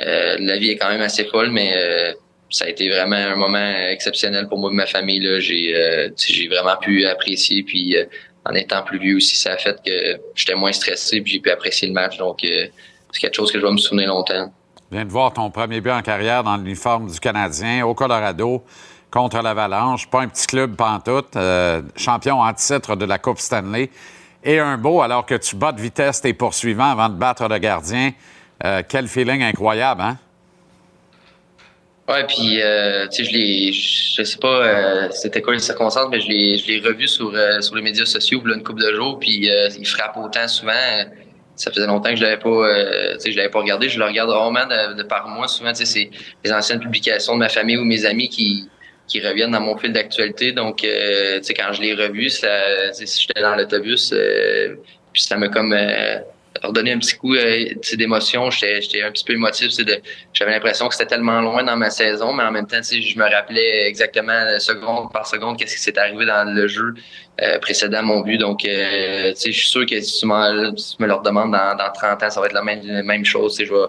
euh, 0.00 0.36
la 0.40 0.58
vie 0.58 0.70
est 0.70 0.76
quand 0.76 0.88
même 0.88 1.02
assez 1.02 1.24
folle, 1.24 1.50
mais 1.50 1.72
euh, 1.74 2.12
ça 2.50 2.64
a 2.64 2.68
été 2.68 2.88
vraiment 2.88 3.16
un 3.16 3.36
moment 3.36 3.72
exceptionnel 3.90 4.48
pour 4.48 4.58
moi 4.58 4.70
et 4.70 4.74
ma 4.74 4.86
famille. 4.86 5.40
J'ai, 5.40 5.74
euh, 5.74 6.08
j'ai 6.16 6.48
vraiment 6.48 6.76
pu 6.76 7.06
apprécier, 7.06 7.62
puis 7.62 7.96
euh, 7.96 8.04
en 8.44 8.54
étant 8.54 8.82
plus 8.82 8.98
vieux 8.98 9.16
aussi, 9.16 9.36
ça 9.36 9.52
a 9.52 9.56
fait 9.56 9.76
que 9.84 10.20
j'étais 10.34 10.54
moins 10.54 10.72
stressé, 10.72 11.20
puis 11.20 11.32
j'ai 11.32 11.40
pu 11.40 11.50
apprécier 11.50 11.88
le 11.88 11.94
match. 11.94 12.16
Donc, 12.18 12.42
euh, 12.44 12.66
c'est 13.12 13.20
quelque 13.20 13.34
chose 13.34 13.52
que 13.52 13.60
je 13.60 13.64
vais 13.64 13.72
me 13.72 13.78
souvenir 13.78 14.08
longtemps. 14.08 14.52
Viens 14.92 15.04
de 15.04 15.10
voir 15.10 15.32
ton 15.32 15.50
premier 15.50 15.80
but 15.80 15.92
en 15.92 16.02
carrière 16.02 16.42
dans 16.42 16.56
l'uniforme 16.56 17.08
du 17.08 17.20
Canadien 17.20 17.86
au 17.86 17.94
Colorado. 17.94 18.64
contre 19.08 19.40
l'Avalanche. 19.40 20.08
Pas 20.08 20.22
un 20.22 20.28
petit 20.28 20.46
club 20.46 20.74
pantoute. 20.74 21.36
euh, 21.36 21.82
champion 21.96 22.40
en 22.40 22.52
titre 22.52 22.96
de 22.96 23.04
la 23.04 23.18
Coupe 23.18 23.38
Stanley. 23.38 23.90
Et 24.42 24.58
un 24.58 24.78
beau, 24.78 25.00
alors 25.00 25.26
que 25.26 25.34
tu 25.36 25.54
bats 25.54 25.70
de 25.70 25.80
vitesse 25.80 26.20
tes 26.20 26.32
poursuivants 26.32 26.90
avant 26.90 27.08
de 27.08 27.14
battre 27.14 27.46
le 27.46 27.58
gardien. 27.58 28.12
Euh, 28.64 28.82
quel 28.88 29.06
feeling 29.06 29.42
incroyable, 29.42 30.00
hein? 30.00 30.18
Ouais, 32.08 32.26
puis 32.26 32.60
euh, 32.60 33.06
tu 33.06 33.24
sais, 33.24 33.30
je 33.30 33.36
l'ai, 33.36 33.72
je 33.72 34.22
sais 34.24 34.38
pas 34.38 34.48
euh, 34.48 35.08
c'était 35.12 35.40
quoi 35.40 35.52
les 35.52 35.60
circonstances, 35.60 36.08
mais 36.10 36.20
je 36.20 36.28
l'ai, 36.28 36.80
revu 36.80 37.06
sur 37.06 37.32
sur 37.60 37.76
les 37.76 37.82
médias 37.82 38.06
sociaux 38.06 38.42
une 38.44 38.64
couple 38.64 38.82
de 38.82 38.92
jours, 38.96 39.20
puis 39.20 39.46
il 39.46 39.86
frappe 39.86 40.16
autant 40.16 40.48
souvent. 40.48 40.72
Euh, 41.60 41.64
Ça 41.64 41.70
faisait 41.70 41.86
longtemps 41.86 42.10
que 42.10 42.16
je 42.16 42.22
l'avais 42.22 42.38
pas, 42.38 42.48
euh, 42.48 43.16
je 43.24 43.36
l'avais 43.36 43.50
pas 43.50 43.60
regardé. 43.60 43.88
Je 43.88 43.98
le 43.98 44.04
regarde 44.04 44.30
rarement 44.30 44.66
de, 44.66 45.02
par 45.02 45.28
mois. 45.28 45.48
Souvent, 45.48 45.72
c'est 45.74 46.10
les 46.44 46.52
anciennes 46.52 46.80
publications 46.80 47.34
de 47.34 47.38
ma 47.38 47.48
famille 47.48 47.76
ou 47.76 47.84
mes 47.84 48.04
amis 48.04 48.28
qui 48.28 48.68
qui 49.10 49.20
reviennent 49.20 49.50
dans 49.50 49.60
mon 49.60 49.76
fil 49.76 49.92
d'actualité. 49.92 50.52
Donc, 50.52 50.84
euh, 50.84 51.40
quand 51.56 51.72
je 51.72 51.82
l'ai 51.82 51.94
revu, 51.94 52.30
sais, 52.30 52.92
j'étais 52.92 53.42
dans 53.42 53.56
l'autobus, 53.56 54.12
euh, 54.12 54.76
puis 55.12 55.22
ça 55.22 55.36
m'a 55.36 55.48
comme 55.48 55.76
euh, 56.58 56.68
redonné 56.68 56.92
un 56.92 56.98
petit 56.98 57.16
coup 57.16 57.34
euh, 57.34 57.64
d'émotion. 57.94 58.50
J'étais, 58.50 58.82
j'étais 58.82 59.02
un 59.02 59.10
petit 59.10 59.24
peu 59.24 59.34
émotif. 59.34 59.70
j'avais 60.32 60.50
l'impression 60.52 60.88
que 60.88 60.94
c'était 60.94 61.08
tellement 61.08 61.40
loin 61.40 61.62
dans 61.62 61.76
ma 61.76 61.90
saison, 61.90 62.32
mais 62.32 62.44
en 62.44 62.50
même 62.50 62.66
temps, 62.66 62.80
je 62.82 63.18
me 63.18 63.30
rappelais 63.30 63.86
exactement 63.86 64.32
euh, 64.32 64.58
seconde 64.58 65.12
par 65.12 65.26
seconde 65.26 65.58
qu'est-ce 65.58 65.76
qui 65.76 65.82
s'est 65.82 65.98
arrivé 65.98 66.26
dans 66.26 66.44
le 66.52 66.66
jeu 66.66 66.94
euh, 67.42 67.58
précédent 67.58 67.98
à 67.98 68.02
mon 68.02 68.20
but. 68.20 68.38
Donc, 68.38 68.64
euh, 68.64 69.32
je 69.34 69.50
suis 69.50 69.68
sûr 69.68 69.86
que 69.86 70.00
si 70.00 70.20
tu, 70.20 70.26
si 70.76 70.96
tu 70.96 71.02
me 71.02 71.06
le 71.06 71.14
redemandes 71.14 71.52
dans, 71.52 71.76
dans 71.76 71.92
30 71.92 72.22
ans, 72.22 72.30
ça 72.30 72.40
va 72.40 72.46
être 72.46 72.52
la 72.52 72.62
même, 72.62 72.80
la 72.84 73.02
même 73.02 73.24
chose. 73.24 73.56
Je 73.58 73.64
vais 73.72 73.86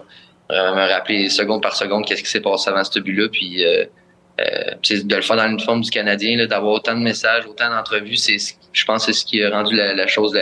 euh, 0.52 0.74
me 0.74 0.92
rappeler 0.92 1.30
seconde 1.30 1.62
par 1.62 1.74
seconde 1.74 2.04
qu'est-ce 2.04 2.22
qui 2.22 2.28
s'est 2.28 2.40
passé 2.40 2.68
avant 2.68 2.84
ce 2.84 2.98
but-là. 2.98 3.28
Puis, 3.28 3.64
euh, 3.64 3.84
euh, 4.40 4.74
de 4.82 5.16
le 5.16 5.22
faire 5.22 5.36
dans 5.36 5.46
l'uniforme 5.46 5.80
du 5.80 5.90
Canadien, 5.90 6.46
d'avoir 6.46 6.74
autant 6.74 6.94
de 6.94 7.00
messages, 7.00 7.46
autant 7.46 7.70
d'entrevues, 7.70 8.16
je 8.16 8.84
pense 8.84 9.06
que 9.06 9.12
c'est 9.12 9.18
ce 9.18 9.24
qui 9.24 9.42
a 9.42 9.50
rendu 9.50 9.74
la, 9.76 9.94
la 9.94 10.06
chose 10.06 10.32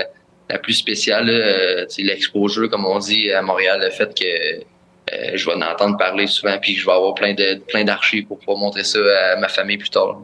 la 0.51 0.59
plus 0.59 0.75
spéciale. 0.75 1.27
là. 1.27 1.33
Euh, 1.33 1.87
l'exposure, 1.99 2.69
comme 2.71 2.85
on 2.85 2.99
dit 2.99 3.33
à 3.33 3.43
Montréal, 3.43 3.81
le 3.83 3.91
fait 3.91 4.13
que 4.19 4.25
euh, 5.13 5.33
je 5.35 5.47
vais 5.47 5.55
en 5.55 5.63
entendre 5.63 5.97
parler 5.97 6.27
souvent, 6.27 6.57
puis 6.61 6.77
je 6.77 6.85
vais 6.87 6.93
avoir 6.93 7.15
plein 7.15 7.35
plein 7.69 7.85
d'archives 7.85 8.27
pour 8.27 8.39
pouvoir 8.39 8.59
montrer 8.59 8.85
ça 8.85 8.99
à 9.33 9.37
ma 9.37 9.49
famille 9.49 9.79
plus 9.79 9.91
tard. 9.91 10.19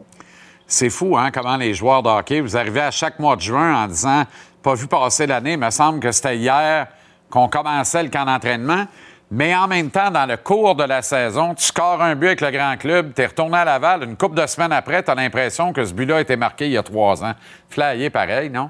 C'est 0.65 0.89
fou, 0.89 1.17
hein, 1.17 1.31
comment 1.31 1.57
les 1.57 1.73
joueurs 1.73 2.03
de 2.03 2.09
hockey, 2.09 2.41
vous 2.41 2.57
arrivez 2.57 2.81
à 2.81 2.91
chaque 2.91 3.19
mois 3.19 3.35
de 3.35 3.41
juin 3.41 3.83
en 3.83 3.87
disant 3.87 4.23
pas 4.61 4.73
vu 4.75 4.87
passer 4.87 5.25
l'année, 5.25 5.53
il 5.53 5.59
me 5.59 5.69
semble 5.69 5.99
que 6.01 6.11
c'était 6.11 6.35
hier 6.35 6.87
qu'on 7.29 7.47
commençait 7.47 8.03
le 8.03 8.09
camp 8.09 8.25
d'entraînement. 8.25 8.85
Mais 9.29 9.53
en 9.53 9.67
même 9.67 9.89
temps, 9.89 10.09
dans 10.09 10.25
le 10.25 10.37
cours 10.37 10.75
de 10.75 10.85
la 10.85 11.01
saison, 11.01 11.53
tu 11.53 11.63
scores 11.63 12.01
un 12.01 12.15
but 12.15 12.27
avec 12.27 12.41
le 12.41 12.51
grand 12.51 12.77
club, 12.77 13.13
tu 13.13 13.21
es 13.21 13.25
retourné 13.25 13.57
à 13.57 13.65
Laval, 13.65 14.03
une 14.03 14.15
couple 14.15 14.39
de 14.39 14.47
semaines 14.47 14.71
après, 14.71 15.03
tu 15.03 15.11
as 15.11 15.15
l'impression 15.15 15.73
que 15.73 15.83
ce 15.83 15.93
but-là 15.93 16.17
a 16.17 16.21
été 16.21 16.37
marqué 16.37 16.65
il 16.65 16.71
y 16.71 16.77
a 16.77 16.83
trois 16.83 17.23
ans. 17.23 17.33
Flyé 17.69 18.09
pareil, 18.09 18.49
non? 18.49 18.69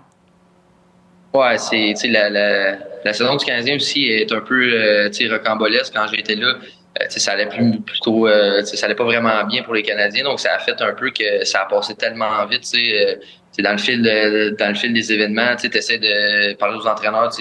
C'est 1.58 1.96
la, 2.08 2.30
la, 2.30 2.78
la 3.04 3.14
saison 3.14 3.36
du 3.36 3.46
Canadien 3.46 3.76
aussi 3.76 4.08
est 4.08 4.32
un 4.32 4.42
peu 4.42 4.72
euh, 4.74 5.10
rocambolesque 5.30 5.94
quand 5.94 6.08
j'étais 6.14 6.36
là. 6.36 6.56
Euh, 7.02 7.06
ça 7.10 7.34
allait 7.34 7.48
plus, 7.48 7.80
plutôt 7.82 8.28
euh, 8.28 8.64
ça 8.64 8.86
allait 8.86 8.96
pas 8.96 9.04
vraiment 9.04 9.44
bien 9.46 9.62
pour 9.64 9.74
les 9.74 9.84
Canadiens 9.84 10.24
donc 10.24 10.40
ça 10.40 10.56
a 10.56 10.60
fait 10.60 10.82
un 10.82 10.94
peu 10.94 11.12
que 11.12 11.46
ça 11.46 11.62
a 11.62 11.66
passé 11.66 11.94
tellement 11.96 12.46
vite 12.48 12.64
euh, 12.76 13.16
dans 13.60 13.72
le 13.74 13.78
fil 13.78 14.02
dans 14.58 14.70
le 14.70 14.76
fil 14.76 14.94
des 14.94 15.14
événements 15.14 15.56
tu 15.56 15.68
essaies 15.76 16.00
de 16.00 16.54
parler 16.54 16.78
aux 16.78 16.88
entraîneurs 16.88 17.32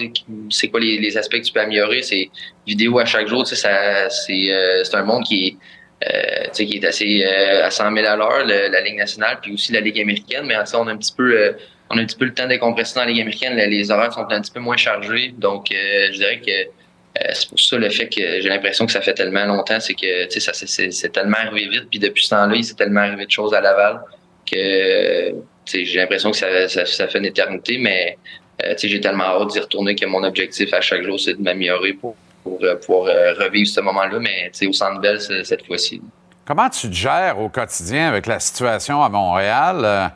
c'est 0.49 0.67
quoi 0.67 0.79
les, 0.79 0.99
les 0.99 1.17
aspects 1.17 1.37
que 1.37 1.45
tu 1.45 1.53
peux 1.53 1.61
améliorer 1.61 2.03
c'est 2.03 2.29
vidéo 2.67 2.99
à 2.99 3.05
chaque 3.05 3.27
jour 3.27 3.47
c'est 3.47 3.65
euh, 3.67 4.83
un 4.93 5.03
monde 5.03 5.23
qui 5.23 5.47
est 5.47 5.57
euh, 6.05 6.49
qui 6.53 6.75
est 6.75 6.85
assez 6.85 7.25
euh, 7.25 7.65
à 7.65 7.71
100 7.71 7.91
000 7.91 8.05
à 8.05 8.15
l'heure, 8.15 8.45
la 8.45 8.81
Ligue 8.81 8.97
nationale, 8.97 9.39
puis 9.41 9.51
aussi 9.51 9.71
la 9.71 9.79
Ligue 9.79 9.99
américaine. 9.99 10.45
Mais 10.45 10.55
on 10.75 10.87
a 10.87 10.91
un 10.91 10.97
petit 10.97 11.13
peu, 11.17 11.35
euh, 11.35 11.53
on 11.89 11.97
a 11.97 12.01
un 12.01 12.05
petit 12.05 12.17
peu 12.17 12.25
le 12.25 12.33
temps 12.33 12.43
de 12.43 12.49
décompresser 12.49 12.95
dans 12.95 13.01
la 13.01 13.07
Ligue 13.07 13.21
américaine. 13.21 13.55
Les, 13.55 13.91
horaires 13.91 14.13
sont 14.13 14.25
un 14.29 14.41
petit 14.41 14.51
peu 14.51 14.59
moins 14.59 14.77
chargés. 14.77 15.33
Donc, 15.37 15.71
euh, 15.71 16.07
je 16.11 16.17
dirais 16.17 16.39
que 16.45 16.51
euh, 16.51 17.31
c'est 17.33 17.49
pour 17.49 17.59
ça 17.59 17.77
le 17.77 17.89
fait 17.89 18.07
que 18.09 18.41
j'ai 18.41 18.49
l'impression 18.49 18.85
que 18.85 18.91
ça 18.91 19.01
fait 19.01 19.13
tellement 19.13 19.45
longtemps, 19.45 19.79
c'est 19.79 19.93
que 19.93 20.27
ça 20.39 20.53
c'est- 20.53 21.09
tellement 21.11 21.37
arrivé 21.37 21.67
vite. 21.69 21.87
Puis 21.89 21.99
depuis 21.99 22.23
ce 22.25 22.29
temps-là, 22.31 22.55
il 22.55 22.63
s'est 22.63 22.75
tellement 22.75 23.01
arrivé 23.01 23.25
de 23.25 23.31
choses 23.31 23.53
à 23.53 23.61
Laval 23.61 24.01
que 24.49 25.33
j'ai 25.65 25.99
l'impression 25.99 26.31
que 26.31 26.37
ça, 26.37 27.07
fait 27.07 27.17
une 27.17 27.25
éternité. 27.25 27.77
Mais 27.79 28.17
euh, 28.63 28.75
j'ai 28.77 28.99
tellement 29.01 29.25
hâte 29.41 29.49
d'y 29.49 29.59
retourner 29.59 29.95
que 29.95 30.05
mon 30.05 30.23
objectif 30.23 30.73
à 30.73 30.81
chaque 30.81 31.03
jour, 31.03 31.19
c'est 31.19 31.35
de 31.35 31.41
m'améliorer 31.41 31.93
pour, 31.93 32.15
pour 32.43 32.59
euh, 32.63 32.75
pouvoir 32.75 33.05
revivre 33.37 33.69
ce 33.69 33.81
moment-là. 33.81 34.19
Mais 34.19 34.51
au 34.67 34.73
Centre 34.73 34.99
Bell 34.99 35.19
ce- 35.21 35.43
cette 35.43 35.65
fois-ci. 35.65 36.01
Comment 36.45 36.69
tu 36.69 36.87
te 36.89 36.93
gères 36.95 37.39
au 37.39 37.49
quotidien 37.49 38.07
avec 38.07 38.25
la 38.25 38.39
situation 38.39 39.03
à 39.03 39.09
Montréal? 39.09 40.11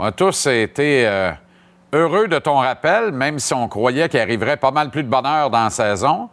On 0.00 0.04
a 0.04 0.12
tous 0.12 0.46
été 0.46 1.08
euh, 1.08 1.32
heureux 1.92 2.28
de 2.28 2.38
ton 2.38 2.58
rappel, 2.58 3.10
même 3.10 3.40
si 3.40 3.52
on 3.52 3.66
croyait 3.66 4.08
qu'il 4.08 4.20
arriverait 4.20 4.56
pas 4.56 4.70
mal 4.70 4.90
plus 4.90 5.02
de 5.02 5.08
bonheur 5.08 5.50
dans 5.50 5.64
la 5.64 5.70
saison. 5.70 6.28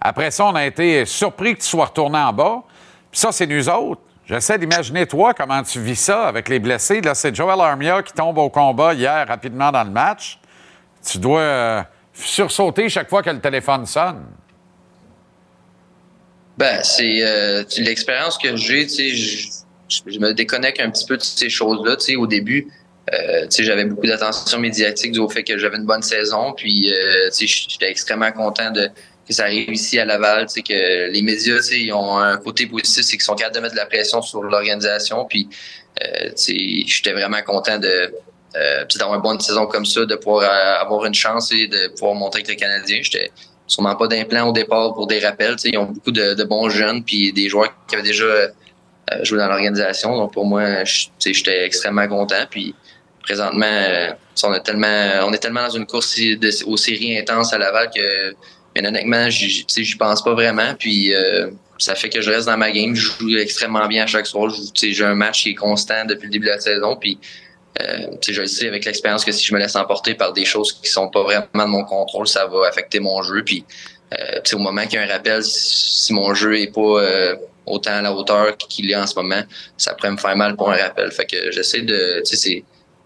Après 0.00 0.30
ça, 0.30 0.46
on 0.46 0.54
a 0.54 0.64
été 0.64 1.04
surpris 1.04 1.54
que 1.54 1.60
tu 1.60 1.68
sois 1.68 1.84
retourné 1.84 2.16
en 2.16 2.32
bas. 2.32 2.62
Puis 3.10 3.20
ça, 3.20 3.30
c'est 3.30 3.46
nous 3.46 3.68
autres. 3.68 4.00
J'essaie 4.24 4.56
d'imaginer, 4.58 5.06
toi, 5.06 5.34
comment 5.34 5.62
tu 5.62 5.78
vis 5.78 5.96
ça 5.96 6.26
avec 6.26 6.48
les 6.48 6.58
blessés. 6.58 7.02
Là, 7.02 7.14
c'est 7.14 7.34
Joel 7.36 7.60
Armia 7.60 8.02
qui 8.02 8.14
tombe 8.14 8.38
au 8.38 8.48
combat 8.48 8.94
hier 8.94 9.28
rapidement 9.28 9.70
dans 9.70 9.84
le 9.84 9.90
match. 9.90 10.38
Tu 11.06 11.18
dois 11.18 11.40
euh, 11.40 11.82
sursauter 12.14 12.88
chaque 12.88 13.10
fois 13.10 13.22
que 13.22 13.28
le 13.28 13.40
téléphone 13.40 13.84
sonne. 13.84 14.24
Ben, 16.56 16.80
c'est 16.82 17.18
euh, 17.22 17.62
l'expérience 17.76 18.38
que 18.38 18.56
j'ai, 18.56 18.86
tu 18.86 18.88
sais, 18.88 19.10
je, 19.10 19.48
je 20.06 20.18
me 20.18 20.32
déconnecte 20.32 20.80
un 20.80 20.90
petit 20.90 21.04
peu 21.04 21.18
de 21.18 21.22
ces 21.22 21.50
choses-là. 21.50 21.96
Tu 21.96 22.04
sais, 22.04 22.16
au 22.16 22.26
début, 22.26 22.72
euh, 23.12 23.46
j'avais 23.50 23.84
beaucoup 23.84 24.06
d'attention 24.06 24.58
médiatique 24.58 25.12
dû 25.12 25.20
au 25.20 25.28
fait 25.28 25.42
que 25.42 25.58
j'avais 25.58 25.76
une 25.76 25.86
bonne 25.86 26.02
saison. 26.02 26.52
Puis, 26.56 26.92
euh, 26.92 27.30
j'étais 27.32 27.90
extrêmement 27.90 28.32
content 28.32 28.70
de 28.70 28.88
que 29.26 29.32
ça 29.32 29.44
arrive 29.44 29.70
ici 29.72 29.98
à 29.98 30.04
Laval. 30.04 30.46
Que 30.46 31.10
les 31.10 31.22
médias, 31.22 31.60
ils 31.72 31.92
ont 31.92 32.18
un 32.18 32.36
côté 32.38 32.66
positif, 32.66 33.04
c'est 33.04 33.12
qu'ils 33.12 33.22
sont 33.22 33.34
capables 33.34 33.56
de 33.56 33.60
mettre 33.60 33.74
de 33.74 33.80
la 33.80 33.86
pression 33.86 34.22
sur 34.22 34.42
l'organisation. 34.42 35.24
Puis, 35.24 35.48
euh, 36.02 36.30
j'étais 36.36 37.12
vraiment 37.12 37.42
content 37.42 37.78
de 37.78 38.12
euh, 38.54 38.84
d'avoir 38.98 39.16
une 39.16 39.22
bonne 39.22 39.40
saison 39.40 39.66
comme 39.66 39.86
ça, 39.86 40.04
de 40.04 40.14
pouvoir 40.14 40.42
euh, 40.42 40.82
avoir 40.82 41.06
une 41.06 41.14
chance 41.14 41.52
et 41.52 41.68
de 41.68 41.88
pouvoir 41.96 42.14
monter 42.14 42.38
avec 42.38 42.48
les 42.48 42.56
Canadiens. 42.56 42.98
J'étais 43.00 43.30
sûrement 43.66 43.96
pas 43.96 44.08
d'implant 44.08 44.46
au 44.48 44.52
départ 44.52 44.92
pour 44.92 45.06
des 45.06 45.20
rappels. 45.20 45.56
Ils 45.64 45.78
ont 45.78 45.86
beaucoup 45.86 46.10
de, 46.10 46.44
bons 46.44 46.68
jeunes 46.68 47.02
puis 47.02 47.32
des 47.32 47.48
joueurs 47.48 47.72
qui 47.88 47.94
avaient 47.94 48.04
déjà 48.04 48.24
euh, 48.24 48.48
joué 49.22 49.38
dans 49.38 49.46
l'organisation. 49.46 50.16
Donc 50.18 50.34
pour 50.34 50.44
moi, 50.44 50.84
j'étais 50.84 51.64
extrêmement 51.64 52.06
content. 52.08 52.44
Puis 52.50 52.74
présentement, 53.22 53.66
euh, 53.66 54.10
on 54.44 54.58
tellement, 54.60 55.10
on 55.26 55.32
est 55.32 55.38
tellement 55.38 55.64
dans 55.64 55.76
une 55.76 55.86
course 55.86 56.16
de- 56.18 56.64
aux 56.66 56.76
séries 56.76 57.18
intenses 57.18 57.52
à 57.52 57.58
Laval 57.58 57.90
que, 57.94 58.34
mais 58.74 58.86
honnêtement, 58.86 59.28
j'y 59.30 59.96
pense 59.98 60.22
pas 60.22 60.34
vraiment. 60.34 60.74
Puis 60.78 61.14
euh, 61.14 61.50
ça 61.78 61.94
fait 61.94 62.08
que 62.08 62.20
je 62.20 62.30
reste 62.30 62.46
dans 62.46 62.56
ma 62.56 62.70
game. 62.70 62.94
Je 62.94 63.10
joue 63.18 63.36
extrêmement 63.38 63.86
bien 63.86 64.04
à 64.04 64.06
chaque 64.06 64.26
soir. 64.26 64.52
J'ai 64.74 65.04
un 65.04 65.14
match 65.14 65.42
qui 65.42 65.50
est 65.50 65.54
constant 65.54 66.04
depuis 66.04 66.26
le 66.26 66.32
début 66.32 66.46
de 66.46 66.52
la 66.52 66.60
saison. 66.60 66.96
Puis 66.96 67.18
euh, 67.80 68.06
je 68.26 68.40
le 68.40 68.46
sais 68.46 68.68
avec 68.68 68.84
l'expérience 68.84 69.24
que 69.24 69.32
si 69.32 69.44
je 69.44 69.54
me 69.54 69.58
laisse 69.58 69.76
emporter 69.76 70.14
par 70.14 70.32
des 70.32 70.44
choses 70.44 70.72
qui 70.72 70.90
sont 70.90 71.08
pas 71.08 71.22
vraiment 71.22 71.46
de 71.54 71.70
mon 71.70 71.84
contrôle, 71.84 72.28
ça 72.28 72.46
va 72.46 72.66
affecter 72.68 73.00
mon 73.00 73.22
jeu. 73.22 73.42
Puis 73.44 73.64
euh, 74.12 74.40
au 74.54 74.58
moment 74.58 74.82
qu'il 74.82 74.94
y 74.94 74.98
a 74.98 75.02
un 75.02 75.08
rappel, 75.08 75.42
si 75.42 76.12
mon 76.12 76.34
jeu 76.34 76.58
est 76.58 76.72
pas 76.72 76.80
euh, 76.80 77.36
autant 77.66 77.92
à 77.92 78.02
la 78.02 78.12
hauteur 78.12 78.56
qu'il 78.56 78.90
est 78.90 78.96
en 78.96 79.06
ce 79.06 79.14
moment, 79.14 79.42
ça 79.76 79.94
pourrait 79.94 80.10
me 80.10 80.16
faire 80.16 80.36
mal 80.36 80.56
pour 80.56 80.70
un 80.70 80.76
rappel. 80.76 81.10
Fait 81.12 81.24
que 81.24 81.50
j'essaie 81.50 81.82
de, 81.82 82.22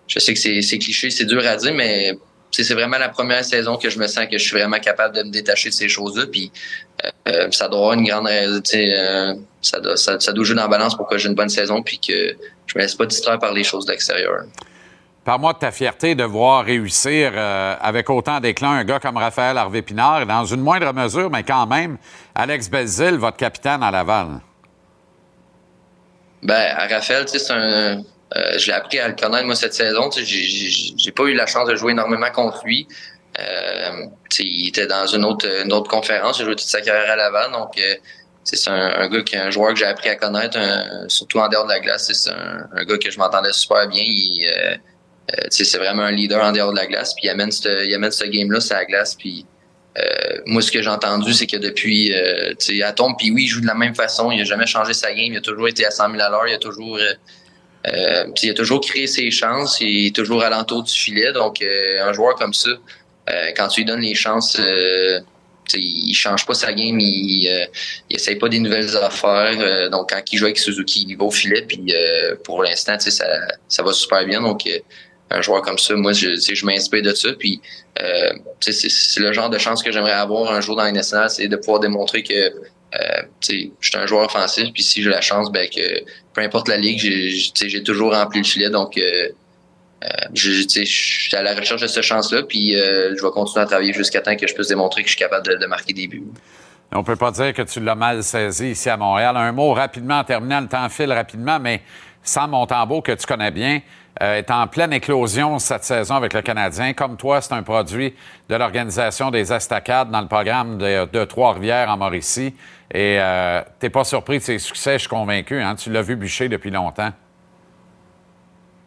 je 0.06 0.18
sais 0.18 0.34
que 0.34 0.40
c'est, 0.40 0.78
cliché, 0.78 1.10
c'est 1.10 1.24
dur 1.24 1.46
à 1.46 1.56
dire, 1.56 1.74
mais 1.74 2.16
c'est 2.50 2.74
vraiment 2.74 2.98
la 2.98 3.08
première 3.08 3.44
saison 3.44 3.76
que 3.76 3.90
je 3.90 3.98
me 3.98 4.06
sens 4.06 4.26
que 4.26 4.38
je 4.38 4.44
suis 4.44 4.56
vraiment 4.56 4.78
capable 4.78 5.14
de 5.14 5.22
me 5.22 5.30
détacher 5.30 5.68
de 5.68 5.74
ces 5.74 5.88
choses-là. 5.88 6.26
Puis 6.30 6.50
euh, 7.04 7.10
euh, 7.28 7.50
ça 7.50 7.68
doit 7.68 7.78
avoir 7.78 7.92
une 7.94 8.04
grande 8.04 8.28
euh, 8.28 9.34
ça, 9.60 9.80
doit, 9.80 9.96
ça, 9.96 10.18
ça 10.20 10.32
doit 10.32 10.44
jouer 10.44 10.56
dans 10.56 10.62
la 10.62 10.68
balance 10.68 10.96
pour 10.96 11.06
que 11.06 11.18
j'ai 11.18 11.28
une 11.28 11.34
bonne 11.34 11.48
saison 11.48 11.82
puis 11.82 11.98
que 11.98 12.36
je 12.66 12.78
me 12.78 12.82
laisse 12.82 12.94
pas 12.94 13.06
distraire 13.06 13.38
par 13.38 13.52
les 13.52 13.64
choses 13.64 13.84
d'extérieur. 13.84 14.44
Parle-moi 15.26 15.54
de 15.54 15.58
ta 15.58 15.72
fierté 15.72 16.14
de 16.14 16.22
voir 16.22 16.64
réussir 16.64 17.32
euh, 17.34 17.74
avec 17.80 18.08
autant 18.10 18.38
d'éclat 18.38 18.68
un 18.68 18.84
gars 18.84 19.00
comme 19.00 19.16
Raphaël 19.16 19.58
Harvey-Pinard, 19.58 20.24
dans 20.24 20.44
une 20.44 20.60
moindre 20.60 20.92
mesure, 20.92 21.30
mais 21.30 21.42
quand 21.42 21.66
même, 21.66 21.98
Alex 22.32 22.70
Belzil, 22.70 23.16
votre 23.16 23.36
capitaine 23.36 23.82
à 23.82 23.90
Laval. 23.90 24.38
Ben, 26.44 26.72
à 26.76 26.86
Raphaël, 26.86 27.24
tu 27.24 27.32
sais, 27.32 27.38
c'est 27.40 27.52
un. 27.52 28.02
Euh, 28.35 28.59
je 28.59 28.66
l'ai 28.66 28.73
appris 28.73 28.98
à 28.98 29.09
le 29.09 29.15
connaître, 29.15 29.44
moi, 29.44 29.55
cette 29.55 29.74
saison. 29.74 30.11
J'ai- 30.11 31.12
pas 31.12 31.24
eu 31.24 31.35
la 31.35 31.47
chance 31.47 31.69
de 31.69 31.77
jouer 31.77 31.93
énormément 31.93 32.31
contre 32.31 32.65
lui. 32.65 32.89
Euh, 33.39 34.07
il 34.40 34.69
était 34.69 34.86
dans 34.86 35.07
une 35.07 35.24
autre, 35.24 35.47
une 35.65 35.73
autre 35.73 35.89
conférence. 35.90 36.39
J'ai 36.39 36.44
joué 36.44 36.57
toute 36.57 36.66
sa 36.69 36.81
carrière 36.81 37.11
à 37.11 37.16
Laval. 37.16 37.53
Donc, 37.53 37.78
euh, 37.78 37.94
c'est 38.44 38.69
un, 38.70 38.74
un 38.74 39.09
gars 39.09 39.23
qui 39.23 39.36
un 39.36 39.51
joueur 39.51 39.73
que 39.74 39.78
j'ai 39.78 39.85
appris 39.86 40.09
à 40.09 40.16
connaître, 40.16 40.57
un- 40.59 41.09
surtout 41.09 41.39
en 41.39 41.48
dehors 41.48 41.65
de 41.65 41.70
la 41.70 41.81
glace. 41.81 42.11
C'est 42.12 42.31
un, 42.31 42.66
un 42.74 42.85
gars 42.85 42.98
que 42.98 43.11
je 43.11 43.19
m'entendais 43.19 43.53
super 43.53 43.86
bien. 43.89 44.03
Il, 44.05 44.44
euh, 44.47 44.74
euh, 45.32 45.47
c'est 45.51 45.78
vraiment 45.78 46.03
un 46.05 46.12
leader 46.12 46.43
en 46.43 46.53
dehors 46.53 46.73
de 46.73 46.77
la 46.77 46.86
glace. 46.86 47.15
Puis 47.15 47.27
il 47.27 47.31
amène 47.31 47.51
ce, 47.53 47.85
il 47.86 47.94
amène 47.94 48.11
ce 48.11 48.24
game-là 48.24 48.61
sur 48.61 48.74
la 48.77 48.85
glace. 48.85 49.15
Puis 49.15 49.44
euh, 49.98 50.39
moi, 50.47 50.61
ce 50.62 50.70
que 50.73 50.82
j'ai 50.82 50.90
entendu, 50.90 51.32
c'est 51.32 51.47
que 51.47 51.57
depuis, 51.57 52.12
sais, 52.59 52.82
Atom, 52.82 53.16
puis 53.16 53.31
oui, 53.31 53.44
il 53.44 53.48
joue 53.48 53.61
de 53.61 53.66
la 53.66 53.74
même 53.74 53.94
façon. 53.94 54.31
Il 54.31 54.40
a 54.40 54.44
jamais 54.44 54.66
changé 54.66 54.93
sa 54.94 55.09
game. 55.12 55.32
Il 55.32 55.36
a 55.39 55.40
toujours 55.40 55.69
été 55.69 55.85
à 55.86 55.90
100 55.90 56.11
000 56.11 56.23
à 56.23 56.28
l'heure. 56.31 56.47
Il 56.48 56.55
a 56.55 56.59
toujours, 56.59 56.98
euh, 57.86 57.92
Euh, 57.96 58.24
il 58.42 58.50
a 58.50 58.54
toujours 58.54 58.80
créé 58.80 59.06
ses 59.06 59.30
chances, 59.30 59.80
il 59.80 60.08
est 60.08 60.14
toujours 60.14 60.42
alentour 60.42 60.82
du 60.82 60.92
filet. 60.92 61.32
Donc, 61.32 61.62
euh, 61.62 62.08
un 62.08 62.12
joueur 62.12 62.34
comme 62.34 62.52
ça, 62.54 62.70
euh, 62.70 63.50
quand 63.56 63.68
tu 63.68 63.80
lui 63.80 63.84
donnes 63.86 64.00
les 64.00 64.14
chances, 64.14 64.58
euh, 64.58 65.20
il 65.74 66.14
change 66.14 66.46
pas 66.46 66.54
sa 66.54 66.72
game, 66.72 66.98
il, 67.00 67.48
euh, 67.48 67.66
il 68.08 68.16
essaye 68.16 68.36
pas 68.36 68.48
des 68.48 68.60
nouvelles 68.60 68.96
affaires. 68.96 69.56
Euh, 69.58 69.88
donc, 69.88 70.10
quand 70.10 70.22
il 70.32 70.38
joue 70.38 70.44
avec 70.44 70.58
Suzuki, 70.58 71.06
il 71.08 71.16
va 71.16 71.24
au 71.24 71.30
filet. 71.30 71.62
Puis, 71.62 71.82
euh, 71.92 72.36
pour 72.44 72.62
l'instant, 72.62 72.98
ça, 72.98 73.26
ça 73.68 73.82
va 73.82 73.92
super 73.92 74.24
bien. 74.24 74.40
Donc, 74.40 74.66
euh, 74.66 74.78
un 75.30 75.42
joueur 75.42 75.62
comme 75.62 75.78
ça, 75.78 75.94
moi, 75.94 76.12
je, 76.12 76.36
je 76.36 76.66
m'inspire 76.66 77.02
de 77.02 77.12
ça. 77.12 77.32
Puis, 77.32 77.60
euh, 78.00 78.32
c'est 78.60 79.20
le 79.20 79.32
genre 79.32 79.50
de 79.50 79.58
chance 79.58 79.82
que 79.82 79.90
j'aimerais 79.90 80.12
avoir 80.12 80.52
un 80.52 80.60
jour 80.60 80.76
dans 80.76 80.84
les 80.84 80.92
nationale, 80.92 81.30
c'est 81.30 81.48
de 81.48 81.56
pouvoir 81.56 81.80
démontrer 81.80 82.22
que 82.22 82.52
euh, 83.01 83.23
je 83.40 83.48
suis 83.81 83.98
un 83.98 84.06
joueur 84.06 84.24
offensif. 84.27 84.68
Puis, 84.73 84.82
si 84.82 85.02
j'ai 85.02 85.10
la 85.10 85.20
chance, 85.20 85.51
ben 85.51 85.68
que 85.68 86.05
peu 86.35 86.43
importe 86.43 86.68
la 86.68 86.77
ligue, 86.77 86.98
j'ai 86.98 87.82
toujours 87.82 88.14
rempli 88.14 88.40
le 88.40 88.47
filet. 88.47 88.70
Donc, 88.70 88.97
euh, 88.98 89.28
euh, 90.05 90.09
je, 90.35 90.85
suis 90.85 91.36
à 91.36 91.43
la 91.43 91.55
recherche 91.55 91.81
de 91.81 91.86
cette 91.86 92.02
chance-là. 92.02 92.43
Puis, 92.43 92.77
euh, 92.77 93.14
je 93.16 93.23
vais 93.23 93.31
continuer 93.31 93.62
à 93.62 93.66
travailler 93.66 93.93
jusqu'à 93.93 94.20
temps 94.20 94.36
que 94.36 94.47
je 94.47 94.55
puisse 94.55 94.68
démontrer 94.68 95.02
que 95.02 95.09
je 95.09 95.14
suis 95.14 95.20
capable 95.20 95.59
de, 95.59 95.66
marquer 95.66 95.93
des 95.93 96.06
buts. 96.06 96.23
On 96.93 97.02
peut 97.02 97.16
pas 97.16 97.31
dire 97.31 97.52
que 97.52 97.62
tu 97.62 97.81
l'as 97.81 97.94
mal 97.94 98.23
saisi 98.23 98.70
ici 98.70 98.89
à 98.89 98.97
Montréal. 98.97 99.36
Un 99.36 99.52
mot 99.52 99.73
rapidement 99.73 100.18
en 100.18 100.24
terminant, 100.24 100.60
le 100.60 100.68
temps 100.68 100.89
file 100.89 101.12
rapidement, 101.12 101.59
mais 101.59 101.82
Sam 102.23 102.51
Montembeau, 102.51 103.02
que 103.02 103.12
tu 103.12 103.27
connais 103.27 103.51
bien, 103.51 103.81
est 104.20 104.51
en 104.51 104.66
pleine 104.66 104.93
éclosion 104.93 105.59
cette 105.59 105.85
saison 105.85 106.14
avec 106.14 106.32
le 106.32 106.43
Canadien. 106.43 106.93
Comme 106.93 107.16
toi, 107.16 107.40
c'est 107.40 107.52
un 107.52 107.62
produit 107.62 108.14
de 108.48 108.55
l'organisation 108.55 109.31
des 109.31 109.52
Estacades 109.52 110.10
dans 110.10 110.20
le 110.20 110.28
programme 110.28 110.78
de, 110.78 111.06
de 111.06 111.24
Trois-Rivières 111.24 111.90
en 111.90 111.97
Mauricie. 111.97 112.55
Et 112.92 113.18
euh, 113.20 113.62
t'es 113.78 113.90
pas 113.90 114.04
surpris 114.04 114.38
de 114.38 114.42
ses 114.42 114.58
succès, 114.58 114.94
je 114.94 115.00
suis 115.00 115.08
convaincu. 115.08 115.60
Hein? 115.60 115.74
Tu 115.74 115.90
l'as 115.90 116.02
vu 116.02 116.16
bûcher 116.16 116.48
depuis 116.48 116.70
longtemps. 116.70 117.12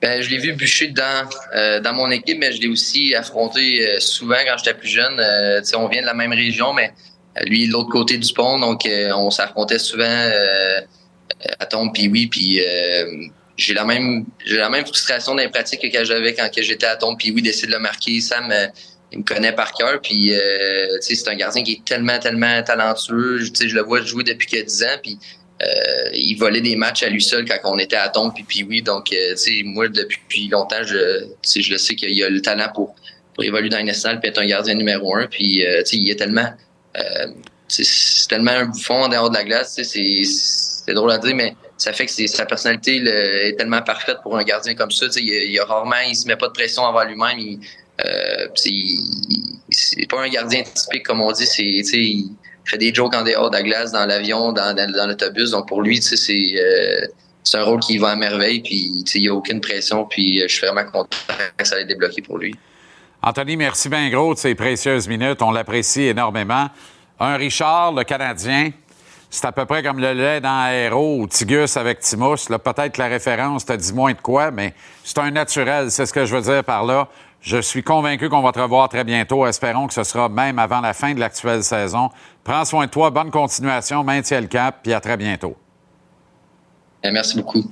Ben, 0.02 0.22
je 0.22 0.30
l'ai 0.30 0.38
vu 0.38 0.54
bûcher 0.54 0.88
dans, 0.88 1.30
euh, 1.56 1.82
dans 1.82 1.94
mon 1.94 2.10
équipe, 2.10 2.38
mais 2.40 2.54
je 2.54 2.62
l'ai 2.62 2.70
aussi 2.70 3.14
affronté 3.16 3.86
euh, 3.86 4.00
souvent 4.00 4.38
quand 4.46 4.58
j'étais 4.58 4.74
plus 4.74 4.88
jeune. 4.88 5.20
Euh, 5.20 5.62
on 5.76 5.88
vient 5.90 6.02
de 6.02 6.06
la 6.06 6.14
même 6.14 6.32
région, 6.32 6.74
mais 6.74 6.94
lui, 7.42 7.68
de 7.68 7.74
l'autre 7.74 7.90
côté 7.90 8.18
du 8.18 8.34
pont, 8.34 8.60
donc 8.60 8.88
on 9.16 9.30
s'affrontait 9.30 9.80
souvent 9.80 10.30
à 11.60 11.66
tombe 11.68 11.94
puis 11.94 12.10
oui, 12.10 12.28
puis 12.28 12.60
j'ai 13.56 13.74
la 13.74 13.86
même 13.86 14.26
j'ai 14.44 14.58
la 14.58 14.70
même 14.70 14.86
frustration 14.86 15.36
dans 15.36 15.50
pratiques 15.50 15.90
que 15.92 16.04
j'avais 16.04 16.34
quand 16.34 16.50
j'étais 16.58 16.88
à 16.88 16.98
tombe 16.98 17.18
puis 17.18 17.32
oui 17.32 17.42
d'essayer 17.42 17.68
de 17.68 17.72
le 17.72 17.80
marquer. 17.80 18.20
Sam, 18.20 18.52
il 19.12 19.20
me 19.20 19.24
connaît 19.24 19.54
par 19.54 19.74
cœur, 19.74 20.00
puis 20.02 20.34
euh, 20.34 20.98
c'est 21.02 21.28
un 21.28 21.36
gardien 21.36 21.64
qui 21.64 21.74
est 21.74 21.86
tellement, 21.86 22.20
tellement 22.20 22.62
talentueux. 22.64 23.40
Tu 23.46 23.56
sais, 23.56 23.70
je 23.70 23.76
le 23.76 23.82
vois 23.82 24.02
jouer 24.02 24.24
depuis 24.24 24.58
a 24.60 24.64
10 24.64 24.84
ans, 24.84 24.98
puis 25.02 25.18
euh, 25.62 26.10
il 26.14 26.36
volait 26.36 26.62
des 26.62 26.76
matchs 26.76 27.04
à 27.04 27.10
lui 27.10 27.22
seul 27.22 27.46
quand 27.46 27.58
on 27.66 27.78
était 27.80 27.98
à 27.98 28.08
tombe 28.08 28.34
puis 28.34 28.44
puis 28.44 28.64
oui 28.64 28.82
donc 28.82 29.12
euh, 29.12 29.36
moi 29.66 29.90
depuis 29.90 30.48
longtemps 30.48 30.84
je 30.84 31.26
je 31.44 31.72
le 31.72 31.78
sais 31.78 31.96
qu'il 31.96 32.24
a 32.24 32.30
le 32.30 32.42
talent 32.42 32.70
pour 32.74 32.96
pour 33.34 33.44
évoluer 33.44 33.68
dans 33.68 33.78
les 33.78 33.84
nationales 33.84 34.22
puis 34.22 34.30
être 34.30 34.40
un 34.40 34.46
gardien 34.46 34.76
numéro 34.76 35.14
un. 35.18 35.28
Puis 35.28 35.66
euh, 35.66 35.84
il 35.92 36.10
est 36.10 36.16
tellement 36.16 36.50
euh, 36.98 37.28
c'est 37.68 38.28
tellement 38.30 38.52
un 38.52 38.66
bouffon 38.66 39.04
en 39.04 39.10
dehors 39.10 39.30
de 39.30 39.36
la 39.36 39.44
glace 39.44 39.78
c'est 39.84 40.94
drôle 40.94 41.12
à 41.12 41.18
dire 41.18 41.36
mais 41.36 41.56
ça 41.78 41.92
fait 41.92 42.06
que 42.06 42.28
sa 42.28 42.46
personnalité 42.46 43.04
est 43.06 43.58
tellement 43.58 43.82
parfaite 43.82 44.18
pour 44.24 44.38
un 44.38 44.44
gardien 44.44 44.76
comme 44.76 44.92
ça. 44.92 45.08
Il, 45.18 45.24
il 45.24 45.60
rarement 45.60 45.96
il 46.08 46.16
se 46.16 46.26
met 46.26 46.38
pas 46.38 46.48
de 46.48 46.54
pression 46.54 46.84
envers 46.84 47.06
lui-même 47.06 47.60
euh, 48.06 48.48
c'est 49.70 50.08
pas 50.08 50.22
un 50.22 50.30
gardien 50.30 50.64
typique 50.64 51.06
comme 51.06 51.22
on 51.22 51.32
dit 51.32 51.46
c'est 51.46 51.64
il, 51.64 52.36
fait 52.66 52.78
des 52.78 52.94
jokes 52.94 53.16
en 53.16 53.24
dehors 53.24 53.50
de 53.50 53.58
la 53.58 53.64
glace, 53.64 53.92
dans 53.92 54.06
l'avion, 54.06 54.54
dans, 54.54 55.08
l'autobus. 55.08 55.52
Donc 55.52 55.68
pour 55.68 55.82
lui, 55.82 56.00
euh, 56.00 57.08
c'est 57.44 57.58
un 57.58 57.64
rôle 57.64 57.80
qui 57.80 57.98
va 57.98 58.10
à 58.10 58.16
merveille. 58.16 58.62
Puis 58.62 59.04
il 59.16 59.22
n'y 59.22 59.28
a 59.28 59.34
aucune 59.34 59.60
pression. 59.60 60.06
Puis 60.06 60.42
euh, 60.42 60.46
je 60.48 60.56
suis 60.56 60.68
vraiment 60.68 60.90
content 60.90 61.18
que 61.58 61.66
ça 61.66 61.80
ait 61.80 61.86
débloqué 61.86 62.22
pour 62.22 62.38
lui. 62.38 62.56
Anthony, 63.22 63.58
merci 63.58 63.90
bien 63.90 64.10
gros 64.10 64.34
de 64.34 64.40
ces 64.40 64.56
précieuses 64.56 65.08
minutes. 65.08 65.42
On 65.42 65.52
l'apprécie 65.52 66.04
énormément. 66.04 66.68
Un 67.20 67.36
Richard, 67.36 67.92
le 67.94 68.04
Canadien, 68.04 68.72
c'est 69.30 69.46
à 69.46 69.52
peu 69.52 69.66
près 69.66 69.84
comme 69.84 70.00
le 70.00 70.14
lait 70.14 70.40
dans 70.40 70.62
Aéro 70.62 71.20
ou 71.20 71.28
Tigus 71.28 71.76
avec 71.76 72.00
Timus. 72.00 72.48
Peut-être 72.48 72.98
la 72.98 73.08
référence 73.08 73.66
te 73.66 73.74
dit 73.74 73.94
moins 73.94 74.14
de 74.14 74.22
quoi, 74.22 74.52
mais 74.52 74.74
c'est 75.04 75.18
un 75.18 75.32
naturel. 75.32 75.92
C'est 75.92 76.06
ce 76.06 76.14
que 76.14 76.26
je 76.26 76.36
veux 76.36 76.42
dire 76.42 76.64
par 76.64 76.86
là. 76.86 77.10
Je 77.42 77.62
suis 77.62 77.84
convaincu 77.84 78.28
qu'on 78.28 78.42
va 78.42 78.52
te 78.52 78.60
revoir 78.60 78.90
très 78.90 79.04
bientôt. 79.04 79.48
Espérons 79.48 79.88
que 79.88 79.94
ce 79.94 80.04
sera 80.04 80.28
même 80.28 80.60
avant 80.60 80.82
la 80.82 80.94
fin 80.94 81.14
de 81.14 81.20
l'actuelle 81.20 81.64
saison. 81.64 82.10
Prends 82.44 82.66
soin 82.66 82.86
de 82.86 82.92
toi. 82.92 83.10
Bonne 83.12 83.32
continuation. 83.32 84.04
Maintiens 84.04 84.42
le 84.42 84.48
cap. 84.48 84.80
Puis 84.84 84.94
à 84.94 85.00
très 85.00 85.16
bientôt. 85.16 85.56
Euh, 87.06 87.12
merci 87.14 87.38
beaucoup. 87.38 87.64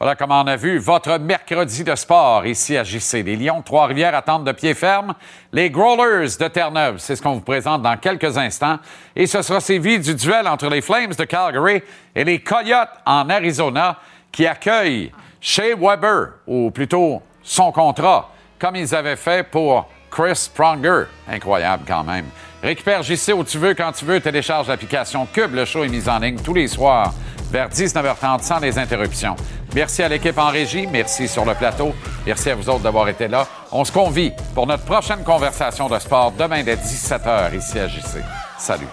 Voilà 0.00 0.16
comment 0.16 0.42
on 0.42 0.46
a 0.48 0.56
vu 0.56 0.78
votre 0.78 1.18
mercredi 1.18 1.84
de 1.84 1.94
sport 1.94 2.44
ici 2.46 2.76
à 2.76 2.82
JC. 2.82 3.22
Les 3.22 3.36
Lions 3.36 3.60
de 3.60 3.64
Trois-Rivières 3.64 4.14
attendent 4.14 4.44
de 4.44 4.50
pied 4.50 4.74
ferme 4.74 5.14
les 5.52 5.70
Growlers 5.70 6.36
de 6.38 6.48
Terre-Neuve. 6.48 6.98
C'est 6.98 7.14
ce 7.14 7.22
qu'on 7.22 7.34
vous 7.34 7.40
présente 7.40 7.80
dans 7.80 7.96
quelques 7.96 8.36
instants. 8.36 8.80
Et 9.14 9.28
ce 9.28 9.40
sera 9.40 9.60
suivi 9.60 10.00
du 10.00 10.16
duel 10.16 10.48
entre 10.48 10.68
les 10.68 10.82
Flames 10.82 11.14
de 11.16 11.24
Calgary 11.24 11.80
et 12.14 12.24
les 12.24 12.40
Coyotes 12.40 12.90
en 13.06 13.30
Arizona 13.30 13.98
qui 14.32 14.48
accueillent 14.48 15.12
Shea 15.40 15.76
Weber, 15.76 16.32
ou 16.48 16.72
plutôt 16.72 17.22
son 17.42 17.70
contrat, 17.70 18.33
comme 18.64 18.76
ils 18.76 18.94
avaient 18.94 19.16
fait 19.16 19.46
pour 19.46 19.86
Chris 20.10 20.48
Pronger. 20.54 21.02
Incroyable 21.28 21.84
quand 21.86 22.02
même. 22.02 22.24
Récupère 22.62 23.02
JC 23.02 23.34
où 23.34 23.44
tu 23.44 23.58
veux, 23.58 23.74
quand 23.74 23.92
tu 23.92 24.06
veux. 24.06 24.18
Télécharge 24.22 24.68
l'application 24.68 25.26
Cube. 25.30 25.54
Le 25.54 25.66
show 25.66 25.84
est 25.84 25.88
mis 25.88 26.08
en 26.08 26.18
ligne 26.18 26.38
tous 26.42 26.54
les 26.54 26.66
soirs 26.66 27.12
vers 27.50 27.68
19h30 27.68 28.40
sans 28.40 28.60
les 28.60 28.78
interruptions. 28.78 29.36
Merci 29.74 30.02
à 30.02 30.08
l'équipe 30.08 30.38
en 30.38 30.48
régie. 30.48 30.86
Merci 30.86 31.28
sur 31.28 31.44
le 31.44 31.52
plateau. 31.52 31.94
Merci 32.24 32.48
à 32.48 32.54
vous 32.54 32.70
autres 32.70 32.82
d'avoir 32.82 33.06
été 33.10 33.28
là. 33.28 33.46
On 33.70 33.84
se 33.84 33.92
convie 33.92 34.32
pour 34.54 34.66
notre 34.66 34.84
prochaine 34.86 35.22
conversation 35.24 35.90
de 35.90 35.98
sport 35.98 36.32
demain 36.32 36.64
dès 36.64 36.76
17h 36.76 37.54
ici 37.54 37.78
à 37.78 37.86
JC. 37.86 38.24
Salut. 38.56 38.88